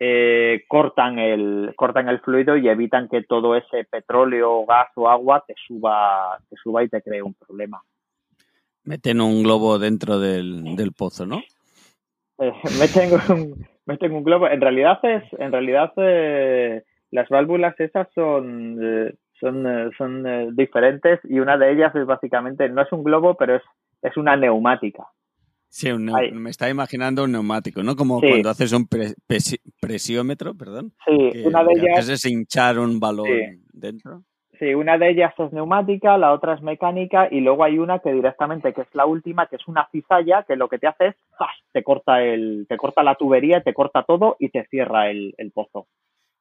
eh, 0.00 0.64
cortan, 0.66 1.18
el, 1.18 1.74
cortan 1.76 2.08
el 2.08 2.20
fluido 2.20 2.56
y 2.56 2.70
evitan 2.70 3.10
que 3.10 3.22
todo 3.22 3.54
ese 3.54 3.84
petróleo, 3.84 4.64
gas 4.64 4.88
o 4.94 5.10
agua 5.10 5.44
te 5.46 5.54
suba, 5.66 6.38
te 6.48 6.56
suba 6.56 6.84
y 6.84 6.88
te 6.88 7.02
cree 7.02 7.20
un 7.20 7.34
problema. 7.34 7.82
Meten 8.88 9.20
un 9.20 9.42
globo 9.42 9.78
dentro 9.78 10.18
del, 10.18 10.74
del 10.74 10.92
pozo, 10.92 11.26
¿no? 11.26 11.42
Eh, 12.38 12.52
meten, 12.80 13.10
un, 13.28 13.66
meten 13.84 14.12
un 14.12 14.24
globo. 14.24 14.48
En 14.48 14.62
realidad 14.62 14.98
es, 15.02 15.24
en 15.38 15.52
realidad 15.52 15.92
eh, 15.98 16.84
las 17.10 17.28
válvulas 17.28 17.78
esas 17.78 18.08
son, 18.14 18.78
eh, 18.82 19.14
son, 19.38 19.66
eh, 19.66 19.90
son 19.98 20.56
diferentes 20.56 21.20
y 21.24 21.38
una 21.38 21.58
de 21.58 21.70
ellas 21.70 21.94
es 21.94 22.06
básicamente, 22.06 22.66
no 22.70 22.80
es 22.80 22.90
un 22.90 23.04
globo, 23.04 23.34
pero 23.34 23.56
es, 23.56 23.62
es 24.00 24.16
una 24.16 24.36
neumática. 24.36 25.04
Sí, 25.68 25.90
un 25.90 26.06
me 26.06 26.48
está 26.48 26.70
imaginando 26.70 27.24
un 27.24 27.32
neumático, 27.32 27.82
¿no? 27.82 27.94
Como 27.94 28.20
sí. 28.20 28.28
cuando 28.30 28.48
haces 28.48 28.72
un 28.72 28.86
pre 28.86 29.12
presiómetro, 29.80 30.54
perdón. 30.54 30.94
Sí, 31.04 31.42
una 31.44 31.62
de 31.62 31.72
ellas. 31.74 32.08
es 32.08 32.24
hinchar 32.24 32.78
un 32.78 32.98
balón 32.98 33.26
sí. 33.26 33.62
dentro. 33.70 34.24
Sí, 34.58 34.74
una 34.74 34.98
de 34.98 35.10
ellas 35.10 35.32
es 35.38 35.52
neumática, 35.52 36.18
la 36.18 36.32
otra 36.32 36.54
es 36.54 36.62
mecánica 36.62 37.28
y 37.30 37.40
luego 37.40 37.62
hay 37.62 37.78
una 37.78 38.00
que 38.00 38.12
directamente, 38.12 38.72
que 38.72 38.80
es 38.80 38.94
la 38.94 39.06
última, 39.06 39.46
que 39.46 39.56
es 39.56 39.68
una 39.68 39.88
cizalla, 39.92 40.42
que 40.42 40.56
lo 40.56 40.68
que 40.68 40.78
te 40.78 40.88
hace 40.88 41.08
es 41.08 41.16
¡zas! 41.38 41.50
te 41.72 41.84
corta 41.84 42.22
el, 42.22 42.66
te 42.68 42.76
corta 42.76 43.02
la 43.04 43.14
tubería, 43.14 43.62
te 43.62 43.72
corta 43.72 44.02
todo 44.02 44.36
y 44.40 44.48
te 44.48 44.64
cierra 44.66 45.10
el, 45.10 45.34
el 45.38 45.52
pozo. 45.52 45.86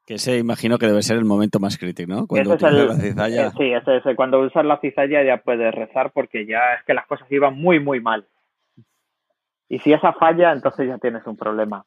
Que 0.05 0.15
ese 0.15 0.37
imagino 0.37 0.77
que 0.77 0.87
debe 0.87 1.01
ser 1.03 1.17
el 1.17 1.25
momento 1.25 1.59
más 1.59 1.77
crítico, 1.77 2.11
¿no? 2.11 2.27
Cuando 2.27 2.53
ese 2.55 2.67
el, 2.67 2.87
la 2.87 2.95
cizalla. 2.95 3.47
eh, 3.47 3.51
sí, 3.57 3.71
ese, 3.73 3.97
ese, 3.97 4.15
cuando 4.15 4.39
usas 4.39 4.65
la 4.65 4.79
cizalla 4.79 5.23
ya 5.23 5.37
puedes 5.37 5.75
rezar 5.75 6.11
porque 6.11 6.45
ya 6.47 6.75
es 6.79 6.83
que 6.85 6.93
las 6.93 7.05
cosas 7.05 7.31
iban 7.31 7.55
muy, 7.55 7.79
muy 7.79 7.99
mal. 7.99 8.25
Y 9.69 9.79
si 9.79 9.93
esa 9.93 10.13
falla, 10.13 10.53
entonces 10.53 10.87
ya 10.87 10.97
tienes 10.97 11.27
un 11.27 11.37
problema. 11.37 11.85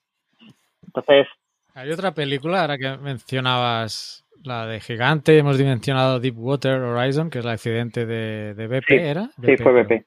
Entonces. 0.87 1.26
Hay 1.74 1.91
otra 1.91 2.12
película, 2.12 2.61
ahora 2.61 2.76
que 2.76 2.97
mencionabas 2.99 4.24
la 4.43 4.66
de 4.66 4.80
Gigante, 4.80 5.36
hemos 5.38 5.59
dimensionado 5.59 6.20
Deepwater 6.20 6.80
Horizon, 6.80 7.30
que 7.30 7.38
es 7.41 7.45
el 7.45 7.51
accidente 7.51 8.07
de, 8.07 8.55
de 8.55 8.66
BP, 8.66 8.84
Sí, 8.88 8.95
¿era? 8.97 9.30
Sí, 9.45 9.57
fue 9.57 9.72
BP. 9.72 10.07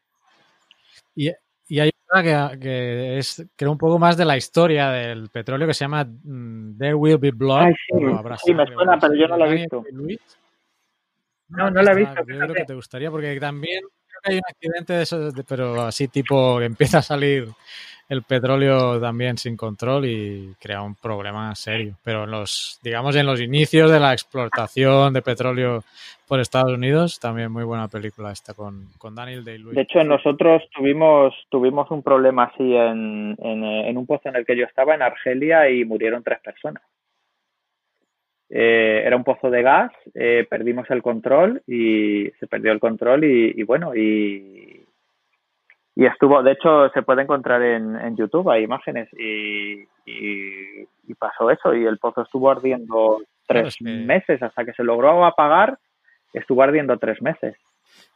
Y, 1.16 1.32
y 1.68 1.80
hay 1.80 1.92
una 2.12 2.24
que, 2.52 2.60
que 2.60 3.18
es 3.18 3.46
creo 3.56 3.72
un 3.72 3.78
poco 3.78 4.00
más 4.00 4.18
de 4.18 4.26
la 4.26 4.38
historia 4.38 4.90
del 4.90 5.30
petróleo 5.30 5.68
que 5.68 5.74
se 5.74 5.84
llama 5.86 6.04
mm, 6.06 6.78
There 6.78 6.96
Will 6.96 7.18
Be 7.18 7.32
Blood. 7.32 7.66
Ay, 7.66 7.74
sí, 7.88 8.06
o 8.06 8.16
Habrá 8.16 8.38
sí, 8.38 8.54
me 8.54 8.66
suena, 8.66 9.00
pero 9.00 9.14
yo 9.16 9.28
no 9.28 9.38
la 9.38 9.48
he 9.48 9.54
visto. 9.54 9.84
No, 11.50 11.70
no 11.70 11.82
la 11.84 11.92
he 11.92 11.96
visto, 11.96 12.16
Yo 12.16 12.26
creo 12.26 12.54
que 12.54 12.66
te 12.66 12.74
gustaría 12.74 13.12
porque 13.12 13.40
también 13.40 13.82
creo 13.82 14.20
que 14.24 14.32
hay 14.32 14.38
un 14.38 14.44
accidente 14.48 14.94
de 14.94 15.04
esos, 15.04 15.34
de- 15.36 15.44
pero 15.44 15.82
así 15.84 16.08
tipo 16.08 16.58
que 16.58 16.66
empieza 16.66 17.00
a 17.00 17.04
salir 17.04 17.48
el 18.14 18.24
petróleo 18.24 19.00
también 19.02 19.38
sin 19.38 19.58
control 19.58 20.06
y 20.06 20.54
crea 20.60 20.82
un 20.82 20.96
problema 20.96 21.54
serio. 21.56 21.96
Pero 22.04 22.26
los, 22.26 22.80
digamos, 22.84 23.16
en 23.16 23.26
los 23.26 23.42
inicios 23.42 23.92
de 23.92 24.00
la 24.00 24.14
explotación 24.14 25.14
de 25.14 25.22
petróleo 25.22 25.84
por 26.28 26.40
Estados 26.40 26.72
Unidos, 26.72 27.20
también 27.20 27.52
muy 27.52 27.64
buena 27.64 27.88
película 27.88 28.32
esta 28.32 28.54
con, 28.54 28.88
con 28.98 29.14
Daniel 29.14 29.44
Day-Lewis. 29.44 29.76
De 29.76 29.82
hecho, 29.82 30.04
nosotros 30.04 30.64
tuvimos 30.74 31.34
tuvimos 31.50 31.92
un 31.92 32.02
problema 32.02 32.46
así 32.46 32.76
en, 32.76 33.36
en 33.40 33.98
un 33.98 34.06
pozo 34.06 34.30
en 34.30 34.38
el 34.38 34.46
que 34.46 34.56
yo 34.56 34.66
estaba, 34.66 34.96
en 34.96 35.02
Argelia, 35.02 35.70
y 35.70 35.84
murieron 35.84 36.24
tres 36.24 36.40
personas. 36.40 36.84
Eh, 38.56 39.02
era 39.04 39.16
un 39.16 39.24
pozo 39.24 39.50
de 39.50 39.64
gas, 39.64 39.92
eh, 40.14 40.46
perdimos 40.48 40.88
el 40.92 41.02
control 41.02 41.64
y 41.66 42.30
se 42.40 42.46
perdió 42.46 42.72
el 42.72 42.80
control 42.80 43.24
y, 43.24 43.52
y 43.56 43.64
bueno, 43.64 43.96
y, 43.96 44.83
y 45.96 46.06
estuvo, 46.06 46.42
de 46.44 46.52
hecho, 46.54 46.90
se 46.90 47.02
puede 47.04 47.22
encontrar 47.24 47.62
en, 47.62 47.96
en 47.96 48.16
YouTube, 48.16 48.50
hay 48.50 48.64
imágenes 48.64 49.08
y, 49.14 49.82
y, 50.06 50.82
y 51.08 51.14
pasó 51.18 51.50
eso 51.52 51.74
y 51.76 51.86
el 51.86 51.98
pozo 52.00 52.22
estuvo 52.24 52.50
ardiendo 52.50 53.18
Claro, 53.48 53.66
tres 53.66 53.68
es 53.68 53.76
que- 53.78 53.84
meses 53.84 54.42
hasta 54.42 54.66
que 54.66 54.74
se 54.74 54.84
logró 54.84 55.26
apagar, 55.26 55.78
estuvo 56.34 56.64
ardiendo 56.64 56.98
tres 56.98 57.22
meses. 57.22 57.56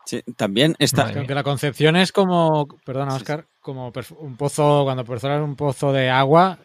Sí, 0.06 0.22
también 0.38 0.74
está. 0.80 1.12
La 1.12 1.44
concepción 1.44 1.98
es 1.98 2.12
como, 2.14 2.66
perdona 2.86 3.12
Sí, 3.12 3.18
Oscar, 3.18 3.44
como 3.62 3.92
un 4.20 4.38
pozo, 4.38 4.84
cuando 4.86 5.04
perforas 5.04 5.42
un 5.42 5.56
pozo 5.58 5.92
de 5.92 6.10
agua, 6.10 6.58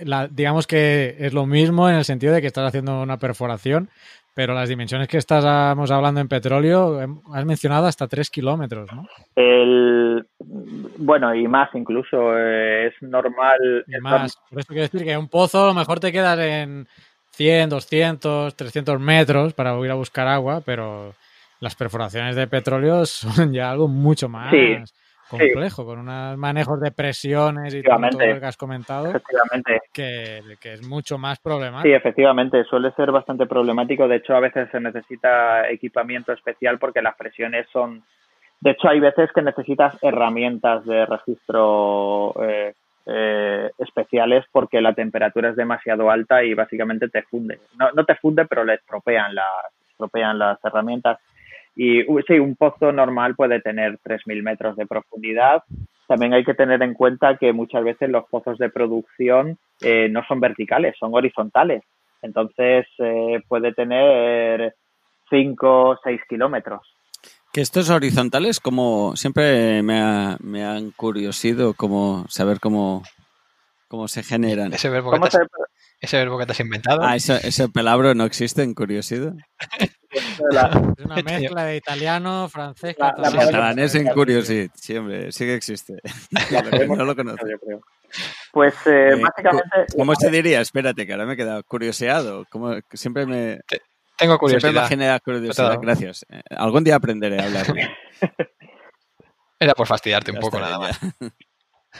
la- 0.00 0.26
digamos 0.28 0.66
que 0.66 1.16
es 1.20 1.32
lo 1.32 1.46
mismo 1.46 1.88
en 1.88 1.94
el 1.96 2.04
sentido 2.04 2.34
de 2.34 2.40
que 2.40 2.48
estás 2.48 2.66
haciendo 2.68 3.00
una 3.00 3.16
perforación, 3.16 3.88
pero 4.38 4.54
las 4.54 4.68
dimensiones 4.68 5.08
que 5.08 5.16
estamos 5.16 5.90
hablando 5.90 6.20
en 6.20 6.28
petróleo, 6.28 7.02
em, 7.02 7.18
has 7.34 7.44
mencionado 7.44 7.86
hasta 7.88 8.06
3 8.06 8.30
kilómetros, 8.30 8.88
¿no? 8.92 9.04
El, 9.34 10.24
bueno, 10.96 11.34
y 11.34 11.48
más 11.48 11.70
incluso, 11.74 12.38
eh, 12.38 12.86
es 12.86 13.02
normal. 13.02 13.84
Y 13.88 14.00
más, 14.00 14.38
por 14.48 14.60
eso 14.60 14.68
quiero 14.68 14.82
decir 14.82 15.02
que 15.02 15.16
un 15.16 15.26
pozo 15.26 15.64
a 15.64 15.66
lo 15.66 15.74
mejor 15.74 15.98
te 15.98 16.12
quedas 16.12 16.38
en 16.38 16.86
100, 17.32 17.68
200, 17.68 18.54
300 18.54 19.00
metros 19.00 19.54
para 19.54 19.76
ir 19.80 19.90
a 19.90 19.94
buscar 19.94 20.28
agua, 20.28 20.62
pero 20.64 21.14
las 21.58 21.74
perforaciones 21.74 22.36
de 22.36 22.46
petróleo 22.46 23.06
son 23.06 23.52
ya 23.52 23.72
algo 23.72 23.88
mucho 23.88 24.28
más 24.28 24.52
Sí, 24.52 24.76
complejo, 25.28 25.84
con 25.84 25.98
unos 26.00 26.36
manejos 26.36 26.80
de 26.80 26.90
presiones 26.90 27.74
y 27.74 27.82
todo, 27.82 27.98
lo 27.98 28.40
que 28.40 28.46
has 28.46 28.56
comentado, 28.56 29.08
Efectivamente, 29.08 29.80
que, 29.92 30.42
que 30.60 30.72
es 30.72 30.86
mucho 30.86 31.18
más 31.18 31.38
problemático. 31.38 31.88
sí, 31.88 31.92
efectivamente, 31.92 32.64
suele 32.64 32.92
ser 32.92 33.12
bastante 33.12 33.46
problemático. 33.46 34.08
De 34.08 34.16
hecho, 34.16 34.34
a 34.34 34.40
veces 34.40 34.68
se 34.70 34.80
necesita 34.80 35.68
equipamiento 35.68 36.32
especial 36.32 36.78
porque 36.78 37.02
las 37.02 37.16
presiones 37.16 37.66
son. 37.72 38.02
De 38.60 38.72
hecho, 38.72 38.88
hay 38.88 39.00
veces 39.00 39.30
que 39.32 39.42
necesitas 39.42 39.96
herramientas 40.02 40.84
de 40.84 41.06
registro 41.06 42.34
eh, 42.42 42.74
eh, 43.06 43.70
especiales 43.78 44.44
porque 44.52 44.80
la 44.80 44.92
temperatura 44.92 45.50
es 45.50 45.56
demasiado 45.56 46.10
alta 46.10 46.44
y 46.44 46.54
básicamente 46.54 47.08
te 47.08 47.22
funde. 47.22 47.58
No, 47.78 47.90
no 47.92 48.04
te 48.04 48.16
funde, 48.16 48.44
pero 48.46 48.64
le 48.64 48.74
estropean 48.74 49.34
las, 49.34 49.46
estropean 49.90 50.38
las 50.38 50.62
herramientas. 50.64 51.18
Y 51.80 52.02
sí, 52.26 52.40
un 52.40 52.56
pozo 52.56 52.90
normal 52.90 53.36
puede 53.36 53.60
tener 53.60 54.00
3.000 54.02 54.42
metros 54.42 54.76
de 54.76 54.84
profundidad. 54.84 55.62
También 56.08 56.34
hay 56.34 56.44
que 56.44 56.54
tener 56.54 56.82
en 56.82 56.92
cuenta 56.92 57.36
que 57.36 57.52
muchas 57.52 57.84
veces 57.84 58.10
los 58.10 58.24
pozos 58.28 58.58
de 58.58 58.68
producción 58.68 59.58
eh, 59.80 60.08
no 60.10 60.24
son 60.26 60.40
verticales, 60.40 60.96
son 60.98 61.14
horizontales. 61.14 61.84
Entonces 62.20 62.84
eh, 62.98 63.40
puede 63.46 63.72
tener 63.74 64.74
5 65.30 65.90
o 65.90 65.96
6 66.02 66.20
kilómetros. 66.28 66.80
Que 67.52 67.60
estos 67.60 67.90
horizontales, 67.90 68.58
como 68.58 69.14
siempre 69.14 69.80
me, 69.84 70.00
ha- 70.00 70.36
me 70.40 70.64
han 70.64 70.90
curiosido 70.90 71.74
como 71.74 72.26
saber 72.28 72.58
cómo, 72.58 73.04
cómo 73.86 74.08
se 74.08 74.24
generan. 74.24 74.72
Ese 74.72 74.88
verbo, 74.90 75.12
que 75.12 75.18
¿Cómo 75.18 75.28
te 75.28 75.36
has, 75.36 75.44
se, 75.44 76.06
ese 76.06 76.16
verbo 76.16 76.38
que 76.38 76.46
te 76.46 76.52
has 76.52 76.60
inventado. 76.60 77.02
Ah, 77.02 77.14
ese, 77.14 77.34
ese 77.46 77.68
palabra 77.68 78.14
no 78.14 78.24
existe 78.24 78.64
en 78.64 78.74
curiosidad. 78.74 79.34
la- 80.50 80.70
Es 80.98 81.04
una 81.04 81.16
mezcla 81.22 81.64
de 81.64 81.76
italiano, 81.76 82.48
francés, 82.48 82.96
catalán. 82.98 83.78
en 83.78 84.06
curiosidad, 84.08 84.70
sí, 84.74 84.96
hombre, 84.96 85.30
sí 85.32 85.44
que 85.44 85.54
existe. 85.54 85.94
no 86.88 87.04
lo 87.04 87.14
conozco. 87.16 87.46
yo 87.48 87.58
creo. 87.58 87.80
Pues 88.52 88.74
eh, 88.86 89.10
Eh, 89.10 89.14
básicamente... 89.20 89.68
¿Cómo 89.96 90.14
se 90.14 90.30
diría? 90.30 90.60
Espérate, 90.60 91.06
que 91.06 91.12
ahora 91.12 91.26
me 91.26 91.34
he 91.34 91.36
quedado 91.36 91.62
curioseado. 91.64 92.46
Como 92.50 92.74
siempre 92.92 93.26
me, 93.26 93.60
Tengo 93.68 93.78
siempre 94.16 94.32
me 94.32 94.38
curiosidad. 94.38 94.88
genera 94.88 95.20
curiosidad. 95.20 95.78
Gracias. 95.80 96.24
Eh, 96.30 96.40
algún 96.50 96.84
día 96.84 96.96
aprenderé 96.96 97.38
a 97.40 97.44
hablar. 97.44 97.66
Era 99.60 99.74
por 99.74 99.86
fastidiarte 99.86 100.30
un 100.30 100.36
Ya 100.36 100.40
poco 100.40 100.58
nada 100.60 100.72
ya. 100.72 100.78
más. 100.78 101.00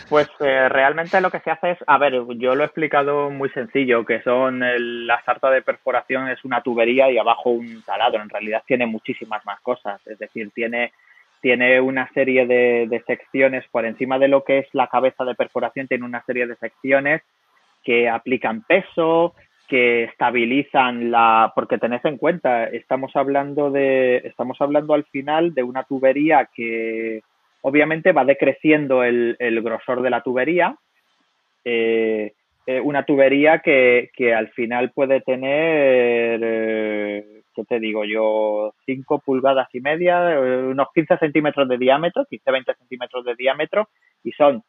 Pues 0.09 0.28
eh, 0.40 0.68
realmente 0.68 1.20
lo 1.20 1.30
que 1.30 1.40
se 1.40 1.51
hace 1.51 1.72
es, 1.72 1.78
a 1.86 1.99
ver, 1.99 2.14
yo 2.36 2.55
lo 2.55 2.62
he 2.62 2.66
explicado 2.66 3.30
muy 3.30 3.51
sencillo, 3.51 4.05
que 4.05 4.22
son 4.22 4.61
la 5.07 5.22
sarta 5.24 5.51
de 5.51 5.62
perforación 5.62 6.28
es 6.28 6.44
una 6.44 6.62
tubería 6.62 7.11
y 7.11 7.18
abajo 7.18 7.51
un 7.51 7.82
taladro. 7.82 8.22
En 8.22 8.30
realidad 8.30 8.62
tiene 8.66 8.86
muchísimas 8.86 9.44
más 9.44 9.61
cosas, 9.61 10.01
es 10.07 10.18
decir, 10.18 10.51
tiene 10.55 10.92
tiene 11.40 11.80
una 11.80 12.09
serie 12.14 12.46
de, 12.46 12.88
de 12.88 13.01
secciones 13.07 13.64
por 13.70 13.86
encima 13.86 14.18
de 14.18 14.26
lo 14.26 14.42
que 14.42 14.59
es 14.59 14.66
la 14.72 14.88
cabeza 14.88 15.24
de 15.24 15.36
perforación, 15.36 15.86
tiene 15.86 16.05
una 16.05 16.24
serie 16.24 16.49
de 16.49 16.57
secciones 16.57 17.22
que 17.84 18.09
aplican 18.09 18.62
peso, 18.62 19.34
que 19.68 20.05
estabilizan 20.05 21.11
la, 21.11 21.53
porque 21.55 21.78
tened 21.78 22.01
en 22.05 22.16
cuenta, 22.16 22.64
estamos 22.64 23.14
hablando 23.14 23.70
de, 23.70 24.16
estamos 24.24 24.57
hablando 24.61 24.94
al 24.94 25.05
final 25.05 25.55
de 25.55 25.62
una 25.62 25.84
tubería 25.84 26.49
que 26.53 27.20
obviamente 27.62 28.12
va 28.12 28.24
decreciendo 28.24 29.02
el, 29.04 29.36
el 29.38 29.62
grosor 29.62 30.02
de 30.02 30.11
la 30.11 30.22
tubería, 30.22 30.76
eh, 31.64 32.32
eh, 32.68 32.80
una 32.82 33.02
tubería 33.04 33.61
que, 33.61 34.11
que 34.14 34.34
al 34.34 34.50
final 34.50 34.90
puede 34.90 35.22
tener, 35.22 36.38
eh, 36.42 37.42
¿qué 37.54 37.64
te 37.64 37.80
digo 37.80 38.04
yo? 38.04 38.74
5 38.84 39.20
pulgadas 39.20 39.68
y 39.72 39.80
media, 39.80 40.34
eh, 40.34 40.66
unos 40.66 40.88
15 40.94 41.16
centímetros 41.16 41.66
de 41.66 41.78
diámetro, 41.78 42.26
15-20 42.30 42.76
centímetros 42.76 43.24
de 43.24 43.34
diámetro, 43.36 43.88
y 44.22 44.32
son 44.32 44.62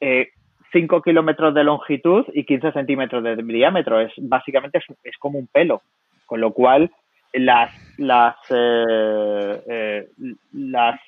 eh, 0.00 0.30
5 0.72 1.00
kilómetros 1.00 1.54
de 1.54 1.62
longitud 1.62 2.26
y 2.32 2.42
15 2.42 2.72
centímetros 2.72 3.22
de 3.22 3.36
diámetro. 3.36 4.00
Es 4.00 4.12
básicamente 4.16 4.78
es, 4.78 4.84
es 5.04 5.16
como 5.16 5.38
un 5.38 5.46
pelo, 5.46 5.82
con 6.26 6.40
lo 6.40 6.52
cual 6.52 6.90
las 7.32 7.70
las 7.98 8.34
las 10.50 11.00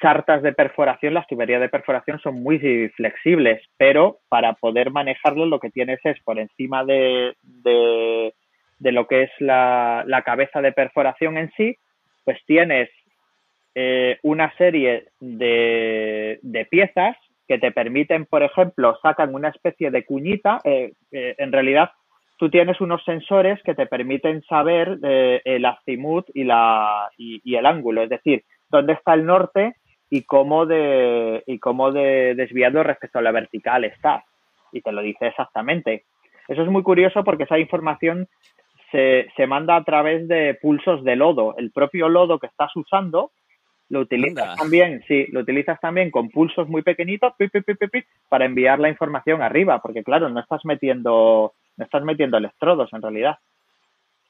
sartas 0.00 0.42
de 0.42 0.52
perforación, 0.52 1.14
las 1.14 1.26
tuberías 1.26 1.60
de 1.60 1.68
perforación 1.68 2.18
son 2.20 2.42
muy 2.42 2.58
flexibles, 2.96 3.62
pero 3.76 4.18
para 4.28 4.54
poder 4.54 4.90
manejarlo 4.90 5.46
lo 5.46 5.60
que 5.60 5.70
tienes 5.70 6.00
es 6.04 6.20
por 6.22 6.38
encima 6.38 6.84
de, 6.84 7.34
de, 7.42 8.32
lo 8.92 9.06
que 9.06 9.24
es 9.24 9.30
la, 9.38 10.04
la, 10.06 10.22
cabeza 10.22 10.60
de 10.60 10.72
perforación 10.72 11.38
en 11.38 11.50
sí, 11.56 11.76
pues 12.24 12.38
tienes 12.46 12.90
eh, 13.74 14.18
una 14.22 14.54
serie 14.56 15.08
de, 15.20 16.38
de, 16.42 16.64
piezas 16.66 17.16
que 17.48 17.58
te 17.58 17.72
permiten, 17.72 18.26
por 18.26 18.42
ejemplo, 18.42 18.98
sacan 19.02 19.34
una 19.34 19.48
especie 19.48 19.90
de 19.90 20.04
cuñita, 20.04 20.60
eh, 20.64 20.92
eh, 21.12 21.34
en 21.38 21.52
realidad 21.52 21.90
tú 22.38 22.50
tienes 22.50 22.80
unos 22.82 23.02
sensores 23.04 23.62
que 23.62 23.74
te 23.74 23.86
permiten 23.86 24.42
saber 24.42 24.98
eh, 25.02 25.40
el 25.44 25.64
azimut 25.64 26.26
y, 26.34 26.44
la, 26.44 27.08
y 27.16 27.54
el 27.54 27.64
ángulo, 27.64 28.02
es 28.02 28.10
decir, 28.10 28.44
dónde 28.68 28.92
está 28.94 29.14
el 29.14 29.24
norte 29.24 29.74
y 30.10 30.22
cómo 30.22 30.66
de 30.66 31.42
y 31.46 31.58
cómo 31.58 31.92
de 31.92 32.34
desviado 32.34 32.82
respecto 32.82 33.18
a 33.18 33.22
la 33.22 33.32
vertical 33.32 33.84
está. 33.84 34.24
Y 34.72 34.80
te 34.80 34.92
lo 34.92 35.02
dice 35.02 35.28
exactamente. 35.28 36.04
Eso 36.48 36.62
es 36.62 36.68
muy 36.68 36.82
curioso 36.82 37.24
porque 37.24 37.44
esa 37.44 37.58
información 37.58 38.28
se, 38.92 39.28
se 39.36 39.46
manda 39.46 39.76
a 39.76 39.84
través 39.84 40.28
de 40.28 40.54
pulsos 40.60 41.02
de 41.02 41.16
lodo. 41.16 41.54
El 41.56 41.72
propio 41.72 42.08
lodo 42.08 42.38
que 42.38 42.46
estás 42.46 42.74
usando 42.76 43.32
lo 43.88 44.00
utilizas 44.00 44.48
Anda. 44.48 44.56
también 44.56 45.02
sí 45.06 45.26
lo 45.30 45.40
utilizas 45.40 45.80
también 45.80 46.10
con 46.10 46.28
pulsos 46.30 46.68
muy 46.68 46.82
pequeñitos 46.82 47.32
para 48.28 48.44
enviar 48.44 48.80
la 48.80 48.88
información 48.88 49.42
arriba 49.42 49.80
porque 49.80 50.02
claro 50.02 50.28
no 50.28 50.40
estás 50.40 50.64
metiendo 50.64 51.52
no 51.76 51.84
estás 51.84 52.02
metiendo 52.02 52.36
electrodos 52.36 52.92
en 52.92 53.02
realidad 53.02 53.38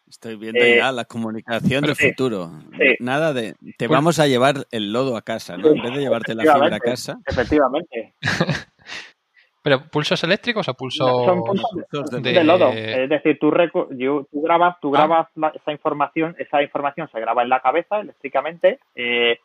Estoy 0.09 0.37
viendo 0.37 0.61
Eh, 0.63 0.77
ya 0.77 0.93
la 0.93 1.05
comunicación 1.05 1.85
del 1.85 1.97
sí, 1.97 2.11
futuro. 2.11 2.51
sí. 2.79 2.97
Nada 3.01 3.33
de. 3.33 3.55
Te 3.77 3.89
Pues- 3.89 3.91
vamos 3.91 4.19
a 4.21 4.27
llevar 4.27 4.67
el 4.71 4.93
lodo 4.93 5.17
a 5.17 5.23
casa, 5.23 5.57
¿no? 5.57 5.69
En 5.69 5.83
vez 5.83 5.95
de 5.95 6.01
llevarte 6.01 6.35
la 6.35 6.43
fibra 6.43 6.77
a 6.77 6.81
casa. 6.81 7.19
efectivamente 7.27 8.15
¿Pero 9.67 9.81
pulsos 9.91 10.23
eléctricos 10.23 10.69
o 10.69 10.75
pulsos, 10.75 11.25
son 11.25 11.43
pulsos 11.43 12.23
de, 12.23 12.45
lodo? 12.45 12.71
Es 12.73 13.09
decir, 13.09 13.37
tú, 13.41 13.51
tú 13.51 14.41
grabas, 14.41 14.77
tú 14.81 14.95
ah. 14.95 14.99
grabas 15.01 15.57
esa 15.57 15.73
información, 15.73 16.37
esa 16.39 16.63
información 16.63 17.09
se 17.11 17.19
graba 17.19 17.43
en 17.43 17.49
la 17.49 17.59
cabeza 17.59 17.99
eléctricamente, 17.99 18.79
eh, 18.95 19.41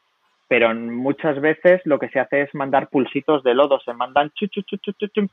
pero 0.48 0.76
muchas 0.76 1.42
veces 1.42 1.82
lo 1.86 1.98
que 1.98 2.10
se 2.10 2.20
hace 2.20 2.44
es 2.44 2.54
mandar 2.54 2.90
pulsitos 2.90 3.44
de 3.44 3.56
lodo, 3.56 3.80
se 3.80 3.94
mandan 3.94 4.30
chu, 4.36 4.46
chu, 4.46 4.62
chu, 4.62 4.78
chu, 4.78 5.28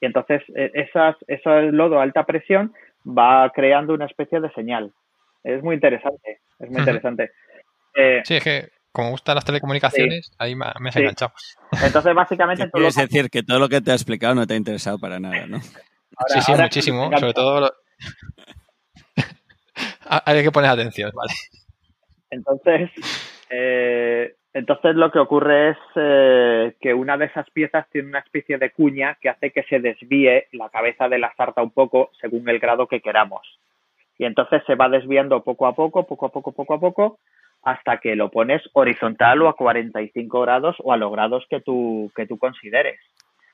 y 0.00 0.06
entonces 0.06 0.42
eh, 0.56 0.70
esas, 0.72 1.16
ese 1.26 1.70
lodo 1.70 2.00
a 2.00 2.02
alta 2.02 2.24
presión 2.24 2.72
va 3.06 3.50
creando 3.54 3.94
una 3.94 4.06
especie 4.06 4.40
de 4.40 4.50
señal. 4.52 4.92
Es 5.42 5.62
muy 5.62 5.74
interesante, 5.74 6.40
es 6.58 6.70
muy 6.70 6.80
interesante. 6.80 7.30
Eh, 7.94 8.22
sí, 8.24 8.36
es 8.36 8.44
que 8.44 8.68
como 8.92 9.10
gustan 9.10 9.36
las 9.36 9.44
telecomunicaciones, 9.44 10.32
ahí 10.38 10.54
me, 10.56 10.66
has 10.66 10.96
enganchado. 10.96 11.32
Entonces, 11.82 12.14
básicamente... 12.14 12.68
Todo 12.68 12.86
es 12.86 12.96
decir 12.96 13.30
que 13.30 13.42
todo 13.42 13.58
lo 13.58 13.68
que 13.68 13.80
te 13.80 13.92
ha 13.92 13.94
explicado 13.94 14.34
no 14.34 14.46
te 14.46 14.54
ha 14.54 14.56
interesado 14.56 14.98
para 14.98 15.20
nada, 15.20 15.46
¿no? 15.46 15.60
sí, 15.60 16.40
sí, 16.44 16.52
muchísimo. 16.52 17.10
Sobre 17.18 17.32
todo... 17.32 17.72
Hay 20.24 20.42
que 20.42 20.50
poner 20.50 20.70
atención, 20.70 21.12
¿vale? 21.14 21.32
Entonces, 22.30 22.90
eh, 23.48 24.34
entonces 24.52 24.96
lo 24.96 25.12
que 25.12 25.20
ocurre 25.20 25.70
es 25.70 25.78
eh, 25.94 26.74
que 26.80 26.92
una 26.92 27.16
de 27.16 27.26
esas 27.26 27.48
piezas 27.50 27.88
tiene 27.90 28.08
una 28.08 28.18
especie 28.18 28.58
de 28.58 28.70
cuña 28.70 29.16
que 29.20 29.28
hace 29.28 29.52
que 29.52 29.62
se 29.64 29.78
desvíe 29.78 30.48
la 30.52 30.68
cabeza 30.70 31.08
de 31.08 31.18
la 31.18 31.32
sarta 31.36 31.62
un 31.62 31.70
poco 31.70 32.10
según 32.20 32.48
el 32.48 32.58
grado 32.58 32.88
que 32.88 33.00
queramos. 33.00 33.58
Y 34.18 34.24
entonces 34.24 34.62
se 34.66 34.74
va 34.74 34.88
desviando 34.88 35.42
poco 35.44 35.66
a 35.66 35.74
poco, 35.74 36.04
poco 36.06 36.26
a 36.26 36.28
poco, 36.30 36.52
poco 36.52 36.74
a 36.74 36.80
poco, 36.80 37.18
hasta 37.62 37.98
que 37.98 38.16
lo 38.16 38.30
pones 38.30 38.62
horizontal 38.72 39.40
o 39.42 39.48
a 39.48 39.56
45 39.56 40.40
grados 40.40 40.76
o 40.80 40.92
a 40.92 40.96
los 40.96 41.12
grados 41.12 41.46
que 41.48 41.60
tú, 41.60 42.10
que 42.16 42.26
tú 42.26 42.36
consideres. 42.36 42.98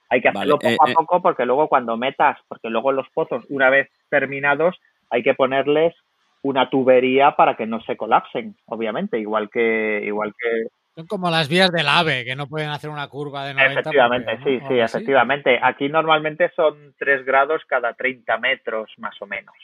Hay 0.09 0.23
que 0.23 0.29
hacerlo 0.29 0.59
poco 0.59 0.85
a 0.85 0.89
eh, 0.89 0.93
eh. 0.93 0.95
poco 0.95 1.21
porque 1.21 1.45
luego 1.45 1.69
cuando 1.69 1.97
metas, 1.99 2.39
porque 2.49 2.71
luego 2.71 2.93
los 2.93 3.09
pozos, 3.11 3.45
una 3.51 3.69
vez 3.69 3.91
terminados, 4.09 4.81
hay 5.11 5.23
que 5.23 5.35
ponerles 5.35 5.95
una 6.43 6.71
tubería 6.71 7.33
para 7.33 7.55
que 7.55 7.67
no 7.67 7.81
se 7.83 7.97
colapsen, 7.97 8.57
obviamente, 8.67 9.19
igual 9.19 9.51
que 9.51 10.01
igual 10.05 10.33
que 10.41 10.69
son 10.97 11.07
como 11.07 11.31
las 11.31 11.49
vías 11.51 11.71
del 11.71 11.89
AVE, 11.89 12.25
que 12.25 12.35
no 12.35 12.47
pueden 12.47 12.71
hacer 12.71 12.89
una 12.89 13.07
curva 13.09 13.45
de 13.45 13.53
90. 13.53 13.81
Efectivamente, 13.81 14.39
sí, 14.43 14.61
sí, 14.67 14.79
efectivamente. 14.79 15.61
Aquí 15.63 15.91
normalmente 15.91 16.51
son 16.57 16.95
3 16.99 17.23
grados 17.27 17.63
cada 17.69 17.93
30 17.93 18.39
metros, 18.39 18.91
más 18.97 19.15
o 19.21 19.27
menos. 19.27 19.55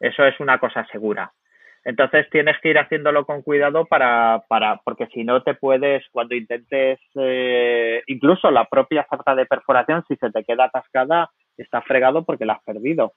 Eso 0.00 0.24
es 0.24 0.40
una 0.40 0.58
cosa 0.58 0.86
segura. 0.90 1.30
Entonces 1.84 2.26
tienes 2.30 2.56
que 2.62 2.70
ir 2.70 2.78
haciéndolo 2.78 3.26
con 3.26 3.42
cuidado 3.42 3.84
para, 3.84 4.42
para 4.48 4.80
porque 4.82 5.08
si 5.08 5.24
no 5.24 5.42
te 5.42 5.54
puedes, 5.54 6.04
cuando 6.10 6.34
intentes, 6.34 6.98
eh, 7.16 8.02
incluso 8.06 8.50
la 8.50 8.64
propia 8.64 9.04
falta 9.04 9.34
de 9.34 9.44
perforación, 9.44 10.04
si 10.08 10.16
se 10.16 10.30
te 10.30 10.44
queda 10.44 10.64
atascada, 10.64 11.30
está 11.58 11.82
fregado 11.82 12.24
porque 12.24 12.46
la 12.46 12.54
has 12.54 12.64
perdido. 12.64 13.12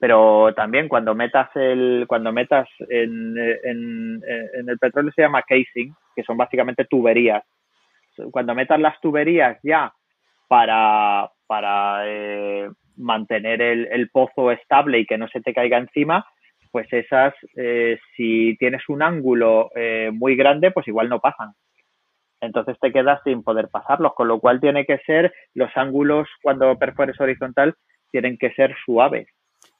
Pero 0.00 0.52
también 0.54 0.88
cuando 0.88 1.14
metas 1.14 1.50
el, 1.54 2.06
cuando 2.08 2.32
metas 2.32 2.66
en, 2.88 3.36
en, 3.38 4.20
en 4.24 4.68
el 4.68 4.78
petróleo 4.78 5.12
se 5.14 5.22
llama 5.22 5.42
casing, 5.42 5.92
que 6.16 6.24
son 6.24 6.36
básicamente 6.36 6.86
tuberías. 6.86 7.44
Cuando 8.32 8.54
metas 8.54 8.80
las 8.80 8.98
tuberías 9.00 9.58
ya 9.62 9.92
para, 10.48 11.30
para 11.46 12.02
eh, 12.06 12.70
mantener 12.96 13.60
el, 13.62 13.88
el 13.92 14.10
pozo 14.10 14.50
estable 14.50 15.00
y 15.00 15.06
que 15.06 15.18
no 15.18 15.28
se 15.28 15.40
te 15.42 15.52
caiga 15.54 15.76
encima, 15.76 16.26
pues 16.70 16.90
esas, 16.92 17.34
eh, 17.56 17.98
si 18.16 18.56
tienes 18.58 18.82
un 18.88 19.02
ángulo 19.02 19.70
eh, 19.74 20.10
muy 20.12 20.34
grande, 20.34 20.70
pues 20.70 20.88
igual 20.88 21.08
no 21.08 21.20
pasan. 21.20 21.52
Entonces 22.40 22.78
te 22.80 22.90
quedas 22.90 23.20
sin 23.24 23.42
poder 23.42 23.68
pasarlos, 23.68 24.14
con 24.14 24.28
lo 24.28 24.40
cual 24.40 24.60
tiene 24.60 24.86
que 24.86 24.98
ser, 24.98 25.32
los 25.54 25.70
ángulos 25.76 26.28
cuando 26.42 26.78
perfores 26.78 27.20
horizontal 27.20 27.74
tienen 28.10 28.38
que 28.38 28.50
ser 28.52 28.74
suaves. 28.84 29.28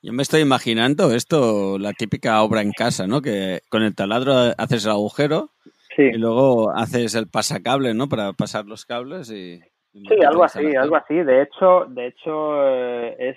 Yo 0.03 0.13
me 0.13 0.23
estoy 0.23 0.41
imaginando 0.41 1.15
esto, 1.15 1.79
la 1.79 1.93
típica 1.93 2.43
obra 2.43 2.63
en 2.63 2.73
casa, 2.73 3.07
¿no? 3.07 3.21
Que 3.21 3.61
con 3.69 3.83
el 3.83 3.95
taladro 3.95 4.33
haces 4.57 4.87
el 4.87 4.93
agujero 4.93 5.51
y 5.97 6.17
luego 6.17 6.71
haces 6.71 7.15
el 7.15 7.29
pasacable, 7.29 7.93
¿no? 7.93 8.09
Para 8.09 8.33
pasar 8.33 8.65
los 8.65 8.87
cables 8.87 9.31
y... 9.31 9.61
sí, 9.93 10.25
algo 10.27 10.45
así, 10.45 10.75
algo 10.75 10.97
así. 10.97 11.17
De 11.17 11.43
hecho, 11.43 11.85
de 11.89 12.07
hecho 12.07 12.67
eh, 12.67 13.17
es 13.19 13.37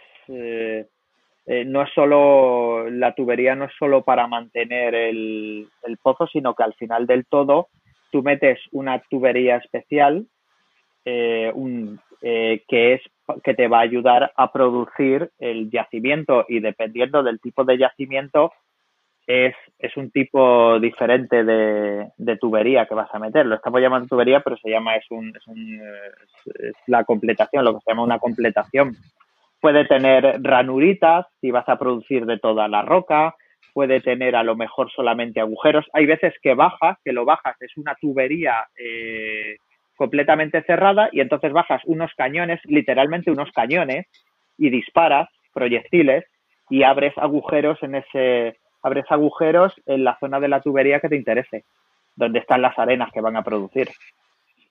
eh, 1.45 1.65
no 1.65 1.81
es 1.81 1.89
solo, 1.93 2.89
la 2.89 3.13
tubería 3.15 3.55
no 3.55 3.65
es 3.65 3.71
solo 3.77 4.03
para 4.03 4.27
mantener 4.27 4.95
el, 4.95 5.67
pozo, 6.01 6.25
sino 6.27 6.55
que 6.55 6.63
al 6.63 6.73
final 6.75 7.05
del 7.05 7.25
todo 7.25 7.67
tú 8.11 8.23
metes 8.23 8.59
una 8.71 9.01
tubería 9.09 9.57
especial 9.57 10.25
eh, 11.03 11.51
eh, 12.21 12.63
que 12.67 12.93
es 12.93 13.01
que 13.43 13.53
te 13.53 13.67
va 13.67 13.79
a 13.79 13.83
ayudar 13.83 14.31
a 14.35 14.51
producir 14.51 15.31
el 15.39 15.69
yacimiento 15.71 16.45
y 16.47 16.59
dependiendo 16.59 17.23
del 17.23 17.39
tipo 17.39 17.63
de 17.63 17.77
yacimiento 17.77 18.51
es, 19.25 19.55
es 19.79 19.95
un 19.95 20.11
tipo 20.11 20.79
diferente 20.79 21.43
de, 21.43 22.09
de, 22.17 22.37
tubería 22.37 22.85
que 22.85 22.95
vas 22.95 23.13
a 23.13 23.19
meter. 23.19 23.45
Lo 23.45 23.55
estamos 23.55 23.79
llamando 23.79 24.07
tubería, 24.07 24.41
pero 24.41 24.57
se 24.57 24.69
llama, 24.69 24.95
es, 24.95 25.05
un, 25.09 25.29
es, 25.35 25.47
un, 25.47 25.81
es 26.45 26.75
la 26.87 27.05
completación, 27.05 27.63
lo 27.63 27.73
que 27.73 27.79
se 27.85 27.91
llama 27.91 28.03
una 28.03 28.19
completación. 28.19 28.95
Puede 29.61 29.85
tener 29.85 30.41
ranuritas 30.43 31.25
si 31.39 31.51
vas 31.51 31.67
a 31.69 31.77
producir 31.77 32.25
de 32.25 32.37
toda 32.37 32.67
la 32.67 32.81
roca, 32.81 33.35
puede 33.73 34.01
tener 34.01 34.35
a 34.35 34.43
lo 34.43 34.57
mejor 34.57 34.91
solamente 34.91 35.39
agujeros. 35.39 35.85
Hay 35.93 36.05
veces 36.05 36.33
que 36.41 36.53
bajas, 36.53 36.97
que 37.03 37.13
lo 37.13 37.23
bajas, 37.23 37.55
es 37.61 37.77
una 37.77 37.95
tubería 37.95 38.67
eh, 38.77 39.55
completamente 40.03 40.61
cerrada 40.63 41.07
y 41.13 41.21
entonces 41.21 41.53
bajas 41.53 41.81
unos 41.85 42.11
cañones, 42.17 42.59
literalmente 42.65 43.31
unos 43.31 43.49
cañones, 43.53 44.05
y 44.57 44.69
disparas 44.69 45.29
proyectiles 45.53 46.25
y 46.69 46.83
abres 46.83 47.13
agujeros 47.17 47.81
en 47.83 47.95
ese, 47.95 48.57
abres 48.81 49.05
agujeros 49.07 49.71
en 49.85 50.03
la 50.03 50.17
zona 50.19 50.41
de 50.41 50.49
la 50.49 50.59
tubería 50.59 50.99
que 50.99 51.07
te 51.07 51.15
interese, 51.15 51.63
donde 52.17 52.39
están 52.39 52.61
las 52.61 52.77
arenas 52.77 53.13
que 53.13 53.21
van 53.21 53.37
a 53.37 53.43
producir. 53.43 53.91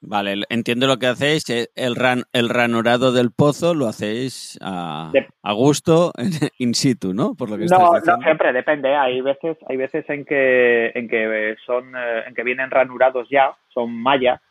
Vale, 0.02 0.34
entiendo 0.50 0.86
lo 0.86 0.98
que 0.98 1.06
hacéis. 1.06 1.48
Eh, 1.48 1.68
el, 1.76 1.96
ran, 1.96 2.24
el 2.34 2.50
ranurado 2.50 3.10
del 3.12 3.30
pozo 3.30 3.72
lo 3.72 3.86
hacéis 3.86 4.58
a, 4.60 5.12
a 5.42 5.52
gusto 5.54 6.12
in 6.58 6.74
situ, 6.74 7.14
¿no? 7.14 7.34
Por 7.34 7.48
lo 7.48 7.56
que 7.56 7.64
no, 7.64 7.78
no, 7.78 8.20
siempre 8.22 8.52
depende. 8.52 8.94
Hay 8.94 9.22
veces, 9.22 9.56
hay 9.66 9.78
veces 9.78 10.04
en 10.10 10.26
que, 10.26 10.92
en 10.94 11.08
que 11.08 11.56
son, 11.64 11.96
eh, 11.96 12.24
en 12.26 12.34
que 12.34 12.42
vienen 12.42 12.70
ranurados 12.70 13.28
ya, 13.30 13.54
son 13.72 13.94
mallas. 13.94 14.42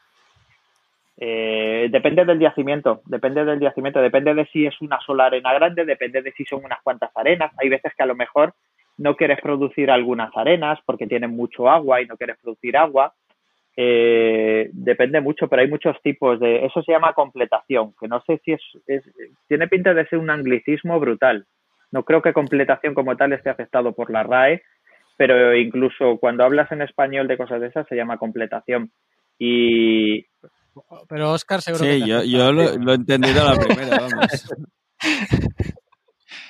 Eh, 1.23 1.87
depende 1.91 2.25
del 2.25 2.39
yacimiento, 2.39 3.01
depende 3.05 3.45
del 3.45 3.59
yacimiento, 3.59 4.01
depende 4.01 4.33
de 4.33 4.45
si 4.47 4.65
es 4.65 4.81
una 4.81 4.99
sola 5.01 5.25
arena 5.25 5.53
grande, 5.53 5.85
depende 5.85 6.23
de 6.23 6.31
si 6.31 6.45
son 6.45 6.65
unas 6.65 6.81
cuantas 6.81 7.11
arenas. 7.15 7.51
Hay 7.57 7.69
veces 7.69 7.93
que 7.95 8.01
a 8.01 8.07
lo 8.07 8.15
mejor 8.15 8.55
no 8.97 9.15
quieres 9.15 9.39
producir 9.39 9.91
algunas 9.91 10.35
arenas 10.35 10.79
porque 10.85 11.05
tienen 11.05 11.31
mucho 11.31 11.69
agua 11.69 12.01
y 12.01 12.07
no 12.07 12.17
quieres 12.17 12.37
producir 12.41 12.75
agua 12.75 13.13
eh, 13.77 14.69
depende 14.73 15.21
mucho, 15.21 15.47
pero 15.47 15.61
hay 15.61 15.67
muchos 15.67 15.99
tipos 16.01 16.39
de. 16.39 16.65
Eso 16.65 16.83
se 16.83 16.91
llama 16.91 17.13
completación, 17.13 17.93
que 17.99 18.07
no 18.07 18.21
sé 18.21 18.41
si 18.43 18.53
es, 18.53 18.61
Tiene 19.47 19.67
pinta 19.67 19.93
de 19.93 20.05
ser 20.07 20.19
un 20.19 20.29
anglicismo 20.29 20.99
brutal. 20.99 21.45
No 21.91 22.03
creo 22.03 22.21
que 22.21 22.33
completación 22.33 22.93
como 22.93 23.15
tal 23.15 23.33
esté 23.33 23.49
afectado 23.49 23.93
por 23.93 24.11
la 24.11 24.23
RAE, 24.23 24.61
pero 25.17 25.55
incluso 25.55 26.17
cuando 26.19 26.43
hablas 26.43 26.71
en 26.71 26.81
español 26.81 27.27
de 27.27 27.37
cosas 27.37 27.61
de 27.61 27.67
esas 27.67 27.87
se 27.87 27.95
llama 27.95 28.17
completación. 28.17 28.91
Y. 29.39 30.25
Pero 31.09 31.31
Oscar 31.31 31.61
seguro 31.61 31.83
sí, 31.83 32.05
yo, 32.05 32.23
yo 32.23 32.51
lo, 32.51 32.91
he 32.91 32.95
entendido 32.95 33.41
a 33.41 33.53
la 33.53 33.59
primera, 33.59 33.99
vamos. 33.99 34.47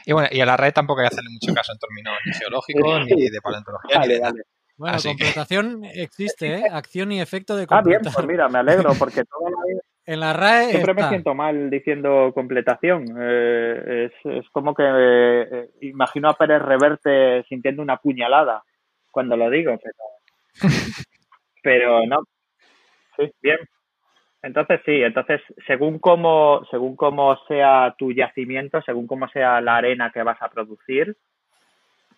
y 0.06 0.14
bueno, 0.14 0.30
y 0.32 0.42
a 0.42 0.46
la 0.46 0.58
RAE 0.58 0.72
tampoco 0.72 1.02
hay 1.02 1.08
que 1.08 1.16
hacerle 1.16 1.32
mucho 1.32 1.54
caso 1.54 1.72
en 1.74 1.80
términos 1.80 2.14
ni 2.26 2.34
geológicos 2.34 3.06
ni 3.06 3.30
de 3.30 3.42
paleontología. 3.42 4.00
ni 4.00 4.08
de 4.08 4.44
bueno, 4.78 4.98
completación 5.04 5.86
existe, 5.86 6.56
¿eh? 6.56 6.64
Acción 6.72 7.12
y 7.12 7.22
efecto 7.22 7.56
de 7.56 7.68
completación. 7.68 7.96
Ah, 7.96 8.00
bien, 8.02 8.14
pues 8.14 8.28
mira, 8.28 8.50
me 8.50 8.60
alegro, 8.60 8.94
porque 8.98 9.24
todo 9.24 9.42
En 10.04 10.20
la 10.20 10.34
RAE 10.34 10.72
Siempre 10.72 10.96
me 10.96 11.08
siento 11.08 11.36
mal 11.36 11.70
diciendo 11.70 12.32
completación. 12.34 13.06
Eh, 13.20 14.10
es, 14.24 14.50
como 14.52 14.74
que 14.74 14.84
eh, 14.84 15.70
imagino 15.82 16.30
a 16.30 16.34
Pérez 16.34 16.62
Reverte 16.64 17.44
sintiendo 17.48 17.84
una 17.84 17.98
puñalada 17.98 18.64
cuando 19.12 19.38
lo 19.38 19.50
digo, 19.52 19.78
pero, 19.82 20.72
pero 21.62 22.06
no. 22.08 22.24
Sí, 23.18 23.32
bien. 23.42 23.60
Entonces 24.44 24.82
sí, 24.86 25.04
entonces 25.04 25.42
según 25.68 26.00
cómo, 26.00 26.66
según 26.72 26.96
cómo 26.96 27.38
sea 27.48 27.94
tu 27.98 28.12
yacimiento, 28.12 28.82
según 28.82 29.06
cómo 29.06 29.28
sea 29.30 29.62
la 29.62 29.78
arena 29.78 30.12
que 30.12 30.24
vas 30.24 30.42
a 30.42 30.50
producir, 30.50 31.16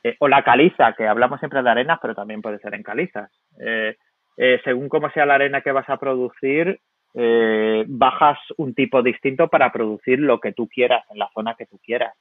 eh, 0.03 0.15
o 0.19 0.28
la 0.28 0.43
caliza, 0.43 0.93
que 0.93 1.07
hablamos 1.07 1.39
siempre 1.39 1.63
de 1.63 1.69
arenas, 1.69 1.99
pero 2.01 2.13
también 2.13 2.41
puede 2.41 2.59
ser 2.59 2.74
en 2.76 2.84
calizas. 2.84 3.32
Eh, 3.59 3.95
eh, 4.36 4.61
según 4.63 4.89
cómo 4.89 5.09
sea 5.11 5.26
la 5.26 5.36
arena 5.36 5.61
que 5.61 5.71
vas 5.71 5.89
a 5.89 5.97
producir, 5.97 6.80
bajas 7.15 8.39
un 8.57 8.74
tipo 8.74 9.03
distinto 9.03 9.47
para 9.47 9.71
producir 9.71 10.17
lo 10.17 10.39
que 10.39 10.51
tú 10.51 10.67
quieras 10.67 11.05
en 11.11 11.19
la 11.19 11.30
zona 11.36 11.53
que 11.53 11.67
tú 11.67 11.78
quieras 11.78 12.15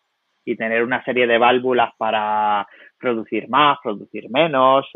y 0.44 0.54
tener 0.54 0.82
una 0.82 1.02
serie 1.02 1.26
de 1.26 1.38
válvulas 1.38 1.92
para 1.96 2.68
producir 2.98 3.48
más, 3.48 3.78
producir 3.82 4.28
menos. 4.28 4.86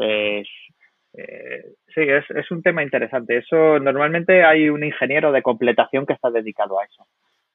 Es, 1.17 1.65
sí, 1.95 2.03
es, 2.03 2.25
es 2.31 2.51
un 2.51 2.63
tema 2.63 2.83
interesante. 2.83 3.39
Eso 3.39 3.79
normalmente 3.79 4.45
hay 4.45 4.69
un 4.69 4.85
ingeniero 4.85 5.33
de 5.33 5.43
completación 5.43 6.07
que 6.07 6.13
está 6.13 6.31
dedicado 6.31 6.79
a 6.79 6.85
eso. 6.85 7.07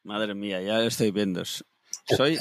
Madre 0.04 0.34
mía, 0.34 0.62
ya 0.62 0.80
lo 0.80 0.86
estoy 0.86 1.12
viendo. 1.12 1.44
Soy 1.46 2.38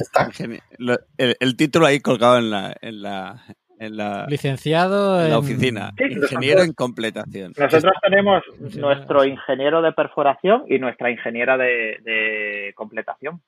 el, 1.18 1.57
título 1.57 1.87
ahí 1.87 2.01
colgado 2.01 2.39
en 2.39 2.51
la, 2.51 2.75
en 2.81 3.03
la, 3.03 3.45
en 3.79 3.97
la 3.97 4.27
licenciado 4.29 5.23
en 5.23 5.31
la 5.31 5.39
oficina, 5.39 5.93
ingeniero 5.99 6.62
en 6.62 6.73
completación. 6.73 7.53
Nosotros 7.57 7.93
tenemos 8.03 8.43
nuestro 8.77 9.25
ingeniero 9.25 9.83
de 9.83 9.93
perforación 9.93 10.64
y 10.68 10.79
nuestra 10.79 11.11
ingeniera 11.11 11.57
de, 11.57 12.73
completación. 12.75 13.43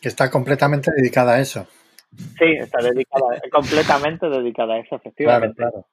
Que 0.00 0.08
está 0.08 0.30
completamente 0.30 0.90
dedicada 0.94 1.34
a 1.34 1.40
eso. 1.40 1.66
Sí, 2.38 2.52
está 2.58 2.78
dedicada, 2.82 3.40
completamente 3.50 4.28
dedicada 4.28 4.74
a 4.74 4.78
eso, 4.78 4.96
efectivamente. 4.96 5.56
Claro, 5.56 5.86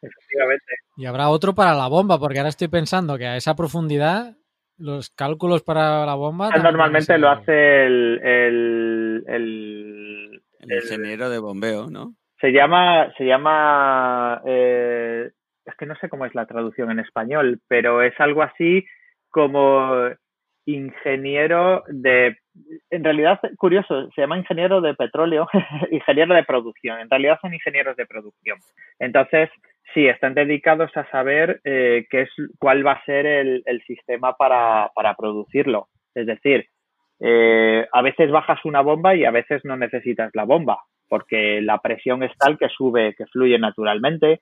Efectivamente. 0.00 0.74
Y 0.96 1.06
habrá 1.06 1.28
otro 1.28 1.54
para 1.54 1.74
la 1.74 1.88
bomba, 1.88 2.18
porque 2.18 2.38
ahora 2.38 2.48
estoy 2.48 2.68
pensando 2.68 3.18
que 3.18 3.26
a 3.26 3.36
esa 3.36 3.54
profundidad 3.54 4.36
los 4.78 5.10
cálculos 5.10 5.62
para 5.62 6.04
la 6.04 6.14
bomba. 6.14 6.50
Normalmente 6.50 7.16
lo 7.18 7.30
hace 7.30 7.86
el, 7.86 8.20
el, 8.22 9.24
el, 9.26 10.42
ingeniero 10.60 11.30
de 11.30 11.38
bombeo, 11.38 11.88
¿no? 11.90 12.14
Se 12.40 12.50
llama, 12.50 13.12
se 13.16 13.24
llama, 13.24 14.42
eh, 14.44 15.30
es 15.64 15.74
que 15.76 15.86
no 15.86 15.94
sé 15.96 16.08
cómo 16.08 16.26
es 16.26 16.34
la 16.34 16.46
traducción 16.46 16.90
en 16.90 16.98
español, 16.98 17.60
pero 17.68 18.02
es 18.02 18.18
algo 18.18 18.42
así 18.42 18.84
como 19.30 20.08
ingeniero 20.66 21.82
de, 21.88 22.36
en 22.90 23.04
realidad, 23.04 23.40
curioso, 23.56 24.10
se 24.14 24.20
llama 24.20 24.38
ingeniero 24.38 24.80
de 24.80 24.94
petróleo, 24.94 25.48
ingeniero 25.90 26.34
de 26.34 26.44
producción, 26.44 27.00
en 27.00 27.10
realidad 27.10 27.38
son 27.40 27.54
ingenieros 27.54 27.96
de 27.96 28.06
producción. 28.06 28.58
Entonces, 28.98 29.50
sí, 29.94 30.06
están 30.06 30.34
dedicados 30.34 30.90
a 30.96 31.08
saber 31.10 31.60
eh, 31.64 32.06
qué 32.10 32.22
es, 32.22 32.30
cuál 32.58 32.86
va 32.86 32.92
a 32.92 33.04
ser 33.04 33.26
el, 33.26 33.82
sistema 33.86 34.34
para, 34.34 34.90
para, 34.94 35.14
producirlo. 35.14 35.88
Es 36.14 36.26
decir, 36.26 36.66
eh, 37.20 37.86
a 37.92 38.02
veces 38.02 38.30
bajas 38.30 38.64
una 38.64 38.80
bomba 38.80 39.14
y 39.14 39.24
a 39.24 39.30
veces 39.30 39.64
no 39.64 39.76
necesitas 39.76 40.30
la 40.34 40.44
bomba, 40.44 40.78
porque 41.08 41.60
la 41.62 41.78
presión 41.78 42.22
es 42.22 42.32
tal 42.38 42.58
que 42.58 42.68
sube, 42.68 43.14
que 43.16 43.26
fluye 43.26 43.58
naturalmente. 43.58 44.40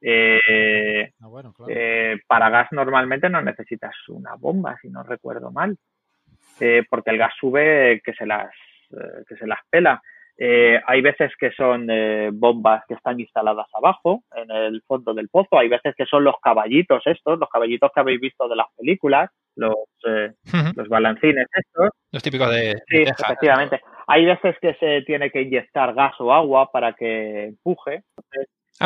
Eh, 0.00 1.10
ah, 1.20 1.52
eh, 1.68 2.18
para 2.26 2.50
gas 2.50 2.68
normalmente 2.72 3.28
no 3.28 3.40
necesitas 3.42 3.94
una 4.08 4.34
bomba, 4.36 4.76
si 4.80 4.88
no 4.88 5.02
recuerdo 5.02 5.50
mal, 5.50 5.76
eh, 6.60 6.84
porque 6.88 7.10
el 7.10 7.18
gas 7.18 7.32
sube 7.38 8.00
que 8.04 8.12
se 8.12 8.26
las, 8.26 8.50
que 9.28 9.36
se 9.36 9.46
las 9.46 9.58
pela. 9.70 10.00
hay 10.38 11.00
veces 11.00 11.32
que 11.38 11.50
son 11.52 11.86
bombas 12.34 12.84
que 12.86 12.94
están 12.94 13.18
instaladas 13.18 13.66
abajo, 13.72 14.22
en 14.34 14.50
el 14.50 14.82
fondo 14.86 15.14
del 15.14 15.28
pozo. 15.28 15.58
Hay 15.58 15.68
veces 15.68 15.94
que 15.96 16.06
son 16.06 16.24
los 16.24 16.36
caballitos 16.42 17.02
estos, 17.06 17.38
los 17.38 17.48
caballitos 17.48 17.90
que 17.94 18.00
habéis 18.00 18.20
visto 18.20 18.48
de 18.48 18.56
las 18.56 18.66
películas, 18.76 19.30
los, 19.56 19.74
los 20.04 20.88
balancines 20.88 21.46
estos. 21.52 21.90
Los 22.12 22.22
típicos 22.22 22.50
de... 22.50 22.82
Sí, 22.86 23.02
efectivamente. 23.02 23.80
Hay 24.06 24.24
veces 24.24 24.54
que 24.60 24.74
se 24.74 25.02
tiene 25.02 25.30
que 25.30 25.42
inyectar 25.42 25.92
gas 25.94 26.14
o 26.20 26.32
agua 26.32 26.70
para 26.70 26.92
que 26.92 27.46
empuje. 27.46 28.04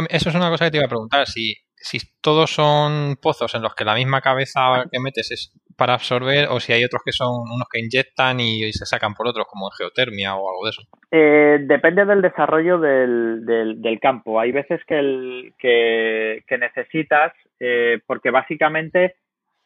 Eso 0.08 0.28
es 0.28 0.34
una 0.34 0.50
cosa 0.50 0.66
que 0.66 0.70
te 0.72 0.76
iba 0.76 0.86
a 0.86 0.88
preguntar. 0.88 1.26
Si, 1.26 1.54
si 1.74 1.98
todos 2.20 2.50
son 2.50 3.16
pozos 3.20 3.54
en 3.54 3.62
los 3.62 3.74
que 3.74 3.84
la 3.84 3.94
misma 3.94 4.20
cabeza 4.20 4.84
que 4.90 5.00
metes 5.00 5.30
es 5.30 5.52
para 5.76 5.94
absorber 5.94 6.48
o 6.50 6.60
si 6.60 6.74
hay 6.74 6.84
otros 6.84 7.00
que 7.02 7.12
son 7.12 7.28
unos 7.50 7.66
que 7.72 7.80
inyectan 7.80 8.38
y, 8.38 8.70
se 8.72 8.84
sacan 8.84 9.14
por 9.14 9.26
otros, 9.26 9.46
como 9.48 9.68
en 9.68 9.72
geotermia 9.72 10.36
o 10.36 10.50
algo 10.50 10.64
de 10.64 10.70
eso. 10.70 10.82
Eh, 11.10 11.58
depende 11.62 12.04
del 12.04 12.20
desarrollo 12.20 12.78
del, 12.78 13.46
del, 13.46 14.00
campo. 14.00 14.38
Hay 14.38 14.52
veces 14.52 14.80
que, 14.86 14.98
el, 14.98 15.54
que, 15.58 16.58
necesitas, 16.58 17.32
eh, 17.58 17.98
porque 18.06 18.30
básicamente 18.30 19.16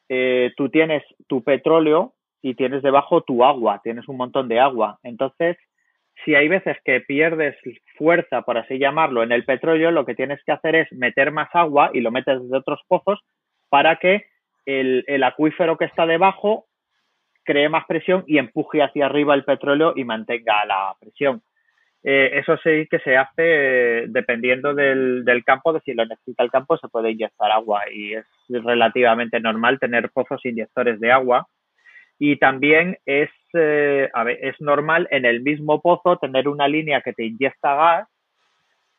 eh, 0.08 0.52
tú 0.56 0.68
tienes 0.68 1.02
tu 1.26 1.42
petróleo 1.42 2.12
y 2.42 2.54
tienes 2.54 2.82
debajo 2.82 3.22
tu 3.22 3.44
agua, 3.44 3.80
tienes 3.82 4.06
un 4.06 4.16
montón 4.16 4.46
de 4.48 4.60
agua. 4.60 5.00
Entonces, 5.02 5.56
si 6.24 6.34
hay 6.34 6.48
veces 6.48 6.76
que 6.84 7.00
pierdes 7.00 7.56
fuerza, 7.96 8.42
por 8.42 8.56
así 8.56 8.78
llamarlo, 8.78 9.22
en 9.22 9.32
el 9.32 9.44
petróleo, 9.44 9.90
lo 9.90 10.04
que 10.04 10.14
tienes 10.14 10.42
que 10.44 10.52
hacer 10.52 10.74
es 10.74 10.92
meter 10.92 11.32
más 11.32 11.48
agua 11.52 11.90
y 11.92 12.00
lo 12.00 12.10
metes 12.10 12.40
desde 12.42 12.56
otros 12.56 12.80
pozos 12.88 13.20
para 13.68 13.96
que 13.96 14.26
el, 14.66 15.22
acuífero 15.22 15.76
que 15.76 15.84
está 15.84 16.06
debajo 16.06 16.66
cree 17.44 17.68
más 17.68 17.84
presión 17.86 18.24
y 18.26 18.38
empuje 18.38 18.82
hacia 18.82 19.06
arriba 19.06 19.34
el 19.34 19.44
petróleo 19.44 19.92
y 19.96 20.04
mantenga 20.04 20.64
la 20.64 20.94
presión. 20.98 21.42
Eh, 22.02 22.38
eso 22.38 22.56
sí 22.58 22.86
que 22.90 22.98
se 23.00 23.16
hace 23.16 23.32
eh, 23.38 24.04
dependiendo 24.08 24.74
del, 24.74 25.24
del, 25.24 25.42
campo, 25.42 25.72
de 25.72 25.80
si 25.80 25.94
lo 25.94 26.04
necesita 26.04 26.42
el 26.42 26.50
campo 26.50 26.76
se 26.76 26.88
puede 26.88 27.10
inyectar 27.10 27.50
agua 27.50 27.82
y 27.90 28.14
es 28.14 28.26
relativamente 28.48 29.40
normal 29.40 29.78
tener 29.78 30.10
pozos 30.10 30.44
inyectores 30.44 31.00
de 31.00 31.10
agua 31.10 31.46
y 32.26 32.36
también 32.38 32.96
es, 33.04 33.28
eh, 33.52 34.08
es 34.40 34.58
normal 34.58 35.06
en 35.10 35.26
el 35.26 35.42
mismo 35.42 35.82
pozo 35.82 36.16
tener 36.16 36.48
una 36.48 36.66
línea 36.66 37.02
que 37.02 37.12
te 37.12 37.26
inyecta 37.26 37.74
gas 37.74 38.08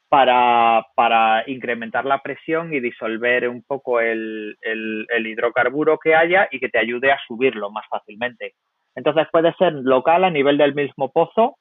para, 0.10 0.86
para 0.96 1.44
incrementar 1.48 2.06
la 2.06 2.22
presión 2.22 2.72
y 2.72 2.80
disolver 2.80 3.50
un 3.50 3.64
poco 3.64 4.00
el, 4.00 4.56
el, 4.62 5.26
hidrocarburo 5.26 5.98
que 5.98 6.14
haya 6.14 6.48
y 6.52 6.60
que 6.60 6.70
te 6.70 6.78
ayude 6.78 7.12
a 7.12 7.18
subirlo 7.28 7.72
más 7.72 7.88
fácilmente. 7.90 8.54
Entonces 8.94 9.26
puede 9.32 9.56
ser 9.56 9.74
local 9.74 10.24
a 10.24 10.30
nivel 10.30 10.60
del 10.60 10.76
mismo 10.76 11.12
pozo 11.12 11.58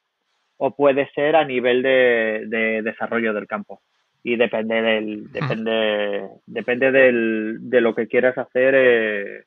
o 0.57 0.75
puede 0.75 1.09
ser 1.15 1.35
a 1.35 1.45
nivel 1.45 1.81
de, 1.81 2.81
desarrollo 2.83 3.33
del 3.33 3.47
campo. 3.47 3.81
Y 4.21 4.35
depende 4.35 4.83
del, 4.83 5.31
depende, 5.31 6.29
depende 6.45 6.91
del, 6.91 7.57
de 7.59 7.81
lo 7.81 7.95
que 7.95 8.07
quieras 8.07 8.37
hacer 8.37 8.75
eh, 8.77 9.43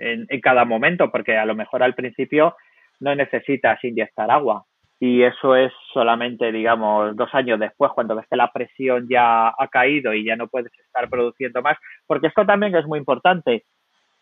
en, 0.00 0.40
cada 0.40 0.64
momento, 0.64 1.10
porque 1.10 1.36
a 1.36 1.44
lo 1.44 1.54
mejor 1.54 1.82
al 1.82 1.94
principio 1.94 2.56
no 2.98 3.14
necesitas 3.14 3.82
inyectar 3.84 4.30
agua. 4.30 4.64
Y 4.98 5.22
eso 5.22 5.56
es 5.56 5.72
solamente, 5.94 6.52
digamos, 6.52 7.16
dos 7.16 7.30
años 7.32 7.58
después, 7.58 7.92
cuando 7.94 8.16
ves 8.16 8.26
que 8.28 8.36
la 8.36 8.52
presión 8.52 9.06
ya 9.08 9.48
ha 9.48 9.68
caído 9.70 10.12
y 10.12 10.24
ya 10.24 10.36
no 10.36 10.48
puedes 10.48 10.72
estar 10.78 11.08
produciendo 11.08 11.62
más. 11.62 11.78
Porque 12.06 12.26
esto 12.26 12.44
también 12.44 12.74
es 12.74 12.84
muy 12.86 12.98
importante. 12.98 13.64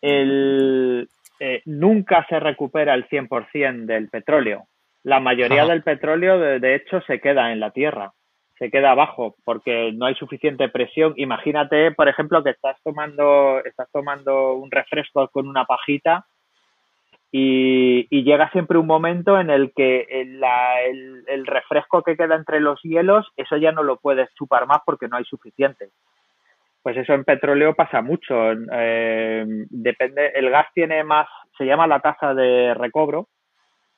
El, 0.01 1.09
eh, 1.39 1.61
nunca 1.65 2.25
se 2.29 2.39
recupera 2.39 2.93
el 2.93 3.07
100% 3.09 3.85
del 3.85 4.09
petróleo. 4.09 4.67
La 5.03 5.19
mayoría 5.19 5.65
del 5.65 5.83
petróleo, 5.83 6.39
de, 6.39 6.75
hecho, 6.75 7.01
se 7.01 7.19
queda 7.19 7.51
en 7.51 7.59
la 7.59 7.71
tierra 7.71 8.11
se 8.59 8.69
queda 8.69 8.91
abajo 8.91 9.35
porque 9.45 9.91
no 9.93 10.05
hay 10.05 10.15
suficiente 10.15 10.67
presión. 10.69 11.13
Imagínate, 11.15 11.91
por 11.91 12.09
ejemplo, 12.09 12.43
que 12.43 12.51
estás 12.51 12.77
tomando, 12.83 13.63
estás 13.63 13.89
tomando 13.91 14.53
un 14.53 14.69
refresco 14.69 15.27
con 15.29 15.47
una 15.47 15.65
pajita 15.65 16.25
y, 17.31 18.23
llega 18.23 18.51
siempre 18.51 18.77
un 18.77 18.85
momento 18.87 19.39
en 19.39 19.49
el 19.49 19.71
que 19.73 20.05
el, 20.09 21.47
refresco 21.47 22.03
que 22.03 22.17
queda 22.17 22.35
entre 22.35 22.59
los 22.59 22.81
hielos, 22.83 23.27
eso 23.37 23.55
ya 23.57 23.71
no 23.71 23.81
lo 23.81 23.97
puedes 23.97 24.29
chupar 24.35 24.67
más 24.67 24.81
porque 24.85 25.07
no 25.07 25.17
hay 25.17 25.23
suficiente. 25.23 25.89
Pues 26.81 26.97
eso 26.97 27.13
en 27.13 27.23
petróleo 27.23 27.75
pasa 27.75 28.01
mucho. 28.01 28.35
Eh, 28.71 29.45
depende, 29.69 30.31
el 30.35 30.49
gas 30.49 30.67
tiene 30.73 31.03
más, 31.03 31.27
se 31.57 31.65
llama 31.65 31.87
la 31.87 31.99
tasa 32.01 32.33
de 32.33 32.73
recobro. 32.73 33.27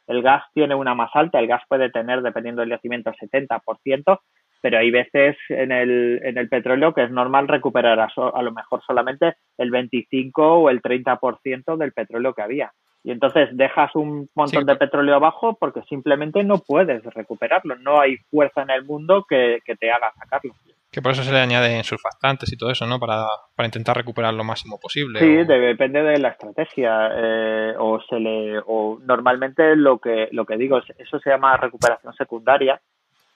El 0.07 0.21
gas 0.21 0.43
tiene 0.53 0.75
una 0.75 0.93
más 0.93 1.11
alta, 1.13 1.39
el 1.39 1.47
gas 1.47 1.63
puede 1.67 1.89
tener, 1.89 2.21
dependiendo 2.21 2.61
del 2.61 2.71
yacimiento, 2.71 3.11
70%, 3.11 4.19
pero 4.61 4.77
hay 4.77 4.91
veces 4.91 5.35
en 5.49 5.71
el, 5.71 6.21
en 6.23 6.37
el 6.37 6.47
petróleo 6.47 6.93
que 6.93 7.03
es 7.03 7.11
normal 7.11 7.47
recuperar 7.47 7.99
a, 7.99 8.07
a 8.33 8.41
lo 8.41 8.51
mejor 8.51 8.81
solamente 8.85 9.35
el 9.57 9.71
25 9.71 10.41
o 10.41 10.69
el 10.69 10.81
30% 10.81 11.77
del 11.77 11.91
petróleo 11.91 12.33
que 12.33 12.41
había. 12.41 12.71
Y 13.03 13.11
entonces 13.11 13.49
dejas 13.53 13.95
un 13.95 14.29
montón 14.35 14.65
de 14.65 14.75
petróleo 14.75 15.15
abajo 15.15 15.57
porque 15.59 15.81
simplemente 15.89 16.43
no 16.43 16.59
puedes 16.59 17.03
recuperarlo. 17.03 17.75
No 17.77 17.99
hay 17.99 18.17
fuerza 18.29 18.61
en 18.61 18.69
el 18.69 18.85
mundo 18.85 19.25
que, 19.27 19.59
te 19.65 19.91
haga 19.91 20.13
sacarlo. 20.19 20.53
Que 20.91 21.01
por 21.01 21.13
eso 21.13 21.23
se 21.23 21.31
le 21.31 21.39
añaden 21.39 21.83
surfactantes 21.83 22.51
y 22.53 22.57
todo 22.57 22.69
eso, 22.69 22.85
¿no? 22.85 22.99
Para, 22.99 23.25
para 23.55 23.65
intentar 23.65 23.97
recuperar 23.97 24.33
lo 24.33 24.43
máximo 24.43 24.77
posible. 24.79 25.19
Sí, 25.19 25.43
depende 25.45 26.03
de 26.03 26.19
la 26.19 26.29
estrategia. 26.29 27.09
Eh, 27.15 27.73
o 27.79 27.99
se 28.07 28.19
le, 28.19 28.59
o 28.67 28.99
normalmente 29.01 29.75
lo 29.75 29.97
que, 29.97 30.27
lo 30.31 30.45
que 30.45 30.57
digo, 30.57 30.79
eso 30.97 31.19
se 31.19 31.29
llama 31.29 31.57
recuperación 31.57 32.13
secundaria 32.13 32.79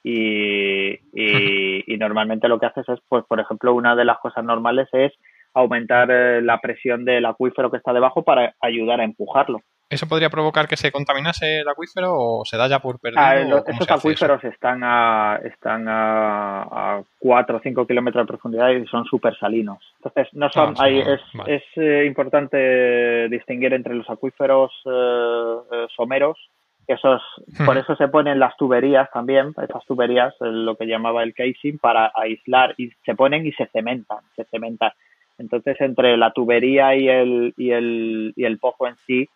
y, 0.08 1.00
y, 1.12 1.96
normalmente 1.96 2.46
lo 2.46 2.60
que 2.60 2.66
haces 2.66 2.88
es, 2.88 3.00
pues, 3.08 3.24
por 3.24 3.40
ejemplo, 3.40 3.74
una 3.74 3.96
de 3.96 4.04
las 4.04 4.18
cosas 4.18 4.44
normales 4.44 4.88
es 4.92 5.12
aumentar 5.52 6.08
eh, 6.12 6.40
la 6.42 6.60
presión 6.60 7.04
del 7.04 7.26
acuífero 7.26 7.72
que 7.72 7.78
está 7.78 7.92
debajo 7.92 8.22
para 8.22 8.54
ayar 8.60 9.00
a 9.00 9.04
empujarlo. 9.04 9.62
¿Eso 9.90 10.06
podría 10.06 10.30
provocar 10.30 10.68
que 10.68 10.76
se 10.76 10.92
contaminase 10.92 11.60
el 11.60 11.68
acuífero 11.68 12.14
o 12.14 12.44
se 12.44 12.56
da 12.56 12.68
ya 12.68 12.78
por 12.78 13.00
perdido? 13.00 13.20
Ah, 13.20 13.36
esos 13.66 13.90
acuíferos 13.90 14.44
están 14.44 14.82
a 14.84 15.40
están 15.44 15.86
a, 15.88 17.02
4 17.18 17.56
o 17.56 17.60
5 17.60 17.86
kilómetros 17.86 18.22
de 18.22 18.28
profundidad 18.28 18.70
y 18.70 18.86
son 18.86 19.04
súper 19.06 19.36
salinos. 19.38 19.78
Entonces, 19.96 20.32
no 20.34 20.48
son, 20.50 20.74
ah, 20.78 20.88
es, 20.88 21.20
es 21.46 21.62
eh, 21.76 22.04
importante 22.06 23.28
distinguir 23.28 23.72
entre 23.72 23.94
los 23.94 24.08
acuíferos 24.08 24.70
eh, 24.84 25.86
someros 25.96 26.38
esos, 26.86 27.22
por 27.64 27.76
eso 27.76 27.96
se 27.96 28.08
ponen 28.08 28.38
las 28.38 28.56
tuberías 28.56 29.10
también, 29.10 29.54
esas 29.62 29.84
tuberías, 29.86 30.34
lo 30.40 30.76
que 30.76 30.86
llamaba 30.86 31.22
el 31.22 31.34
casing, 31.34 31.78
para 31.78 32.12
aislar 32.14 32.74
y 32.78 32.90
se 33.04 33.14
ponen 33.14 33.46
y 33.46 33.52
se 33.52 33.66
cementan, 33.66 34.18
se 34.36 34.44
cementan. 34.44 34.92
Entonces, 35.38 35.80
entre 35.80 36.16
la 36.16 36.32
tubería 36.32 36.94
y 36.94 37.08
el, 37.08 37.54
y 37.56 37.70
el, 37.70 38.32
y 38.36 38.44
el 38.44 38.58
pozo 38.58 38.86
en 38.86 38.96
sí, 39.06 39.28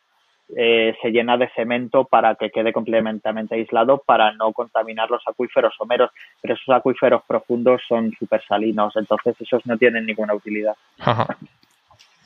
eh, 0.56 0.96
se 1.00 1.10
llena 1.10 1.36
de 1.36 1.48
cemento 1.54 2.04
para 2.04 2.34
que 2.34 2.50
quede 2.50 2.72
completamente 2.72 3.54
aislado 3.54 4.02
para 4.04 4.32
no 4.32 4.52
contaminar 4.52 5.08
los 5.10 5.22
acuíferos 5.26 5.74
someros, 5.76 6.10
pero 6.40 6.54
esos 6.54 6.74
acuíferos 6.74 7.22
profundos 7.26 7.80
son 7.86 8.12
súper 8.18 8.42
salinos, 8.44 8.96
entonces 8.96 9.36
esos 9.40 9.64
no 9.66 9.78
tienen 9.78 10.06
ninguna 10.06 10.34
utilidad. 10.34 10.74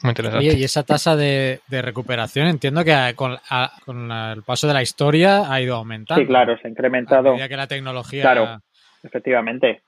Muy 0.04 0.10
interesante. 0.10 0.44
y 0.44 0.62
esa 0.62 0.84
tasa 0.84 1.16
de, 1.16 1.60
recuperación 1.68 2.46
entiendo 2.46 2.84
que 2.84 3.14
con, 3.16 3.32
el 4.12 4.42
paso 4.44 4.68
de 4.68 4.74
la 4.74 4.82
historia 4.82 5.52
ha 5.52 5.60
ido 5.60 5.74
aumentando. 5.74 6.20
Sí, 6.20 6.26
claro, 6.26 6.56
se 6.58 6.68
ha 6.68 6.70
incrementado. 6.70 7.34
A 7.34 7.48
que 7.48 7.56
la 7.56 7.66
tecnología... 7.66 8.22
Claro, 8.22 8.60
efectivamente 9.02 9.82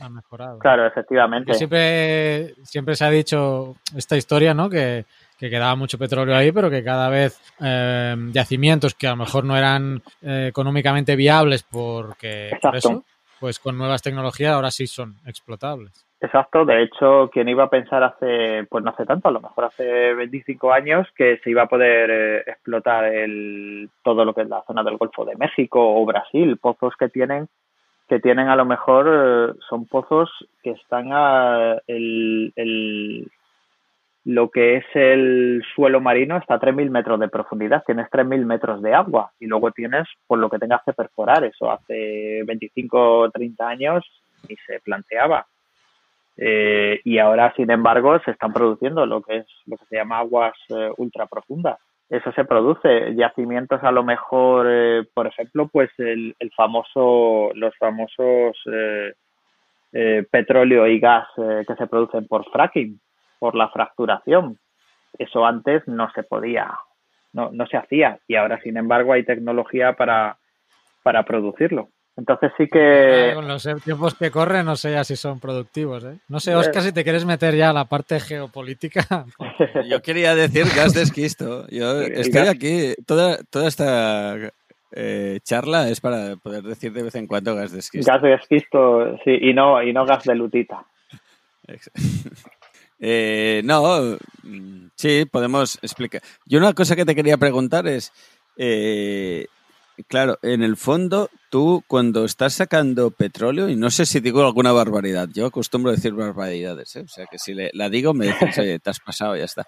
ha 0.00 0.08
mejorado. 0.08 0.58
Claro, 0.58 0.86
efectivamente. 0.86 1.54
siempre, 1.54 2.54
siempre 2.64 2.94
se 2.96 3.04
ha 3.04 3.10
dicho 3.10 3.76
esta 3.94 4.16
historia, 4.16 4.54
¿no? 4.54 4.68
Que, 4.68 5.04
quedaba 5.38 5.76
mucho 5.76 5.98
petróleo 5.98 6.34
ahí, 6.34 6.50
pero 6.50 6.70
que 6.70 6.82
cada 6.82 7.10
vez 7.10 7.38
eh, 7.60 8.16
yacimientos 8.32 8.94
que 8.94 9.06
a 9.06 9.10
lo 9.10 9.16
mejor 9.16 9.44
no 9.44 9.54
eran 9.54 10.02
eh, 10.22 10.46
económicamente 10.48 11.14
viables 11.14 11.62
porque 11.62 12.52
eso, 12.72 13.04
pues 13.38 13.58
con 13.58 13.76
nuevas 13.76 14.00
tecnologías 14.00 14.54
ahora 14.54 14.70
sí 14.70 14.86
son 14.86 15.16
explotables. 15.26 16.05
Exacto, 16.18 16.64
de 16.64 16.82
hecho, 16.82 17.28
quien 17.30 17.48
iba 17.48 17.64
a 17.64 17.70
pensar 17.70 18.02
hace, 18.02 18.64
pues 18.70 18.82
no 18.82 18.90
hace 18.90 19.04
tanto, 19.04 19.28
a 19.28 19.32
lo 19.32 19.40
mejor 19.40 19.64
hace 19.64 20.14
25 20.14 20.72
años, 20.72 21.06
que 21.14 21.38
se 21.38 21.50
iba 21.50 21.62
a 21.62 21.68
poder 21.68 22.10
eh, 22.10 22.38
explotar 22.46 23.04
el, 23.04 23.90
todo 24.02 24.24
lo 24.24 24.32
que 24.32 24.42
es 24.42 24.48
la 24.48 24.64
zona 24.66 24.82
del 24.82 24.96
Golfo 24.96 25.26
de 25.26 25.36
México 25.36 25.78
o 25.78 26.06
Brasil, 26.06 26.56
pozos 26.56 26.94
que 26.98 27.10
tienen 27.10 27.48
que 28.08 28.20
tienen 28.20 28.48
a 28.48 28.56
lo 28.56 28.64
mejor 28.64 29.06
eh, 29.08 29.58
son 29.68 29.86
pozos 29.86 30.30
que 30.62 30.70
están 30.70 31.08
a 31.10 31.76
el, 31.86 33.30
lo 34.24 34.50
que 34.50 34.76
es 34.76 34.84
el 34.94 35.64
suelo 35.74 36.00
marino 36.00 36.36
está 36.36 36.54
a 36.54 36.60
3.000 36.60 36.90
metros 36.90 37.18
de 37.20 37.28
profundidad, 37.28 37.82
tienes 37.84 38.08
3.000 38.10 38.44
metros 38.44 38.80
de 38.82 38.94
agua 38.94 39.32
y 39.40 39.46
luego 39.46 39.70
tienes 39.72 40.06
por 40.26 40.38
lo 40.38 40.48
que 40.48 40.58
tengas 40.58 40.82
que 40.86 40.92
perforar, 40.92 41.44
eso 41.44 41.70
hace 41.70 42.42
25 42.44 43.18
o 43.18 43.30
30 43.30 43.68
años 43.68 44.04
y 44.48 44.56
se 44.66 44.80
planteaba. 44.80 45.46
Eh, 46.36 47.00
y 47.04 47.18
ahora, 47.18 47.52
sin 47.56 47.70
embargo, 47.70 48.18
se 48.24 48.30
están 48.30 48.52
produciendo 48.52 49.06
lo 49.06 49.22
que 49.22 49.38
es 49.38 49.46
lo 49.66 49.76
que 49.76 49.86
se 49.86 49.96
llama 49.96 50.18
aguas 50.18 50.54
eh, 50.68 50.90
ultra 50.98 51.26
profundas 51.26 51.78
eso 52.08 52.32
se 52.32 52.44
produce. 52.44 53.14
Yacimientos 53.14 53.82
a 53.82 53.90
lo 53.90 54.04
mejor, 54.04 54.66
eh, 54.68 55.04
por 55.12 55.26
ejemplo, 55.26 55.68
pues 55.68 55.90
el, 55.98 56.36
el, 56.38 56.50
famoso, 56.52 57.50
los 57.54 57.76
famosos 57.78 58.56
eh, 59.92 60.24
petróleo 60.30 60.86
y 60.86 61.00
gas 61.00 61.26
que 61.36 61.74
se 61.74 61.86
producen 61.86 62.26
por 62.26 62.48
fracking, 62.50 63.00
por 63.38 63.54
la 63.54 63.68
fracturación. 63.70 64.58
Eso 65.18 65.46
antes 65.46 65.86
no 65.88 66.10
se 66.12 66.22
podía, 66.22 66.78
no, 67.32 67.50
no 67.50 67.66
se 67.66 67.78
hacía 67.78 68.18
y 68.28 68.34
ahora, 68.34 68.60
sin 68.60 68.76
embargo, 68.76 69.12
hay 69.12 69.24
tecnología 69.24 69.94
para, 69.94 70.36
para 71.02 71.24
producirlo. 71.24 71.88
Entonces 72.16 72.50
sí 72.56 72.66
que... 72.66 73.32
Con 73.34 73.46
los 73.46 73.68
tiempos 73.84 74.14
que 74.14 74.30
corren 74.30 74.64
no 74.64 74.76
sé 74.76 74.92
ya 74.92 75.04
si 75.04 75.16
son 75.16 75.38
productivos. 75.38 76.02
¿eh? 76.04 76.16
No 76.28 76.40
sé, 76.40 76.54
Oscar, 76.54 76.82
si 76.82 76.92
te 76.92 77.04
quieres 77.04 77.26
meter 77.26 77.54
ya 77.54 77.70
a 77.70 77.74
la 77.74 77.84
parte 77.84 78.20
geopolítica. 78.20 79.26
Yo 79.88 80.00
quería 80.00 80.34
decir 80.34 80.64
gas 80.74 80.94
de 80.94 81.02
esquisto. 81.02 81.66
Yo 81.68 82.00
estoy 82.00 82.48
aquí, 82.48 82.94
toda, 83.04 83.38
toda 83.50 83.68
esta 83.68 84.34
eh, 84.92 85.40
charla 85.42 85.90
es 85.90 86.00
para 86.00 86.36
poder 86.36 86.62
decir 86.62 86.92
de 86.92 87.02
vez 87.02 87.14
en 87.16 87.26
cuando 87.26 87.54
gas 87.54 87.72
de 87.72 87.80
esquisto. 87.80 88.10
Gas 88.10 88.22
de 88.22 88.34
esquisto, 88.34 89.18
sí, 89.22 89.36
y 89.38 89.52
no, 89.52 89.82
y 89.82 89.92
no 89.92 90.06
gas 90.06 90.24
de 90.24 90.34
lutita. 90.34 90.84
Eh, 92.98 93.60
no, 93.62 94.16
sí, 94.94 95.26
podemos 95.30 95.78
explicar. 95.82 96.22
Yo 96.46 96.58
una 96.58 96.72
cosa 96.72 96.96
que 96.96 97.04
te 97.04 97.14
quería 97.14 97.36
preguntar 97.36 97.86
es... 97.86 98.10
Eh, 98.56 99.44
Claro, 100.08 100.38
en 100.42 100.62
el 100.62 100.76
fondo, 100.76 101.30
tú 101.50 101.82
cuando 101.86 102.24
estás 102.24 102.54
sacando 102.54 103.10
petróleo, 103.10 103.68
y 103.68 103.76
no 103.76 103.90
sé 103.90 104.06
si 104.06 104.20
digo 104.20 104.44
alguna 104.44 104.72
barbaridad, 104.72 105.28
yo 105.32 105.46
acostumbro 105.46 105.90
a 105.90 105.94
decir 105.94 106.12
barbaridades, 106.12 106.96
¿eh? 106.96 107.00
o 107.00 107.08
sea 107.08 107.26
que 107.30 107.38
si 107.38 107.54
la 107.54 107.88
digo 107.88 108.14
me 108.14 108.26
dices, 108.26 108.82
te 108.82 108.90
has 108.90 109.00
pasado, 109.00 109.36
ya 109.36 109.44
está. 109.44 109.66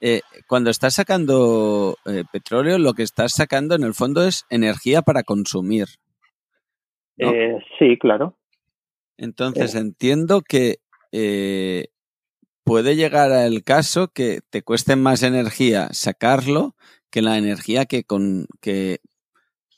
Eh, 0.00 0.20
cuando 0.48 0.70
estás 0.70 0.94
sacando 0.94 1.96
eh, 2.06 2.24
petróleo, 2.32 2.78
lo 2.78 2.94
que 2.94 3.02
estás 3.02 3.32
sacando 3.32 3.74
en 3.74 3.84
el 3.84 3.94
fondo 3.94 4.24
es 4.24 4.44
energía 4.50 5.02
para 5.02 5.22
consumir. 5.22 5.86
sí, 7.78 7.98
claro. 7.98 8.36
Entonces 9.16 9.74
entiendo 9.74 10.42
que 10.42 10.78
puede 12.64 12.96
llegar 12.96 13.32
al 13.32 13.62
caso 13.62 14.08
que 14.08 14.40
te 14.50 14.62
cueste 14.62 14.96
más 14.96 15.22
energía 15.22 15.88
sacarlo 15.92 16.74
que 17.12 17.22
la 17.22 17.36
energía 17.36 17.84
que, 17.84 18.04
con, 18.04 18.46
que 18.60 19.00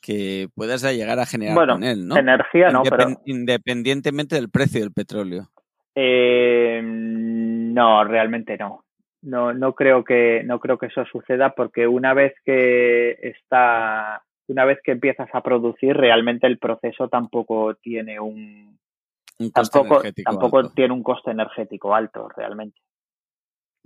que 0.05 0.48
puedas 0.55 0.82
llegar 0.82 1.18
a 1.18 1.24
generar 1.24 1.66
con 1.66 1.82
él, 1.82 2.06
¿no? 2.06 2.18
Energía 2.18 2.70
no, 2.70 2.82
pero... 2.82 3.06
Independientemente 3.24 4.35
del 4.35 4.51
precio 4.51 4.81
del 4.81 4.93
petróleo. 4.93 5.48
Eh, 5.94 6.82
no, 6.85 8.05
realmente 8.05 8.59
no. 8.59 8.85
No, 9.22 9.55
no 9.55 9.74
creo 9.74 10.05
que 10.05 10.43
no 10.44 10.60
creo 10.60 10.76
que 10.76 10.86
eso 10.86 11.06
suceda 11.06 11.55
porque 11.55 11.86
una 11.86 12.12
vez 12.12 12.35
que 12.44 13.16
está 13.22 14.22
una 14.48 14.66
vez 14.66 14.78
que 14.85 14.93
empiezas 14.93 15.31
a 15.32 15.40
producir 15.40 15.97
realmente 15.97 16.47
el 16.47 16.59
proceso 16.59 17.09
tampoco 17.09 17.74
tiene 17.76 18.20
un, 18.20 18.78
tampoco 19.55 20.02
tampoco 20.22 20.68
tiene 20.72 20.93
un 20.93 21.02
coste 21.02 21.31
energético 21.31 21.94
alto 21.94 22.28
realmente 22.36 22.78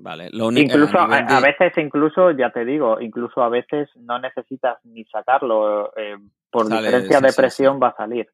Vale, 0.00 0.28
lo 0.30 0.52
incluso 0.52 0.96
a, 0.96 1.40
veces, 1.40 1.72
incluso, 1.76 2.30
ya 2.30 2.50
te 2.50 2.64
digo, 2.64 3.00
incluso 3.00 3.42
a 3.42 3.48
veces 3.48 3.88
no 3.96 4.20
necesitas 4.20 4.78
ni 4.84 5.04
sacarlo, 5.06 5.92
eh, 5.96 6.16
por 6.50 6.68
diferencia 6.68 7.20
de 7.20 7.32
presión 7.32 7.80
va 7.82 7.88
a 7.88 7.96
salir. 7.96 8.28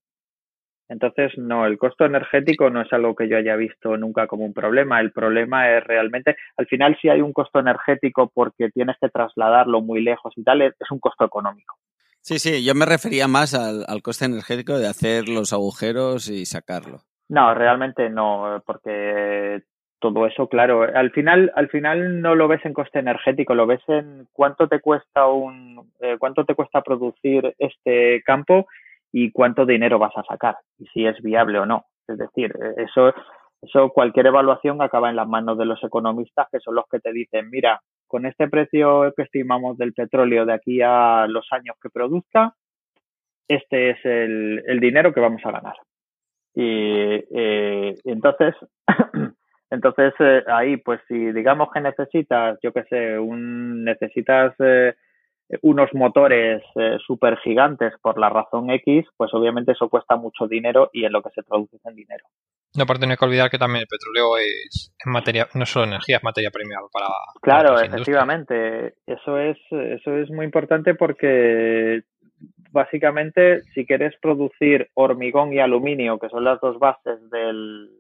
Entonces, 0.90 1.32
no, 1.38 1.64
el 1.64 1.78
costo 1.78 2.04
energético 2.04 2.68
no 2.68 2.82
es 2.82 2.92
algo 2.92 3.14
que 3.14 3.28
yo 3.28 3.38
haya 3.38 3.56
visto 3.56 3.96
nunca 3.96 4.26
como 4.26 4.44
un 4.44 4.52
problema. 4.52 5.00
El 5.00 5.12
problema 5.12 5.70
es 5.70 5.82
realmente, 5.84 6.36
al 6.58 6.66
final, 6.66 6.98
si 7.00 7.08
hay 7.08 7.22
un 7.22 7.32
costo 7.32 7.58
energético 7.58 8.30
porque 8.32 8.68
tienes 8.68 8.96
que 9.00 9.08
trasladarlo 9.08 9.80
muy 9.80 10.02
lejos 10.02 10.34
y 10.36 10.44
tal, 10.44 10.60
es, 10.60 10.74
un 10.90 10.98
costo 10.98 11.24
económico. 11.24 11.76
Sí, 12.20 12.38
sí, 12.38 12.62
yo 12.62 12.74
me 12.74 12.84
refería 12.84 13.26
más 13.26 13.54
al, 13.54 13.86
al 13.88 14.02
coste 14.02 14.26
energético 14.26 14.78
de 14.78 14.86
hacer 14.86 15.30
los 15.30 15.54
agujeros 15.54 16.28
y 16.28 16.44
sacarlo. 16.44 17.00
No, 17.28 17.54
realmente 17.54 18.10
no, 18.10 18.62
porque 18.66 19.62
todo 20.04 20.26
eso, 20.26 20.48
claro. 20.48 20.82
Al 20.82 21.10
final, 21.12 21.50
al 21.56 21.70
final 21.70 22.20
no 22.20 22.34
lo 22.34 22.46
ves 22.46 22.62
en 22.66 22.74
coste 22.74 22.98
energético, 22.98 23.54
lo 23.54 23.66
ves 23.66 23.80
en 23.88 24.28
cuánto 24.34 24.68
te 24.68 24.80
cuesta 24.80 25.28
un, 25.28 25.90
eh, 26.00 26.16
cuánto 26.18 26.44
te 26.44 26.54
cuesta 26.54 26.82
producir 26.82 27.54
este 27.58 28.22
campo 28.22 28.66
y 29.10 29.32
cuánto 29.32 29.64
dinero 29.64 29.98
vas 29.98 30.14
a 30.16 30.22
sacar 30.24 30.56
y 30.78 30.84
si 30.88 31.06
es 31.06 31.22
viable 31.22 31.58
o 31.58 31.64
no. 31.64 31.86
Es 32.06 32.18
decir, 32.18 32.54
eso, 32.76 33.14
eso 33.62 33.88
cualquier 33.88 34.26
evaluación 34.26 34.82
acaba 34.82 35.08
en 35.08 35.16
las 35.16 35.26
manos 35.26 35.56
de 35.56 35.64
los 35.64 35.82
economistas 35.82 36.48
que 36.52 36.60
son 36.60 36.74
los 36.74 36.84
que 36.90 37.00
te 37.00 37.10
dicen, 37.10 37.48
mira, 37.48 37.80
con 38.06 38.26
este 38.26 38.46
precio 38.48 39.10
que 39.16 39.22
estimamos 39.22 39.78
del 39.78 39.94
petróleo 39.94 40.44
de 40.44 40.52
aquí 40.52 40.82
a 40.82 41.26
los 41.28 41.46
años 41.50 41.76
que 41.80 41.88
produzca, 41.88 42.54
este 43.48 43.90
es 43.90 44.04
el, 44.04 44.62
el 44.66 44.80
dinero 44.80 45.14
que 45.14 45.20
vamos 45.20 45.40
a 45.46 45.50
ganar. 45.50 45.76
Y 46.54 47.24
eh, 47.34 47.94
entonces 48.04 48.54
Entonces, 49.70 50.12
eh, 50.20 50.44
ahí, 50.46 50.76
pues 50.76 51.00
si 51.08 51.32
digamos 51.32 51.68
que 51.72 51.80
necesitas, 51.80 52.58
yo 52.62 52.72
qué 52.72 52.84
sé, 52.84 53.18
un, 53.18 53.84
necesitas 53.84 54.54
eh, 54.60 54.94
unos 55.62 55.92
motores 55.94 56.62
eh, 56.76 56.98
súper 57.06 57.38
gigantes 57.38 57.92
por 58.00 58.18
la 58.18 58.28
razón 58.28 58.70
X, 58.70 59.06
pues 59.16 59.32
obviamente 59.34 59.72
eso 59.72 59.88
cuesta 59.88 60.16
mucho 60.16 60.46
dinero 60.46 60.90
y 60.92 61.04
en 61.04 61.12
lo 61.12 61.22
que 61.22 61.30
se 61.30 61.42
traduce 61.42 61.76
en 61.84 61.94
dinero. 61.94 62.24
No, 62.76 62.84
aparte 62.84 63.06
no 63.06 63.12
hay 63.12 63.16
que 63.16 63.24
olvidar 63.24 63.50
que 63.50 63.58
también 63.58 63.82
el 63.82 63.86
petróleo 63.86 64.36
es, 64.36 64.92
materia, 65.04 65.46
no 65.54 65.64
solo 65.64 65.86
energía, 65.86 66.16
es 66.16 66.24
materia 66.24 66.50
prima 66.50 66.80
para. 66.92 67.06
Claro, 67.40 67.78
efectivamente. 67.80 68.94
Eso 69.06 69.38
es, 69.38 69.56
eso 69.70 70.16
es 70.16 70.28
muy 70.30 70.44
importante 70.44 70.94
porque 70.94 72.02
básicamente 72.72 73.62
si 73.74 73.86
quieres 73.86 74.14
producir 74.20 74.88
hormigón 74.94 75.52
y 75.52 75.60
aluminio, 75.60 76.18
que 76.18 76.28
son 76.28 76.42
las 76.42 76.60
dos 76.60 76.80
bases 76.80 77.30
del, 77.30 77.90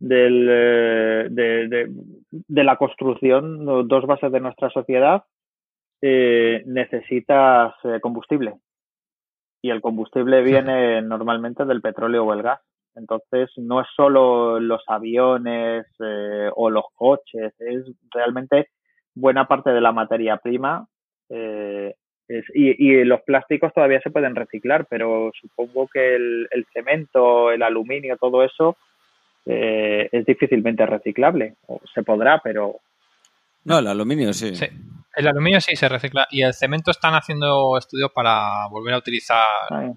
del, 0.00 0.48
eh, 0.50 1.26
de, 1.30 1.88
de, 2.30 2.64
la 2.64 2.76
construcción, 2.76 3.64
dos 3.86 4.06
bases 4.06 4.32
de 4.32 4.40
nuestra 4.40 4.70
sociedad, 4.70 5.24
eh, 6.00 6.62
necesitas 6.66 7.74
eh, 7.84 8.00
combustible. 8.00 8.54
Y 9.62 9.68
el 9.70 9.82
combustible 9.82 10.42
viene 10.42 11.02
normalmente 11.02 11.66
del 11.66 11.82
petróleo 11.82 12.24
o 12.24 12.32
el 12.32 12.42
gas. 12.42 12.60
Entonces, 12.94 13.50
no 13.56 13.82
es 13.82 13.86
solo 13.94 14.58
los 14.58 14.82
aviones 14.88 15.86
o 16.56 16.70
los 16.70 16.86
coches, 16.94 17.52
es 17.58 17.84
realmente 18.10 18.68
buena 19.14 19.46
parte 19.46 19.70
de 19.70 19.82
la 19.82 19.92
materia 19.92 20.38
prima. 20.38 20.86
Es, 21.28 22.44
y, 22.54 22.90
y, 22.90 23.04
los 23.04 23.20
plásticos 23.22 23.72
todavía 23.74 24.00
se 24.00 24.10
pueden 24.10 24.34
reciclar, 24.34 24.86
pero 24.88 25.30
supongo 25.40 25.88
que 25.92 26.16
el, 26.16 26.48
el 26.50 26.64
cemento, 26.72 27.52
el 27.52 27.62
aluminio, 27.62 28.16
todo 28.16 28.42
eso, 28.42 28.76
eh, 29.46 30.08
es 30.12 30.26
difícilmente 30.26 30.86
reciclable. 30.86 31.54
O 31.66 31.80
se 31.92 32.02
podrá, 32.02 32.40
pero. 32.42 32.80
No, 33.64 33.78
el 33.78 33.86
aluminio 33.86 34.32
sí. 34.32 34.52
El 35.16 35.26
aluminio 35.26 35.60
sí 35.60 35.74
se 35.74 35.88
recicla 35.88 36.26
y 36.30 36.42
el 36.42 36.54
cemento 36.54 36.90
están 36.90 37.14
haciendo 37.14 37.76
estudios 37.76 38.10
para 38.14 38.68
volver 38.70 38.94
a 38.94 38.98
utilizar 38.98 39.44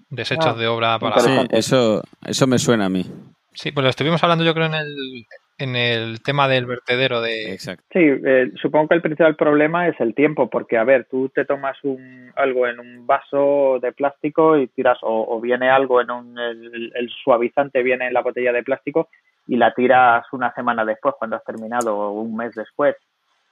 desechos 0.09 0.55
ah, 0.55 0.59
de 0.59 0.67
obra 0.67 0.97
para... 0.97 1.19
Sí, 1.19 1.47
eso, 1.51 2.01
eso 2.25 2.47
me 2.47 2.57
suena 2.57 2.85
a 2.85 2.89
mí. 2.89 3.05
Sí, 3.53 3.71
pues 3.71 3.83
lo 3.83 3.89
estuvimos 3.91 4.23
hablando 4.23 4.43
yo 4.43 4.55
creo 4.55 4.65
en 4.65 4.73
el, 4.73 5.25
en 5.59 5.75
el 5.75 6.21
tema 6.23 6.47
del 6.47 6.65
vertedero 6.65 7.21
de... 7.21 7.53
Exacto. 7.53 7.83
Sí, 7.91 7.99
eh, 7.99 8.51
supongo 8.61 8.89
que 8.89 8.95
el 8.95 9.01
principal 9.01 9.35
problema 9.35 9.87
es 9.87 9.99
el 9.99 10.15
tiempo, 10.15 10.49
porque 10.49 10.77
a 10.77 10.83
ver, 10.83 11.05
tú 11.09 11.29
te 11.29 11.45
tomas 11.45 11.77
un, 11.83 12.31
algo 12.35 12.67
en 12.67 12.79
un 12.79 13.05
vaso 13.05 13.79
de 13.81 13.91
plástico 13.91 14.57
y 14.57 14.67
tiras, 14.67 14.97
o, 15.01 15.39
viene 15.39 15.69
algo 15.69 16.01
en 16.01 16.11
un, 16.11 16.39
el, 16.39 17.09
suavizante 17.23 17.83
viene 17.83 18.07
en 18.07 18.13
la 18.13 18.21
botella 18.21 18.51
de 18.51 18.63
plástico 18.63 19.09
y 19.47 19.57
la 19.57 19.73
tiras 19.73 20.25
una 20.31 20.53
semana 20.53 20.85
después, 20.85 21.15
cuando 21.17 21.35
has 21.35 21.43
terminado, 21.43 21.97
o 21.97 22.11
un 22.21 22.35
mes 22.35 22.53
después. 22.55 22.95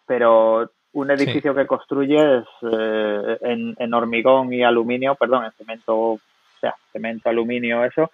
Pero 0.05 0.69
un 0.93 1.11
edificio 1.11 1.55
que 1.55 1.67
construyes 1.67 2.43
eh, 2.61 3.37
en, 3.41 3.75
en 3.77 3.93
hormigón 3.93 4.51
y 4.53 4.63
aluminio, 4.63 5.15
perdón, 5.15 5.45
en 5.45 5.51
cemento, 5.51 5.95
o 5.97 6.19
sea, 6.59 6.75
cemento, 6.91 7.29
aluminio, 7.29 7.83
eso, 7.85 8.11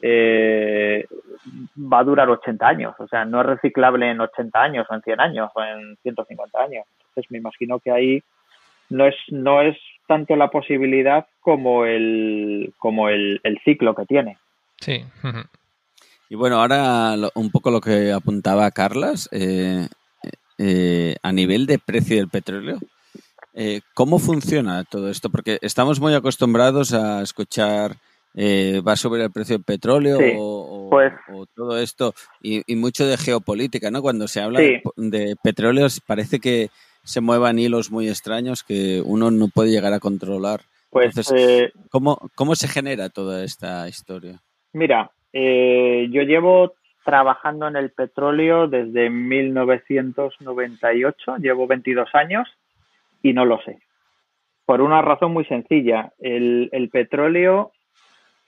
eh, 0.00 1.06
va 1.76 2.00
a 2.00 2.04
durar 2.04 2.28
80 2.28 2.66
años. 2.66 2.94
O 2.98 3.08
sea, 3.08 3.24
no 3.24 3.40
es 3.40 3.46
reciclable 3.46 4.10
en 4.10 4.20
80 4.20 4.62
años 4.62 4.86
o 4.88 4.94
en 4.94 5.02
100 5.02 5.20
años 5.20 5.50
o 5.54 5.62
en 5.62 5.96
150 6.02 6.60
años. 6.60 6.84
Entonces 7.08 7.30
me 7.30 7.38
imagino 7.38 7.78
que 7.78 7.90
ahí 7.90 8.22
no 8.90 9.06
es, 9.06 9.16
no 9.28 9.60
es 9.62 9.76
tanto 10.06 10.36
la 10.36 10.48
posibilidad 10.50 11.26
como 11.40 11.84
el, 11.84 12.72
como 12.78 13.08
el, 13.08 13.40
ciclo 13.64 13.94
que 13.94 14.06
tiene. 14.06 14.38
Sí. 14.80 15.04
Y 16.28 16.34
bueno, 16.34 16.60
ahora 16.60 17.14
un 17.34 17.50
poco 17.50 17.70
lo 17.70 17.80
que 17.80 18.12
apuntaba 18.12 18.70
Carlas, 18.70 19.28
eh, 19.32 19.88
eh, 20.58 21.16
a 21.22 21.32
nivel 21.32 21.66
de 21.66 21.78
precio 21.78 22.16
del 22.16 22.28
petróleo, 22.28 22.78
eh, 23.54 23.80
¿cómo 23.94 24.18
funciona 24.18 24.84
todo 24.84 25.10
esto? 25.10 25.30
Porque 25.30 25.58
estamos 25.62 26.00
muy 26.00 26.14
acostumbrados 26.14 26.92
a 26.92 27.22
escuchar 27.22 27.96
eh, 28.34 28.82
va 28.86 28.92
a 28.92 28.96
subir 28.96 29.20
el 29.22 29.32
precio 29.32 29.56
del 29.56 29.64
petróleo 29.64 30.18
pues 30.90 31.12
o, 31.32 31.46
todo 31.46 31.76
esto 31.78 32.14
y, 32.40 32.62
mucho 32.76 33.06
de 33.06 33.16
geopolítica, 33.16 33.90
¿no? 33.90 34.00
Cuando 34.00 34.28
se 34.28 34.40
habla 34.40 34.60
de, 34.60 35.36
petróleos 35.42 36.00
parece 36.00 36.38
que 36.38 36.68
se 37.02 37.20
muevan 37.20 37.58
hilos 37.58 37.90
muy 37.90 38.08
extraños 38.08 38.62
que 38.62 39.02
uno 39.04 39.30
no 39.30 39.48
puede 39.48 39.70
llegar 39.70 39.92
a 39.92 39.98
controlar. 39.98 40.60
Pues, 40.90 41.14
eh, 41.34 41.72
¿cómo, 41.90 42.54
se 42.54 42.68
genera 42.68 43.08
toda 43.08 43.42
esta 43.44 43.88
historia? 43.88 44.40
Mira, 44.72 45.10
eh, 45.40 46.08
yo 46.10 46.22
llevo 46.22 46.74
trabajando 47.04 47.68
en 47.68 47.76
el 47.76 47.92
petróleo 47.92 48.66
desde 48.66 49.08
1998, 49.08 51.36
llevo 51.36 51.68
22 51.68 52.12
años 52.12 52.48
y 53.22 53.34
no 53.34 53.44
lo 53.44 53.62
sé. 53.62 53.78
Por 54.66 54.80
una 54.80 55.00
razón 55.00 55.32
muy 55.32 55.44
sencilla, 55.44 56.12
el, 56.18 56.90
petróleo 56.92 57.70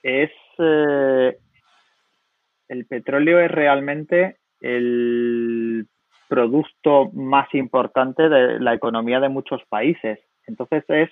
es 0.03 0.31
eh, 0.59 1.37
el 2.67 2.85
petróleo 2.87 3.39
es 3.39 3.49
realmente 3.49 4.35
el 4.59 5.87
producto 6.27 7.09
más 7.13 7.47
importante 7.53 8.27
de 8.27 8.59
la 8.59 8.73
economía 8.73 9.21
de 9.21 9.29
muchos 9.29 9.61
países. 9.69 10.19
Entonces 10.45 10.83
es 10.89 11.09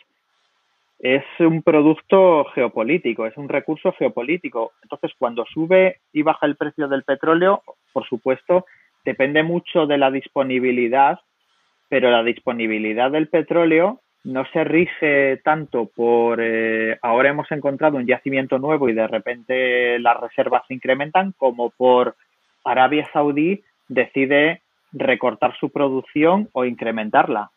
es 0.99 1.23
un 1.39 1.63
producto 1.63 2.45
geopolítico, 2.53 3.26
es 3.26 3.38
un 3.38 3.47
recurso 3.47 3.93
geopolítico. 3.93 4.73
Entonces, 4.84 5.11
cuando 5.17 5.45
sube 5.45 5.99
y 6.11 6.23
baja 6.23 6.45
el 6.45 6.57
precio 6.57 6.88
del 6.89 7.03
petróleo, 7.03 7.63
por 7.93 8.05
supuesto, 8.07 8.65
depende 9.05 9.43
mucho 9.43 9.85
de 9.88 9.97
la 9.97 10.11
disponibilidad, 10.11 11.19
pero 11.88 12.11
la 12.11 12.21
disponibilidad 12.23 13.11
del 13.11 13.30
petróleo 13.30 14.01
no 14.26 14.45
se 14.51 14.65
rige 14.65 15.38
tanto 15.38 15.85
por 15.85 16.39
eh, 16.41 16.99
ahora 17.01 17.30
hemos 17.30 17.49
encontrado 17.51 17.97
un 17.97 18.05
yacimiento 18.05 18.59
nuevo 18.59 18.89
y 18.89 18.93
de 18.93 19.07
repente 19.07 19.97
las 19.99 20.19
reservas 20.19 20.63
se 20.67 20.73
incrementan 20.73 21.34
como 21.38 21.69
por 21.69 22.15
Arabia 22.65 23.07
Saudí 23.13 23.63
decide 23.88 24.61
recortar 24.91 25.55
su 25.57 25.69
producción 25.69 26.49
o 26.51 26.65
incrementarla 26.65 27.49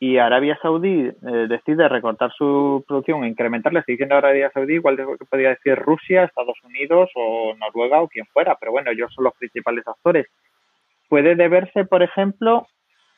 y 0.00 0.18
Arabia 0.18 0.58
Saudí 0.60 1.06
eh, 1.06 1.46
decide 1.48 1.88
recortar 1.88 2.32
su 2.32 2.84
producción 2.86 3.22
o 3.22 3.26
incrementarla, 3.26 3.80
estoy 3.80 3.94
diciendo 3.94 4.16
Arabia 4.16 4.50
Saudí, 4.52 4.74
igual 4.74 4.96
que 4.96 5.24
podría 5.24 5.50
decir 5.50 5.76
Rusia, 5.76 6.24
Estados 6.24 6.58
Unidos 6.64 7.10
o 7.14 7.54
Noruega 7.56 8.02
o 8.02 8.08
quien 8.08 8.26
fuera, 8.26 8.56
pero 8.58 8.72
bueno, 8.72 8.90
ellos 8.90 9.12
son 9.14 9.24
los 9.24 9.34
principales 9.34 9.86
actores. 9.86 10.26
Puede 11.08 11.36
deberse, 11.36 11.84
por 11.84 12.02
ejemplo, 12.02 12.66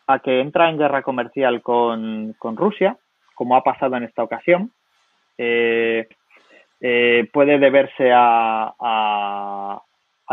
a 0.06 0.18
que 0.20 0.40
entra 0.40 0.68
en 0.68 0.78
guerra 0.78 1.02
comercial 1.02 1.62
con, 1.62 2.34
Rusia, 2.40 2.96
como 3.34 3.56
ha 3.56 3.62
pasado 3.62 3.96
en 3.96 4.04
esta 4.04 4.22
ocasión. 4.22 4.70
Eh, 5.38 6.06
eh, 6.80 7.28
puede 7.32 7.58
deberse 7.58 8.12
a, 8.14 8.74
a, 8.78 9.82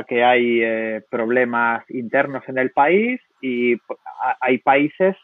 que 0.08 0.24
hay 0.24 0.62
eh, 0.62 1.02
problemas 1.10 1.84
internos 1.90 2.44
en 2.48 2.58
el 2.58 2.72
país 2.72 3.22
y 3.42 3.78
hay 4.42 4.58
países 4.58 5.16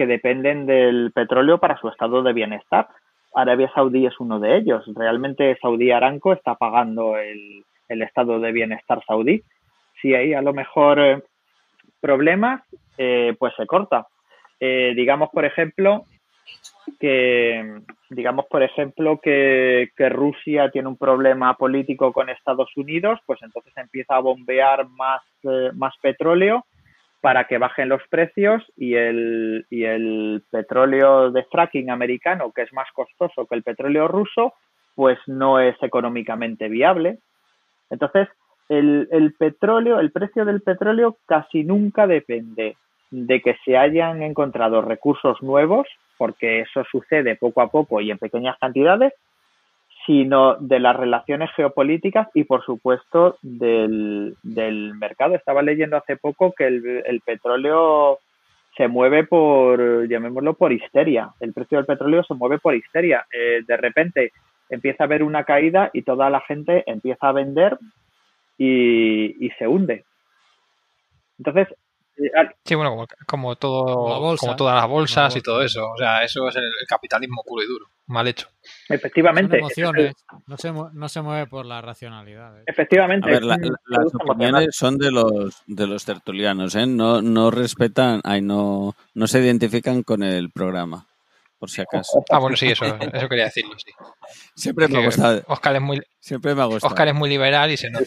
que 0.00 0.06
dependen 0.06 0.64
del 0.64 1.12
petróleo 1.12 1.58
para 1.58 1.76
su 1.76 1.86
estado 1.86 2.22
de 2.22 2.32
bienestar. 2.32 2.88
Arabia 3.34 3.70
Saudí 3.74 4.06
es 4.06 4.18
uno 4.18 4.40
de 4.40 4.56
ellos. 4.56 4.82
Realmente 4.96 5.58
Saudí 5.60 5.90
Aramco 5.90 6.32
está 6.32 6.54
pagando 6.54 7.18
el, 7.18 7.62
el 7.86 8.00
estado 8.00 8.40
de 8.40 8.50
bienestar 8.50 9.02
saudí. 9.06 9.42
Si 10.00 10.14
hay 10.14 10.32
a 10.32 10.40
lo 10.40 10.54
mejor 10.54 11.22
problemas, 12.00 12.62
eh, 12.96 13.36
pues 13.38 13.52
se 13.58 13.66
corta. 13.66 14.06
Eh, 14.58 14.94
digamos, 14.96 15.28
por 15.34 15.44
ejemplo, 15.44 16.06
que 16.98 17.82
digamos, 18.08 18.46
por 18.46 18.62
ejemplo, 18.62 19.20
que, 19.20 19.90
Rusia 19.98 20.70
tiene 20.70 20.88
un 20.88 20.96
problema 20.96 21.58
político 21.58 22.10
con 22.14 22.30
Estados 22.30 22.74
Unidos, 22.74 23.20
pues 23.26 23.38
entonces 23.42 23.76
empieza 23.76 24.16
a 24.16 24.20
bombear 24.20 24.88
más, 24.88 25.20
eh, 25.42 25.72
más 25.74 25.92
petróleo 26.00 26.64
para 27.20 27.44
que 27.44 27.58
bajen 27.58 27.88
los 27.88 28.02
precios 28.08 28.62
y 28.76 28.94
el, 28.94 29.66
y 29.70 29.84
el 29.84 30.42
petróleo 30.50 31.30
de 31.30 31.44
fracking 31.44 31.90
americano, 31.90 32.52
que 32.52 32.62
es 32.62 32.72
más 32.72 32.90
costoso 32.92 33.46
que 33.46 33.54
el 33.54 33.62
petróleo 33.62 34.08
ruso, 34.08 34.54
pues 34.94 35.18
no 35.26 35.60
es 35.60 35.76
económicamente 35.82 36.68
viable. 36.68 37.18
Entonces, 37.90 38.28
el, 38.68 39.08
el 39.10 39.34
petróleo, 39.34 40.00
el 40.00 40.12
precio 40.12 40.44
del 40.44 40.62
petróleo 40.62 41.16
casi 41.26 41.64
nunca 41.64 42.06
depende 42.06 42.76
de 43.10 43.40
que 43.42 43.56
se 43.64 43.76
hayan 43.76 44.22
encontrado 44.22 44.80
recursos 44.80 45.42
nuevos, 45.42 45.86
porque 46.16 46.60
eso 46.60 46.84
sucede 46.90 47.36
poco 47.36 47.60
a 47.60 47.70
poco 47.70 48.00
y 48.00 48.10
en 48.10 48.18
pequeñas 48.18 48.56
cantidades, 48.58 49.12
sino 50.06 50.56
de 50.56 50.80
las 50.80 50.96
relaciones 50.96 51.50
geopolíticas 51.54 52.28
y, 52.34 52.44
por 52.44 52.64
supuesto, 52.64 53.36
del, 53.42 54.36
del 54.42 54.94
mercado. 54.94 55.34
Estaba 55.34 55.62
leyendo 55.62 55.96
hace 55.96 56.16
poco 56.16 56.52
que 56.52 56.66
el, 56.66 57.22
petróleo 57.24 58.18
se 58.76 58.88
mueve 58.88 59.24
por, 59.24 60.08
llamémoslo, 60.08 60.54
por 60.54 60.72
histeria. 60.72 61.30
El 61.40 61.52
precio 61.52 61.78
del 61.78 61.86
petróleo 61.86 62.24
se 62.24 62.34
mueve 62.34 62.58
por 62.58 62.74
histeria. 62.74 63.26
Eh, 63.32 63.62
de 63.66 63.76
repente 63.76 64.32
empieza 64.70 65.04
a 65.04 65.06
haber 65.06 65.22
una 65.22 65.44
caída 65.44 65.90
y 65.92 66.02
toda 66.02 66.30
la 66.30 66.40
gente 66.40 66.84
empieza 66.86 67.28
a 67.28 67.32
vender 67.32 67.78
y, 68.56 69.44
y 69.44 69.50
se 69.58 69.66
hunde. 69.66 70.04
Entonces, 71.38 71.68
Sí, 72.64 72.74
bueno, 72.74 73.06
como, 73.26 73.56
todo, 73.56 74.36
como 74.36 74.56
todas 74.56 74.76
las 74.76 74.88
bolsas 74.88 75.34
y 75.36 75.40
todo 75.40 75.62
eso. 75.62 75.90
O 75.90 75.96
sea, 75.96 76.22
eso 76.22 76.48
es 76.48 76.56
el, 76.56 76.62
capitalismo 76.86 77.42
puro 77.46 77.62
y 77.62 77.66
duro, 77.66 77.86
mal 78.06 78.28
hecho. 78.28 78.48
Efectivamente. 78.88 79.60
no, 80.46 80.56
se, 80.58 80.72
no 80.72 81.08
se 81.08 81.22
mueve 81.22 81.46
por 81.46 81.64
la 81.64 81.80
racionalidad. 81.80 82.58
¿eh? 82.60 82.64
Efectivamente. 82.66 83.28
A 83.28 83.32
ver, 83.32 83.44
las 83.44 83.58
opiniones 84.14 84.76
son 84.76 84.98
de 84.98 85.10
los 85.10 85.62
de 85.66 85.86
los 85.86 86.04
tertulianos, 86.04 86.74
¿eh? 86.74 86.86
No, 86.86 87.22
no 87.22 87.50
respetan, 87.50 88.20
ay, 88.24 88.42
no, 88.42 88.94
no 89.14 89.26
se 89.26 89.40
identifican 89.40 90.02
con 90.02 90.22
el 90.22 90.50
programa 90.50 91.09
por 91.60 91.68
si 91.68 91.82
acaso. 91.82 92.24
Ah, 92.30 92.38
bueno, 92.38 92.56
sí, 92.56 92.68
eso, 92.68 92.86
eso 92.86 93.28
quería 93.28 93.44
decirlo, 93.44 93.78
sí. 93.78 93.92
Siempre 94.54 94.88
me 94.88 94.98
ha 94.98 95.04
gustado. 95.04 95.42
Oscar 95.46 95.76
es 95.76 95.82
muy, 95.82 96.00
siempre 96.18 96.54
me 96.54 96.62
ha 96.62 96.64
gustado. 96.64 96.88
Oscar 96.88 97.08
es 97.08 97.14
muy 97.14 97.28
liberal 97.28 97.70
y 97.70 97.76
se 97.76 97.90
nota. 97.90 98.06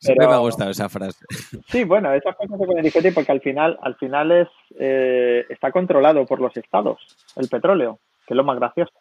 Siempre 0.00 0.26
me 0.26 0.34
ha 0.34 0.38
gustado 0.38 0.70
esa 0.70 0.88
frase. 0.88 1.24
Sí, 1.68 1.84
bueno, 1.84 2.12
esas 2.12 2.36
cosas 2.36 2.58
se 2.58 2.66
pueden 2.66 2.82
discutir 2.82 3.14
porque 3.14 3.32
al 3.32 3.40
final, 3.40 3.78
al 3.82 3.94
final 3.96 4.32
es 4.32 4.48
eh, 4.78 5.46
está 5.48 5.70
controlado 5.70 6.26
por 6.26 6.40
los 6.40 6.56
estados, 6.56 7.00
el 7.36 7.48
petróleo, 7.48 8.00
que 8.26 8.34
es 8.34 8.36
lo 8.36 8.44
más 8.44 8.58
gracioso. 8.58 8.92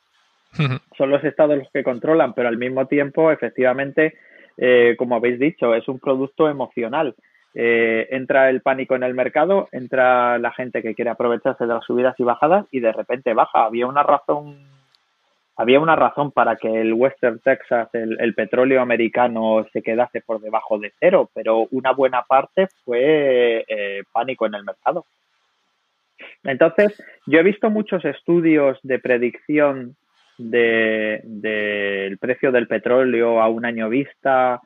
Son 0.98 1.10
los 1.10 1.23
estados 1.23 1.57
los 1.57 1.69
que 1.72 1.84
controlan, 1.84 2.34
pero 2.34 2.48
al 2.48 2.57
mismo 2.57 2.85
tiempo, 2.85 3.31
efectivamente, 3.31 4.15
eh, 4.57 4.95
como 4.98 5.15
habéis 5.15 5.39
dicho, 5.39 5.73
es 5.76 5.88
un 5.88 5.99
producto 5.99 6.49
emocional. 6.49 7.15
Eh, 7.59 8.09
entra 8.11 8.51
el 8.51 8.61
pánico 8.61 8.93
en 8.95 9.01
el 9.01 9.15
mercado, 9.15 9.67
entra 9.71 10.38
la 10.38 10.51
gente 10.51 10.84
que 10.84 10.93
quiere 10.93 11.09
aprovecharse 11.09 11.65
de 11.65 11.73
las 11.73 11.84
subidas 11.84 12.13
y 12.19 12.23
bajadas 12.23 12.67
y 12.69 12.81
de 12.81 12.91
repente 12.91 13.34
baja. 13.34 13.65
Había 13.65 13.88
una 13.88 14.03
razón, 14.03 14.59
había 15.55 15.79
una 15.79 15.95
razón 15.95 16.31
para 16.31 16.57
que 16.57 16.81
el 16.81 16.93
Western 16.93 17.39
Texas, 17.39 17.89
el, 17.93 18.35
petróleo 18.35 18.79
americano, 18.79 19.65
se 19.73 19.81
quedase 19.81 20.21
por 20.21 20.39
debajo 20.39 20.77
de 20.77 20.93
cero, 20.99 21.31
pero 21.34 21.67
una 21.71 21.93
buena 21.93 22.21
parte 22.21 22.67
fue 22.85 23.65
eh, 23.67 24.03
pánico 24.11 24.45
en 24.45 24.53
el 24.53 24.63
mercado. 24.63 25.05
Entonces, 26.43 27.03
yo 27.25 27.39
he 27.39 27.43
visto 27.43 27.71
muchos 27.71 28.05
estudios 28.05 28.77
de 28.84 28.99
predicción 28.99 29.95
del 30.38 31.21
de, 31.23 32.17
precio 32.21 32.51
del 32.51 32.67
petróleo 32.67 33.41
a 33.41 33.47
un 33.49 33.65
año 33.65 33.89
vista, 33.89 34.61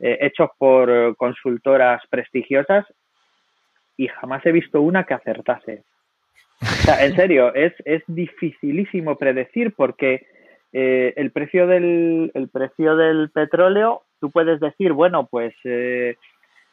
eh, 0.00 0.18
hechos 0.20 0.50
por 0.58 1.16
consultoras 1.16 2.02
prestigiosas, 2.08 2.86
y 3.96 4.08
jamás 4.08 4.44
he 4.46 4.52
visto 4.52 4.80
una 4.80 5.04
que 5.04 5.14
acertase. 5.14 5.82
O 6.60 6.66
sea, 6.66 7.04
en 7.04 7.14
serio, 7.14 7.54
es, 7.54 7.72
es 7.84 8.02
dificilísimo 8.06 9.16
predecir 9.16 9.74
porque 9.74 10.26
eh, 10.72 11.12
el, 11.16 11.30
precio 11.30 11.66
del, 11.66 12.30
el 12.34 12.48
precio 12.48 12.96
del 12.96 13.30
petróleo, 13.30 14.02
tú 14.20 14.30
puedes 14.30 14.60
decir, 14.60 14.92
bueno, 14.92 15.26
pues 15.26 15.54
eh, 15.64 16.16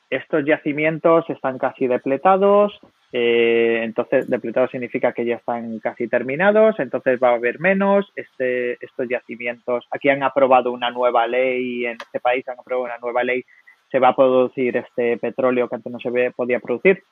estos 0.09 0.45
yacimientos 0.45 1.29
están 1.29 1.57
casi 1.57 1.87
depletados, 1.87 2.79
eh, 3.11 3.81
entonces 3.83 4.29
depletados 4.29 4.71
significa 4.71 5.13
que 5.13 5.25
ya 5.25 5.35
están 5.35 5.79
casi 5.79 6.07
terminados, 6.07 6.79
entonces 6.79 7.19
va 7.21 7.29
a 7.29 7.35
haber 7.35 7.59
menos, 7.59 8.11
este, 8.15 8.73
estos 8.83 9.07
yacimientos, 9.09 9.85
aquí 9.91 10.09
han 10.09 10.23
aprobado 10.23 10.71
una 10.71 10.91
nueva 10.91 11.27
ley, 11.27 11.85
en 11.85 11.93
este 11.93 12.19
país 12.19 12.47
han 12.47 12.59
aprobado 12.59 12.85
una 12.85 12.97
nueva 12.97 13.23
ley, 13.23 13.43
se 13.91 13.99
va 13.99 14.09
a 14.09 14.15
producir 14.15 14.75
este 14.77 15.17
petróleo 15.17 15.69
que 15.69 15.75
antes 15.75 15.91
no 15.91 15.99
se 15.99 16.31
podía 16.31 16.59
producir, 16.59 17.03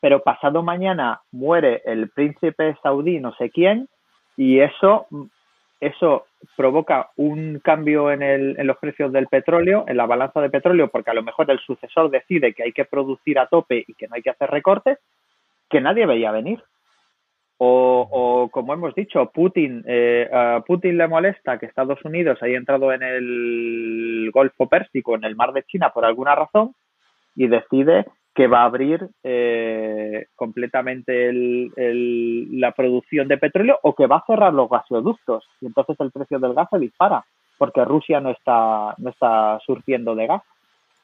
pero 0.00 0.22
pasado 0.22 0.62
mañana 0.62 1.20
muere 1.30 1.82
el 1.84 2.08
príncipe 2.10 2.76
saudí 2.82 3.20
no 3.20 3.34
sé 3.34 3.50
quién 3.50 3.88
y 4.36 4.60
eso 4.60 5.06
eso 5.80 6.26
provoca 6.56 7.10
un 7.16 7.58
cambio 7.58 8.12
en, 8.12 8.22
el, 8.22 8.54
en 8.58 8.66
los 8.66 8.76
precios 8.76 9.12
del 9.12 9.28
petróleo, 9.28 9.84
en 9.88 9.96
la 9.96 10.06
balanza 10.06 10.40
de 10.40 10.50
petróleo, 10.50 10.88
porque 10.88 11.10
a 11.10 11.14
lo 11.14 11.22
mejor 11.22 11.50
el 11.50 11.58
sucesor 11.58 12.10
decide 12.10 12.52
que 12.52 12.64
hay 12.64 12.72
que 12.72 12.84
producir 12.84 13.38
a 13.38 13.46
tope 13.46 13.84
y 13.86 13.94
que 13.94 14.06
no 14.06 14.14
hay 14.14 14.22
que 14.22 14.30
hacer 14.30 14.50
recortes, 14.50 14.98
que 15.70 15.80
nadie 15.80 16.04
veía 16.04 16.32
venir. 16.32 16.62
O, 17.62 18.08
o 18.10 18.48
como 18.50 18.72
hemos 18.72 18.94
dicho, 18.94 19.30
Putin, 19.32 19.84
eh, 19.86 20.28
a 20.32 20.62
Putin 20.66 20.96
le 20.96 21.08
molesta 21.08 21.58
que 21.58 21.66
Estados 21.66 22.02
Unidos 22.04 22.42
haya 22.42 22.56
entrado 22.56 22.92
en 22.92 23.02
el 23.02 24.30
Golfo 24.32 24.66
Pérsico, 24.66 25.14
en 25.14 25.24
el 25.24 25.36
Mar 25.36 25.52
de 25.52 25.62
China, 25.64 25.90
por 25.90 26.04
alguna 26.04 26.34
razón, 26.34 26.74
y 27.34 27.48
decide 27.48 28.06
que 28.40 28.46
va 28.46 28.62
a 28.62 28.64
abrir 28.64 29.06
eh, 29.22 30.28
completamente 30.34 31.28
el, 31.28 32.48
la 32.58 32.72
producción 32.72 33.28
de 33.28 33.36
petróleo 33.36 33.78
o 33.82 33.94
que 33.94 34.06
va 34.06 34.16
a 34.16 34.24
cerrar 34.26 34.54
los 34.54 34.70
gasoductos 34.70 35.44
y 35.60 35.66
entonces 35.66 35.94
el 36.00 36.10
precio 36.10 36.38
del 36.38 36.54
gas 36.54 36.68
se 36.70 36.78
dispara 36.78 37.22
porque 37.58 37.84
Rusia 37.84 38.18
no 38.18 38.30
está 38.30 38.94
no 38.96 39.10
está 39.10 39.58
surtiendo 39.66 40.14
de 40.14 40.26
gas. 40.26 40.42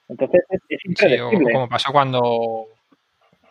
Entonces 0.08 0.46
es, 0.48 0.62
es 0.66 1.52
como 1.52 1.68
pasó 1.68 1.92
cuando 1.92 2.68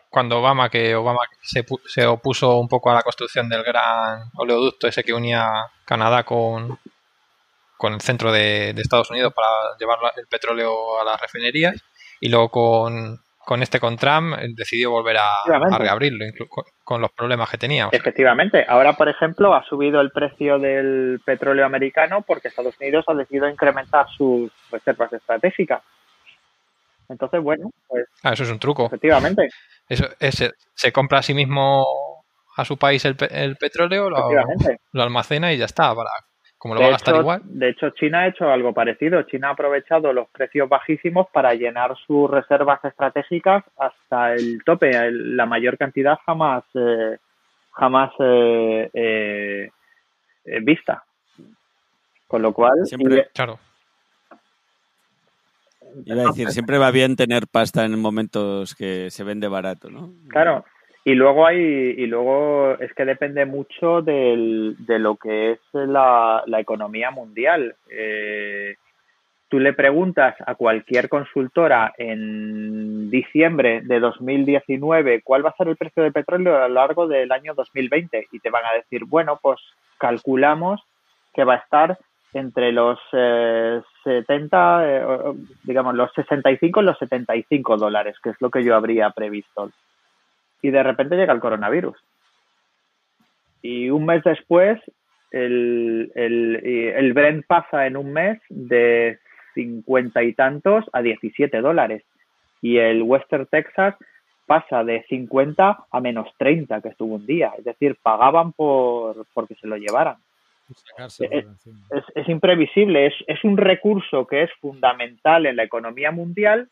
cuando 0.10 0.40
Obama 0.40 0.68
que 0.72 0.95
Obama 0.95 1.20
se, 1.44 1.64
se 1.86 2.07
opuso 2.07 2.57
un 2.57 2.68
poco 2.68 2.90
a 2.90 2.95
la 2.95 3.03
construcción 3.03 3.48
del 3.49 3.62
gran 3.62 4.32
oleoducto 4.36 4.88
ese 4.88 5.03
que 5.03 5.14
unía 5.14 5.68
Canadá 5.86 6.24
con 6.24 6.80
con 7.78 7.94
el 7.94 8.02
centro 8.02 8.32
de, 8.32 8.74
de 8.74 8.82
Estados 8.82 9.12
Unidos 9.12 9.32
para 9.32 9.78
llevar 9.80 9.99
el 10.18 10.26
petróleo 10.26 10.99
a 10.99 11.03
las 11.03 11.22
refinerías 11.22 11.76
y 12.20 12.30
luego 12.30 12.49
con 12.49 13.24
con 13.45 13.61
este 13.61 13.80
con 13.80 13.95
Trump 13.95 14.35
decidió 14.55 14.91
volver 14.91 15.17
a, 15.17 15.77
reabrirlo 15.77 16.26
con 16.84 17.01
los 17.01 17.11
problemas 17.11 17.49
que 17.49 17.57
tenía. 17.57 17.89
Efectivamente. 17.91 18.65
Ahora, 18.67 18.93
por 18.93 19.07
ejemplo, 19.07 19.53
ha 19.53 19.63
subido 19.63 20.01
el 20.01 20.11
precio 20.11 20.59
del 20.59 21.22
petróleo 21.23 21.65
americano 21.65 22.23
porque 22.23 22.47
Estados 22.47 22.76
Unidos 22.80 23.05
ha 23.07 23.13
decidido 23.13 23.47
incrementar 23.47 24.07
sus 24.17 24.51
reservas 24.72 25.13
estratégicas. 25.13 25.81
Entonces, 27.07 27.41
bueno, 27.41 27.69
pues... 27.88 28.05
Ah, 28.23 28.34
eso 28.34 28.43
es 28.43 28.49
un 28.49 28.59
truco. 28.59 28.88
Efectivamente. 28.88 29.49
Eso 29.88 30.07
se 30.73 30.91
compra 30.91 31.19
a 31.19 31.23
sí 31.23 31.34
mismo 31.34 31.85
a 32.57 32.65
su 32.65 32.77
país 32.77 33.03
el, 33.05 33.15
el 33.31 33.57
petróleo, 33.57 34.09
lo, 34.09 34.30
lo, 34.93 35.03
almacena 35.03 35.51
y 35.51 35.57
ya 35.57 35.65
está, 35.65 35.93
para 35.93 36.09
como 36.65 36.73
lo 36.73 36.81
va 36.81 36.87
a 36.87 36.91
gastar 36.93 37.17
igual. 37.17 37.41
De 37.43 37.69
hecho, 37.69 37.91
China 37.91 38.21
ha 38.21 38.27
hecho 38.27 38.49
algo 38.49 38.73
parecido. 38.73 39.21
China 39.21 39.49
ha 39.49 39.51
aprovechado 39.51 40.11
los 40.11 40.27
precios 40.29 40.67
bajísimos 40.67 41.27
para 41.31 41.53
llenar 41.53 41.95
sus 42.07 42.27
reservas 42.27 42.83
estratégicas 42.83 43.63
hasta 43.77 44.33
el 44.33 44.63
tope, 44.65 44.89
la 45.11 45.45
mayor 45.45 45.77
cantidad 45.77 46.17
jamás, 46.25 46.63
eh, 46.73 47.17
jamás 47.69 48.09
eh, 48.17 48.89
eh, 48.95 49.69
vista. 50.63 51.03
Con 52.27 52.41
lo 52.41 52.51
cual. 52.51 52.83
Siempre, 52.85 53.27
claro. 53.31 53.59
Iba 56.03 56.23
a 56.23 56.25
decir, 56.29 56.49
siempre 56.49 56.79
va 56.79 56.89
bien 56.89 57.15
tener 57.15 57.45
pasta 57.45 57.85
en 57.85 57.99
momentos 57.99 58.73
que 58.73 59.11
se 59.11 59.23
vende 59.23 59.47
barato, 59.47 59.91
¿no? 59.91 60.13
Claro, 60.29 60.65
y 61.07 61.14
luego 61.14 61.45
hay, 61.45 61.60
y 61.60 62.07
luego 62.07 62.80
es 62.80 62.91
que 62.95 63.06
depende 63.06 63.45
mucho 63.45 64.02
del, 64.02 64.76
de 64.80 64.98
lo 64.98 65.15
que 65.18 65.52
es 65.52 65.60
la, 65.72 66.44
la 66.48 66.60
economía 66.60 67.11
mundial. 67.11 67.76
Eh, 67.91 68.76
tú 69.48 69.60
le 69.60 69.73
preguntas 69.73 70.36
a 70.48 70.56
cualquier 70.56 71.07
consultora 71.07 71.94
en 71.99 73.11
diciembre 73.11 73.82
de 73.84 73.99
2019 73.99 75.22
cuál 75.22 75.45
va 75.45 75.52
a 75.52 75.56
ser 75.57 75.68
el 75.68 75.77
precio 75.77 76.02
del 76.02 76.11
petróleo 76.11 76.57
a 76.57 76.68
lo 76.68 76.73
largo 76.73 77.07
del 77.07 77.32
año 77.32 77.53
2020 77.53 78.30
y 78.32 78.40
te 78.40 78.49
van 78.49 78.65
a 78.65 78.73
decir, 78.73 79.06
bueno, 79.06 79.38
pues 79.40 79.60
calculamos 79.99 80.82
que 81.36 81.44
va 81.44 81.53
a 81.53 81.57
estar 81.57 81.99
entre 82.34 82.72
los 82.72 82.98
70, 83.11 84.90
eh, 84.90 85.03
eh, 85.03 85.34
digamos, 85.65 85.94
los 85.94 86.11
65 86.15 86.82
y 86.82 86.84
los 86.84 86.98
75 86.98 87.77
dólares, 87.77 88.15
que 88.23 88.32
es 88.32 88.36
lo 88.40 88.49
que 88.49 88.64
yo 88.64 88.76
habría 88.76 89.11
previsto 89.11 89.69
y 90.65 90.71
de 90.71 90.81
repente 90.81 91.15
llega 91.15 91.31
el 91.31 91.39
coronavirus. 91.39 91.95
Y 93.61 93.91
un 93.91 94.03
mes 94.05 94.23
después, 94.23 94.81
el, 95.29 96.11
el, 96.15 97.13
Brent 97.13 97.45
pasa 97.45 97.85
en 97.85 97.97
un 97.97 98.11
mes 98.11 98.41
de 98.49 99.19
50 99.53 100.23
y 100.23 100.33
tantos 100.33 100.85
a 100.91 101.03
17 101.03 101.61
dólares. 101.61 102.03
Y 102.63 102.77
el 102.77 103.03
Western 103.03 103.45
Texas 103.45 103.93
pasa 104.47 104.83
de 104.83 105.03
50 105.07 105.85
a 105.91 105.99
menos 105.99 106.29
30, 106.39 106.81
que 106.81 106.89
estuvo 106.89 107.13
un 107.13 107.27
día. 107.27 107.53
Es 107.59 107.65
decir, 107.65 107.95
pagaban 108.01 108.51
por 108.51 109.27
porque 109.35 109.53
se 109.53 109.67
lo 109.67 109.77
llevaran. 109.77 110.17
Es, 110.97 111.21
es, 112.15 112.27
imprevisible, 112.27 113.05
es, 113.05 113.13
es 113.27 113.43
un 113.43 113.57
recurso 113.57 114.25
que 114.25 114.41
es 114.41 114.51
fundamental 114.59 115.45
en 115.45 115.57
la 115.57 115.63
economía 115.63 116.09
mundial 116.09 116.69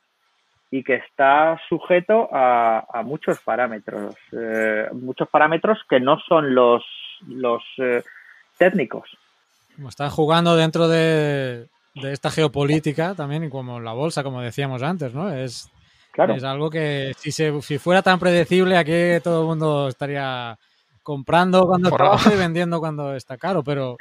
y 0.73 0.83
que 0.83 0.95
está 0.95 1.61
sujeto 1.69 2.27
a, 2.31 3.03
muchos 3.05 3.39
parámetros, 3.41 4.15
eh, 4.31 4.87
muchos 4.93 5.29
parámetros 5.29 5.77
que 5.87 5.99
no 5.99 6.17
son 6.27 6.55
los, 6.55 6.83
los 7.27 7.61
eh, 7.77 8.01
técnicos. 8.57 9.07
Como 9.75 9.89
están 9.89 10.09
jugando 10.09 10.55
dentro 10.55 10.87
de, 10.87 11.67
esta 11.93 12.31
geopolítica 12.31 13.13
también, 13.13 13.43
y 13.43 13.49
como 13.51 13.79
la 13.79 13.93
bolsa, 13.93 14.23
como 14.23 14.41
decíamos 14.41 14.81
antes, 14.81 15.13
¿no? 15.13 15.31
Es, 15.31 15.69
es 16.17 16.43
algo 16.43 16.71
que 16.71 17.13
si, 17.19 17.31
se, 17.31 17.61
si 17.61 17.77
fuera 17.77 18.01
tan 18.01 18.17
predecible, 18.17 18.75
aquí 18.75 19.21
todo 19.23 19.41
el 19.41 19.47
mundo 19.49 19.89
estaría 19.89 20.57
comprando 21.03 21.67
cuando 21.67 21.89
está 21.89 22.03
bajo 22.03 22.33
y 22.33 22.37
vendiendo 22.37 22.79
cuando 22.79 23.13
está 23.15 23.37
caro, 23.37 23.63
pero 23.63 23.97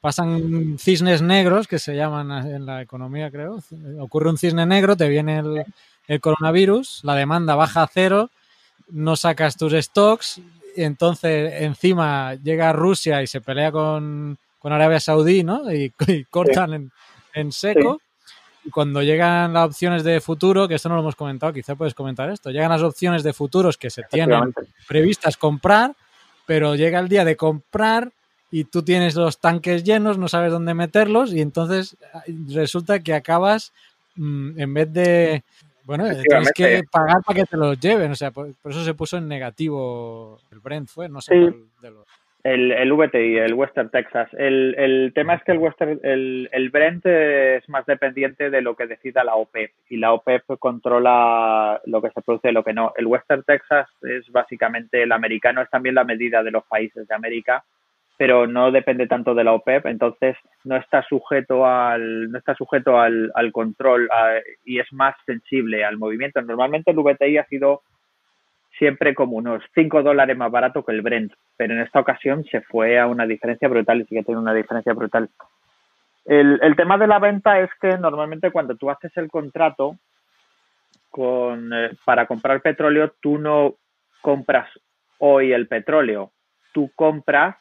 pasan 0.00 0.76
cisnes 0.78 1.22
negros 1.22 1.66
que 1.66 1.80
se 1.80 1.96
llaman 1.96 2.30
en 2.46 2.66
la 2.66 2.82
economía, 2.82 3.32
creo. 3.32 3.58
Ocurre 3.98 4.30
un 4.30 4.38
cisne 4.38 4.64
negro, 4.64 4.96
te 4.96 5.08
viene 5.08 5.38
el, 5.38 5.64
el 6.06 6.20
coronavirus, 6.20 7.00
la 7.02 7.14
demanda 7.14 7.54
baja 7.54 7.82
a 7.82 7.88
cero, 7.92 8.30
no 8.88 9.16
sacas 9.16 9.56
tus 9.56 9.72
stocks, 9.72 10.40
y 10.76 10.82
entonces 10.82 11.62
encima 11.62 12.34
llega 12.34 12.72
Rusia 12.72 13.22
y 13.22 13.26
se 13.26 13.40
pelea 13.40 13.72
con, 13.72 14.38
Arabia 14.62 14.98
Saudí, 15.00 15.44
¿no? 15.44 15.70
Y, 15.72 15.92
cortan 16.30 16.90
en, 17.34 17.52
seco. 17.52 18.00
Y 18.64 18.70
cuando 18.70 19.02
llegan 19.02 19.52
las 19.52 19.66
opciones 19.66 20.04
de 20.04 20.20
futuro, 20.20 20.66
que 20.66 20.76
esto 20.76 20.88
no 20.88 20.94
lo 20.94 21.02
hemos 21.02 21.16
comentado, 21.16 21.52
quizá 21.52 21.74
puedes 21.74 21.94
comentar 21.94 22.30
esto, 22.30 22.50
llegan 22.50 22.70
las 22.70 22.82
opciones 22.82 23.22
de 23.22 23.34
futuros 23.34 23.76
que 23.76 23.90
se 23.90 24.02
tienen 24.04 24.54
previstas 24.88 25.36
comprar, 25.36 25.94
pero 26.46 26.74
llega 26.74 26.98
el 26.98 27.08
día 27.08 27.24
de 27.24 27.36
comprar 27.36 28.12
y 28.50 28.64
tú 28.64 28.82
tienes 28.82 29.16
los 29.16 29.38
tanques 29.38 29.84
llenos, 29.84 30.16
no 30.16 30.28
sabes 30.28 30.50
dónde 30.50 30.74
meterlos 30.74 31.32
y 31.34 31.40
entonces 31.40 31.96
resulta 32.48 33.00
que 33.00 33.12
acabas, 33.12 33.72
mm, 34.14 34.60
en 34.60 34.74
vez 34.74 34.92
de 34.92 35.44
bueno, 35.84 36.04
tienes 36.04 36.52
que 36.52 36.82
pagar 36.90 37.22
para 37.24 37.40
que 37.40 37.46
te 37.46 37.56
los 37.56 37.78
lleven, 37.78 38.12
o 38.12 38.14
sea, 38.14 38.30
por, 38.30 38.48
eso 38.48 38.84
se 38.84 38.94
puso 38.94 39.18
en 39.18 39.28
negativo 39.28 40.38
el 40.50 40.60
Brent, 40.60 40.88
fue, 40.88 41.08
no 41.08 41.20
sé. 41.20 41.34
de 41.34 41.90
los... 41.90 42.06
El, 42.42 42.72
el 42.72 42.92
VTI, 42.92 43.38
el 43.38 43.54
Western 43.54 43.88
Texas. 43.88 44.28
El, 44.34 44.74
el 44.76 45.12
tema 45.14 45.32
es 45.32 45.42
que 45.44 45.52
el, 45.52 45.58
Western, 45.58 45.98
el, 46.02 46.50
el 46.52 46.68
Brent 46.68 47.06
es 47.06 47.66
más 47.70 47.86
dependiente 47.86 48.50
de 48.50 48.60
lo 48.60 48.76
que 48.76 48.86
decida 48.86 49.24
la 49.24 49.34
OPEP 49.34 49.72
y 49.88 49.96
la 49.96 50.12
OPEP 50.12 50.58
controla 50.58 51.80
lo 51.86 52.02
que 52.02 52.10
se 52.10 52.20
produce 52.20 52.50
y 52.50 52.52
lo 52.52 52.62
que 52.62 52.74
no. 52.74 52.92
El 52.98 53.06
Western 53.06 53.44
Texas 53.44 53.88
es 54.02 54.30
básicamente 54.30 55.02
el 55.02 55.12
americano, 55.12 55.62
es 55.62 55.70
también 55.70 55.94
la 55.94 56.04
medida 56.04 56.42
de 56.42 56.50
los 56.50 56.64
países 56.64 57.08
de 57.08 57.14
América 57.14 57.64
pero 58.16 58.46
no 58.46 58.70
depende 58.70 59.06
tanto 59.06 59.34
de 59.34 59.44
la 59.44 59.52
OPEP, 59.52 59.86
entonces 59.86 60.36
no 60.64 60.76
está 60.76 61.02
sujeto 61.02 61.66
al, 61.66 62.30
no 62.30 62.38
está 62.38 62.54
sujeto 62.54 63.00
al, 63.00 63.32
al 63.34 63.50
control 63.50 64.08
y 64.64 64.78
es 64.78 64.92
más 64.92 65.16
sensible 65.26 65.84
al 65.84 65.98
movimiento. 65.98 66.40
Normalmente 66.42 66.92
el 66.92 66.98
VTI 66.98 67.38
ha 67.38 67.46
sido 67.46 67.82
siempre 68.78 69.14
como 69.14 69.36
unos 69.36 69.62
5 69.74 70.02
dólares 70.02 70.36
más 70.36 70.50
barato 70.50 70.84
que 70.84 70.92
el 70.92 71.02
Brent, 71.02 71.32
pero 71.56 71.74
en 71.74 71.80
esta 71.80 72.00
ocasión 72.00 72.44
se 72.44 72.60
fue 72.60 72.98
a 72.98 73.06
una 73.06 73.26
diferencia 73.26 73.68
brutal 73.68 74.00
y 74.00 74.04
sigue 74.04 74.22
teniendo 74.22 74.42
una 74.42 74.54
diferencia 74.54 74.92
brutal. 74.92 75.28
El, 76.24 76.58
el 76.62 76.76
tema 76.76 76.96
de 76.98 77.06
la 77.06 77.18
venta 77.18 77.60
es 77.60 77.70
que 77.80 77.98
normalmente 77.98 78.50
cuando 78.50 78.76
tú 78.76 78.90
haces 78.90 79.14
el 79.16 79.28
contrato 79.28 79.98
con, 81.10 81.72
eh, 81.72 81.90
para 82.04 82.26
comprar 82.26 82.62
petróleo, 82.62 83.12
tú 83.20 83.38
no 83.38 83.74
compras 84.20 84.68
hoy 85.18 85.52
el 85.52 85.68
petróleo, 85.68 86.32
tú 86.72 86.90
compras 86.96 87.56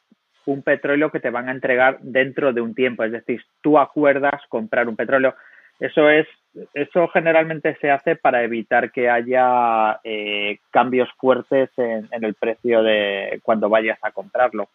un 0.45 0.61
petróleo 0.61 1.09
que 1.11 1.19
te 1.19 1.29
van 1.29 1.49
a 1.49 1.51
entregar 1.51 1.99
dentro 2.01 2.53
de 2.53 2.61
un 2.61 2.75
tiempo, 2.75 3.03
es 3.03 3.11
decir, 3.11 3.41
tú 3.61 3.79
acuerdas 3.79 4.41
comprar 4.49 4.87
un 4.87 4.95
petróleo. 4.95 5.35
Eso 5.79 6.09
es, 6.09 6.27
eso 6.73 7.07
generalmente 7.09 7.75
se 7.81 7.89
hace 7.89 8.15
para 8.15 8.43
evitar 8.43 8.91
que 8.91 9.09
haya 9.09 9.99
eh, 10.03 10.59
cambios 10.71 11.09
fuertes 11.17 11.69
en, 11.77 12.07
el 12.23 12.35
precio 12.35 12.83
de 12.83 13.39
cuando 13.43 13.69
vayas 13.69 13.99
a 14.01 14.11
comprarlo. 14.11 14.69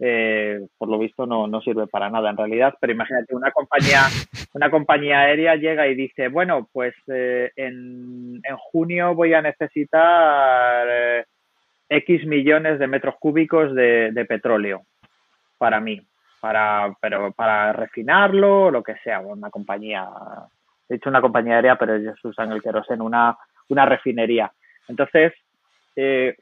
Eh, 0.00 0.66
por 0.76 0.88
lo 0.88 0.98
visto 0.98 1.24
no, 1.24 1.46
no 1.46 1.60
sirve 1.60 1.86
para 1.86 2.10
nada 2.10 2.28
en 2.28 2.36
realidad, 2.36 2.74
pero 2.80 2.92
imagínate 2.92 3.34
una 3.34 3.52
compañía, 3.52 4.02
una 4.52 4.68
compañía 4.68 5.20
aérea 5.20 5.54
llega 5.54 5.86
y 5.86 5.94
dice, 5.94 6.28
bueno, 6.28 6.68
pues 6.72 6.94
eh, 7.06 7.52
en, 7.54 8.40
en, 8.42 8.56
junio 8.56 9.14
voy 9.14 9.34
a 9.34 9.40
necesitar 9.40 11.26
X 11.88 12.26
millones 12.26 12.80
de 12.80 12.86
metros 12.88 13.14
cúbicos 13.20 13.72
de, 13.74 14.10
de 14.10 14.24
petróleo 14.24 14.84
para 15.64 15.80
mí 15.80 15.98
para, 16.44 16.94
pero 17.00 17.32
para 17.32 17.72
refinarlo, 17.72 18.70
lo 18.70 18.82
que 18.82 18.96
sea, 18.96 19.20
una 19.20 19.48
compañía, 19.48 20.06
he 20.86 20.92
dicho 20.92 21.08
una 21.08 21.22
compañía 21.22 21.54
aérea, 21.54 21.76
pero 21.76 21.94
ellos 21.94 22.22
usan 22.22 22.52
el 22.52 22.60
en 22.90 23.00
una, 23.00 23.38
una 23.68 23.86
refinería. 23.86 24.52
Entonces, 24.86 25.32
eh, 25.96 26.36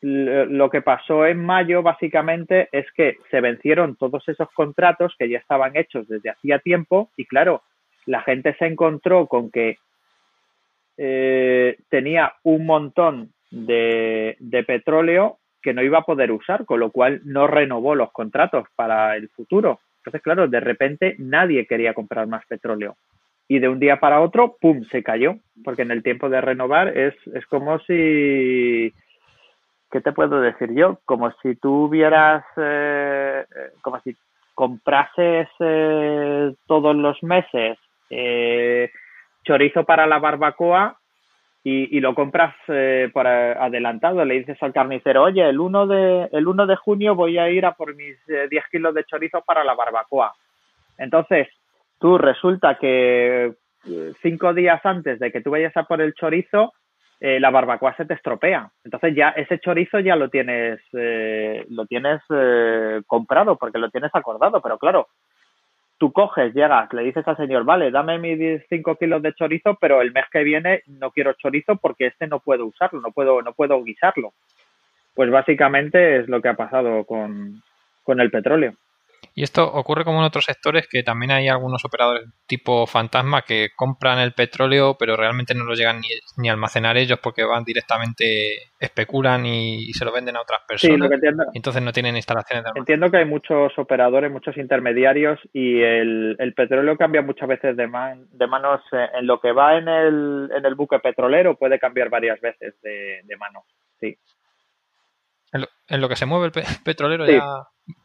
lo 0.00 0.68
que 0.70 0.82
pasó 0.82 1.24
en 1.24 1.38
mayo 1.38 1.84
básicamente 1.84 2.68
es 2.72 2.90
que 2.96 3.18
se 3.30 3.40
vencieron 3.40 3.94
todos 3.94 4.28
esos 4.28 4.48
contratos 4.54 5.14
que 5.16 5.28
ya 5.28 5.38
estaban 5.38 5.76
hechos 5.76 6.08
desde 6.08 6.30
hacía 6.30 6.58
tiempo 6.58 7.12
y 7.16 7.24
claro, 7.24 7.62
la 8.06 8.22
gente 8.22 8.56
se 8.58 8.66
encontró 8.66 9.28
con 9.28 9.52
que 9.52 9.78
eh, 10.96 11.76
tenía 11.88 12.34
un 12.42 12.66
montón 12.66 13.32
de, 13.52 14.36
de 14.40 14.64
petróleo 14.64 15.38
que 15.68 15.74
no 15.74 15.82
iba 15.82 15.98
a 15.98 16.06
poder 16.06 16.32
usar, 16.32 16.64
con 16.64 16.80
lo 16.80 16.90
cual 16.90 17.20
no 17.24 17.46
renovó 17.46 17.94
los 17.94 18.10
contratos 18.10 18.66
para 18.74 19.16
el 19.16 19.28
futuro. 19.28 19.80
Entonces, 19.98 20.22
claro, 20.22 20.48
de 20.48 20.60
repente 20.60 21.14
nadie 21.18 21.66
quería 21.66 21.92
comprar 21.92 22.26
más 22.26 22.42
petróleo. 22.46 22.96
Y 23.48 23.58
de 23.58 23.68
un 23.68 23.78
día 23.78 24.00
para 24.00 24.22
otro, 24.22 24.56
¡pum!, 24.58 24.82
se 24.90 25.02
cayó, 25.02 25.34
porque 25.62 25.82
en 25.82 25.90
el 25.90 26.02
tiempo 26.02 26.30
de 26.30 26.40
renovar 26.40 26.96
es, 26.96 27.14
es 27.34 27.44
como 27.48 27.80
si, 27.80 28.94
¿qué 29.90 30.00
te 30.02 30.12
puedo 30.12 30.40
decir 30.40 30.72
yo? 30.72 31.00
Como 31.04 31.30
si 31.42 31.54
tú 31.56 31.84
hubieras, 31.84 32.46
eh, 32.56 33.44
como 33.82 34.00
si 34.00 34.16
comprases 34.54 35.48
eh, 35.60 36.54
todos 36.66 36.96
los 36.96 37.22
meses 37.22 37.76
eh, 38.08 38.90
chorizo 39.44 39.84
para 39.84 40.06
la 40.06 40.18
barbacoa 40.18 40.98
y, 41.64 42.00
lo 42.00 42.14
compras 42.14 42.54
eh, 42.68 43.10
por 43.12 43.26
adelantado, 43.26 44.24
le 44.24 44.38
dices 44.38 44.56
al 44.62 44.72
carnicero, 44.72 45.24
oye, 45.24 45.46
el 45.46 45.60
1 45.60 45.86
de, 45.86 46.28
el 46.32 46.46
1 46.46 46.66
de 46.66 46.76
junio 46.76 47.14
voy 47.14 47.36
a 47.36 47.50
ir 47.50 47.66
a 47.66 47.72
por 47.72 47.94
mis 47.94 48.16
10 48.26 48.50
eh, 48.50 48.62
kilos 48.70 48.94
de 48.94 49.04
chorizo 49.04 49.42
para 49.42 49.64
la 49.64 49.74
barbacoa. 49.74 50.32
Entonces, 50.96 51.48
tú 51.98 52.16
resulta 52.16 52.78
que 52.78 53.52
eh, 53.86 54.12
cinco 54.22 54.54
días 54.54 54.80
antes 54.84 55.18
de 55.18 55.30
que 55.30 55.40
tú 55.40 55.50
vayas 55.50 55.76
a 55.76 55.84
por 55.84 56.00
el 56.00 56.14
chorizo, 56.14 56.72
la 57.20 57.50
barbacoa 57.50 57.96
se 57.96 58.04
te 58.04 58.14
estropea. 58.14 58.70
Entonces 58.84 59.12
ya 59.16 59.30
ese 59.30 59.58
chorizo 59.58 59.98
ya 59.98 60.14
lo 60.14 60.28
tienes, 60.28 60.78
lo 60.92 61.84
tienes 61.86 62.22
comprado 63.08 63.56
porque 63.56 63.78
lo 63.78 63.90
tienes 63.90 64.14
acordado, 64.14 64.62
pero 64.62 64.78
claro, 64.78 65.08
tú 65.98 66.12
coges, 66.12 66.54
llegas, 66.54 66.92
le 66.92 67.02
dices 67.02 67.26
al 67.26 67.36
señor, 67.36 67.64
vale, 67.64 67.90
dame 67.90 68.18
mis 68.18 68.62
5 68.68 68.96
kilos 68.96 69.20
de 69.22 69.34
chorizo, 69.34 69.76
pero 69.80 70.00
el 70.00 70.12
mes 70.12 70.24
que 70.32 70.44
viene 70.44 70.82
no 70.86 71.10
quiero 71.10 71.32
chorizo 71.34 71.76
porque 71.76 72.06
este 72.06 72.26
no 72.26 72.38
puedo 72.38 72.66
usarlo, 72.66 73.00
no 73.00 73.10
puedo, 73.10 73.42
no 73.42 73.52
puedo 73.52 73.82
guisarlo. 73.82 74.32
Pues 75.14 75.30
básicamente 75.30 76.20
es 76.20 76.28
lo 76.28 76.40
que 76.40 76.48
ha 76.48 76.54
pasado 76.54 77.04
con, 77.04 77.62
con 78.04 78.20
el 78.20 78.30
petróleo. 78.30 78.74
Y 79.38 79.44
esto 79.44 79.72
ocurre 79.72 80.04
como 80.04 80.18
en 80.18 80.24
otros 80.24 80.46
sectores 80.46 80.88
que 80.88 81.04
también 81.04 81.30
hay 81.30 81.46
algunos 81.46 81.84
operadores 81.84 82.26
tipo 82.48 82.88
fantasma 82.88 83.42
que 83.42 83.68
compran 83.76 84.18
el 84.18 84.32
petróleo 84.32 84.96
pero 84.98 85.14
realmente 85.14 85.54
no 85.54 85.62
lo 85.62 85.74
llegan 85.74 86.00
ni, 86.36 86.48
a 86.48 86.52
almacenar 86.52 86.96
ellos 86.96 87.20
porque 87.22 87.44
van 87.44 87.62
directamente, 87.62 88.72
especulan 88.80 89.46
y, 89.46 89.92
se 89.92 90.04
lo 90.04 90.10
venden 90.10 90.34
a 90.36 90.40
otras 90.40 90.62
personas. 90.66 91.08
entonces 91.54 91.80
no 91.80 91.92
tienen 91.92 92.16
instalaciones 92.16 92.64
de 92.64 92.80
Entiendo 92.80 93.12
que 93.12 93.18
hay 93.18 93.26
muchos 93.26 93.78
operadores, 93.78 94.28
muchos 94.28 94.56
intermediarios 94.56 95.38
y 95.52 95.82
el, 95.82 96.52
petróleo 96.56 96.96
cambia 96.96 97.22
muchas 97.22 97.48
veces 97.48 97.76
de, 97.76 97.86
de 98.32 98.46
manos 98.48 98.80
eh, 98.90 99.06
en 99.20 99.28
lo 99.28 99.40
que 99.40 99.52
va 99.52 99.78
en 99.78 99.86
el, 99.86 100.50
en 100.52 100.66
el 100.66 100.74
buque 100.74 100.98
petrolero 100.98 101.56
puede 101.56 101.78
cambiar 101.78 102.10
varias 102.10 102.40
veces 102.40 102.74
de, 102.82 103.20
de 103.22 103.36
manos. 103.36 103.62
Sí. 104.00 104.18
En 105.52 106.00
lo, 106.00 106.08
que 106.08 106.16
se 106.16 106.26
mueve 106.26 106.46
el 106.46 106.52
petrolero 106.84 107.24
ya 107.24 107.44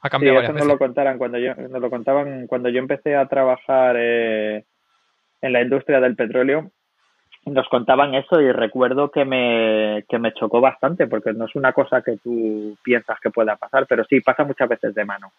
ha 0.01 0.09
cambiado 0.09 0.41
sí, 0.41 0.51
eso 0.55 0.65
lo 0.65 0.77
contaran 0.77 1.17
cuando 1.17 1.37
yo, 1.37 1.55
nos 1.55 1.81
lo 1.81 1.89
contaban 1.89 2.47
cuando 2.47 2.69
yo 2.69 2.79
empecé 2.79 3.15
a 3.15 3.27
trabajar 3.27 3.95
eh, 3.97 4.65
en 5.41 5.53
la 5.53 5.61
industria 5.61 5.99
del 5.99 6.15
petróleo. 6.15 6.71
Nos 7.45 7.67
contaban 7.67 8.15
eso 8.15 8.39
y 8.39 8.51
recuerdo 8.53 9.11
que 9.11 9.25
me, 9.25 10.05
que 10.07 10.17
me 10.17 10.33
chocó 10.33 10.61
bastante 10.61 11.07
porque 11.07 11.33
no 11.33 11.45
es 11.45 11.55
una 11.55 11.73
cosa 11.73 12.01
que 12.01 12.17
tú 12.23 12.77
piensas 12.83 13.19
que 13.21 13.31
pueda 13.31 13.57
pasar, 13.57 13.85
pero 13.87 14.05
sí 14.05 14.21
pasa 14.21 14.45
muchas 14.45 14.69
veces 14.69 14.95
de 14.95 15.03
mano. 15.03 15.31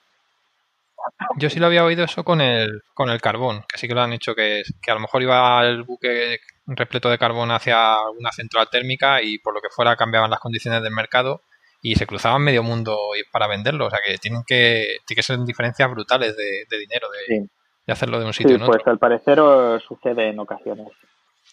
Yo 1.37 1.51
sí 1.51 1.61
lo 1.61 1.67
había 1.67 1.85
oído 1.85 2.05
eso 2.05 2.25
con 2.25 2.41
el, 2.41 2.83
con 2.95 3.11
el 3.11 3.21
carbón, 3.21 3.63
que 3.71 3.79
sí 3.79 3.89
que 3.89 3.95
lo 3.95 4.03
han 4.03 4.13
hecho, 4.13 4.35
que, 4.35 4.63
que 4.83 4.91
a 4.91 4.95
lo 4.95 5.01
mejor 5.01 5.23
iba 5.23 5.67
el 5.67 5.83
buque 5.83 6.39
repleto 6.67 7.11
de 7.11 7.19
carbón 7.19 7.51
hacia 7.51 7.97
una 8.19 8.33
central 8.33 8.69
térmica 8.71 9.23
y 9.23 9.39
por 9.39 9.55
lo 9.55 9.61
que 9.61 9.69
fuera 9.71 9.97
cambiaban 9.97 10.31
las 10.31 10.41
condiciones 10.41 10.83
del 10.83 10.93
mercado 10.93 11.43
y 11.85 11.97
se 11.97 12.07
cruzaban 12.07 12.43
medio 12.43 12.63
mundo 12.63 12.97
para 13.31 13.47
venderlo. 13.47 13.87
O 13.87 13.91
sea 13.91 14.01
que 14.05 14.17
tienen 14.17 14.43
que, 14.47 14.97
tienen 15.07 15.17
que 15.17 15.23
ser 15.23 15.39
diferencias 15.45 15.91
brutales 15.91 16.35
de, 16.35 16.79
dinero 16.79 17.09
de, 17.29 17.93
hacerlo 17.93 18.19
de 18.19 18.25
un 18.25 18.33
sitio 18.33 18.57
sí, 18.57 18.65
pues 18.65 18.81
al 18.87 18.99
parecer 18.99 19.39
sucede 19.87 20.31
en 20.31 20.39
ocasiones. 20.39 20.89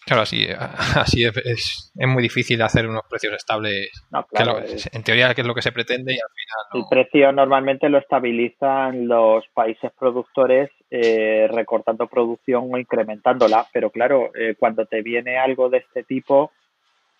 Claro, 0.06 0.22
así, 0.22 0.48
así 0.96 1.24
es, 1.24 1.92
es, 1.94 2.08
muy 2.08 2.22
difícil 2.22 2.62
hacer 2.62 2.88
unos 2.88 3.02
precios 3.10 3.34
estables. 3.34 3.90
en 4.90 5.02
teoría, 5.02 5.34
que 5.34 5.42
es 5.42 5.46
lo 5.46 5.54
que 5.54 5.60
se 5.60 5.70
pretende 5.70 6.14
y 6.14 6.16
al 6.16 6.30
final. 6.34 6.82
El 6.82 6.88
precio 6.88 7.30
normalmente 7.32 7.90
lo 7.90 7.98
estabilizan 7.98 9.06
los 9.06 9.44
países 9.52 9.92
productores 9.98 10.70
eh, 10.90 11.46
recortando 11.52 12.06
producción 12.06 12.70
o 12.72 12.78
incrementándola, 12.78 13.66
pero 13.70 13.90
claro, 13.90 14.30
eh, 14.34 14.54
cuando 14.58 14.86
te 14.86 15.02
viene 15.02 15.36
algo 15.36 15.68
de 15.68 15.78
este 15.78 16.04
tipo, 16.04 16.52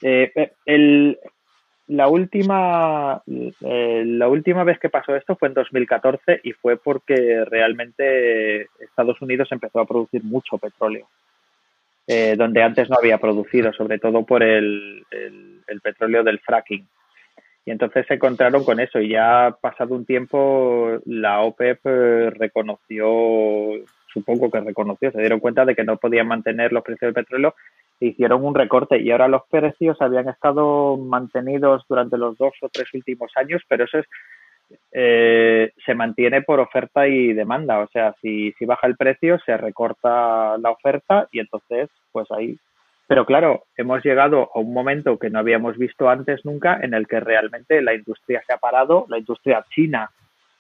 eh, 0.00 0.32
el, 0.64 1.18
la 1.88 2.08
última, 2.08 3.22
eh, 3.26 4.04
la 4.06 4.28
última 4.28 4.64
vez 4.64 4.78
que 4.78 4.88
pasó 4.88 5.16
esto 5.16 5.36
fue 5.36 5.48
en 5.48 5.54
2014 5.54 6.40
y 6.44 6.52
fue 6.52 6.76
porque 6.76 7.44
realmente 7.44 8.62
Estados 8.78 9.20
Unidos 9.20 9.48
empezó 9.50 9.80
a 9.80 9.86
producir 9.86 10.22
mucho 10.22 10.58
petróleo, 10.58 11.08
eh, 12.06 12.36
donde 12.36 12.62
antes 12.62 12.88
no 12.88 12.96
había 12.96 13.18
producido, 13.18 13.72
sobre 13.72 13.98
todo 13.98 14.24
por 14.24 14.42
el, 14.42 15.04
el, 15.10 15.80
petróleo 15.80 16.22
del 16.22 16.38
fracking. 16.38 16.86
Y 17.64 17.70
entonces 17.70 18.06
se 18.06 18.14
encontraron 18.14 18.64
con 18.64 18.80
eso 18.80 19.00
y 19.00 19.10
ya 19.10 19.56
pasado 19.60 19.94
un 19.94 20.04
tiempo 20.04 20.98
la 21.06 21.40
OPEP 21.40 21.80
eh, 21.84 22.30
reconoció, 22.30 23.06
supongo 24.12 24.50
que 24.50 24.60
reconoció, 24.60 25.10
se 25.10 25.20
dieron 25.20 25.40
cuenta 25.40 25.64
de 25.64 25.74
que 25.74 25.84
no 25.84 25.96
podían 25.96 26.28
mantener 26.28 26.72
los 26.72 26.82
precios 26.84 27.12
del 27.12 27.24
petróleo 27.24 27.54
hicieron 28.00 28.44
un 28.44 28.54
recorte 28.54 28.98
y 28.98 29.10
ahora 29.10 29.28
los 29.28 29.42
precios 29.48 30.00
habían 30.00 30.28
estado 30.28 30.96
mantenidos 30.96 31.84
durante 31.88 32.18
los 32.18 32.36
dos 32.36 32.52
o 32.62 32.68
tres 32.68 32.92
últimos 32.94 33.30
años, 33.36 33.62
pero 33.68 33.84
eso 33.84 33.98
es 33.98 34.06
eh, 34.92 35.72
se 35.84 35.94
mantiene 35.94 36.42
por 36.42 36.60
oferta 36.60 37.06
y 37.06 37.32
demanda. 37.32 37.80
O 37.80 37.88
sea, 37.88 38.14
si, 38.20 38.52
si 38.52 38.64
baja 38.64 38.86
el 38.86 38.96
precio, 38.96 39.38
se 39.44 39.56
recorta 39.56 40.56
la 40.58 40.70
oferta 40.70 41.28
y 41.30 41.40
entonces, 41.40 41.88
pues 42.12 42.30
ahí. 42.30 42.58
Pero 43.06 43.26
claro, 43.26 43.64
hemos 43.76 44.02
llegado 44.04 44.50
a 44.54 44.58
un 44.58 44.72
momento 44.72 45.18
que 45.18 45.30
no 45.30 45.38
habíamos 45.38 45.76
visto 45.76 46.08
antes 46.08 46.44
nunca 46.44 46.78
en 46.80 46.94
el 46.94 47.06
que 47.06 47.20
realmente 47.20 47.82
la 47.82 47.94
industria 47.94 48.42
se 48.46 48.52
ha 48.52 48.58
parado, 48.58 49.06
la 49.08 49.18
industria 49.18 49.64
china 49.74 50.10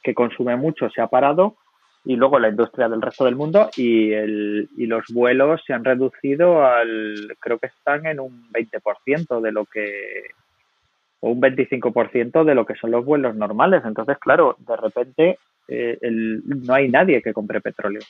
que 0.02 0.14
consume 0.14 0.56
mucho 0.56 0.90
se 0.90 1.00
ha 1.00 1.06
parado 1.06 1.56
y 2.04 2.16
luego 2.16 2.38
la 2.38 2.48
industria 2.48 2.88
del 2.88 3.02
resto 3.02 3.24
del 3.24 3.36
mundo 3.36 3.70
y, 3.76 4.12
el, 4.12 4.68
y 4.76 4.86
los 4.86 5.04
vuelos 5.12 5.60
se 5.66 5.72
han 5.72 5.84
reducido 5.84 6.64
al, 6.66 7.36
creo 7.38 7.58
que 7.58 7.68
están 7.68 8.06
en 8.06 8.18
un 8.18 8.50
20% 8.52 9.40
de 9.40 9.52
lo 9.52 9.64
que, 9.66 10.24
o 11.20 11.30
un 11.30 11.40
25% 11.40 12.44
de 12.44 12.54
lo 12.54 12.66
que 12.66 12.74
son 12.74 12.90
los 12.90 13.04
vuelos 13.04 13.36
normales. 13.36 13.82
Entonces, 13.84 14.18
claro, 14.18 14.56
de 14.58 14.76
repente 14.76 15.38
eh, 15.68 15.98
el, 16.00 16.42
no 16.44 16.74
hay 16.74 16.88
nadie 16.88 17.22
que 17.22 17.32
compre 17.32 17.60
petróleo. 17.60 18.02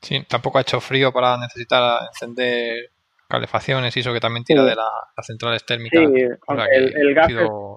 Sí, 0.00 0.24
tampoco 0.28 0.58
ha 0.58 0.62
hecho 0.62 0.80
frío 0.80 1.12
para 1.12 1.36
necesitar 1.36 2.00
encender 2.06 2.90
calefacciones 3.28 3.96
y 3.96 4.00
eso 4.00 4.12
que 4.12 4.20
también 4.20 4.44
tira 4.44 4.64
de 4.64 4.74
las 4.74 5.26
centrales 5.26 5.64
térmicas. 5.64 6.02
Sí, 6.08 6.22
el, 6.72 7.14
gas 7.14 7.32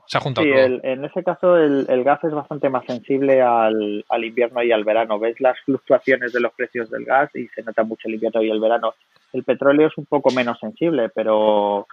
se 0.08 0.18
ha 0.18 0.22
juntado 0.22 0.46
sí, 0.46 0.52
en 0.54 1.06
ese 1.06 1.24
caso 1.24 1.58
el, 1.58 2.04
gas 2.04 2.24
es 2.24 2.32
bastante 2.32 2.70
más 2.70 2.86
sensible 2.86 3.42
al, 3.42 4.06
al, 4.10 4.24
invierno 4.24 4.64
y 4.64 4.72
al 4.72 4.84
verano. 4.84 5.20
Ves 5.20 5.40
las 5.40 5.60
fluctuaciones 5.66 6.32
de 6.32 6.40
los 6.40 6.54
precios 6.54 6.90
del 6.90 7.06
gas 7.06 7.30
y 7.36 7.48
se 7.50 7.64
nota 7.64 7.84
mucho 7.84 8.08
el 8.08 8.16
invierno 8.16 8.42
y 8.42 8.50
el 8.50 8.60
verano. 8.60 8.94
El 9.34 9.44
petróleo 9.44 9.88
es 9.88 9.98
un 9.98 10.06
poco 10.06 10.32
menos 10.32 10.58
sensible, 10.60 11.10
pero 11.10 11.88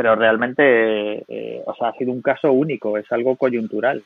pero 0.00 0.16
realmente, 0.16 1.24
eh, 1.28 1.62
o 1.66 1.74
sea, 1.74 1.88
ha 1.88 1.92
sido 1.92 2.10
un 2.10 2.22
caso 2.22 2.50
único, 2.50 2.96
es 2.96 3.04
algo 3.12 3.36
coyuntural. 3.36 4.02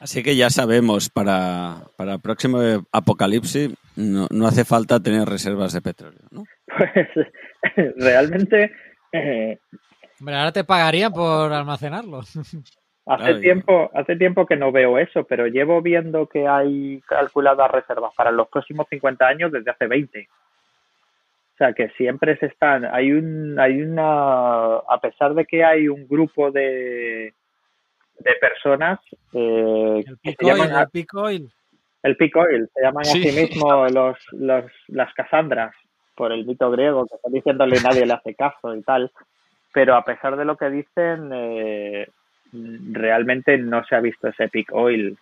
Así 0.00 0.24
que 0.24 0.34
ya 0.34 0.50
sabemos, 0.50 1.08
para, 1.08 1.82
para 1.96 2.14
el 2.14 2.20
próximo 2.20 2.58
apocalipsis 2.90 3.72
no, 3.94 4.26
no 4.30 4.48
hace 4.48 4.64
falta 4.64 4.98
tener 4.98 5.28
reservas 5.28 5.72
de 5.72 5.82
petróleo, 5.82 6.22
¿no? 6.32 6.44
Pues 6.76 7.28
realmente... 7.96 8.72
Eh, 9.12 9.58
ahora 10.20 10.52
te 10.52 10.64
pagarían 10.64 11.12
por 11.12 11.52
almacenarlo. 11.52 12.20
Hace 13.08 13.34
tiempo, 13.34 13.88
hace 13.94 14.16
tiempo 14.16 14.46
que 14.46 14.56
no 14.56 14.72
veo 14.72 14.98
eso, 14.98 15.22
pero 15.22 15.46
llevo 15.46 15.80
viendo 15.80 16.26
que 16.26 16.48
hay 16.48 17.00
calculadas 17.06 17.70
reservas 17.70 18.12
para 18.16 18.32
los 18.32 18.48
próximos 18.48 18.88
50 18.90 19.24
años 19.24 19.52
desde 19.52 19.70
hace 19.70 19.86
20. 19.86 20.28
O 20.28 21.56
sea, 21.56 21.72
que 21.72 21.88
siempre 21.90 22.36
se 22.38 22.46
están, 22.46 22.84
hay 22.84 23.12
un, 23.12 23.60
hay 23.60 23.80
una, 23.80 24.74
a 24.74 25.00
pesar 25.00 25.34
de 25.34 25.44
que 25.44 25.64
hay 25.64 25.86
un 25.86 26.08
grupo 26.08 26.50
de, 26.50 27.32
de 28.18 28.34
personas 28.40 28.98
eh, 29.32 30.04
el 30.24 30.36
llaman, 30.40 30.74
el 30.76 30.88
peak 30.88 31.14
oil. 31.14 31.48
El 32.02 32.16
peak 32.16 32.36
oil, 32.36 32.68
se 32.74 32.82
llaman 32.82 33.02
a 33.02 33.04
sí 33.04 33.30
mismo 33.30 33.86
los, 33.86 34.18
los, 34.32 34.64
las 34.88 35.14
casandras, 35.14 35.72
por 36.16 36.32
el 36.32 36.46
mito 36.46 36.70
griego, 36.70 37.06
que 37.06 37.16
están 37.16 37.32
diciéndole 37.32 37.80
nadie 37.80 38.06
le 38.06 38.14
hace 38.14 38.34
caso 38.34 38.74
y 38.74 38.82
tal. 38.82 39.10
Pero 39.72 39.94
a 39.94 40.04
pesar 40.04 40.36
de 40.36 40.44
lo 40.44 40.56
que 40.56 40.70
dicen, 40.70 41.30
eh, 41.32 42.08
realmente 42.52 43.58
no 43.58 43.84
se 43.84 43.94
ha 43.94 44.00
visto 44.00 44.28
ese 44.28 44.48
peak 44.48 44.68
oil. 44.72 45.18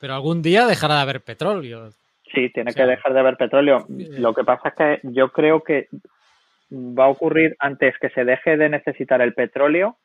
Pero 0.00 0.14
algún 0.14 0.42
día 0.42 0.66
dejará 0.66 0.96
de 0.96 1.00
haber 1.00 1.20
petróleo. 1.20 1.90
Sí, 2.34 2.50
tiene 2.50 2.74
que 2.74 2.84
dejar 2.84 3.14
de 3.14 3.20
haber 3.20 3.36
petróleo. 3.36 3.86
Lo 3.88 4.34
que 4.34 4.44
pasa 4.44 4.70
es 4.70 4.74
que 4.74 5.00
yo 5.04 5.30
creo 5.30 5.62
que 5.62 5.88
va 6.72 7.04
a 7.04 7.08
ocurrir 7.08 7.56
antes 7.60 7.94
que 7.98 8.10
se 8.10 8.24
deje 8.24 8.56
de 8.56 8.68
necesitar 8.68 9.20
el 9.22 9.32
petróleo 9.32 9.96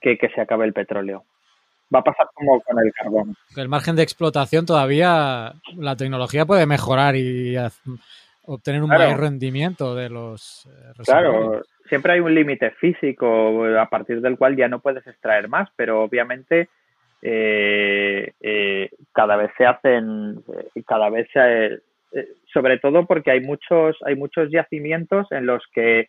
que 0.00 0.16
que 0.16 0.28
se 0.30 0.40
acabe 0.40 0.64
el 0.64 0.72
petróleo. 0.72 1.24
Va 1.94 1.98
a 1.98 2.04
pasar 2.04 2.26
como 2.34 2.60
con 2.60 2.78
el 2.78 2.92
carbón. 2.92 3.36
El 3.56 3.68
margen 3.68 3.96
de 3.96 4.02
explotación 4.02 4.64
todavía, 4.64 5.52
la 5.76 5.96
tecnología 5.96 6.46
puede 6.46 6.66
mejorar 6.66 7.16
y 7.16 7.56
obtener 8.42 8.82
un 8.82 8.88
mayor 8.88 9.20
rendimiento 9.20 9.94
de 9.94 10.10
los 10.10 10.66
eh, 10.66 11.02
Claro, 11.04 11.62
siempre 11.88 12.14
hay 12.14 12.20
un 12.20 12.34
límite 12.34 12.70
físico 12.72 13.64
a 13.64 13.88
partir 13.88 14.20
del 14.20 14.36
cual 14.36 14.56
ya 14.56 14.68
no 14.68 14.80
puedes 14.80 15.06
extraer 15.06 15.48
más, 15.48 15.68
pero 15.76 16.02
obviamente 16.02 16.68
eh, 17.24 18.32
eh, 18.40 18.90
cada 19.12 19.36
vez 19.36 19.52
se 19.56 19.64
hacen, 19.64 20.42
eh, 20.74 20.82
cada 20.84 21.08
vez 21.08 21.28
se, 21.32 21.78
sobre 22.52 22.78
todo 22.80 23.06
porque 23.06 23.30
hay 23.30 23.40
muchos, 23.40 23.96
hay 24.04 24.16
muchos 24.16 24.50
yacimientos 24.50 25.30
en 25.30 25.46
los 25.46 25.62
que 25.72 26.08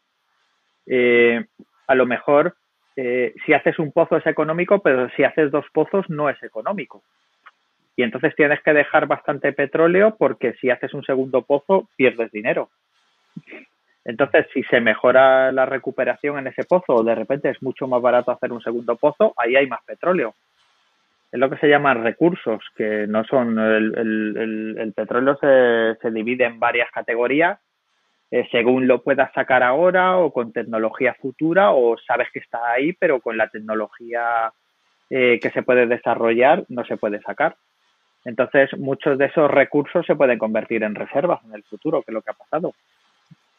a 1.88 1.96
lo 1.96 2.06
mejor 2.06 2.56
si 2.96 3.54
haces 3.54 3.80
un 3.80 3.92
pozo 3.92 4.18
es 4.18 4.28
económico, 4.28 4.80
pero 4.82 5.10
si 5.16 5.24
haces 5.24 5.50
dos 5.50 5.66
pozos 5.74 6.10
no 6.10 6.30
es 6.30 6.42
económico. 6.44 7.04
Y 7.96 8.04
entonces 8.04 8.36
tienes 8.36 8.62
que 8.62 8.74
dejar 8.74 9.08
bastante 9.08 9.54
petróleo 9.54 10.16
porque 10.18 10.54
si 10.54 10.70
haces 10.70 10.94
un 10.94 11.04
segundo 11.04 11.44
pozo 11.44 11.90
pierdes 11.96 12.32
dinero. 12.32 12.70
Entonces, 14.06 14.48
si 14.54 14.64
se 14.64 14.82
mejora 14.82 15.52
la 15.52 15.66
recuperación 15.66 16.38
en 16.40 16.48
ese 16.48 16.66
pozo 16.66 16.96
o 16.96 17.04
de 17.04 17.16
repente 17.16 17.50
es 17.50 17.62
mucho 17.62 17.88
más 17.88 18.02
barato 18.02 18.32
hacer 18.32 18.52
un 18.52 18.62
segundo 18.62 18.96
pozo, 18.96 19.34
ahí 19.38 19.56
hay 19.56 19.68
más 19.68 19.84
petróleo 19.86 20.34
es 21.34 21.40
lo 21.40 21.50
que 21.50 21.58
se 21.58 21.68
llaman 21.68 22.04
recursos, 22.04 22.64
que 22.78 23.08
no 23.08 23.24
son 23.24 23.58
el, 23.58 24.94
petróleo 24.96 25.36
se, 25.42 26.00
se, 26.00 26.12
divide 26.12 26.46
en 26.46 26.60
varias 26.60 26.92
categorías 26.92 27.60
eh, 28.30 28.48
según 28.52 28.88
lo 28.88 29.02
puedas 29.02 29.32
sacar 29.34 29.64
ahora 29.64 30.18
o 30.18 30.32
con 30.32 30.54
tecnología 30.54 31.16
futura 31.16 31.72
o 31.72 31.98
sabes 31.98 32.30
que 32.32 32.40
está 32.40 32.72
ahí 32.72 32.94
pero 32.94 33.20
con 33.20 33.36
la 33.36 33.48
tecnología 33.48 34.52
eh, 35.10 35.40
que 35.40 35.50
se 35.50 35.64
puede 35.64 35.88
desarrollar 35.88 36.64
no 36.70 36.86
se 36.86 36.98
puede 36.98 37.20
sacar. 37.22 37.56
Entonces 38.26 38.70
muchos 38.78 39.18
de 39.18 39.26
esos 39.26 39.50
recursos 39.50 40.06
se 40.06 40.16
pueden 40.16 40.40
convertir 40.40 40.84
en 40.84 40.96
reservas 40.96 41.42
en 41.46 41.54
el 41.54 41.64
futuro, 41.64 42.02
que 42.02 42.12
es 42.12 42.14
lo 42.14 42.22
que 42.22 42.32
ha 42.32 42.36
pasado. 42.36 42.74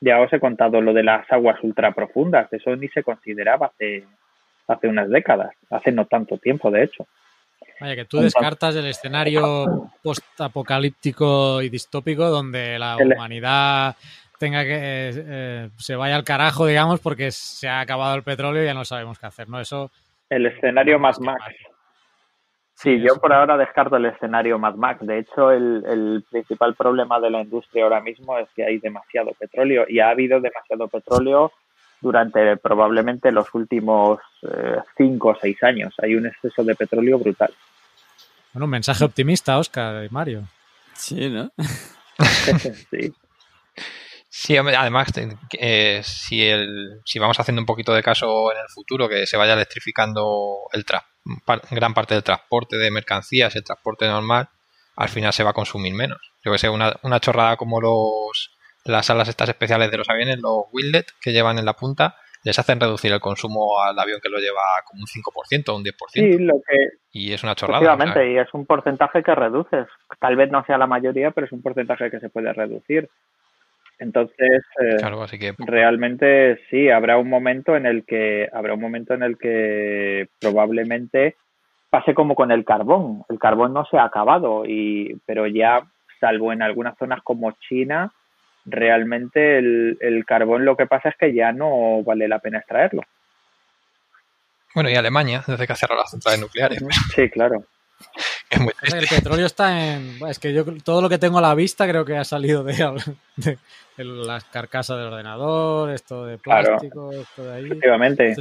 Ya 0.01 0.20
os 0.20 0.32
he 0.32 0.41
contado 0.41 0.81
lo 0.81 0.93
de 0.93 1.03
las 1.03 1.31
aguas 1.31 1.59
ultraprofundas, 1.62 2.53
eso 2.53 2.74
ni 2.77 2.89
se 2.89 3.03
consideraba 3.03 3.66
hace, 3.66 4.05
hace 4.66 4.89
unas 4.89 5.09
décadas, 5.09 5.55
hace 5.70 5.93
no 5.93 6.07
tanto 6.07 6.39
tiempo 6.39 6.70
de 6.70 6.85
hecho. 6.85 7.07
Vaya, 7.81 7.97
que 7.97 8.05
tú 8.05 8.19
descartas 8.19 8.77
el 8.77 8.86
escenario 8.86 9.91
post-apocalíptico 10.03 11.61
y 11.61 11.69
distópico 11.69 12.28
donde 12.31 12.78
la 12.78 12.97
humanidad 12.97 13.97
tenga 14.39 14.62
que 14.65 15.11
eh, 15.15 15.69
se 15.77 15.97
vaya 15.97 16.16
al 16.16 16.24
carajo, 16.24 16.66
digamos, 16.66 17.01
porque 17.01 17.31
se 17.31 17.69
ha 17.69 17.81
acabado 17.81 18.15
el 18.15 18.23
petróleo 18.23 18.62
y 18.62 18.66
ya 18.66 18.74
no 18.74 18.85
sabemos 18.85 19.19
qué 19.19 19.27
hacer, 19.27 19.49
¿no? 19.49 19.61
Eso. 19.61 19.91
El 20.28 20.47
escenario 20.47 20.99
más 20.99 21.20
Max. 21.20 21.43
Sí, 22.75 23.01
yo 23.01 23.17
por 23.21 23.33
ahora 23.33 23.57
descarto 23.57 23.97
el 23.97 24.07
escenario 24.07 24.59
Mad 24.59 24.75
Max. 24.75 25.07
De 25.07 25.21
hecho, 25.21 25.51
el, 25.51 25.85
el, 25.87 26.25
principal 26.29 26.75
problema 26.75 27.21
de 27.21 27.31
la 27.31 27.41
industria 27.41 27.85
ahora 27.85 28.01
mismo 28.01 28.37
es 28.37 28.49
que 28.55 28.65
hay 28.65 28.79
demasiado 28.79 29.31
petróleo 29.39 29.85
y 29.89 30.01
ha 30.01 30.11
habido 30.11 30.41
demasiado 30.41 30.89
petróleo 30.89 31.53
durante 32.01 32.57
probablemente 32.59 33.33
los 33.33 33.53
últimos 33.55 34.21
eh, 34.43 34.77
cinco 34.97 35.29
o 35.29 35.39
seis 35.41 35.63
años. 35.63 35.95
Hay 36.03 36.15
un 36.15 36.27
exceso 36.27 36.63
de 36.63 36.75
petróleo 36.75 37.19
brutal. 37.19 37.53
Bueno, 38.53 38.67
un 38.67 38.71
mensaje 38.71 39.05
optimista, 39.05 39.59
Oscar 39.59 40.05
y 40.05 40.09
Mario. 40.11 40.43
Sí, 40.95 41.31
¿no? 41.31 41.51
sí. 42.91 43.15
Sí, 44.29 44.57
además, 44.57 45.09
eh, 45.53 46.01
si, 46.05 46.43
el, 46.43 47.01
si 47.05 47.21
vamos 47.21 47.39
haciendo 47.39 47.63
un 47.63 47.67
poquito 47.67 47.95
de 47.95 48.03
caso 48.03 48.51
en 48.53 48.59
el 48.59 48.69
futuro, 48.69 49.09
que 49.09 49.27
se 49.27 49.37
vaya 49.37 49.55
electrificando 49.55 50.57
el 50.73 50.85
gran 51.71 51.95
parte 51.95 52.15
del 52.15 52.23
transporte 52.23 52.77
de 52.77 52.91
mercancías, 52.91 53.57
el 53.57 53.65
transporte 53.65 54.07
normal, 54.07 54.49
al 54.97 55.09
final 55.09 55.33
se 55.33 55.45
va 55.45 55.51
a 55.51 55.55
consumir 55.55 55.95
menos. 55.95 56.33
Yo 56.45 56.53
que 56.53 56.59
sé, 56.59 56.69
una, 56.69 56.95
una 57.03 57.21
chorrada 57.21 57.57
como 57.57 57.81
los 57.81 58.51
las 58.85 59.09
alas 59.09 59.29
estas 59.29 59.49
especiales 59.49 59.91
de 59.91 59.97
los 59.97 60.09
aviones, 60.11 60.39
los 60.41 60.65
wheellet 60.73 61.07
que 61.21 61.33
llevan 61.33 61.59
en 61.59 61.65
la 61.65 61.73
punta, 61.73 62.17
les 62.45 62.59
hacen 62.59 62.79
reducir 62.79 63.11
el 63.11 63.21
consumo 63.21 63.81
al 63.83 63.99
avión 63.99 64.21
que 64.23 64.29
lo 64.29 64.39
lleva 64.39 64.61
como 64.85 65.01
un 65.01 65.07
5% 65.07 65.69
o 65.71 65.77
un 65.77 65.83
10%. 65.83 65.93
Sí, 66.13 66.39
lo 66.39 66.55
que... 66.67 66.99
Y 67.11 67.33
es 67.33 67.43
una 67.43 67.55
chorrada. 67.55 67.79
Efectivamente, 67.81 68.33
y 68.33 68.37
es 68.37 68.53
un 68.53 68.67
porcentaje 68.67 69.23
que 69.23 69.35
reduces. 69.35 69.87
Tal 70.21 70.37
vez 70.37 70.51
no 70.51 70.63
sea 70.67 70.77
la 70.77 70.87
mayoría, 70.87 71.31
pero 71.31 71.47
es 71.47 71.53
un 71.53 71.63
porcentaje 71.63 72.11
que 72.11 72.21
se 72.21 72.29
puede 72.29 72.53
reducir. 72.53 73.09
Entonces, 73.99 74.62
eh, 74.81 74.97
realmente 75.59 76.61
sí, 76.69 76.91
habrá 76.91 77.16
un 77.19 77.29
momento 77.29 77.77
en 77.77 77.87
el 77.87 78.05
que 78.05 78.49
habrá 78.53 78.75
un 78.75 78.81
momento 78.81 79.15
en 79.15 79.23
el 79.23 79.39
que 79.39 80.29
probablemente 80.41 81.37
pase 81.91 82.12
como 82.12 82.35
con 82.35 82.51
el 82.51 82.65
carbón. 82.65 83.25
El 83.29 83.39
carbón 83.39 83.73
no 83.73 83.85
se 83.87 83.97
ha 83.97 84.05
acabado 84.05 84.65
y 84.66 85.21
pero 85.27 85.47
ya 85.47 85.83
salvo 86.21 86.53
en 86.53 86.62
algunas 86.62 86.99
zonas 86.99 87.21
como 87.23 87.53
China, 87.53 88.12
realmente 88.65 89.59
el, 89.59 89.97
el 90.01 90.25
carbón 90.25 90.65
lo 90.65 90.77
que 90.77 90.87
pasa 90.87 91.11
es 91.11 91.16
que 91.16 91.33
ya 91.33 91.53
no 91.53 92.03
vale 92.03 92.27
la 92.27 92.41
pena 92.41 92.59
extraerlo. 92.59 93.03
Bueno, 94.75 94.91
y 94.91 94.97
Alemania, 94.97 95.45
desde 95.47 95.66
que 95.66 95.73
ha 95.73 95.77
cerrado 95.77 96.01
las 96.01 96.11
centrales 96.11 96.41
nucleares. 96.41 96.83
Sí, 97.15 97.31
claro. 97.31 97.65
el 98.55 99.06
petróleo 99.09 99.47
está 99.47 99.94
en. 99.94 100.18
Es 100.28 100.39
que 100.39 100.52
yo 100.52 100.64
todo 100.82 101.02
lo 101.02 101.09
que 101.09 101.18
tengo 101.18 101.39
a 101.39 101.43
la 101.43 101.55
vista 101.55 101.89
creo 101.89 102.05
que 102.05 102.16
ha 102.16 102.24
salido 102.24 102.64
de, 102.64 102.74
las 103.98 104.44
carcasas 104.44 104.98
del 104.98 105.09
ordenador, 105.09 105.90
esto 105.90 106.26
de 106.26 106.39
plástico, 106.39 107.12
esto 107.12 107.44
de 107.44 107.52
ahí. 107.52 107.66
Efectivamente. 107.66 108.35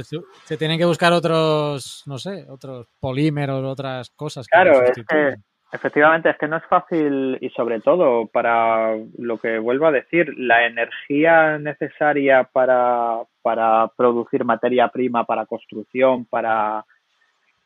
Se, 0.44 0.56
tienen 0.56 0.78
que 0.78 0.84
buscar 0.84 1.12
otros, 1.12 2.02
no 2.06 2.18
sé, 2.18 2.46
otros 2.48 2.86
polímeros, 3.00 3.64
otras 3.64 4.10
cosas. 4.10 4.46
claro, 4.48 4.82
es 4.82 5.04
que 5.06 5.34
Efectivamente, 5.74 6.30
es 6.30 6.38
que 6.38 6.46
no 6.46 6.58
es 6.58 6.64
fácil 6.66 7.36
y 7.40 7.50
sobre 7.50 7.80
todo 7.80 8.28
para 8.28 8.94
lo 9.18 9.38
que 9.38 9.58
vuelvo 9.58 9.88
a 9.88 9.90
decir, 9.90 10.32
la 10.38 10.66
energía 10.66 11.58
necesaria 11.58 12.44
para, 12.44 13.22
para 13.42 13.88
producir 13.96 14.44
materia 14.44 14.86
prima, 14.86 15.24
para 15.24 15.46
construcción, 15.46 16.26
para, 16.26 16.84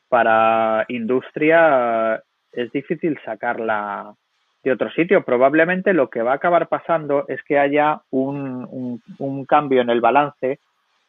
para 0.09 0.87
industria, 0.89 2.23
es 2.53 2.71
difícil 2.73 3.19
sacarla 3.25 4.15
de 4.63 4.73
otro 4.73 4.91
sitio. 4.91 5.25
Probablemente 5.25 5.93
lo 5.93 6.11
que 6.11 6.23
va 6.23 6.33
a 6.33 6.37
acabar 6.37 6.69
pasando 6.69 7.25
es 7.29 7.43
que 7.45 7.59
haya 7.59 8.03
un, 8.11 9.01
cambio 9.47 9.81
en 9.81 9.91
el 9.91 10.01
balance 10.01 10.61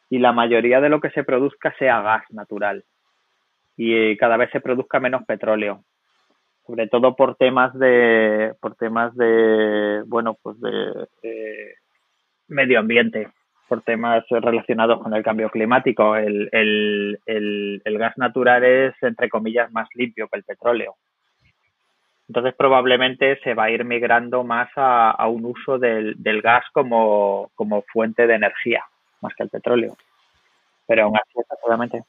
y 0.08 0.18
la 0.18 0.32
mayoría 0.32 0.80
de 0.80 0.88
lo 0.88 1.00
que 1.00 1.10
se 1.10 1.24
produzca 1.24 1.74
sea 1.78 2.00
gas 2.02 2.24
natural 2.30 2.84
y 3.76 4.16
cada 4.16 4.36
vez 4.36 4.50
se 4.50 4.60
produzca 4.60 4.98
menos 5.00 5.24
petróleo 5.24 5.84
sobre 6.66 6.88
todo 6.88 7.16
por 7.16 7.36
temas 7.36 7.76
de 7.78 8.54
por 8.60 8.74
temas 8.74 9.14
de 9.16 10.02
bueno 10.06 10.36
pues 10.42 10.60
de, 10.60 11.74
medio 12.48 12.80
ambiente 12.80 13.28
por 13.68 13.82
temas 13.82 14.24
relacionados 14.28 15.00
con 15.00 15.14
el 15.14 15.22
cambio 15.22 15.48
climático. 15.48 16.16
El, 16.16 16.48
el, 16.50 17.20
el, 17.24 17.98
gas 17.98 18.18
natural 18.18 18.64
es, 18.64 18.94
entre 19.00 19.28
comillas, 19.28 19.70
más 19.70 19.88
limpio 19.94 20.26
que 20.26 20.38
el 20.38 20.42
petróleo. 20.42 20.96
Entonces 22.30 22.54
probablemente 22.56 23.40
se 23.42 23.54
va 23.54 23.64
a 23.64 23.70
ir 23.72 23.84
migrando 23.84 24.44
más 24.44 24.68
a, 24.76 25.26
un 25.26 25.44
uso 25.46 25.80
del, 25.80 26.14
gas 26.40 26.62
como, 26.72 27.50
como, 27.56 27.82
fuente 27.92 28.28
de 28.28 28.36
energía, 28.36 28.84
más 29.20 29.34
que 29.34 29.42
el 29.42 29.48
petróleo. 29.48 29.96
Pero 30.86 31.06
aún 31.06 31.16
así, 31.16 31.40
seguramente. 31.48 32.04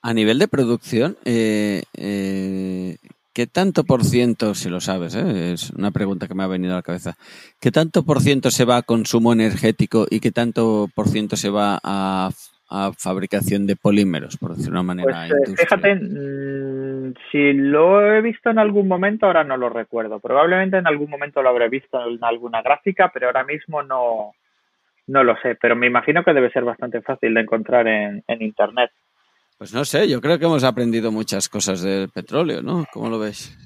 A 0.00 0.14
nivel 0.14 0.38
de 0.38 0.48
producción, 0.48 1.18
eh, 1.26 1.82
eh, 1.92 2.96
¿Qué 3.34 3.46
tanto 3.46 3.84
por 3.84 4.02
ciento, 4.04 4.54
si 4.54 4.70
lo 4.70 4.80
sabes, 4.80 5.14
eh? 5.14 5.52
es 5.52 5.70
una 5.70 5.90
pregunta 5.90 6.26
que 6.26 6.34
me 6.34 6.44
ha 6.44 6.46
venido 6.46 6.72
a 6.72 6.76
la 6.76 6.82
cabeza, 6.82 7.18
¿qué 7.60 7.70
tanto 7.70 8.02
por 8.04 8.22
ciento 8.22 8.50
se 8.50 8.64
va 8.64 8.78
a 8.78 8.82
consumo 8.82 9.34
energético 9.34 10.06
y 10.08 10.20
qué 10.20 10.30
tanto 10.30 10.88
por 10.94 11.08
ciento 11.08 11.36
se 11.36 11.50
va 11.50 11.80
a, 11.82 12.30
fabricación 12.98 13.66
de 13.66 13.76
polímeros, 13.76 14.36
por 14.36 14.50
decirlo 14.50 14.72
de 14.72 14.80
una 14.80 14.82
manera? 14.82 15.26
Pues, 15.28 15.50
eh, 15.50 15.56
fíjate, 15.56 15.94
mm, 15.94 17.14
si 17.30 17.52
lo 17.52 18.02
he 18.02 18.20
visto 18.20 18.50
en 18.50 18.58
algún 18.58 18.88
momento, 18.88 19.26
ahora 19.26 19.44
no 19.44 19.56
lo 19.56 19.68
recuerdo. 19.68 20.20
Probablemente 20.20 20.78
en 20.78 20.86
algún 20.86 21.10
momento 21.10 21.42
lo 21.42 21.50
habré 21.50 21.68
visto 21.68 21.98
en 22.08 22.22
alguna 22.22 22.62
gráfica, 22.62 23.10
pero 23.12 23.26
ahora 23.26 23.44
mismo 23.44 23.82
no, 23.82 24.32
no 25.06 25.24
lo 25.24 25.36
sé. 25.40 25.56
Pero 25.60 25.76
me 25.76 25.86
imagino 25.86 26.24
que 26.24 26.32
debe 26.32 26.50
ser 26.50 26.64
bastante 26.64 27.02
fácil 27.02 27.34
de 27.34 27.40
encontrar 27.40 27.86
en 27.86 28.22
Internet. 28.40 28.90
Pues 29.58 29.72
no 29.72 29.84
sé, 29.84 30.08
yo 30.08 30.20
creo 30.20 30.38
que 30.38 30.44
hemos 30.46 30.64
aprendido 30.64 31.12
muchas 31.12 31.48
cosas 31.48 31.80
del 31.82 32.08
petróleo, 32.08 32.60
¿no? 32.60 32.84
¿Cómo 32.92 33.08
lo 33.08 33.18
ves? 33.18 33.56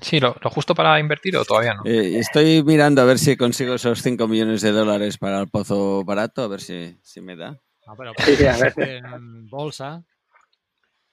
Sí, 0.00 0.20
¿lo, 0.20 0.34
justo 0.44 0.74
para 0.74 1.00
invertir 1.00 1.36
o 1.36 1.44
todavía 1.44 1.74
no? 1.74 1.82
Eh, 1.84 2.18
estoy 2.18 2.62
mirando 2.62 3.02
a 3.02 3.04
ver 3.04 3.18
si 3.18 3.36
consigo 3.36 3.74
esos 3.74 4.00
5 4.02 4.28
millones 4.28 4.60
de 4.62 4.70
dólares 4.70 5.18
para 5.18 5.40
el 5.40 5.48
pozo 5.48 6.04
barato, 6.04 6.42
a 6.42 6.48
ver 6.48 6.60
si, 6.60 6.98
si 7.02 7.20
me 7.20 7.34
da. 7.34 7.58
Ah, 7.88 7.94
pero 7.96 8.12
sí, 8.18 8.46
a 8.46 8.56
ver. 8.58 9.02
en 9.04 9.48
bolsa. 9.48 10.02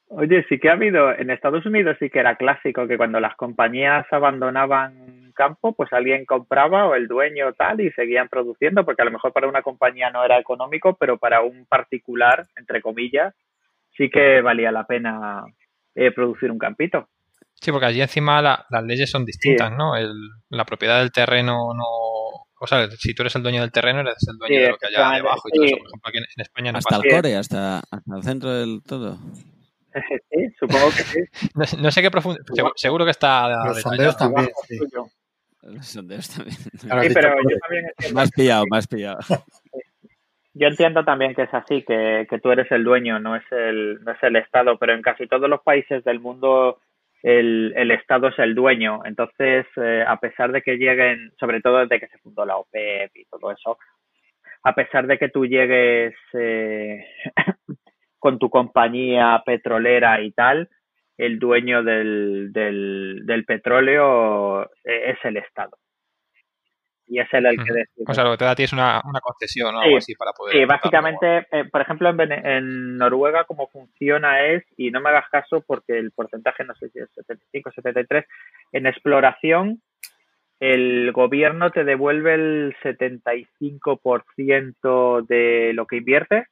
Oye, 0.08 0.46
sí 0.48 0.60
que 0.60 0.70
ha 0.70 0.74
habido, 0.74 1.12
en 1.12 1.32
Estados 1.32 1.66
Unidos 1.66 1.98
sí 2.00 2.10
que 2.10 2.20
era 2.20 2.36
clásico 2.36 2.88
que 2.88 2.98
cuando 2.98 3.20
las 3.20 3.36
compañías 3.36 4.06
abandonaban 4.12 5.34
campo, 5.34 5.74
pues 5.74 5.92
alguien 5.94 6.26
compraba 6.26 6.88
o 6.88 6.96
el 6.96 7.08
dueño 7.08 7.54
tal 7.54 7.82
y 7.82 7.92
seguían 7.92 8.30
produciendo, 8.30 8.86
porque 8.86 9.02
a 9.02 9.06
lo 9.06 9.12
mejor 9.12 9.34
para 9.34 9.48
una 9.48 9.62
compañía 9.62 10.10
no 10.10 10.24
era 10.24 10.40
económico, 10.40 10.96
pero 10.96 11.18
para 11.18 11.42
un 11.42 11.66
particular, 11.66 12.48
entre 12.56 12.82
comillas, 12.82 13.34
sí 13.98 14.10
que 14.10 14.42
valía 14.42 14.72
la 14.72 14.86
pena 14.86 15.44
eh, 15.96 16.12
producir 16.12 16.52
un 16.52 16.60
campito. 16.60 17.10
Sí, 17.56 17.72
porque 17.72 17.88
allí 17.88 18.02
encima 18.02 18.42
las 18.42 18.84
leyes 18.84 19.10
son 19.10 19.26
distintas, 19.26 19.72
¿no? 19.72 19.96
El, 19.96 20.14
la 20.50 20.66
propiedad 20.66 21.00
del 21.00 21.12
terreno 21.12 21.74
no... 21.74 22.45
O 22.60 22.68
sea, 22.68 22.90
si 22.92 23.14
tú 23.14 23.24
eres 23.24 23.36
el 23.36 23.44
dueño 23.44 23.62
del 23.62 23.72
terreno, 23.72 24.02
eres 24.02 24.26
el 24.28 24.38
dueño 24.38 24.62
de 24.62 24.70
lo 24.70 24.78
que 24.78 24.88
hay 24.88 25.16
debajo 25.18 25.42
y 25.48 25.56
todo 25.56 25.66
eso. 25.66 25.76
Por 25.78 25.88
ejemplo, 25.88 26.10
aquí 26.10 26.18
en 26.18 26.42
España 26.42 26.72
no 26.72 26.78
Hasta 26.78 26.96
el 26.96 27.12
core, 27.12 27.36
hasta, 27.36 27.80
hasta 27.80 28.16
el 28.16 28.24
centro 28.24 28.52
del 28.52 28.82
todo. 28.84 29.18
Sí, 30.30 30.50
supongo 30.60 30.88
que 30.88 31.04
sí. 31.04 31.20
No, 31.82 31.90
sé 31.90 32.02
qué 32.02 32.12
profundo. 32.12 32.42
Seguro, 32.76 33.06
que 33.06 33.12
está. 33.12 33.48
Los 33.66 33.82
sondeos 33.82 34.18
también. 34.18 34.50
Sí. 34.68 34.78
Los 35.62 35.88
sondeos 35.88 36.30
también. 36.30 36.58
Sí, 36.58 36.88
pero 37.14 37.36
yo 37.50 37.58
también. 37.60 38.14
Más 38.14 38.30
pillado, 38.32 38.66
más 38.70 38.88
pillado. 38.88 39.20
Yo 40.54 40.68
entiendo 40.68 41.04
también 41.04 41.34
que 41.34 41.44
es 41.44 41.54
así, 41.54 41.84
que, 41.84 42.28
que 42.30 42.40
tú 42.40 42.52
eres 42.52 42.72
el 42.72 42.84
dueño, 42.84 43.20
no 43.20 43.36
es 43.36 43.44
el, 43.52 44.04
no 44.04 44.12
es 44.12 44.22
el 44.22 44.36
Estado, 44.36 44.78
pero 44.78 44.94
en 44.94 45.02
casi 45.02 45.28
todos 45.28 45.50
los 45.50 45.62
países 45.62 46.04
del 46.04 46.20
mundo 46.20 46.80
el, 47.26 47.74
el 47.76 47.90
Estado 47.90 48.28
es 48.28 48.38
el 48.38 48.54
dueño. 48.54 49.02
Entonces, 49.04 49.66
eh, 49.78 50.06
a 50.08 50.20
pesar 50.20 50.52
de 50.52 50.62
que 50.62 50.78
lleguen, 50.78 51.32
sobre 51.40 51.60
todo 51.60 51.80
desde 51.80 52.00
que 52.00 52.08
se 52.08 52.20
fundó 52.20 52.46
la 52.46 52.58
OPEP 52.58 53.12
y 53.16 53.26
todo 53.26 53.52
eso, 53.52 53.80
a 54.62 54.76
pesar 54.76 55.08
de 55.08 55.18
que 55.18 55.30
tú 55.30 55.48
llegues 55.48 56.14
eh, 56.34 57.04
con 58.20 58.38
tu 58.38 58.52
compañía 58.52 59.42
petrolera 59.44 60.22
y 60.22 60.34
tal, 60.34 60.70
el 61.18 61.40
dueño 61.40 61.82
del, 61.84 62.54
del, 62.54 63.22
del 63.26 63.46
petróleo 63.46 64.66
eh, 64.84 65.14
es 65.14 65.18
el 65.24 65.38
Estado 65.38 65.78
y 67.08 67.20
es 67.20 67.32
el, 67.34 67.46
el 67.46 67.58
que 67.58 67.74
decide. 67.74 68.06
O 68.08 68.14
sea, 68.14 68.24
lo 68.24 68.32
que 68.32 68.38
te 68.38 68.46
da 68.46 68.52
a 68.52 68.56
ti 68.56 68.64
es 68.64 68.74
una, 68.74 69.02
una 69.04 69.20
concesión 69.20 69.76
o 69.76 69.80
algo 69.80 69.98
así 69.98 70.16
para 70.16 70.32
poder. 70.32 70.56
Sí, 70.56 70.66
básicamente, 70.66 71.48
eh, 71.52 71.66
por 71.72 71.82
ejemplo, 71.82 72.10
en, 72.10 72.32
en, 72.32 72.98
Noruega, 72.98 73.44
como 73.46 73.68
funciona 73.68 74.46
es, 74.46 74.64
y 74.78 74.92
no 74.92 75.02
me 75.02 75.10
hagas 75.10 75.30
caso 75.30 75.64
porque 75.66 75.98
el 75.98 76.12
porcentaje 76.12 76.64
no 76.64 76.76
sé 76.76 76.90
si 76.90 77.00
es 77.00 77.10
75 77.14 77.72
73, 77.72 78.26
en 78.72 78.88
exploración 78.88 79.82
el 80.60 81.12
gobierno 81.12 81.72
te 81.72 81.84
devuelve 81.84 82.36
el 82.36 82.76
75% 82.82 85.28
de 85.28 85.74
lo 85.74 85.86
que 85.86 85.98
inviertes 85.98 86.48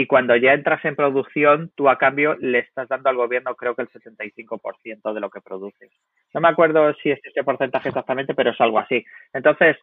y 0.00 0.06
cuando 0.06 0.36
ya 0.36 0.52
entras 0.52 0.84
en 0.84 0.94
producción, 0.94 1.72
tú 1.74 1.88
a 1.88 1.98
cambio 1.98 2.36
le 2.36 2.60
estás 2.60 2.88
dando 2.88 3.10
al 3.10 3.16
gobierno 3.16 3.56
creo 3.56 3.74
que 3.74 3.82
el 3.82 3.90
75% 3.90 5.12
de 5.12 5.18
lo 5.18 5.28
que 5.28 5.40
produces. 5.40 5.90
No 6.32 6.40
me 6.40 6.46
acuerdo 6.46 6.94
si 7.02 7.10
es 7.10 7.18
ese 7.24 7.42
porcentaje 7.42 7.88
exactamente, 7.88 8.32
pero 8.32 8.50
es 8.50 8.60
algo 8.60 8.78
así. 8.78 9.04
Entonces, 9.32 9.76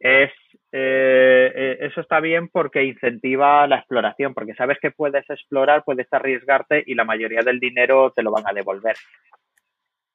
es 0.00 0.32
eh, 0.72 1.78
eso 1.82 2.00
está 2.00 2.18
bien 2.18 2.48
porque 2.48 2.82
incentiva 2.82 3.64
la 3.68 3.76
exploración, 3.76 4.34
porque 4.34 4.54
sabes 4.54 4.76
que 4.80 4.90
puedes 4.90 5.30
explorar, 5.30 5.84
puedes 5.84 6.12
arriesgarte 6.12 6.82
y 6.84 6.96
la 6.96 7.04
mayoría 7.04 7.42
del 7.42 7.60
dinero 7.60 8.10
te 8.10 8.24
lo 8.24 8.32
van 8.32 8.48
a 8.48 8.52
devolver 8.52 8.96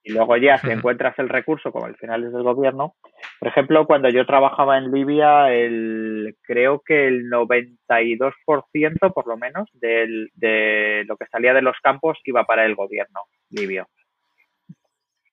y 0.06 0.14
luego 0.14 0.38
ya 0.38 0.60
si 0.60 0.70
encuentras 0.72 1.18
el 1.20 1.28
recurso 1.28 1.72
como 1.72 1.88
el 1.88 1.98
final 1.98 2.24
es 2.24 2.32
del 2.32 2.44
gobierno. 2.44 2.96
Por 3.40 3.50
ejemplo, 3.50 3.86
cuando 3.88 4.08
yo 4.10 4.26
trabajaba 4.26 4.78
en 4.78 4.92
Libia, 4.92 5.52
el, 5.52 6.38
creo 6.44 6.82
que 6.86 7.08
el 7.08 7.30
92% 7.30 9.14
por 9.14 9.28
lo 9.28 9.36
menos 9.36 9.68
del, 9.74 10.30
de 10.36 11.04
lo 11.08 11.18
que 11.18 11.26
salía 11.26 11.54
de 11.54 11.64
los 11.64 11.76
campos 11.82 12.20
iba 12.24 12.46
para 12.46 12.66
el 12.66 12.76
gobierno 12.76 13.22
libio, 13.50 13.88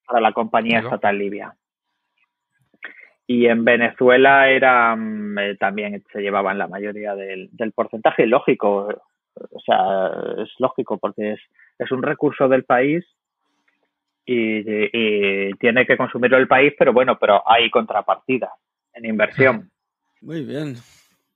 para 0.06 0.20
la 0.20 0.32
compañía 0.32 0.80
estatal 0.80 1.18
libia. 1.18 1.54
Y 3.26 3.46
en 3.46 3.64
Venezuela 3.64 4.48
era 4.48 4.96
mm, 4.96 5.38
eh, 5.38 5.56
también 5.56 6.02
se 6.12 6.22
llevaban 6.22 6.58
la 6.58 6.66
mayoría 6.66 7.14
del, 7.14 7.50
del 7.52 7.72
porcentaje, 7.72 8.26
lógico, 8.26 8.88
o 9.34 9.60
sea, 9.60 10.10
es 10.42 10.50
lógico 10.58 10.98
porque 10.98 11.32
es, 11.32 11.40
es 11.78 11.92
un 11.92 12.02
recurso 12.02 12.48
del 12.48 12.64
país 12.64 13.04
y, 14.24 15.54
tiene 15.56 15.86
que 15.86 15.96
consumirlo 15.96 16.38
el 16.38 16.48
país, 16.48 16.72
pero 16.78 16.92
bueno, 16.92 17.18
pero 17.18 17.42
hay 17.48 17.70
contrapartida 17.70 18.50
en 18.92 19.06
inversión. 19.06 19.70
Muy 20.20 20.44
bien. 20.44 20.76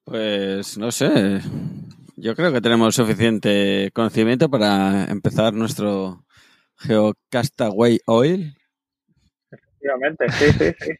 Pues 0.05 0.79
no 0.79 0.93
sé. 0.93 1.41
Yo 2.17 2.35
creo 2.35 2.53
que 2.53 2.61
tenemos 2.61 2.95
suficiente 2.95 3.91
conocimiento 3.93 4.49
para 4.49 5.05
empezar 5.07 5.53
nuestro 5.53 6.25
Geocastaway 6.79 7.99
Oil. 8.07 8.55
Efectivamente, 9.51 10.29
sí, 10.31 10.53
sí, 10.53 10.73
sí. 10.79 10.93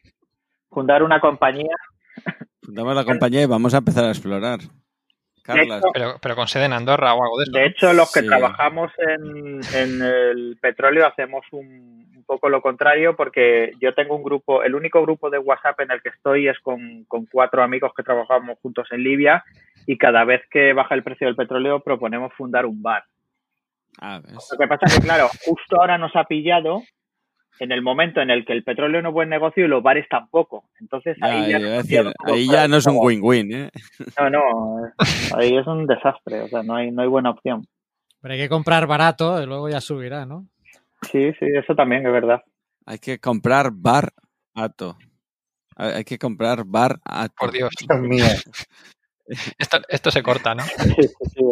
Fundar 0.69 1.03
una 1.03 1.19
compañía. 1.21 1.75
Fundamos 2.61 2.95
la 2.95 3.05
compañía 3.05 3.43
y 3.43 3.45
vamos 3.45 3.73
a 3.73 3.77
empezar 3.77 4.03
a 4.03 4.09
explorar 4.09 4.59
pero, 6.21 6.35
con 6.35 6.47
sede 6.47 6.65
en 6.65 6.73
Andorra 6.73 7.13
o 7.13 7.23
algo 7.23 7.37
de 7.37 7.43
eso. 7.43 7.51
De 7.57 7.65
hecho, 7.65 7.93
los 7.93 8.11
que 8.11 8.23
trabajamos 8.23 8.91
en, 8.97 9.61
en, 9.73 10.01
el 10.01 10.57
petróleo 10.61 11.07
hacemos 11.07 11.45
un, 11.51 12.23
poco 12.25 12.49
lo 12.49 12.61
contrario 12.61 13.15
porque 13.15 13.71
yo 13.79 13.93
tengo 13.93 14.15
un 14.15 14.23
grupo, 14.23 14.61
el 14.61 14.75
único 14.75 15.01
grupo 15.01 15.29
de 15.29 15.39
WhatsApp 15.39 15.79
en 15.79 15.91
el 15.91 16.01
que 16.01 16.09
estoy 16.09 16.49
es 16.49 16.59
con, 16.59 17.05
con 17.05 17.25
cuatro 17.25 17.63
amigos 17.63 17.93
que 17.95 18.03
trabajamos 18.03 18.59
juntos 18.61 18.87
en 18.91 19.01
Libia 19.03 19.45
y 19.85 19.97
cada 19.97 20.25
vez 20.25 20.41
que 20.51 20.73
baja 20.73 20.93
el 20.93 21.03
precio 21.03 21.25
del 21.25 21.37
petróleo 21.37 21.79
proponemos 21.79 22.33
fundar 22.33 22.65
un 22.65 22.81
bar. 22.81 23.05
Ah, 23.99 24.21
lo 24.21 24.57
que 24.57 24.67
pasa 24.67 24.85
es 24.85 24.99
que, 24.99 25.05
claro, 25.05 25.29
justo 25.45 25.79
ahora 25.79 25.97
nos 25.97 26.15
ha 26.15 26.25
pillado 26.25 26.83
en 27.59 27.71
el 27.71 27.81
momento 27.81 28.21
en 28.21 28.29
el 28.29 28.45
que 28.45 28.53
el 28.53 28.63
petróleo 28.63 29.01
no 29.01 29.09
es 29.09 29.13
buen 29.13 29.29
negocio 29.29 29.65
y 29.65 29.67
los 29.67 29.83
bares 29.83 30.07
tampoco. 30.09 30.65
Entonces 30.79 31.17
ahí, 31.21 31.51
ya, 31.51 32.67
no 32.67 32.77
es 32.77 32.87
un 32.87 32.97
win-win. 32.99 33.53
¿eh? 33.53 33.71
No, 34.19 34.29
no, 34.29 34.41
ahí 35.35 35.55
es 35.57 35.67
un 35.67 35.85
desastre, 35.85 36.41
o 36.41 36.47
sea, 36.47 36.63
no 36.63 36.75
hay, 36.75 36.91
no 36.91 37.01
hay 37.01 37.07
buena 37.07 37.31
opción. 37.31 37.65
Pero 38.21 38.33
hay 38.33 38.39
que 38.39 38.49
comprar 38.49 38.87
barato 38.87 39.41
y 39.41 39.45
luego 39.45 39.69
ya 39.69 39.81
subirá, 39.81 40.25
¿no? 40.25 40.47
Sí, 41.11 41.31
sí, 41.39 41.45
eso 41.53 41.75
también 41.75 42.05
es 42.05 42.11
verdad. 42.11 42.41
Hay 42.85 42.99
que 42.99 43.19
comprar 43.19 43.71
barato. 43.71 44.97
Hay 45.75 46.03
que 46.03 46.17
comprar 46.17 46.63
bar 46.65 46.99
Por 47.37 47.51
Dios. 47.51 47.69
Esto, 49.59 49.77
esto 49.89 50.09
se 50.09 50.23
corta, 50.23 50.55
¿no? 50.55 50.63
Sí, 50.63 51.03
sí, 51.03 51.25
sí. 51.35 51.43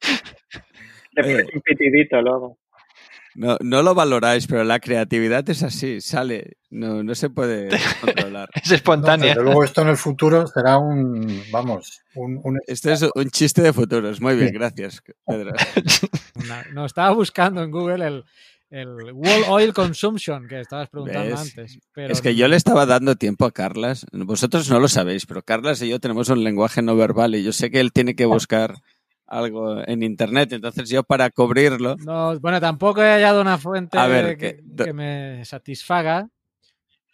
Le 1.16 1.44
un 1.44 1.60
pitidito 1.62 2.20
luego. 2.20 2.58
No, 3.34 3.56
no 3.60 3.82
lo 3.82 3.94
valoráis, 3.94 4.46
pero 4.46 4.64
la 4.64 4.78
creatividad 4.78 5.48
es 5.50 5.62
así, 5.62 6.00
sale, 6.00 6.56
no, 6.70 7.02
no 7.02 7.14
se 7.14 7.30
puede 7.30 7.68
controlar. 8.00 8.48
es 8.54 8.70
espontánea. 8.70 9.34
pero 9.34 9.44
luego 9.44 9.64
esto 9.64 9.82
en 9.82 9.88
el 9.88 9.96
futuro 9.96 10.46
será 10.46 10.78
un, 10.78 11.42
vamos, 11.50 12.02
un... 12.14 12.40
un... 12.44 12.58
Este 12.66 12.92
es 12.92 13.04
un 13.14 13.30
chiste 13.30 13.62
de 13.62 13.72
futuros. 13.72 14.20
Muy 14.20 14.36
bien, 14.36 14.52
gracias, 14.52 15.02
Pedro. 15.26 15.52
No, 16.74 16.84
estaba 16.84 17.10
buscando 17.12 17.62
en 17.62 17.70
Google 17.70 18.06
el, 18.06 18.24
el 18.70 19.12
World 19.12 19.44
Oil 19.48 19.72
Consumption 19.72 20.46
que 20.46 20.60
estabas 20.60 20.88
preguntando 20.90 21.38
antes. 21.38 21.78
es 21.94 22.20
que 22.20 22.34
yo 22.34 22.48
le 22.48 22.56
estaba 22.56 22.86
dando 22.86 23.16
tiempo 23.16 23.46
a 23.46 23.52
Carlas. 23.52 24.04
Vosotros 24.12 24.68
no 24.68 24.80
lo 24.80 24.88
sabéis, 24.88 25.26
pero 25.26 25.42
Carlas 25.42 25.80
y 25.80 25.88
yo 25.88 26.00
tenemos 26.00 26.28
un 26.28 26.44
lenguaje 26.44 26.82
no 26.82 26.96
verbal 26.96 27.34
y 27.34 27.42
yo 27.42 27.52
sé 27.52 27.70
que 27.70 27.80
él 27.80 27.92
tiene 27.92 28.14
que 28.14 28.26
buscar 28.26 28.74
algo 29.26 29.86
en 29.86 30.02
internet, 30.02 30.52
entonces 30.52 30.88
yo 30.88 31.02
para 31.02 31.30
cubrirlo. 31.30 31.96
No, 31.96 32.38
bueno, 32.40 32.60
tampoco 32.60 33.02
he 33.02 33.10
hallado 33.10 33.40
una 33.40 33.58
fuente 33.58 33.98
que, 34.38 34.92
me 34.92 35.44
satisfaga. 35.44 36.28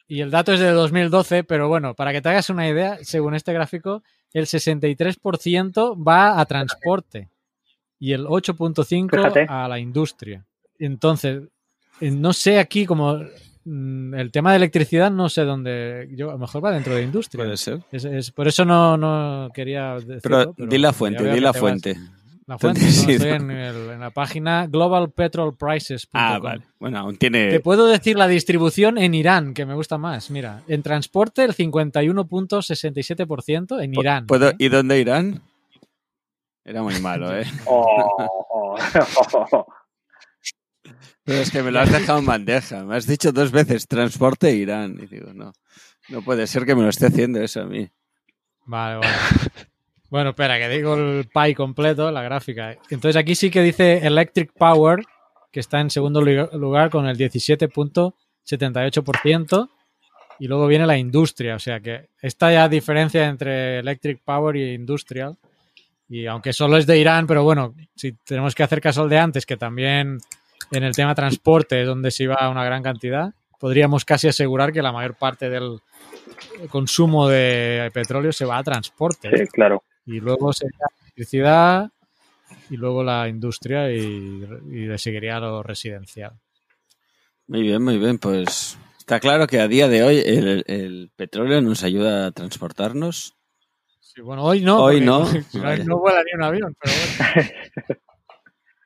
Y 0.06 0.22
el 0.22 0.30
dato 0.30 0.52
es 0.52 0.58
de 0.58 0.70
2012, 0.70 1.44
pero 1.44 1.68
bueno, 1.68 1.94
para 1.94 2.12
que 2.12 2.20
te 2.20 2.28
hagas 2.28 2.50
una 2.50 2.68
idea, 2.68 2.98
según 3.02 3.34
este 3.34 3.52
gráfico, 3.52 4.02
el 4.32 4.46
63% 4.46 6.06
va 6.06 6.40
a 6.40 6.44
transporte 6.46 7.28
y 8.00 8.12
el 8.12 8.26
8.5% 8.26 9.46
a 9.48 9.68
la 9.68 9.78
industria. 9.78 10.44
Entonces, 10.80 11.42
no 12.00 12.32
sé 12.32 12.58
aquí 12.58 12.86
como 12.86 13.20
el 13.66 14.30
tema 14.32 14.52
de 14.52 14.56
electricidad 14.56 15.10
no 15.10 15.28
sé 15.28 15.42
dónde. 15.42 16.08
Yo, 16.12 16.30
a 16.30 16.32
lo 16.32 16.38
mejor 16.38 16.64
va 16.64 16.72
dentro 16.72 16.94
de 16.94 17.02
industria. 17.02 17.44
Puede 17.44 17.56
ser. 17.56 17.80
Es, 17.92 18.30
por 18.30 18.46
eso 18.48 18.64
no, 18.64 18.96
no 18.96 19.50
quería 19.52 19.94
decirlo, 19.94 20.54
pero, 20.56 20.68
di 20.68 20.78
la 20.78 20.92
fuente, 20.92 21.32
di 21.32 21.40
la 21.40 21.52
fuente. 21.52 21.96
La 22.46 22.58
fuente, 22.58 22.80
no, 22.84 22.88
estoy 22.88 23.28
en, 23.28 24.00
la 24.00 24.10
página 24.10 24.66
globalpetrolprices.com. 24.66 26.20
Ah, 26.20 26.40
vale. 26.40 26.64
Bueno, 26.80 26.98
aún 26.98 27.16
tiene... 27.16 27.48
Te 27.48 27.60
puedo 27.60 27.86
decir 27.86 28.18
la 28.18 28.26
distribución 28.26 28.98
en 28.98 29.14
Irán, 29.14 29.54
que 29.54 29.64
me 29.64 29.74
gusta 29.74 29.98
más. 29.98 30.32
Mira, 30.32 30.64
en 30.66 30.82
transporte 30.82 31.44
el 31.44 31.54
51.67% 31.54 33.80
en 33.80 33.94
Irán. 33.94 34.26
¿Puedo... 34.26 34.50
¿eh? 34.50 34.56
¿Y 34.58 34.68
dónde 34.68 34.98
Irán? 34.98 35.42
Era 36.64 36.82
muy 36.82 36.98
malo, 36.98 37.32
¿eh? 37.38 37.44
oh, 37.66 37.86
oh, 38.18 38.74
oh. 39.52 39.66
Pero 41.24 41.40
es 41.40 41.50
que 41.50 41.62
me 41.62 41.70
lo 41.70 41.80
has 41.80 41.92
dejado 41.92 42.18
en 42.18 42.26
bandeja. 42.26 42.84
Me 42.84 42.96
has 42.96 43.06
dicho 43.06 43.32
dos 43.32 43.52
veces 43.52 43.86
transporte 43.86 44.52
Irán. 44.52 44.98
Y 45.02 45.06
digo, 45.06 45.32
no, 45.32 45.52
no 46.08 46.22
puede 46.22 46.46
ser 46.46 46.66
que 46.66 46.74
me 46.74 46.82
lo 46.82 46.88
esté 46.88 47.06
haciendo 47.06 47.40
eso 47.40 47.62
a 47.62 47.66
mí. 47.66 47.88
Vale, 48.66 48.96
vale. 48.96 49.12
Bueno, 50.10 50.30
espera, 50.30 50.58
que 50.58 50.68
digo 50.68 50.94
el 50.94 51.28
pie 51.32 51.54
completo, 51.54 52.10
la 52.10 52.22
gráfica. 52.22 52.76
Entonces 52.90 53.14
aquí 53.14 53.36
sí 53.36 53.48
que 53.48 53.62
dice 53.62 54.04
Electric 54.04 54.52
Power, 54.52 55.04
que 55.52 55.60
está 55.60 55.80
en 55.80 55.88
segundo 55.88 56.20
lugar 56.20 56.90
con 56.90 57.06
el 57.06 57.16
17.78%. 57.16 59.70
Y 60.40 60.48
luego 60.48 60.66
viene 60.66 60.84
la 60.84 60.98
industria, 60.98 61.54
o 61.54 61.60
sea 61.60 61.78
que 61.78 62.08
esta 62.20 62.50
ya 62.50 62.68
diferencia 62.68 63.28
entre 63.28 63.78
Electric 63.78 64.20
Power 64.24 64.56
y 64.56 64.74
Industrial. 64.74 65.36
Y 66.08 66.26
aunque 66.26 66.52
solo 66.52 66.76
es 66.76 66.86
de 66.86 66.98
Irán, 66.98 67.28
pero 67.28 67.44
bueno, 67.44 67.76
si 67.94 68.10
tenemos 68.12 68.56
que 68.56 68.64
hacer 68.64 68.80
caso 68.80 69.02
al 69.02 69.10
de 69.10 69.18
antes, 69.18 69.46
que 69.46 69.56
también 69.56 70.18
en 70.70 70.84
el 70.84 70.94
tema 70.94 71.14
transporte 71.14 71.80
es 71.80 71.86
donde 71.86 72.10
se 72.10 72.24
iba 72.24 72.48
una 72.48 72.64
gran 72.64 72.82
cantidad, 72.82 73.32
podríamos 73.58 74.04
casi 74.04 74.28
asegurar 74.28 74.72
que 74.72 74.82
la 74.82 74.92
mayor 74.92 75.14
parte 75.14 75.50
del 75.50 75.80
consumo 76.68 77.28
de 77.28 77.90
petróleo 77.92 78.32
se 78.32 78.44
va 78.44 78.58
a 78.58 78.62
transporte. 78.62 79.30
Sí, 79.36 79.46
claro. 79.46 79.82
Y 80.06 80.20
luego 80.20 80.52
sería 80.52 80.86
electricidad 81.02 81.90
y 82.68 82.76
luego 82.76 83.04
la 83.04 83.28
industria 83.28 83.90
y, 83.90 84.46
le 84.68 84.98
seguiría 84.98 85.38
lo 85.38 85.62
residencial. 85.62 86.32
Muy 87.46 87.62
bien, 87.62 87.82
muy 87.82 87.98
bien. 87.98 88.18
Pues 88.18 88.78
está 88.98 89.20
claro 89.20 89.46
que 89.46 89.60
a 89.60 89.68
día 89.68 89.88
de 89.88 90.02
hoy 90.02 90.22
el, 90.24 90.64
el 90.66 91.10
petróleo 91.16 91.60
nos 91.60 91.82
ayuda 91.84 92.26
a 92.26 92.32
transportarnos 92.32 93.36
bueno, 94.22 94.44
hoy 94.44 94.60
no. 94.62 94.82
Hoy 94.82 95.00
no. 95.00 95.24
No, 95.84 95.98
vuela 95.98 96.22
ni 96.24 96.32
un 96.34 96.42
avión, 96.42 96.76
pero 96.80 96.94
bueno. 96.96 97.50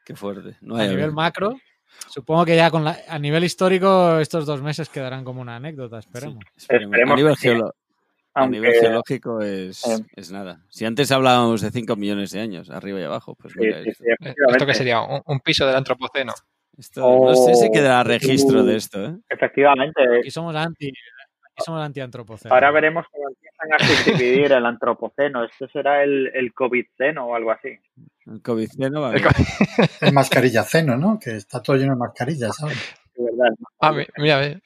Qué 0.04 0.14
fuerte. 0.14 0.56
a 0.60 0.86
nivel 0.86 1.12
macro, 1.12 1.58
supongo 2.08 2.44
que 2.44 2.56
ya 2.56 2.70
con 2.70 2.84
la, 2.84 2.98
a 3.08 3.18
nivel 3.18 3.44
histórico 3.44 4.18
estos 4.18 4.46
dos 4.46 4.62
meses 4.62 4.88
quedarán 4.88 5.24
como 5.24 5.40
una 5.40 5.56
anécdota, 5.56 5.98
esperemos. 5.98 6.44
a, 6.68 6.78
nivel 6.78 7.36
a 8.34 8.46
nivel 8.48 8.72
geológico 8.72 9.40
es, 9.40 9.86
eh. 9.86 10.04
es, 10.16 10.32
nada. 10.32 10.60
Si 10.68 10.84
antes 10.84 11.12
hablábamos 11.12 11.60
de 11.60 11.70
5 11.70 11.94
millones 11.96 12.32
de 12.32 12.40
años, 12.40 12.68
arriba 12.68 13.00
y 13.00 13.04
abajo, 13.04 13.36
pues 13.36 13.56
mira 13.56 13.78
esto. 13.78 14.04
¿Esto 14.20 14.66
qué 14.66 14.74
sería? 14.74 15.00
¿Un, 15.02 15.40
piso 15.40 15.66
del 15.66 15.76
antropoceno? 15.76 16.34
No 16.96 17.34
sé 17.36 17.54
si 17.54 17.70
quedará 17.70 18.02
registro 18.02 18.64
de 18.64 18.76
esto. 18.76 19.04
¿eh? 19.04 19.16
Efectivamente. 19.28 20.02
Y 20.24 20.30
somos 20.32 20.56
anti, 20.56 20.92
somos 21.62 21.82
antiantropoceno. 21.82 22.54
Ahora 22.54 22.70
veremos 22.70 23.06
cómo 23.10 23.28
empiezan 23.28 23.72
a 23.72 23.78
subdividir 23.78 24.52
el 24.52 24.66
antropoceno. 24.66 25.44
Esto 25.44 25.68
será 25.68 26.02
el, 26.02 26.30
el 26.34 26.52
COVID-ceno 26.52 27.26
o 27.26 27.34
algo 27.34 27.50
así. 27.50 27.78
El 28.26 28.42
COVID-ceno, 28.42 29.00
vale. 29.00 29.22
El 30.00 30.12
mascarilla-ceno, 30.12 30.96
¿no? 30.96 31.18
Que 31.18 31.36
está 31.36 31.62
todo 31.62 31.76
lleno 31.76 31.92
de 31.92 31.98
mascarillas, 31.98 32.56
¿sabes? 32.56 32.96
De 33.14 33.24
verdad. 33.24 33.54
Ah, 33.80 33.92
mira, 34.18 34.60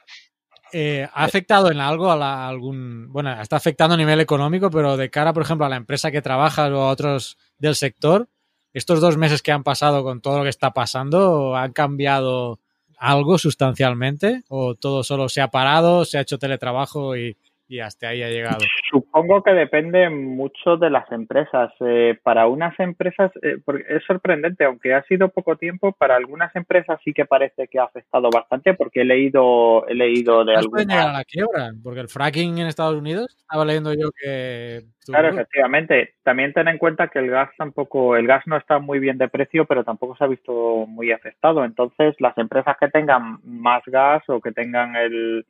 eh, 0.73 1.09
¿Ha 1.13 1.25
afectado 1.25 1.71
en 1.71 1.81
algo 1.81 2.11
a 2.11 2.49
algún... 2.49 3.11
Bueno, 3.11 3.41
está 3.41 3.57
afectando 3.57 3.95
a 3.95 3.99
nivel 3.99 4.21
económico, 4.21 4.71
pero 4.71 4.97
de 4.97 5.11
cara, 5.11 5.33
por 5.33 5.43
ejemplo, 5.43 5.67
a 5.67 5.69
la 5.69 5.77
empresa 5.77 6.11
que 6.11 6.23
trabaja 6.23 6.69
o 6.69 6.83
a 6.83 6.91
otros 6.91 7.39
del 7.59 7.75
sector, 7.75 8.29
estos 8.73 9.01
dos 9.01 9.17
meses 9.17 9.43
que 9.43 9.53
han 9.53 9.65
pasado 9.65 10.05
con 10.05 10.21
todo 10.21 10.39
lo 10.39 10.45
que 10.45 10.51
está 10.51 10.73
pasando, 10.73 11.57
¿han 11.57 11.73
cambiado 11.73 12.61
algo 12.99 13.39
sustancialmente 13.39 14.43
o 14.49 14.75
todo 14.75 15.03
solo 15.05 15.29
se 15.29 15.41
ha 15.41 15.49
parado, 15.49 16.05
se 16.05 16.19
ha 16.19 16.23
hecho 16.23 16.39
teletrabajo 16.39 17.17
y, 17.17 17.37
hasta 17.81 18.09
ahí 18.09 18.23
ha 18.23 18.29
llegado? 18.29 18.59
Supongo 18.91 19.43
que 19.43 19.53
depende 19.53 20.09
mucho 20.09 20.79
de 20.79 20.89
las 20.89 21.11
empresas. 21.13 21.71
Eh, 21.81 22.19
para 22.23 22.47
unas 22.47 22.79
empresas, 22.81 23.31
eh, 23.43 23.59
porque 23.65 23.85
es 23.89 24.03
sorprendente, 24.05 24.65
aunque 24.65 24.95
ha 24.95 25.03
sido 25.05 25.29
poco 25.29 25.57
tiempo, 25.57 25.93
para 25.93 26.17
algunas 26.17 26.55
empresas 26.57 26.99
sí 27.05 27.13
que 27.13 27.27
parece 27.27 27.69
que 27.69 27.79
ha 27.79 27.85
afectado 27.85 28.31
bastante, 28.31 28.75
porque 28.75 29.03
he 29.03 29.05
leído, 29.05 29.87
he 29.87 29.95
leído 29.95 30.45
de 30.45 30.57
algunas. 30.57 30.87
llegar 30.87 31.09
a 31.09 31.13
la 31.13 31.25
quiebra, 31.25 31.73
porque 31.83 32.01
el 32.01 32.09
fracking 32.09 32.59
en 32.59 32.67
Estados 32.67 32.97
Unidos, 32.97 33.37
estaba 33.39 33.65
leyendo 33.65 33.93
yo 33.93 34.11
que. 34.13 34.85
Claro, 35.05 35.29
efectivamente. 35.29 36.15
También 36.23 36.53
ten 36.53 36.69
en 36.69 36.79
cuenta 36.79 37.09
que 37.09 37.19
el 37.19 37.31
gas 37.31 37.51
tampoco, 37.57 38.17
el 38.17 38.27
gas 38.27 38.47
no 38.47 38.57
está 38.57 38.79
muy 38.79 38.99
bien 38.99 39.17
de 39.19 39.29
precio, 39.29 39.65
pero 39.65 39.85
tampoco 39.85 40.17
se 40.17 40.25
ha 40.25 40.27
visto 40.27 40.87
muy 40.87 41.13
afectado. 41.13 41.65
Entonces, 41.65 42.15
las 42.19 42.37
empresas 42.37 42.77
que 42.79 42.89
tengan 42.89 43.39
más 43.43 43.83
gas 43.87 44.23
o 44.29 44.41
que 44.41 44.53
tengan 44.53 44.97
el 44.97 45.47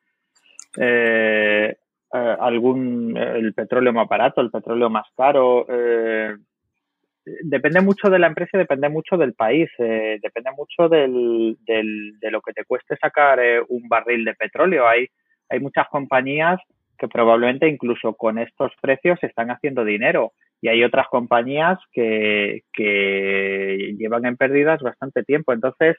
eh, 0.77 1.77
eh, 2.13 2.37
algún 2.41 3.17
el 3.17 3.53
petróleo 3.55 3.93
más 3.93 4.09
barato, 4.09 4.41
el 4.41 4.51
petróleo 4.51 4.89
más 4.91 5.07
caro. 5.17 5.67
Eh, 5.69 6.35
depende 7.43 7.81
mucho 7.81 8.09
de 8.09 8.19
la 8.19 8.29
empresa 8.29 8.57
depende 8.57 8.89
mucho 8.89 9.17
del 9.17 9.35
país. 9.35 9.69
Eh, 9.79 10.19
depende 10.23 10.51
mucho 10.57 10.89
del, 10.89 11.57
del, 11.67 12.19
de 12.19 12.31
lo 12.31 12.41
que 12.41 12.53
te 12.53 12.65
cueste 12.65 12.97
sacar 12.97 13.41
un 13.69 13.89
barril 13.89 14.25
de 14.25 14.35
petróleo. 14.35 14.89
Hay, 14.89 15.09
hay 15.49 15.61
muchas 15.61 15.87
compañías 15.89 16.59
que 16.99 17.09
probablemente 17.09 17.69
incluso 17.69 18.15
con 18.15 18.39
estos 18.39 18.73
precios 18.81 19.19
están 19.23 19.51
haciendo 19.51 19.85
dinero. 19.85 20.33
Y 20.61 20.69
hay 20.69 20.83
otras 20.83 21.07
compañías 21.09 21.79
que, 21.93 22.63
que 22.73 23.95
llevan 23.97 24.27
en 24.27 24.37
pérdidas 24.37 24.83
bastante 24.83 25.23
tiempo. 25.23 25.53
Entonces, 25.53 25.97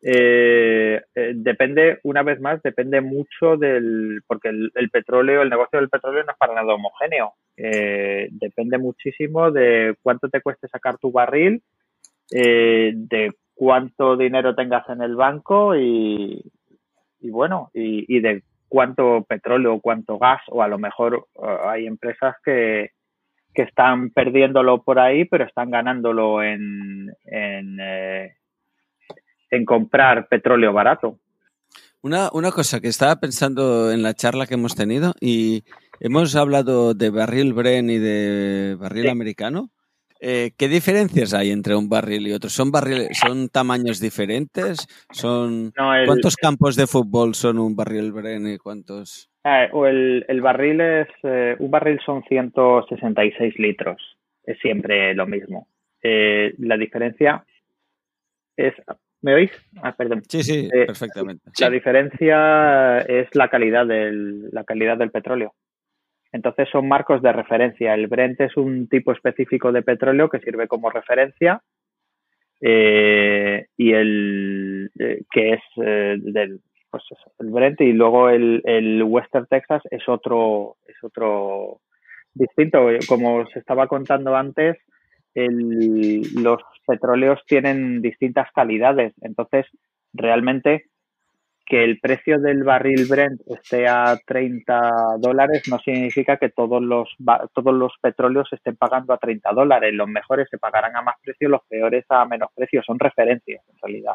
eh, 0.00 1.02
eh, 1.14 1.32
depende, 1.34 1.98
una 2.04 2.22
vez 2.22 2.40
más, 2.40 2.62
depende 2.62 3.00
mucho 3.00 3.56
del, 3.56 4.22
porque 4.26 4.48
el, 4.48 4.90
petróleo, 4.90 5.42
el 5.42 5.50
negocio 5.50 5.78
del 5.78 5.88
petróleo 5.88 6.24
no 6.24 6.32
es 6.32 6.38
para 6.38 6.54
nada 6.54 6.74
homogéneo. 6.74 7.34
Eh, 7.56 8.28
depende 8.30 8.78
muchísimo 8.78 9.50
de 9.50 9.96
cuánto 10.02 10.28
te 10.28 10.40
cueste 10.40 10.68
sacar 10.68 10.98
tu 10.98 11.10
barril, 11.10 11.62
eh, 12.30 12.92
de 12.94 13.32
cuánto 13.54 14.16
dinero 14.16 14.54
tengas 14.54 14.88
en 14.88 15.02
el 15.02 15.16
banco 15.16 15.74
y, 15.74 16.44
y 17.20 17.30
bueno, 17.30 17.70
y, 17.74 18.04
y, 18.16 18.20
de 18.20 18.42
cuánto 18.68 19.24
petróleo, 19.28 19.80
cuánto 19.80 20.18
gas, 20.18 20.42
o 20.48 20.62
a 20.62 20.68
lo 20.68 20.78
mejor 20.78 21.26
hay 21.64 21.86
empresas 21.86 22.36
que, 22.44 22.90
que 23.52 23.62
están 23.62 24.10
perdiéndolo 24.10 24.82
por 24.82 25.00
ahí, 25.00 25.24
pero 25.24 25.44
están 25.44 25.70
ganándolo 25.70 26.42
en, 26.44 27.10
en 27.24 27.80
en 29.50 29.64
comprar 29.64 30.28
petróleo 30.28 30.72
barato. 30.72 31.18
Una, 32.00 32.30
una 32.32 32.52
cosa 32.52 32.80
que 32.80 32.88
estaba 32.88 33.16
pensando 33.16 33.90
en 33.90 34.02
la 34.02 34.14
charla 34.14 34.46
que 34.46 34.54
hemos 34.54 34.76
tenido 34.76 35.14
y 35.20 35.64
hemos 36.00 36.36
hablado 36.36 36.94
de 36.94 37.10
barril 37.10 37.54
Bren 37.54 37.90
y 37.90 37.98
de 37.98 38.76
barril 38.78 39.08
americano. 39.08 39.70
Eh, 40.20 40.50
¿Qué 40.56 40.68
diferencias 40.68 41.32
hay 41.32 41.50
entre 41.50 41.76
un 41.76 41.88
barril 41.88 42.26
y 42.26 42.32
otro? 42.32 42.50
¿Son 42.50 42.70
barriles, 42.70 43.16
son 43.18 43.48
tamaños 43.48 44.00
diferentes? 44.00 44.86
¿Son 45.10 45.72
cuántos 46.06 46.36
campos 46.36 46.76
de 46.76 46.86
fútbol 46.86 47.34
son 47.34 47.58
un 47.58 47.76
barril 47.76 48.12
Bren 48.12 48.46
y 48.48 48.58
cuántos? 48.58 49.30
Eh, 49.44 49.68
el, 49.72 50.24
el, 50.28 50.40
barril 50.40 50.80
es 50.80 51.08
eh, 51.22 51.56
un 51.58 51.70
barril 51.70 52.00
son 52.04 52.22
166 52.24 53.58
litros. 53.58 54.00
Es 54.44 54.58
siempre 54.60 55.14
lo 55.14 55.26
mismo. 55.26 55.68
la 56.02 56.76
diferencia 56.76 57.44
es 58.56 58.74
¿Me 59.20 59.34
oís? 59.34 59.50
Ah, 59.82 59.94
perdón. 59.96 60.22
Sí, 60.28 60.42
sí, 60.42 60.68
eh, 60.72 60.86
perfectamente. 60.86 61.50
La 61.58 61.70
diferencia 61.70 63.00
es 63.00 63.28
la 63.34 63.48
calidad 63.48 63.86
del, 63.86 64.50
la 64.50 64.64
calidad 64.64 64.96
del 64.96 65.10
petróleo. 65.10 65.54
Entonces 66.30 66.68
son 66.70 66.86
marcos 66.86 67.22
de 67.22 67.32
referencia. 67.32 67.94
El 67.94 68.06
Brent 68.06 68.40
es 68.40 68.56
un 68.56 68.88
tipo 68.88 69.12
específico 69.12 69.72
de 69.72 69.82
petróleo 69.82 70.28
que 70.28 70.40
sirve 70.40 70.68
como 70.68 70.90
referencia 70.90 71.62
eh, 72.60 73.66
y 73.76 73.92
el 73.92 74.90
eh, 74.98 75.22
que 75.30 75.54
es 75.54 75.60
del 75.76 76.60
pues 76.90 77.02
el 77.38 77.50
Brent 77.50 77.80
y 77.82 77.92
luego 77.92 78.30
el, 78.30 78.62
el 78.64 79.02
Western 79.02 79.46
Texas 79.46 79.82
es 79.90 80.08
otro 80.08 80.76
es 80.86 80.96
otro 81.02 81.80
distinto 82.34 82.88
como 83.06 83.36
os 83.36 83.56
estaba 83.56 83.86
contando 83.86 84.34
antes 84.34 84.76
el, 85.34 86.22
los 86.34 86.62
petróleos 86.86 87.40
tienen 87.46 88.00
distintas 88.02 88.50
calidades 88.52 89.12
entonces 89.20 89.66
realmente 90.12 90.86
que 91.68 91.84
el 91.84 92.00
precio 92.00 92.38
del 92.38 92.64
barril 92.64 93.06
Brent 93.08 93.42
esté 93.46 93.86
a 93.86 94.18
30 94.26 95.18
dólares 95.18 95.64
no 95.68 95.78
significa 95.78 96.38
que 96.38 96.48
todos 96.48 96.82
los, 96.82 97.14
todos 97.52 97.74
los 97.74 97.92
petróleos 98.00 98.48
estén 98.52 98.76
pagando 98.76 99.12
a 99.12 99.18
30 99.18 99.52
dólares. 99.52 99.92
Los 99.92 100.08
mejores 100.08 100.48
se 100.50 100.56
pagarán 100.56 100.96
a 100.96 101.02
más 101.02 101.16
precio, 101.22 101.50
los 101.50 101.60
peores 101.68 102.06
a 102.08 102.24
menos 102.24 102.48
precio. 102.54 102.82
Son 102.82 102.98
referencias, 102.98 103.62
en 103.68 103.76
realidad. 103.82 104.14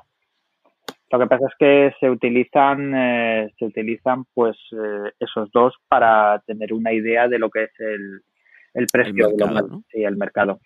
Lo 1.11 1.19
que 1.19 1.27
pasa 1.27 1.45
es 1.45 1.53
que 1.59 1.93
se 1.99 2.09
utilizan, 2.09 2.95
eh, 2.95 3.53
se 3.59 3.65
utilizan 3.65 4.25
pues 4.33 4.57
eh, 4.71 5.11
esos 5.19 5.51
dos 5.51 5.75
para 5.87 6.41
tener 6.47 6.73
una 6.73 6.91
idea 6.91 7.27
de 7.27 7.37
lo 7.37 7.51
que 7.51 7.65
es 7.65 7.79
el, 7.79 8.21
el 8.73 8.87
precio 8.91 9.29
el 9.29 9.35
global 9.35 9.83
y 9.93 10.05
el 10.05 10.17
mercado 10.17 10.59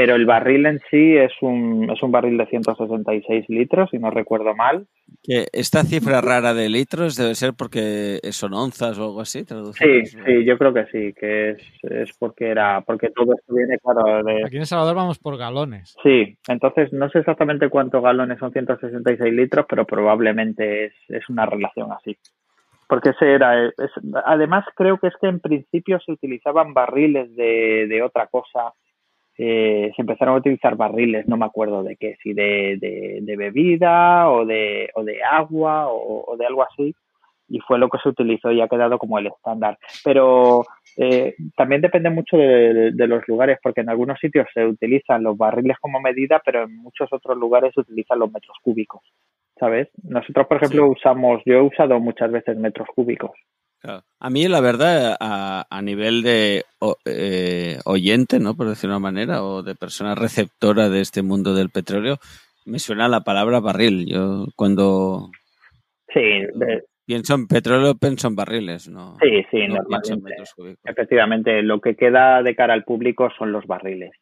pero 0.00 0.14
el 0.14 0.24
barril 0.24 0.64
en 0.64 0.80
sí 0.90 1.14
es 1.14 1.30
un, 1.42 1.90
es 1.90 2.02
un 2.02 2.10
barril 2.10 2.38
de 2.38 2.46
166 2.46 3.50
litros, 3.50 3.90
si 3.90 3.98
no 3.98 4.10
recuerdo 4.10 4.54
mal. 4.56 4.86
Que 5.22 5.44
esta 5.52 5.82
cifra 5.82 6.22
rara 6.22 6.54
de 6.54 6.70
litros 6.70 7.16
debe 7.16 7.34
ser 7.34 7.52
porque 7.52 8.18
son 8.30 8.54
onzas 8.54 8.98
o 8.98 9.04
algo 9.04 9.20
así. 9.20 9.44
Sí, 9.74 10.06
sí, 10.06 10.44
yo 10.46 10.56
creo 10.56 10.72
que 10.72 10.86
sí, 10.86 11.12
que 11.12 11.50
es, 11.50 11.58
es 11.82 12.16
porque 12.16 12.48
era 12.48 12.80
porque 12.80 13.10
todo 13.10 13.34
esto 13.34 13.54
viene 13.54 13.76
claro 13.76 14.22
de... 14.22 14.46
Aquí 14.46 14.56
en 14.56 14.62
El 14.62 14.66
Salvador 14.66 14.96
vamos 14.96 15.18
por 15.18 15.36
galones. 15.36 15.94
Sí, 16.02 16.34
entonces 16.48 16.90
no 16.94 17.10
sé 17.10 17.18
exactamente 17.18 17.68
cuántos 17.68 18.02
galones 18.02 18.38
son 18.38 18.52
166 18.52 19.34
litros, 19.34 19.66
pero 19.68 19.84
probablemente 19.84 20.86
es, 20.86 20.94
es 21.08 21.28
una 21.28 21.44
relación 21.44 21.92
así. 21.92 22.16
Porque 22.88 23.10
ese 23.10 23.34
era, 23.34 23.66
es, 23.66 23.74
además 24.24 24.64
creo 24.74 24.96
que 24.96 25.08
es 25.08 25.14
que 25.20 25.28
en 25.28 25.40
principio 25.40 26.00
se 26.00 26.12
utilizaban 26.12 26.72
barriles 26.72 27.36
de, 27.36 27.86
de 27.86 28.02
otra 28.02 28.28
cosa 28.28 28.72
eh, 29.42 29.90
se 29.96 30.02
empezaron 30.02 30.34
a 30.34 30.38
utilizar 30.38 30.76
barriles, 30.76 31.26
no 31.26 31.38
me 31.38 31.46
acuerdo 31.46 31.82
de 31.82 31.96
qué, 31.96 32.16
si 32.22 32.34
de, 32.34 32.76
de, 33.22 33.36
bebida 33.38 34.28
o 34.28 34.44
de, 34.44 34.90
o 34.94 35.02
de 35.02 35.22
agua 35.24 35.86
o, 35.88 36.36
de 36.36 36.44
algo 36.44 36.62
así, 36.62 36.94
y 37.48 37.58
fue 37.60 37.78
lo 37.78 37.88
que 37.88 37.96
se 38.02 38.10
utilizó 38.10 38.52
y 38.52 38.60
ha 38.60 38.68
quedado 38.68 38.98
como 38.98 39.18
el 39.18 39.28
estándar. 39.28 39.78
Pero 40.04 40.64
eh, 40.98 41.36
también 41.56 41.80
depende 41.80 42.10
mucho 42.10 42.36
de, 42.36 42.92
los 42.92 43.26
lugares, 43.26 43.58
porque 43.62 43.80
en 43.80 43.88
algunos 43.88 44.18
sitios 44.20 44.46
se 44.52 44.66
utilizan 44.66 45.22
los 45.22 45.38
barriles 45.38 45.78
como 45.80 46.02
medida, 46.02 46.42
pero 46.44 46.64
en 46.64 46.76
muchos 46.76 47.10
otros 47.10 47.38
lugares 47.38 47.72
se 47.74 47.80
utilizan 47.80 48.18
los 48.18 48.30
metros 48.30 48.58
cúbicos, 48.62 49.00
¿sabes? 49.58 49.88
Nosotros, 50.02 50.48
por 50.48 50.58
ejemplo, 50.58 50.86
usamos, 50.90 51.40
yo 51.46 51.54
he 51.54 51.62
usado 51.62 51.98
muchas 51.98 52.30
veces 52.30 52.58
metros 52.58 52.88
cúbicos. 52.94 53.30
A 53.82 54.30
mí, 54.30 54.46
la 54.48 54.60
verdad, 54.60 55.16
a, 55.18 55.80
nivel 55.82 56.22
de 56.22 56.64
eh, 57.06 57.78
oyente, 57.84 58.38
¿no? 58.38 58.54
Por 58.54 58.68
decirlo 58.68 58.94
de 58.94 58.98
una 58.98 59.10
manera, 59.10 59.42
o 59.42 59.62
de 59.62 59.74
persona 59.74 60.14
receptora 60.14 60.88
de 60.88 61.00
este 61.00 61.22
mundo 61.22 61.54
del 61.54 61.70
petróleo, 61.70 62.18
me 62.66 62.78
suena 62.78 63.08
la 63.08 63.22
palabra 63.22 63.60
barril. 63.60 64.06
Yo 64.06 64.46
cuando 64.54 65.30
sí, 66.12 66.20
pienso 67.06 67.34
en 67.34 67.46
petróleo, 67.46 67.94
pienso 67.94 68.28
en 68.28 68.36
barriles, 68.36 68.88
¿no? 68.88 69.16
Sí, 69.20 69.44
sí, 69.50 69.66
normalmente. 69.66 70.34
Efectivamente, 70.84 71.62
lo 71.62 71.80
que 71.80 71.96
queda 71.96 72.42
de 72.42 72.54
cara 72.54 72.74
al 72.74 72.84
público 72.84 73.30
son 73.38 73.52
los 73.52 73.66
barriles. 73.66 74.12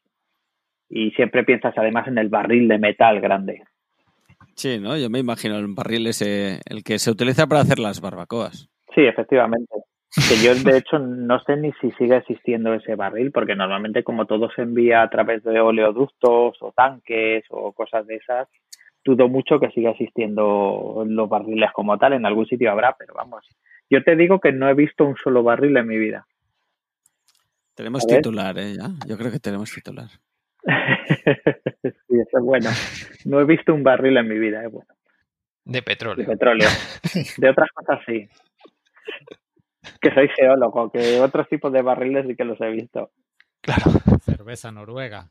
Y 0.89 1.11
siempre 1.11 1.45
piensas 1.45 1.75
además 1.77 2.07
en 2.09 2.19
el 2.19 2.29
barril 2.29 2.69
de 2.69 2.79
metal 2.79 3.21
grande. 3.21 3.63
Sí, 4.55 4.79
¿no? 4.79 4.97
Yo 4.97 5.11
me 5.11 5.19
imagino 5.19 5.59
el 5.59 5.67
barril 5.69 6.07
ese, 6.07 6.61
el 6.65 6.83
que 6.83 6.99
se 6.99 7.11
utiliza 7.11 7.47
para 7.47 7.61
hacer 7.61 7.79
las 7.79 8.01
barbacoas. 8.01 8.71
Sí, 8.99 9.07
efectivamente. 9.07 9.77
Que 10.11 10.45
yo, 10.45 10.57
de 10.57 10.79
hecho, 10.79 10.99
no 10.99 11.39
sé 11.45 11.57
ni 11.57 11.71
si 11.75 11.93
sigue 11.93 12.17
existiendo 12.17 12.75
ese 12.75 12.97
barril, 12.97 13.31
porque 13.31 13.55
normalmente, 13.55 14.03
como 14.03 14.27
todo 14.27 14.51
se 14.51 14.63
envía 14.63 15.03
a 15.03 15.09
través 15.09 15.45
de 15.45 15.61
oleoductos 15.61 16.57
o 16.61 16.73
tanques 16.75 17.45
o 17.51 17.73
cosas 17.73 18.09
de 18.09 18.17
esas, 18.17 18.49
dudo 19.05 19.29
mucho 19.29 19.61
que 19.61 19.71
siga 19.71 19.91
existiendo 19.91 21.05
los 21.07 21.29
barriles 21.29 21.71
como 21.73 21.97
tal. 21.97 22.15
En 22.15 22.27
algún 22.27 22.47
sitio 22.47 22.73
habrá, 22.73 22.97
pero 22.99 23.15
vamos. 23.15 23.47
Yo 23.89 24.03
te 24.03 24.17
digo 24.17 24.41
que 24.41 24.51
no 24.51 24.69
he 24.69 24.75
visto 24.75 25.05
un 25.05 25.15
solo 25.15 25.45
barril 25.45 25.77
en 25.77 25.87
mi 25.87 25.97
vida. 25.97 26.27
Tenemos 27.77 28.05
titular, 28.05 28.59
¿eh? 28.59 28.75
Ya. 28.77 28.89
Yo 29.07 29.17
creo 29.17 29.31
que 29.31 29.39
tenemos 29.39 29.73
titular. 29.73 30.09
sí, 30.65 32.19
eso 32.19 32.39
es 32.39 32.45
bueno. 32.45 32.71
No 33.27 33.39
he 33.39 33.45
visto 33.45 33.73
un 33.73 33.85
barril 33.85 34.17
en 34.17 34.27
mi 34.27 34.41
vida, 34.41 34.65
es 34.65 34.73
bueno. 34.73 34.93
De 35.65 35.83
petróleo. 35.83 36.27
De 36.27 36.33
petróleo. 36.33 36.69
De 37.39 37.49
otras 37.49 37.71
cosas 37.71 38.01
sí 38.05 38.29
que 40.01 40.15
soy 40.15 40.29
geólogo, 40.29 40.91
que 40.91 41.21
otros 41.21 41.49
tipos 41.49 41.73
de 41.73 41.83
barriles 41.83 42.27
sí 42.27 42.37
que 42.37 42.45
los 42.45 42.61
he 42.61 42.71
visto. 42.71 43.11
Claro. 43.61 43.91
Cerveza 44.25 44.71
noruega. 44.71 45.31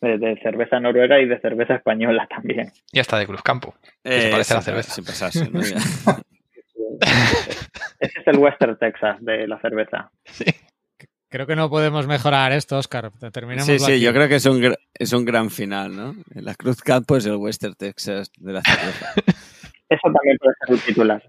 De, 0.00 0.38
cerveza 0.42 0.80
noruega 0.80 1.20
y 1.20 1.26
de 1.26 1.38
cerveza 1.40 1.74
española 1.74 2.26
también. 2.28 2.72
Y 2.90 3.00
hasta 3.00 3.18
de 3.18 3.26
Cruzcampo. 3.26 3.74
Que 4.02 4.22
se 4.22 4.30
parece 4.30 4.54
a 4.54 4.56
la 4.56 4.62
cerveza. 4.62 4.92
Sin 4.92 5.04
pasarse, 5.04 5.50
¿no? 5.50 5.60
Ese 5.60 5.78
es 8.20 8.26
el 8.26 8.38
Western 8.38 8.78
Texas 8.78 9.18
de 9.20 9.46
la 9.46 9.60
cerveza. 9.60 10.10
Sí. 10.24 10.46
Creo 11.28 11.46
que 11.46 11.54
no 11.54 11.70
podemos 11.70 12.06
mejorar 12.08 12.50
esto, 12.52 12.78
Oscar. 12.78 13.12
Terminemos 13.32 13.66
sí, 13.66 13.78
sí, 13.78 14.00
yo 14.00 14.12
creo 14.12 14.26
que 14.26 14.34
es 14.36 14.46
un, 14.46 14.74
es 14.94 15.12
un 15.12 15.24
gran 15.24 15.50
final, 15.50 15.94
¿no? 15.94 16.16
La 16.34 16.54
Cruz 16.56 16.80
Campo 16.80 17.16
es 17.16 17.26
el 17.26 17.36
Western 17.36 17.74
Texas 17.74 18.32
de 18.36 18.52
la 18.54 18.62
cerveza. 18.62 19.12
Eso 19.88 20.02
también 20.12 20.36
puede 20.38 20.54
ser 20.66 20.74
un 20.74 20.80
titular. 20.80 21.22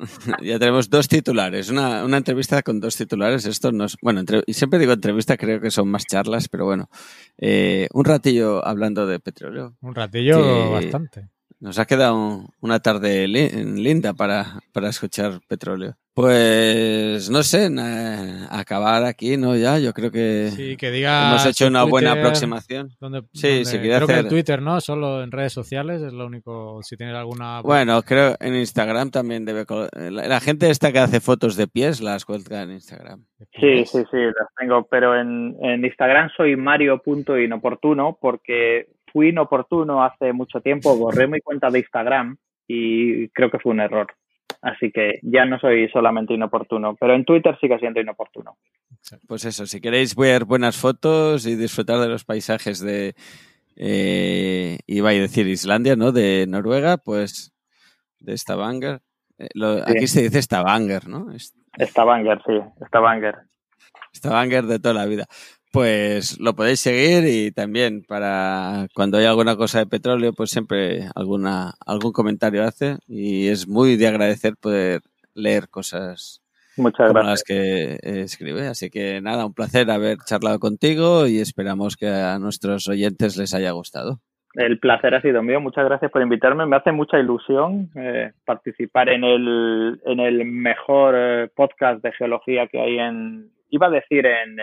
ya 0.42 0.58
tenemos 0.58 0.90
dos 0.90 1.08
titulares, 1.08 1.70
una, 1.70 2.04
una, 2.04 2.18
entrevista 2.18 2.62
con 2.62 2.80
dos 2.80 2.96
titulares. 2.96 3.46
Esto 3.46 3.72
nos, 3.72 3.96
bueno, 4.02 4.22
y 4.46 4.52
siempre 4.54 4.78
digo 4.78 4.92
entrevista, 4.92 5.36
creo 5.36 5.60
que 5.60 5.70
son 5.70 5.88
más 5.88 6.04
charlas, 6.06 6.48
pero 6.48 6.64
bueno, 6.64 6.88
eh, 7.38 7.88
un 7.92 8.04
ratillo 8.04 8.64
hablando 8.66 9.06
de 9.06 9.20
petróleo. 9.20 9.76
Un 9.80 9.94
ratillo 9.94 10.70
bastante. 10.70 11.28
Nos 11.60 11.78
ha 11.78 11.84
quedado 11.84 12.46
una 12.60 12.80
tarde 12.80 13.28
linda 13.28 14.14
para, 14.14 14.60
para 14.72 14.88
escuchar 14.88 15.40
petróleo. 15.46 15.94
Pues 16.14 17.30
no 17.30 17.42
sé, 17.42 17.68
acabar 18.50 19.04
aquí, 19.04 19.36
¿no? 19.36 19.56
Ya, 19.56 19.78
yo 19.78 19.92
creo 19.92 20.10
que, 20.10 20.50
sí, 20.50 20.76
que 20.76 20.90
diga 20.90 21.30
hemos 21.30 21.46
hecho 21.46 21.68
una 21.68 21.84
buena 21.84 22.12
aproximación. 22.12 22.90
sí, 23.32 23.64
si 23.64 23.78
creo 23.78 24.06
que 24.06 24.18
en 24.18 24.28
Twitter, 24.28 24.60
¿no? 24.60 24.80
Solo 24.80 25.22
en 25.22 25.30
redes 25.30 25.52
sociales 25.52 26.02
es 26.02 26.12
lo 26.12 26.26
único, 26.26 26.82
si 26.82 26.96
tienes 26.96 27.14
alguna... 27.14 27.62
Bueno, 27.62 28.02
creo 28.02 28.34
en 28.40 28.56
Instagram 28.56 29.10
también 29.10 29.44
debe... 29.44 29.64
La, 30.10 30.40
gente 30.40 30.68
esta 30.68 30.92
que 30.92 30.98
hace 30.98 31.20
fotos 31.20 31.56
de 31.56 31.68
pies 31.68 32.00
las 32.00 32.24
cuelga 32.24 32.62
en 32.62 32.72
Instagram. 32.72 33.24
Sí, 33.58 33.84
sí, 33.86 34.02
sí, 34.10 34.16
las 34.18 34.48
tengo, 34.58 34.86
pero 34.90 35.18
en, 35.18 35.56
en 35.62 35.84
Instagram 35.84 36.28
soy 36.36 36.56
mario.inoportuno 36.56 38.18
porque 38.20 38.88
fui 39.12 39.28
inoportuno 39.28 40.04
hace 40.04 40.32
mucho 40.32 40.60
tiempo, 40.60 40.96
borré 40.96 41.26
mi 41.26 41.40
cuenta 41.40 41.70
de 41.70 41.80
Instagram 41.80 42.36
y 42.66 43.28
creo 43.30 43.50
que 43.50 43.58
fue 43.58 43.72
un 43.72 43.80
error. 43.80 44.06
Así 44.62 44.90
que 44.92 45.20
ya 45.22 45.44
no 45.44 45.58
soy 45.58 45.88
solamente 45.88 46.34
inoportuno, 46.34 46.94
pero 46.94 47.14
en 47.14 47.24
Twitter 47.24 47.56
sigue 47.60 47.78
siendo 47.78 48.00
inoportuno. 48.00 48.58
Pues 49.26 49.44
eso, 49.46 49.66
si 49.66 49.80
queréis 49.80 50.14
ver 50.14 50.44
buenas 50.44 50.76
fotos 50.76 51.46
y 51.46 51.56
disfrutar 51.56 51.98
de 51.98 52.08
los 52.08 52.24
paisajes 52.24 52.80
de, 52.80 53.14
eh, 53.76 54.78
iba 54.86 55.10
a 55.10 55.12
decir 55.12 55.46
Islandia, 55.46 55.96
¿no? 55.96 56.12
De 56.12 56.46
Noruega, 56.46 56.98
pues 56.98 57.52
de 58.18 58.36
Stavanger. 58.36 59.00
Eh, 59.38 59.48
aquí 59.86 60.06
se 60.06 60.22
dice 60.22 60.42
Stavanger, 60.42 61.08
¿no? 61.08 61.28
Stavanger, 61.78 62.42
sí, 62.46 62.60
Stavanger. 62.86 63.36
Stavanger 64.14 64.66
de 64.66 64.78
toda 64.78 64.94
la 64.94 65.06
vida 65.06 65.26
pues 65.72 66.40
lo 66.40 66.54
podéis 66.54 66.80
seguir 66.80 67.24
y 67.26 67.52
también 67.52 68.02
para 68.02 68.86
cuando 68.94 69.18
hay 69.18 69.24
alguna 69.24 69.56
cosa 69.56 69.78
de 69.78 69.86
petróleo, 69.86 70.32
pues 70.32 70.50
siempre 70.50 71.06
alguna, 71.14 71.74
algún 71.86 72.12
comentario 72.12 72.64
hace 72.64 72.98
y 73.06 73.48
es 73.48 73.68
muy 73.68 73.96
de 73.96 74.08
agradecer 74.08 74.54
poder 74.56 75.02
leer 75.34 75.68
cosas 75.68 76.42
Muchas 76.76 77.08
como 77.08 77.20
gracias. 77.20 77.30
las 77.30 77.44
que 77.44 77.98
escribe. 78.22 78.66
Así 78.66 78.90
que 78.90 79.20
nada, 79.20 79.46
un 79.46 79.54
placer 79.54 79.90
haber 79.90 80.18
charlado 80.18 80.58
contigo 80.58 81.26
y 81.26 81.40
esperamos 81.40 81.96
que 81.96 82.08
a 82.08 82.38
nuestros 82.38 82.88
oyentes 82.88 83.36
les 83.36 83.54
haya 83.54 83.70
gustado. 83.72 84.20
El 84.54 84.80
placer 84.80 85.14
ha 85.14 85.22
sido 85.22 85.42
mío. 85.42 85.60
Muchas 85.60 85.84
gracias 85.84 86.10
por 86.10 86.22
invitarme. 86.22 86.66
Me 86.66 86.76
hace 86.76 86.90
mucha 86.90 87.18
ilusión 87.18 87.90
eh, 87.94 88.32
participar 88.44 89.08
en 89.08 89.22
el, 89.22 90.00
en 90.04 90.18
el 90.18 90.44
mejor 90.44 91.14
eh, 91.16 91.48
podcast 91.54 92.02
de 92.02 92.12
geología 92.12 92.66
que 92.66 92.80
hay 92.80 92.98
en, 92.98 93.50
iba 93.68 93.86
a 93.86 93.90
decir 93.90 94.26
en, 94.26 94.58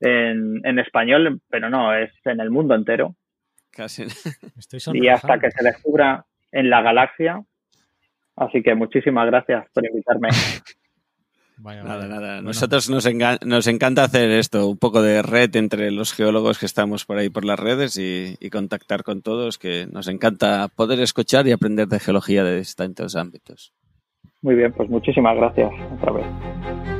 en, 0.00 0.60
en 0.64 0.78
español, 0.78 1.40
pero 1.48 1.70
no, 1.70 1.94
es 1.94 2.10
en 2.24 2.40
el 2.40 2.50
mundo 2.50 2.74
entero. 2.74 3.14
Casi. 3.70 4.04
y 4.92 5.08
hasta 5.08 5.38
que 5.38 5.50
se 5.50 5.64
descubra 5.64 6.24
en 6.52 6.70
la 6.70 6.82
galaxia. 6.82 7.42
Así 8.36 8.62
que 8.62 8.74
muchísimas 8.74 9.26
gracias 9.26 9.66
por 9.72 9.86
invitarme. 9.86 10.28
nada, 11.62 12.06
nada. 12.06 12.42
Nosotros 12.42 12.88
nos, 12.88 13.06
nos, 13.44 13.66
encanta 13.66 14.04
hacer 14.04 14.30
esto, 14.30 14.68
un 14.68 14.78
poco 14.78 15.02
de 15.02 15.22
red 15.22 15.54
entre 15.56 15.90
los 15.90 16.12
geólogos 16.12 16.58
que 16.58 16.66
estamos 16.66 17.04
por 17.04 17.18
ahí 17.18 17.28
por 17.28 17.44
las 17.44 17.58
redes 17.58 17.98
y, 17.98 18.36
contactar 18.50 19.02
con 19.02 19.22
todos, 19.22 19.58
que 19.58 19.86
nos 19.90 20.08
encanta 20.08 20.68
poder 20.68 21.00
escuchar 21.00 21.46
y 21.46 21.52
aprender 21.52 21.88
de 21.88 22.00
geología 22.00 22.44
de 22.44 22.58
distintos 22.58 23.14
ámbitos. 23.16 23.74
Muy 24.42 24.54
bien, 24.54 24.72
pues 24.72 24.88
muchísimas 24.88 25.36
gracias 25.36 25.70
otra 25.98 26.12
vez. 26.12 26.99